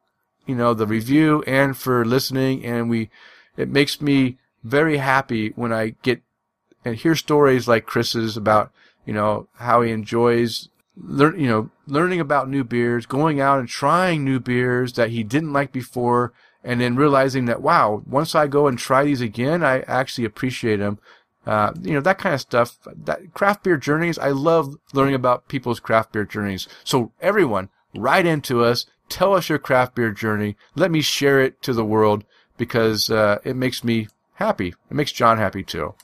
you 0.47 0.55
know 0.55 0.75
the 0.75 0.87
review 0.87 1.43
and 1.47 1.77
for 1.77 2.05
listening 2.05 2.65
and 2.65 2.91
we 2.91 3.11
it 3.57 3.69
makes 3.69 4.01
me 4.01 4.39
very 4.65 4.99
happy 4.99 5.51
when 5.51 5.73
I 5.73 5.95
get 6.03 6.23
and 6.85 6.97
hear 6.97 7.15
stories 7.15 7.69
like 7.69 7.87
Chris's 7.87 8.37
about 8.37 8.73
you 9.07 9.13
know 9.13 9.49
how 9.55 9.83
he 9.83 9.91
enjoys 9.93 10.69
learn 10.97 11.39
you 11.39 11.49
know 11.49 11.71
learning 11.87 12.21
about 12.21 12.49
new 12.49 12.65
beers, 12.65 13.07
going 13.07 13.41
out 13.41 13.59
and 13.59 13.69
trying 13.69 14.25
new 14.25 14.41
beers 14.41 14.95
that 14.95 15.11
he 15.11 15.23
didn't 15.23 15.53
like 15.53 15.73
before 15.73 16.33
and 16.65 16.81
then 16.81 16.97
realizing 16.97 17.47
that 17.47 17.63
wow, 17.63 18.03
once 18.07 18.35
I 18.35 18.47
go 18.47 18.67
and 18.67 18.79
try 18.79 19.05
these 19.05 19.21
again, 19.21 19.63
I 19.63 19.81
actually 19.81 20.25
appreciate 20.25 20.77
them. 20.77 20.99
Uh, 21.47 21.73
you 21.83 21.93
know, 21.93 22.01
that 22.01 22.19
kind 22.19 22.35
of 22.35 22.41
stuff. 22.41 22.79
That 22.87 23.35
craft 23.35 23.65
beer 23.65 23.77
journeys. 23.77 24.19
I 24.19 24.31
love 24.31 24.77
learning 24.93 25.15
about 25.15 25.49
people's 25.49 25.81
craft 25.81 26.13
beer 26.13 26.25
journeys. 26.25 26.69
So 26.85 27.13
everyone, 27.21 27.69
write 27.95 28.27
into 28.27 28.65
us. 28.65 28.87
Tell 29.09 29.35
us 29.35 29.49
your 29.49 29.59
craft 29.59 29.95
beer 29.95 30.13
journey. 30.13 30.57
Let 30.75 30.91
me 30.91 31.03
share 31.03 31.41
it 31.41 31.63
to 31.63 31.73
the 31.73 31.85
world 31.85 32.25
because 32.57 33.11
uh, 33.11 33.39
it 33.45 33.57
makes 33.57 33.83
me 33.83 34.09
happy. 34.35 34.69
It 34.69 34.95
makes 34.95 35.13
John 35.13 35.39
happy 35.39 35.63
too. 35.63 35.95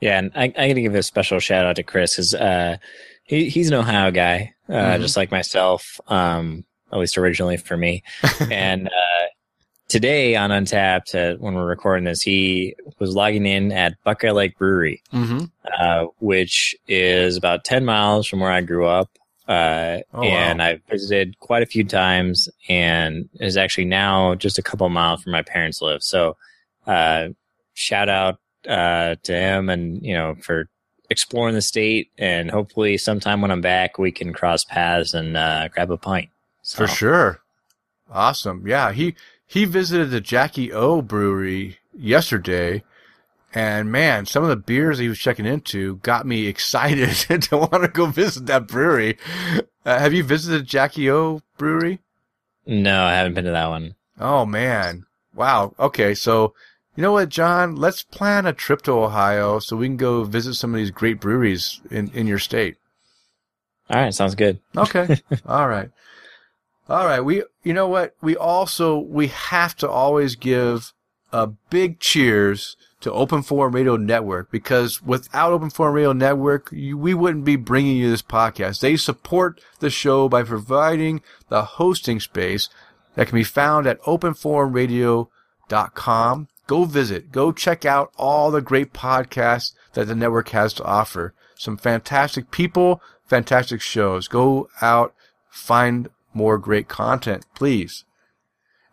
Yeah, 0.00 0.18
and 0.18 0.32
I, 0.34 0.44
I 0.44 0.68
got 0.68 0.74
to 0.74 0.82
give 0.82 0.94
a 0.94 1.02
special 1.02 1.38
shout 1.38 1.64
out 1.64 1.76
to 1.76 1.82
Chris 1.82 2.16
because 2.16 2.34
uh, 2.34 2.76
he, 3.22 3.48
he's 3.48 3.68
an 3.68 3.74
Ohio 3.74 4.10
guy, 4.10 4.52
uh, 4.68 4.72
mm-hmm. 4.72 5.02
just 5.02 5.16
like 5.16 5.30
myself, 5.30 6.00
um, 6.08 6.64
at 6.92 6.98
least 6.98 7.16
originally 7.16 7.56
for 7.56 7.76
me. 7.76 8.02
and 8.50 8.88
uh, 8.88 9.26
today 9.92 10.36
on 10.36 10.48
Untappd, 10.48 11.14
uh, 11.14 11.36
when 11.36 11.54
we're 11.54 11.66
recording 11.66 12.04
this, 12.04 12.22
he 12.22 12.74
was 12.98 13.14
logging 13.14 13.44
in 13.44 13.70
at 13.72 14.02
Buckeye 14.02 14.30
Lake 14.30 14.56
Brewery, 14.56 15.02
mm-hmm. 15.12 15.44
uh, 15.78 16.06
which 16.18 16.74
is 16.88 17.36
about 17.36 17.62
10 17.62 17.84
miles 17.84 18.26
from 18.26 18.40
where 18.40 18.50
I 18.50 18.62
grew 18.62 18.86
up. 18.86 19.10
Uh, 19.46 19.98
Oh, 20.14 20.22
and 20.22 20.60
wow. 20.60 20.66
I've 20.66 20.80
visited 20.88 21.38
quite 21.40 21.62
a 21.62 21.66
few 21.66 21.84
times 21.84 22.48
and 22.70 23.28
is 23.38 23.58
actually 23.58 23.84
now 23.84 24.34
just 24.34 24.58
a 24.58 24.62
couple 24.62 24.88
miles 24.88 25.22
from 25.22 25.32
my 25.32 25.42
parents 25.42 25.82
live. 25.82 26.02
So, 26.02 26.38
uh, 26.86 27.28
shout 27.74 28.08
out, 28.08 28.38
uh, 28.66 29.16
to 29.24 29.32
him 29.32 29.68
and, 29.68 30.02
you 30.02 30.14
know, 30.14 30.36
for 30.40 30.70
exploring 31.10 31.54
the 31.54 31.60
state 31.60 32.10
and 32.16 32.50
hopefully 32.50 32.96
sometime 32.96 33.42
when 33.42 33.50
I'm 33.50 33.60
back, 33.60 33.98
we 33.98 34.10
can 34.10 34.32
cross 34.32 34.64
paths 34.64 35.12
and, 35.12 35.36
uh, 35.36 35.68
grab 35.68 35.90
a 35.90 35.98
pint. 35.98 36.30
For 36.64 36.86
sure. 36.86 37.40
Awesome. 38.10 38.66
Yeah, 38.66 38.92
he 38.92 39.14
he 39.52 39.66
visited 39.66 40.10
the 40.10 40.20
Jackie 40.20 40.72
O 40.72 41.02
brewery 41.02 41.76
yesterday 41.94 42.82
and 43.54 43.92
man, 43.92 44.24
some 44.24 44.42
of 44.42 44.48
the 44.48 44.56
beers 44.56 44.96
he 44.96 45.10
was 45.10 45.18
checking 45.18 45.44
into 45.44 45.96
got 45.96 46.26
me 46.26 46.46
excited 46.48 47.10
to 47.42 47.56
want 47.58 47.82
to 47.82 47.88
go 47.88 48.06
visit 48.06 48.46
that 48.46 48.66
brewery. 48.66 49.18
Uh, 49.84 49.98
have 49.98 50.14
you 50.14 50.24
visited 50.24 50.66
Jackie 50.66 51.10
O 51.10 51.42
brewery? 51.58 52.00
No, 52.66 53.04
I 53.04 53.12
haven't 53.12 53.34
been 53.34 53.44
to 53.44 53.50
that 53.50 53.68
one. 53.68 53.94
Oh 54.18 54.46
man. 54.46 55.04
Wow. 55.34 55.74
Okay, 55.78 56.14
so 56.14 56.54
you 56.96 57.02
know 57.02 57.12
what, 57.12 57.28
John? 57.28 57.76
Let's 57.76 58.02
plan 58.02 58.46
a 58.46 58.54
trip 58.54 58.80
to 58.82 58.92
Ohio 58.92 59.58
so 59.58 59.76
we 59.76 59.86
can 59.86 59.98
go 59.98 60.24
visit 60.24 60.54
some 60.54 60.72
of 60.72 60.78
these 60.78 60.90
great 60.90 61.20
breweries 61.20 61.82
in, 61.90 62.10
in 62.12 62.26
your 62.26 62.38
state. 62.38 62.76
All 63.90 64.00
right. 64.00 64.14
Sounds 64.14 64.34
good. 64.34 64.60
Okay. 64.76 65.20
All 65.46 65.68
right. 65.68 65.90
All 66.92 67.06
right. 67.06 67.20
We, 67.20 67.42
you 67.62 67.72
know 67.72 67.88
what? 67.88 68.14
We 68.20 68.36
also, 68.36 68.98
we 68.98 69.28
have 69.28 69.74
to 69.76 69.88
always 69.88 70.36
give 70.36 70.92
a 71.32 71.46
big 71.46 72.00
cheers 72.00 72.76
to 73.00 73.10
Open 73.10 73.40
Forum 73.40 73.74
Radio 73.74 73.96
Network 73.96 74.50
because 74.50 75.02
without 75.02 75.54
Open 75.54 75.70
Forum 75.70 75.94
Radio 75.94 76.12
Network, 76.12 76.68
you, 76.70 76.98
we 76.98 77.14
wouldn't 77.14 77.46
be 77.46 77.56
bringing 77.56 77.96
you 77.96 78.10
this 78.10 78.20
podcast. 78.20 78.80
They 78.80 78.98
support 78.98 79.58
the 79.78 79.88
show 79.88 80.28
by 80.28 80.42
providing 80.42 81.22
the 81.48 81.64
hosting 81.64 82.20
space 82.20 82.68
that 83.14 83.26
can 83.26 83.36
be 83.36 83.44
found 83.44 83.86
at 83.86 84.02
openforumradio.com. 84.02 86.48
Go 86.66 86.84
visit, 86.84 87.32
go 87.32 87.52
check 87.52 87.86
out 87.86 88.12
all 88.18 88.50
the 88.50 88.60
great 88.60 88.92
podcasts 88.92 89.72
that 89.94 90.08
the 90.08 90.14
network 90.14 90.50
has 90.50 90.74
to 90.74 90.84
offer. 90.84 91.32
Some 91.54 91.78
fantastic 91.78 92.50
people, 92.50 93.00
fantastic 93.24 93.80
shows. 93.80 94.28
Go 94.28 94.68
out, 94.82 95.14
find 95.48 96.10
more 96.34 96.58
great 96.58 96.88
content, 96.88 97.44
please. 97.54 98.04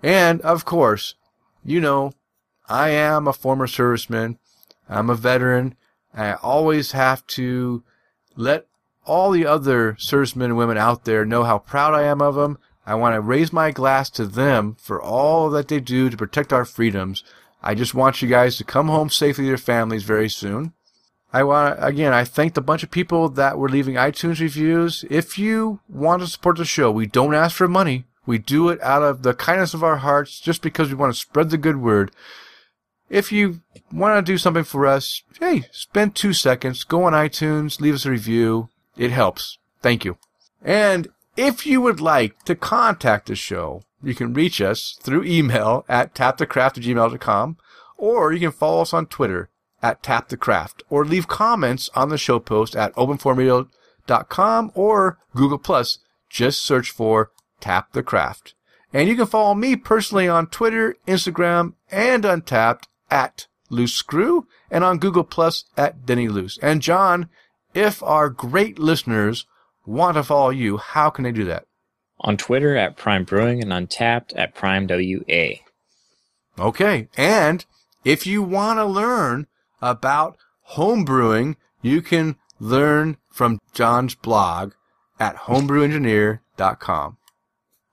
And 0.01 0.41
of 0.41 0.65
course, 0.65 1.15
you 1.63 1.79
know, 1.79 2.13
I 2.67 2.89
am 2.89 3.27
a 3.27 3.33
former 3.33 3.67
serviceman. 3.67 4.37
I'm 4.87 5.09
a 5.09 5.15
veteran. 5.15 5.75
I 6.13 6.33
always 6.33 6.93
have 6.93 7.25
to 7.27 7.83
let 8.35 8.67
all 9.05 9.31
the 9.31 9.45
other 9.45 9.95
servicemen 9.99 10.51
and 10.51 10.57
women 10.57 10.77
out 10.77 11.05
there 11.05 11.25
know 11.25 11.43
how 11.43 11.59
proud 11.59 11.93
I 11.93 12.03
am 12.03 12.21
of 12.21 12.35
them. 12.35 12.57
I 12.85 12.95
want 12.95 13.15
to 13.15 13.21
raise 13.21 13.53
my 13.53 13.71
glass 13.71 14.09
to 14.11 14.25
them 14.25 14.75
for 14.79 15.01
all 15.01 15.49
that 15.49 15.67
they 15.67 15.79
do 15.79 16.09
to 16.09 16.17
protect 16.17 16.53
our 16.53 16.65
freedoms. 16.65 17.23
I 17.61 17.75
just 17.75 17.93
want 17.93 18.21
you 18.21 18.29
guys 18.29 18.57
to 18.57 18.63
come 18.63 18.87
home 18.87 19.09
safely 19.09 19.43
to 19.43 19.49
your 19.49 19.57
families 19.57 20.03
very 20.03 20.29
soon. 20.29 20.73
I 21.31 21.43
want 21.43 21.77
again, 21.79 22.13
I 22.13 22.23
thanked 22.23 22.57
a 22.57 22.61
bunch 22.61 22.83
of 22.83 22.91
people 22.91 23.29
that 23.29 23.57
were 23.57 23.69
leaving 23.69 23.95
iTunes 23.95 24.39
reviews. 24.39 25.05
If 25.09 25.37
you 25.37 25.79
want 25.87 26.21
to 26.21 26.27
support 26.27 26.57
the 26.57 26.65
show, 26.65 26.91
we 26.91 27.05
don't 27.05 27.35
ask 27.35 27.55
for 27.55 27.67
money. 27.67 28.05
We 28.25 28.37
do 28.37 28.69
it 28.69 28.81
out 28.81 29.03
of 29.03 29.23
the 29.23 29.33
kindness 29.33 29.73
of 29.73 29.83
our 29.83 29.97
hearts 29.97 30.39
just 30.39 30.61
because 30.61 30.89
we 30.89 30.95
want 30.95 31.13
to 31.13 31.19
spread 31.19 31.49
the 31.49 31.57
good 31.57 31.77
word. 31.77 32.11
If 33.09 33.31
you 33.31 33.61
want 33.91 34.23
to 34.23 34.31
do 34.31 34.37
something 34.37 34.63
for 34.63 34.85
us, 34.85 35.23
hey, 35.39 35.63
spend 35.71 36.15
two 36.15 36.33
seconds, 36.33 36.83
go 36.83 37.03
on 37.03 37.13
iTunes, 37.13 37.81
leave 37.81 37.95
us 37.95 38.05
a 38.05 38.11
review. 38.11 38.69
It 38.97 39.11
helps. 39.11 39.57
Thank 39.81 40.05
you. 40.05 40.17
And 40.63 41.07
if 41.37 41.65
you 41.65 41.81
would 41.81 42.01
like 42.01 42.43
to 42.43 42.55
contact 42.55 43.27
the 43.27 43.35
show, 43.35 43.81
you 44.03 44.13
can 44.13 44.33
reach 44.33 44.61
us 44.61 44.97
through 45.01 45.23
email 45.23 45.85
at 45.89 46.13
tapthecraft@gmail.com, 46.13 47.57
or 47.97 48.33
you 48.33 48.39
can 48.39 48.51
follow 48.51 48.81
us 48.81 48.93
on 48.93 49.07
Twitter 49.07 49.49
at 49.81 50.03
Tap 50.03 50.29
the 50.29 50.37
Craft 50.37 50.83
or 50.89 51.05
leave 51.05 51.27
comments 51.27 51.89
on 51.95 52.09
the 52.09 52.17
show 52.17 52.39
post 52.39 52.75
at 52.75 52.93
openforumradio.com 52.95 54.71
or 54.75 55.17
Google 55.35 55.57
Plus. 55.57 55.99
Just 56.29 56.61
search 56.61 56.91
for 56.91 57.31
Tap 57.59 57.93
the 57.93 58.03
Craft. 58.03 58.53
And 58.93 59.07
you 59.07 59.15
can 59.15 59.27
follow 59.27 59.53
me 59.53 59.75
personally 59.75 60.27
on 60.27 60.47
Twitter, 60.47 60.95
Instagram, 61.07 61.73
and 61.91 62.23
Untappd 62.23 62.83
at 63.11 63.47
Loose 63.69 63.93
Screw, 63.93 64.47
and 64.71 64.83
on 64.83 64.97
Google 64.97 65.23
Plus 65.23 65.65
at 65.77 66.05
Denny 66.05 66.27
Loose. 66.27 66.57
And 66.61 66.81
John, 66.81 67.29
if 67.73 68.01
our 68.01 68.29
great 68.29 68.79
listeners 68.79 69.45
want 69.85 70.15
to 70.17 70.23
follow 70.23 70.49
you, 70.49 70.77
how 70.77 71.09
can 71.09 71.23
they 71.23 71.31
do 71.31 71.45
that? 71.45 71.65
On 72.21 72.35
Twitter 72.35 72.75
at 72.75 72.97
pFriem 72.97 73.25
Brewing 73.25 73.61
and 73.61 73.71
Untappd 73.71 74.33
at 74.35 74.55
pFriem 74.55 74.89
WA. 74.89 75.63
Okay. 76.63 77.07
And 77.15 77.65
if 78.03 78.27
you 78.27 78.41
want 78.41 78.79
to 78.79 78.85
learn 78.85 79.47
about 79.81 80.37
homebrewing, 80.71 81.55
you 81.81 82.01
can 82.01 82.35
learn 82.59 83.17
from 83.31 83.59
John's 83.73 84.15
blog 84.15 84.73
at 85.19 85.35
homebrewengineer.com. 85.35 87.17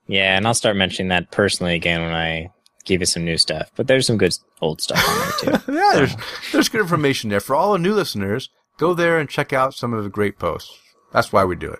Yeah, 0.07 0.37
and 0.37 0.47
I'll 0.47 0.53
start 0.53 0.77
mentioning 0.77 1.09
that 1.09 1.31
personally 1.31 1.75
again 1.75 2.01
when 2.01 2.13
I 2.13 2.51
give 2.85 3.01
you 3.01 3.05
some 3.05 3.25
new 3.25 3.37
stuff. 3.37 3.71
But 3.75 3.87
there's 3.87 4.07
some 4.07 4.17
good 4.17 4.37
old 4.61 4.81
stuff 4.81 5.03
on 5.07 5.49
there 5.49 5.59
too. 5.59 5.71
yeah, 5.73 5.91
there's, 5.93 6.15
there's 6.51 6.69
good 6.69 6.81
information 6.81 7.29
there. 7.29 7.39
For 7.39 7.55
all 7.55 7.73
the 7.73 7.79
new 7.79 7.93
listeners, 7.93 8.49
go 8.77 8.93
there 8.93 9.19
and 9.19 9.29
check 9.29 9.53
out 9.53 9.73
some 9.73 9.93
of 9.93 10.03
the 10.03 10.09
great 10.09 10.39
posts. 10.39 10.77
That's 11.11 11.33
why 11.33 11.43
we 11.45 11.55
do 11.55 11.71
it. 11.71 11.79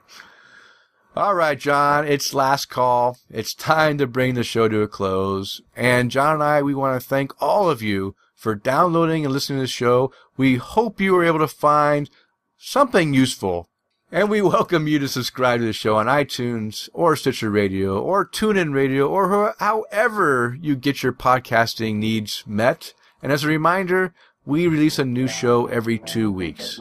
All 1.15 1.33
right, 1.33 1.57
John, 1.57 2.07
it's 2.07 2.33
last 2.35 2.67
call. 2.67 3.17
It's 3.29 3.55
time 3.55 3.97
to 3.97 4.05
bring 4.05 4.35
the 4.35 4.43
show 4.43 4.67
to 4.67 4.81
a 4.81 4.87
close. 4.87 5.61
And 5.75 6.11
John 6.11 6.35
and 6.35 6.43
I, 6.43 6.61
we 6.61 6.75
want 6.75 7.01
to 7.01 7.07
thank 7.07 7.33
all 7.41 7.69
of 7.69 7.81
you 7.81 8.15
for 8.37 8.55
downloading 8.55 9.25
and 9.25 9.33
listening 9.33 9.57
to 9.57 9.63
the 9.63 9.67
show. 9.67 10.13
We 10.37 10.55
hope 10.55 11.01
you 11.01 11.13
were 11.13 11.25
able 11.25 11.39
to 11.39 11.47
find 11.47 12.09
something 12.55 13.13
useful. 13.13 13.67
And 14.11 14.29
we 14.29 14.41
welcome 14.43 14.87
you 14.87 14.99
to 14.99 15.07
subscribe 15.09 15.59
to 15.59 15.65
the 15.65 15.73
show 15.73 15.97
on 15.97 16.05
iTunes 16.05 16.87
or 16.93 17.15
Stitcher 17.15 17.49
Radio 17.49 17.99
or 17.99 18.25
TuneIn 18.25 18.73
Radio 18.73 19.07
or 19.07 19.55
however 19.59 20.55
you 20.61 20.75
get 20.75 21.03
your 21.03 21.13
podcasting 21.13 21.95
needs 21.95 22.43
met. 22.45 22.93
And 23.21 23.31
as 23.31 23.43
a 23.43 23.47
reminder, 23.47 24.13
we 24.45 24.67
release 24.67 24.99
a 24.99 25.03
new 25.03 25.27
show 25.27 25.65
every 25.65 25.97
two 25.97 26.31
weeks. 26.31 26.79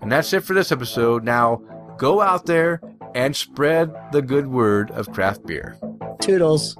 And 0.00 0.10
that's 0.10 0.32
it 0.32 0.42
for 0.42 0.54
this 0.54 0.72
episode. 0.72 1.22
Now, 1.22 1.62
go 1.98 2.22
out 2.22 2.46
there 2.46 2.80
and 3.14 3.36
spread 3.36 3.94
the 4.10 4.22
good 4.22 4.46
word 4.48 4.90
of 4.90 5.12
craft 5.12 5.46
beer. 5.46 5.78
Toodles. 6.20 6.76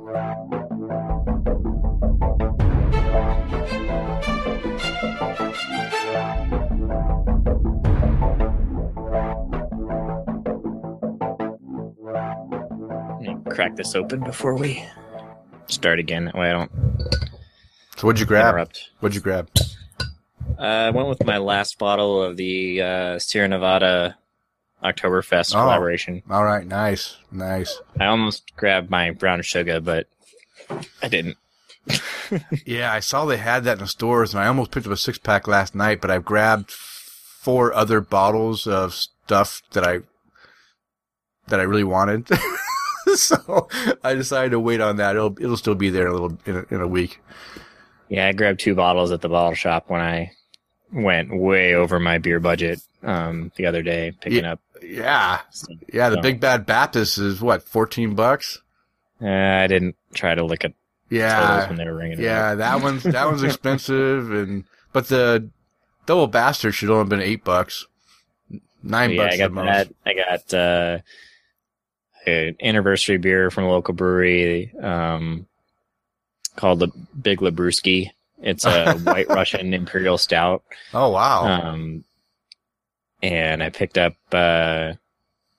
Crack 13.55 13.77
this 13.77 13.95
open 13.95 14.21
before 14.21 14.55
we 14.57 14.85
start 15.67 15.99
again. 16.01 16.25
That 16.27 16.35
way 16.35 16.51
I 16.51 16.53
don't. 16.55 16.71
So 17.97 18.07
what'd 18.09 18.19
you 18.19 18.27
grab? 18.27 18.49
Interrupt. 18.49 18.91
What'd 19.01 19.15
you 19.15 19.21
grab? 19.21 19.49
Uh, 20.59 20.63
I 20.63 20.91
went 20.91 21.09
with 21.09 21.25
my 21.25 21.39
last 21.39 21.79
bottle 21.79 22.21
of 22.23 22.37
the 22.37 22.83
uh, 22.83 23.19
Sierra 23.21 23.47
Nevada 23.49 24.17
Oktoberfest 24.83 25.55
Oh. 25.55 25.61
collaboration. 25.63 26.23
All 26.29 26.45
right, 26.45 26.67
nice, 26.67 27.17
nice. 27.31 27.81
I 27.99 28.07
almost 28.07 28.55
grabbed 28.57 28.91
my 28.91 29.11
brown 29.13 29.41
sugar, 29.43 29.81
but 29.81 30.09
I 31.03 31.09
didn't. 31.09 31.37
Yeah, 32.65 32.91
I 32.93 33.01
saw 33.01 33.27
they 33.27 33.37
had 33.37 33.65
that 33.65 33.75
in 33.75 33.79
the 33.85 33.87
stores, 33.87 34.33
and 34.35 34.43
I 34.43 34.47
almost 34.49 34.71
picked 34.71 34.87
up 34.87 34.93
a 34.93 34.97
six 34.97 35.19
pack 35.19 35.47
last 35.47 35.75
night. 35.75 36.01
But 36.01 36.11
I 36.11 36.19
grabbed 36.19 36.71
four 36.73 37.73
other 37.75 38.01
bottles 38.01 38.67
of 38.67 38.95
stuff 38.95 39.63
that 39.73 39.85
I 39.85 40.01
that 41.49 41.61
I 41.61 41.65
really 41.65 41.85
wanted, 41.85 42.27
so 43.23 43.69
I 44.03 44.15
decided 44.15 44.51
to 44.51 44.61
wait 44.61 44.81
on 44.81 44.97
that. 44.97 45.17
It'll 45.17 45.37
it'll 45.41 45.57
still 45.57 45.75
be 45.75 45.91
there 45.91 46.07
in 46.07 46.09
a 46.09 46.13
little 46.13 46.39
in 46.47 46.57
a, 46.57 46.75
in 46.75 46.81
a 46.81 46.89
week. 46.89 47.21
Yeah, 48.09 48.29
I 48.29 48.33
grabbed 48.33 48.61
two 48.61 48.75
bottles 48.75 49.11
at 49.13 49.21
the 49.23 49.29
bottle 49.29 49.55
shop 49.55 49.85
when 49.89 50.01
I 50.01 50.33
went 50.93 51.37
way 51.37 51.75
over 51.75 51.99
my 51.99 52.19
beer 52.19 52.39
budget 52.41 52.81
um, 53.03 53.51
the 53.57 53.67
other 53.67 53.83
day, 53.83 54.13
picking 54.21 54.45
up. 54.45 54.61
Yeah, 54.83 55.41
yeah. 55.93 56.11
The 56.11 56.17
So- 56.17 56.23
Big 56.23 56.41
Bad 56.41 56.67
Baptist 56.67 57.19
is 57.19 57.41
what 57.41 57.63
fourteen 57.63 58.15
bucks. 58.15 58.61
uh, 59.23 59.27
I 59.27 59.67
didn't 59.67 59.97
try 60.13 60.35
to 60.35 60.45
look 60.45 60.65
at 60.65 60.75
Yeah, 61.09 61.69
when 61.69 61.77
they 61.79 61.85
were 61.87 61.97
ringing. 61.97 62.21
yeah. 62.21 62.55
That 62.57 62.83
one's 62.83 63.03
that 63.05 63.27
one's 63.27 63.43
expensive, 63.43 64.31
and 64.33 64.65
but 64.93 65.09
the 65.09 65.49
Double 66.07 66.27
Bastard 66.27 66.75
should 66.75 66.91
only 66.91 67.01
have 67.01 67.09
been 67.09 67.23
eight 67.23 67.43
bucks, 67.45 67.87
nine 68.83 69.11
yeah, 69.13 69.25
bucks 69.25 69.35
I 69.35 69.39
got 69.39 69.55
that. 69.55 69.89
I 70.05 70.15
got 70.15 70.55
uh, 70.55 70.99
an 72.27 72.57
anniversary 72.63 73.19
beer 73.19 73.51
from 73.51 73.65
a 73.65 73.71
local 73.71 73.95
brewery 73.95 74.73
um, 74.81 75.47
called 76.57 76.81
the 76.81 76.89
Big 77.21 77.41
Labruski. 77.41 78.11
It's 78.43 78.65
a 78.65 78.95
White 78.99 79.29
Russian 79.29 79.73
Imperial 79.75 80.19
Stout. 80.19 80.63
Oh 80.93 81.11
wow! 81.11 81.45
Um, 81.47 82.05
and 83.23 83.63
I 83.63 83.71
picked 83.71 83.97
up 83.99 84.15
uh, 84.33 84.95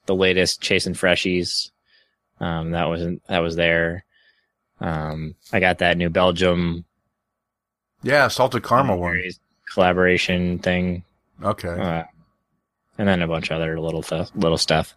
the 0.06 0.16
latest 0.16 0.62
Chasing 0.62 0.94
Freshies. 0.94 1.72
Um, 2.40 2.72
that 2.72 2.86
was 2.86 3.08
that 3.28 3.40
was 3.40 3.56
there. 3.56 4.04
Um, 4.82 5.36
I 5.54 5.60
got 5.60 5.78
that 5.80 5.98
New 5.98 6.10
Belgium 6.10 6.84
yeah, 8.04 8.28
salted 8.28 8.64
caramel 8.64 9.00
one. 9.00 9.24
collaboration 9.74 10.60
thing, 10.60 11.04
Okay. 11.42 11.70
uh, 11.70 12.04
and 12.98 13.08
then 13.08 13.22
a 13.22 13.28
bunch 13.28 13.52
of 13.52 13.58
other 13.58 13.80
little 13.80 14.02
th- 14.04 14.30
little 14.36 14.58
stuff. 14.58 14.94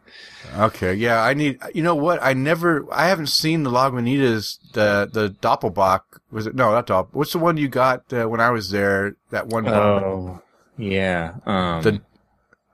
Okay, 0.56 0.94
yeah, 0.94 1.22
I 1.22 1.34
need. 1.34 1.58
You 1.74 1.82
know 1.82 1.94
what? 1.94 2.18
I 2.22 2.32
never, 2.32 2.86
I 2.92 3.08
haven't 3.08 3.26
seen 3.28 3.62
the 3.64 3.70
Lagunitas, 3.70 4.58
the 4.72 5.08
the 5.12 5.30
Doppelbock. 5.40 6.00
Was 6.30 6.46
it 6.46 6.54
no, 6.54 6.70
not 6.70 6.86
Doppel. 6.86 7.08
What's 7.12 7.32
the 7.32 7.38
one 7.38 7.56
you 7.56 7.68
got 7.68 8.10
uh, 8.12 8.26
when 8.28 8.40
I 8.40 8.50
was 8.50 8.70
there? 8.70 9.16
That 9.30 9.46
one. 9.48 9.66
Oh, 9.68 10.40
yeah. 10.76 11.34
Um, 11.46 11.82
The- 11.82 12.00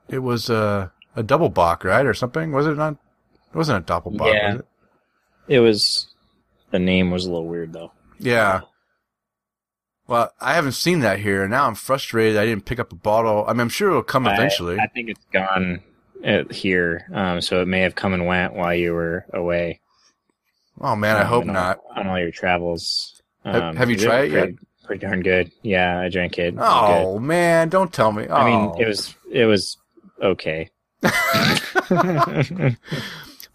It 0.09 0.19
was 0.19 0.49
uh, 0.49 0.89
a 1.15 1.23
double 1.23 1.49
bock, 1.49 1.83
right, 1.83 2.05
or 2.05 2.13
something? 2.13 2.51
Was 2.51 2.67
it 2.67 2.77
not? 2.77 2.93
It 2.93 3.57
wasn't 3.57 3.89
a 3.89 3.93
Doppelbock, 3.93 4.33
Yeah. 4.33 4.51
was 4.51 4.59
it? 4.59 4.65
it 5.47 5.59
was 5.59 6.07
the 6.71 6.79
name 6.79 7.09
was 7.11 7.25
a 7.25 7.29
little 7.31 7.47
weird 7.47 7.73
though. 7.73 7.91
Yeah. 8.19 8.61
Well, 10.07 10.31
I 10.39 10.53
haven't 10.53 10.73
seen 10.73 10.99
that 10.99 11.19
here, 11.19 11.41
and 11.43 11.51
now 11.51 11.65
I'm 11.67 11.75
frustrated. 11.75 12.37
I 12.37 12.45
didn't 12.45 12.65
pick 12.65 12.79
up 12.79 12.91
a 12.91 12.95
bottle. 12.95 13.43
I 13.47 13.53
mean, 13.53 13.61
I'm 13.61 13.69
sure 13.69 13.89
it'll 13.89 14.03
come 14.03 14.27
eventually. 14.27 14.77
I, 14.79 14.87
think 14.87 15.09
it's 15.09 15.25
gone 15.33 15.81
uh, 16.23 16.43
here, 16.51 17.07
um, 17.13 17.41
so 17.41 17.61
it 17.61 17.67
may 17.67 17.81
have 17.81 17.95
come 17.95 18.13
and 18.13 18.27
went 18.27 18.53
while 18.53 18.73
you 18.75 18.93
were 18.93 19.25
away. 19.33 19.79
oh 20.79 20.95
man, 20.95 21.15
I 21.17 21.21
um, 21.21 21.27
hope 21.27 21.41
on 21.47 21.53
not. 21.53 21.79
On 21.95 22.07
all 22.07 22.19
your 22.19 22.31
travels. 22.31 23.21
Have- 23.43 23.63
Um, 23.63 23.75
have 23.75 23.89
you 23.89 23.97
tried 23.97 24.25
it 24.25 24.31
pretty, 24.31 24.57
Pretty 24.83 25.05
darn 25.05 25.21
good. 25.23 25.51
Yeah, 25.63 25.99
I 25.99 26.09
drank 26.09 26.37
it. 26.37 26.53
Oh 26.57 27.17
man, 27.17 27.69
don't 27.69 27.91
tell 27.91 28.11
me. 28.11 28.23
good. 28.23 28.31
I 28.31 28.45
mean, 28.45 28.71
Oh. 28.73 28.79
it 28.79 28.87
was 28.87 29.15
it 29.31 29.45
was 29.45 29.77
okay. 30.21 30.69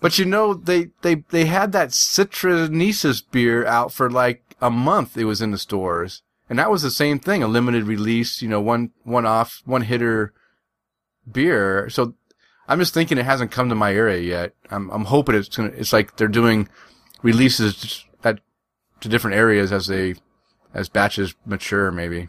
But 0.00 0.18
you 0.18 0.24
know, 0.24 0.54
they, 0.54 0.88
they, 1.02 1.16
they 1.28 1.44
had 1.44 1.72
that 1.72 1.90
Citrusinensis 1.90 3.22
beer 3.30 3.66
out 3.66 3.92
for 3.92 4.10
like 4.10 4.56
a 4.60 4.70
month. 4.70 5.16
It 5.16 5.24
was 5.24 5.42
in 5.42 5.50
the 5.50 5.58
stores. 5.58 6.22
And 6.50 6.58
that 6.58 6.70
was 6.70 6.82
the 6.82 6.90
same 6.90 7.18
thing, 7.20 7.42
a 7.42 7.48
limited 7.48 7.84
release, 7.84 8.42
you 8.42 8.48
know, 8.48 8.60
one, 8.60 8.90
one 9.04 9.24
off, 9.24 9.62
one 9.64 9.82
hitter 9.82 10.34
beer. 11.30 11.88
So 11.88 12.14
I'm 12.68 12.78
just 12.80 12.92
thinking 12.92 13.16
it 13.18 13.24
hasn't 13.24 13.52
come 13.52 13.68
to 13.68 13.74
my 13.74 13.94
area 13.94 14.20
yet. 14.20 14.54
I'm, 14.70 14.90
I'm 14.90 15.04
hoping 15.06 15.36
it's 15.36 15.48
gonna, 15.56 15.70
it's 15.70 15.92
like 15.92 16.16
they're 16.16 16.28
doing 16.28 16.68
releases 17.22 18.04
at, 18.24 18.40
to 19.00 19.08
different 19.08 19.36
areas 19.36 19.70
as 19.72 19.86
they, 19.86 20.16
as 20.74 20.88
batches 20.88 21.34
mature, 21.46 21.90
maybe. 21.90 22.28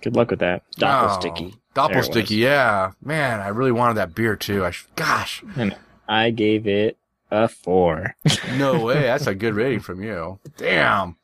good 0.00 0.14
luck 0.16 0.30
with 0.30 0.38
that. 0.40 0.62
Doppel 0.78 1.16
Oh, 1.16 1.20
sticky. 1.20 1.54
Doppel 1.74 2.04
sticky, 2.04 2.36
yeah. 2.36 2.92
Man, 3.02 3.40
I 3.40 3.48
really 3.48 3.72
wanted 3.72 3.94
that 3.94 4.14
beer 4.14 4.36
too. 4.36 4.64
I, 4.64 4.70
sh- 4.70 4.86
gosh. 4.96 5.42
And 5.56 5.76
I 6.08 6.30
gave 6.30 6.66
it 6.68 6.96
a 7.30 7.48
four. 7.48 8.16
No 8.56 8.80
way. 8.84 9.02
That's 9.02 9.26
a 9.26 9.34
good 9.34 9.54
rating 9.54 9.80
from 9.80 10.02
you. 10.02 10.38
Damn. 10.56 11.16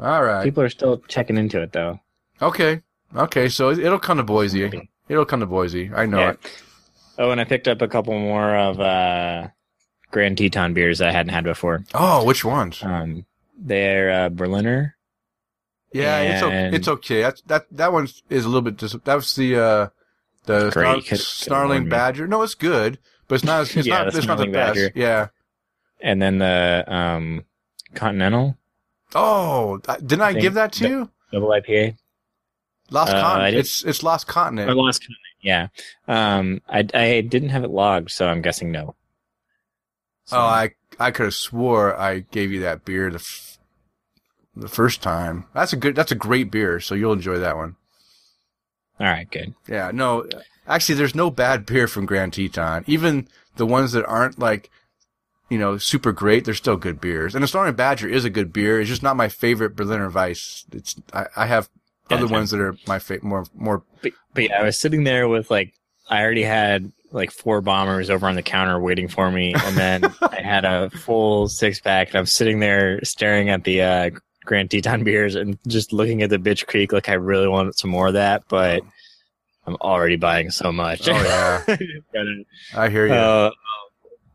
All 0.00 0.22
right. 0.24 0.44
People 0.44 0.62
are 0.62 0.68
still 0.68 0.98
checking 1.08 1.36
into 1.36 1.60
it 1.62 1.72
though. 1.72 2.00
Okay. 2.42 2.82
Okay. 3.14 3.48
So 3.48 3.70
it- 3.70 3.78
it'll 3.78 3.98
come 3.98 4.16
to 4.18 4.24
Boise. 4.24 4.88
It'll 5.08 5.24
come 5.24 5.40
to 5.40 5.46
Boise. 5.46 5.90
I 5.94 6.06
know 6.06 6.18
Yeah. 6.18 6.30
it. 6.30 6.38
Oh, 7.18 7.30
and 7.30 7.40
I 7.40 7.44
picked 7.44 7.68
up 7.68 7.80
a 7.80 7.86
couple 7.88 8.18
more 8.18 8.56
of 8.56 8.80
uh, 8.80 9.48
Grand 10.10 10.36
Teton 10.38 10.74
beers 10.74 11.00
I 11.00 11.12
hadn't 11.12 11.32
had 11.32 11.44
before. 11.44 11.84
Oh, 11.94 12.24
which 12.24 12.44
ones? 12.44 12.82
Um, 12.82 13.24
they're 13.56 14.10
uh, 14.24 14.28
Berliner. 14.30 14.96
Yeah, 15.92 16.18
it's 16.22 16.42
okay. 16.42 16.70
It's 16.72 16.88
okay. 16.88 17.22
That's, 17.22 17.40
that 17.42 17.66
that 17.70 17.92
one 17.92 18.08
is 18.28 18.44
a 18.44 18.48
little 18.48 18.62
bit. 18.62 18.78
Dis- 18.78 18.96
that 19.04 19.14
was 19.14 19.32
the 19.36 19.56
uh, 19.56 19.88
the 20.46 20.70
Great. 20.70 21.04
snarling 21.06 21.88
badger. 21.88 22.26
No, 22.26 22.42
it's 22.42 22.56
good, 22.56 22.98
but 23.28 23.36
it's 23.36 23.44
not. 23.44 23.62
It's 23.76 23.86
Yeah, 23.86 24.02
not. 24.02 24.12
the 24.12 24.18
It's 24.18 24.26
not 24.26 24.38
the 24.38 24.46
best. 24.46 24.74
badger. 24.74 24.90
Yeah. 24.96 25.28
and 26.00 26.20
then 26.20 26.38
the 26.38 26.84
um, 26.92 27.44
Continental 27.94 28.56
Oh, 29.14 29.78
didn't 29.78 30.20
I 30.22 30.32
Think 30.32 30.42
give 30.42 30.54
that 30.54 30.72
to 30.74 30.88
you? 30.88 31.10
double 31.32 31.48
IPA. 31.48 31.96
Lost 32.90 33.12
Uh, 33.12 33.20
continent. 33.22 33.56
It's 33.56 33.84
it's 33.84 34.02
lost 34.02 34.28
Or 34.28 34.32
continent. 34.32 34.76
Lost 34.76 35.02
Continent. 35.02 35.18
Yeah. 35.40 35.68
Um, 36.08 36.60
I 36.68 36.86
I 36.94 37.20
didn't 37.22 37.50
have 37.50 37.64
it 37.64 37.70
logged, 37.70 38.10
so 38.10 38.28
I'm 38.28 38.42
guessing 38.42 38.70
no. 38.72 38.94
So, 40.26 40.36
Oh, 40.38 40.40
I 40.40 40.70
I 40.98 41.10
could 41.10 41.24
have 41.24 41.34
swore 41.34 41.96
I 41.98 42.20
gave 42.20 42.50
you 42.52 42.60
that 42.60 42.84
beer 42.84 43.10
the 43.10 43.16
f- 43.18 43.58
the 44.56 44.68
first 44.68 45.02
time. 45.02 45.46
That's 45.54 45.72
a 45.72 45.76
good. 45.76 45.94
That's 45.96 46.12
a 46.12 46.16
great 46.16 46.50
beer. 46.50 46.80
So 46.80 46.94
you'll 46.94 47.12
enjoy 47.12 47.38
that 47.38 47.56
one. 47.56 47.76
all 49.00 49.06
right, 49.06 49.28
good. 49.30 49.54
Yeah, 49.66 49.90
no, 49.92 50.26
actually, 50.68 50.94
there's 50.94 51.14
no 51.14 51.30
bad 51.30 51.66
beer 51.66 51.88
from 51.88 52.06
Grand 52.06 52.32
Teton. 52.34 52.84
Even 52.86 53.28
the 53.56 53.66
ones 53.66 53.92
that 53.92 54.04
aren't 54.06 54.38
like, 54.38 54.70
you 55.48 55.58
know, 55.58 55.78
super 55.78 56.12
great, 56.12 56.44
they're 56.44 56.54
still 56.54 56.76
good 56.76 57.00
beers. 57.00 57.34
And 57.34 57.42
the 57.42 57.48
Snarling 57.48 57.74
Badger 57.74 58.08
is 58.08 58.24
a 58.24 58.30
good 58.30 58.52
beer. 58.52 58.80
It's 58.80 58.88
just 58.88 59.02
not 59.02 59.16
my 59.16 59.28
favorite 59.28 59.76
Berliner 59.76 60.10
Weiss. 60.10 60.64
It's 60.72 60.96
I, 61.12 61.26
I 61.36 61.46
have 61.46 61.68
other 62.10 62.26
ones 62.26 62.50
that 62.50 62.60
are 62.60 62.76
my 62.86 62.98
favorite, 62.98 63.24
more 63.24 63.46
more. 63.54 63.82
But, 64.02 64.12
but 64.34 64.44
yeah, 64.44 64.60
I 64.60 64.64
was 64.64 64.78
sitting 64.78 65.04
there 65.04 65.28
with 65.28 65.50
like 65.50 65.74
I 66.08 66.22
already 66.22 66.42
had 66.42 66.92
like 67.12 67.30
four 67.30 67.60
bombers 67.60 68.10
over 68.10 68.26
on 68.26 68.34
the 68.34 68.42
counter 68.42 68.78
waiting 68.80 69.08
for 69.08 69.30
me, 69.30 69.54
and 69.54 69.76
then 69.76 70.04
I 70.22 70.40
had 70.40 70.64
a 70.64 70.90
full 70.90 71.48
six 71.48 71.80
pack, 71.80 72.08
and 72.08 72.16
I'm 72.16 72.26
sitting 72.26 72.60
there 72.60 73.02
staring 73.04 73.50
at 73.50 73.64
the 73.64 73.82
uh, 73.82 74.10
Grand 74.44 74.70
Teton 74.70 75.04
beers 75.04 75.34
and 75.34 75.58
just 75.66 75.92
looking 75.92 76.22
at 76.22 76.30
the 76.30 76.38
Bitch 76.38 76.66
Creek 76.66 76.92
like 76.92 77.08
I 77.08 77.14
really 77.14 77.48
want 77.48 77.78
some 77.78 77.90
more 77.90 78.08
of 78.08 78.14
that, 78.14 78.44
but 78.48 78.82
I'm 79.66 79.76
already 79.76 80.16
buying 80.16 80.50
so 80.50 80.72
much. 80.72 81.08
Oh 81.08 81.12
yeah, 81.12 81.76
I 82.76 82.88
hear 82.88 83.06
you. 83.06 83.14
uh, 83.14 83.50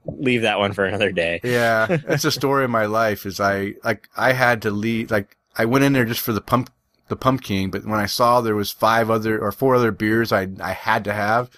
leave 0.05 0.41
that 0.43 0.59
one 0.59 0.73
for 0.73 0.85
another 0.85 1.11
day. 1.11 1.39
Yeah, 1.43 1.85
that's 2.07 2.25
a 2.25 2.31
story 2.31 2.63
of 2.63 2.69
my 2.69 2.85
life. 2.85 3.25
Is 3.25 3.39
I 3.39 3.75
like 3.83 4.09
I 4.15 4.33
had 4.33 4.61
to 4.63 4.71
leave. 4.71 5.11
Like 5.11 5.37
I 5.57 5.65
went 5.65 5.83
in 5.83 5.93
there 5.93 6.05
just 6.05 6.21
for 6.21 6.33
the 6.33 6.41
pump, 6.41 6.71
the 7.07 7.15
pumpkin. 7.15 7.69
But 7.69 7.85
when 7.85 7.99
I 7.99 8.05
saw 8.05 8.41
there 8.41 8.55
was 8.55 8.71
five 8.71 9.09
other 9.09 9.39
or 9.39 9.51
four 9.51 9.75
other 9.75 9.91
beers 9.91 10.31
I 10.31 10.47
I 10.59 10.71
had 10.71 11.03
to 11.05 11.13
have, 11.13 11.49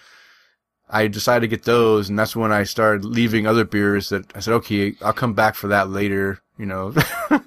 I 0.90 1.08
decided 1.08 1.42
to 1.42 1.56
get 1.56 1.64
those, 1.64 2.10
and 2.10 2.18
that's 2.18 2.36
when 2.36 2.52
I 2.52 2.64
started 2.64 3.06
leaving 3.06 3.48
other 3.48 3.66
beers. 3.66 4.10
That 4.10 4.36
I 4.36 4.40
said, 4.40 4.54
okay, 4.56 4.96
I'll 5.02 5.14
come 5.14 5.34
back 5.34 5.56
for 5.56 5.68
that 5.68 5.90
later. 5.90 6.40
You 6.58 6.66
know. 6.66 6.94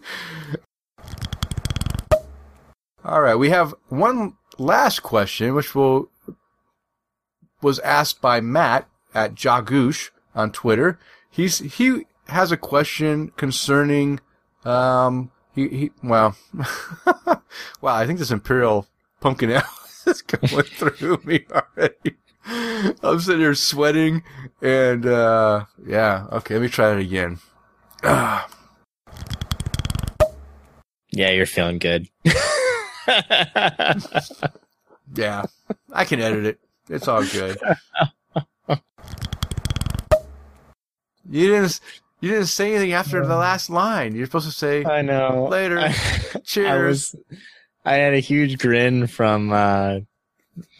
All 3.04 3.20
right, 3.20 3.34
we 3.34 3.50
have 3.50 3.74
one 3.90 4.38
last 4.56 5.02
question, 5.02 5.54
which 5.54 5.74
will 5.74 6.10
was 7.60 7.78
asked 7.80 8.20
by 8.20 8.40
Matt 8.40 8.88
at 9.14 9.34
Jagoosh 9.34 10.10
on 10.34 10.50
Twitter. 10.52 10.98
He's 11.30 11.58
he 11.58 12.06
has 12.28 12.50
a 12.52 12.56
question 12.56 13.28
concerning 13.36 14.20
um 14.64 15.30
he, 15.54 15.68
he 15.68 15.90
well 16.02 16.36
wow 17.80 17.94
I 17.94 18.06
think 18.06 18.18
this 18.18 18.30
Imperial 18.30 18.86
Pumpkin 19.20 19.50
Ale 19.50 19.62
is 20.06 20.22
going 20.22 20.62
through 20.64 21.20
me 21.24 21.44
already. 21.52 22.16
I'm 23.02 23.20
sitting 23.20 23.40
here 23.40 23.54
sweating 23.54 24.22
and 24.62 25.06
uh 25.06 25.64
yeah 25.86 26.26
okay 26.32 26.54
let 26.54 26.62
me 26.62 26.68
try 26.68 26.92
it 26.92 27.00
again. 27.00 27.38
Ah, 28.02 28.48
Yeah, 31.16 31.30
you're 31.30 31.46
feeling 31.46 31.78
good. 31.78 32.08
yeah, 35.14 35.44
I 35.92 36.04
can 36.04 36.20
edit 36.20 36.44
it. 36.44 36.58
It's 36.88 37.06
all 37.06 37.24
good. 37.24 37.56
You 41.28 41.48
didn't 41.48 41.80
you 42.20 42.30
didn't 42.30 42.46
say 42.46 42.70
anything 42.70 42.92
after 42.92 43.24
the 43.26 43.36
last 43.36 43.68
line. 43.68 44.14
You're 44.14 44.26
supposed 44.26 44.46
to 44.46 44.52
say 44.52 44.84
I 44.84 45.02
know. 45.02 45.46
Later. 45.50 45.78
I, 45.78 45.92
cheers. 46.44 46.70
I 46.70 46.76
was, 46.76 47.16
I 47.84 47.94
had 47.94 48.14
a 48.14 48.20
huge 48.20 48.58
grin 48.58 49.06
from 49.06 49.52
uh, 49.52 50.00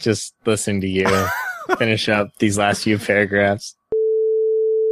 just 0.01 0.35
listening 0.47 0.81
to 0.83 0.89
you 0.89 1.27
finish 1.79 2.09
up 2.09 2.37
these 2.39 2.59
last 2.59 2.85
few 2.85 2.99
paragraphs. 2.99 3.75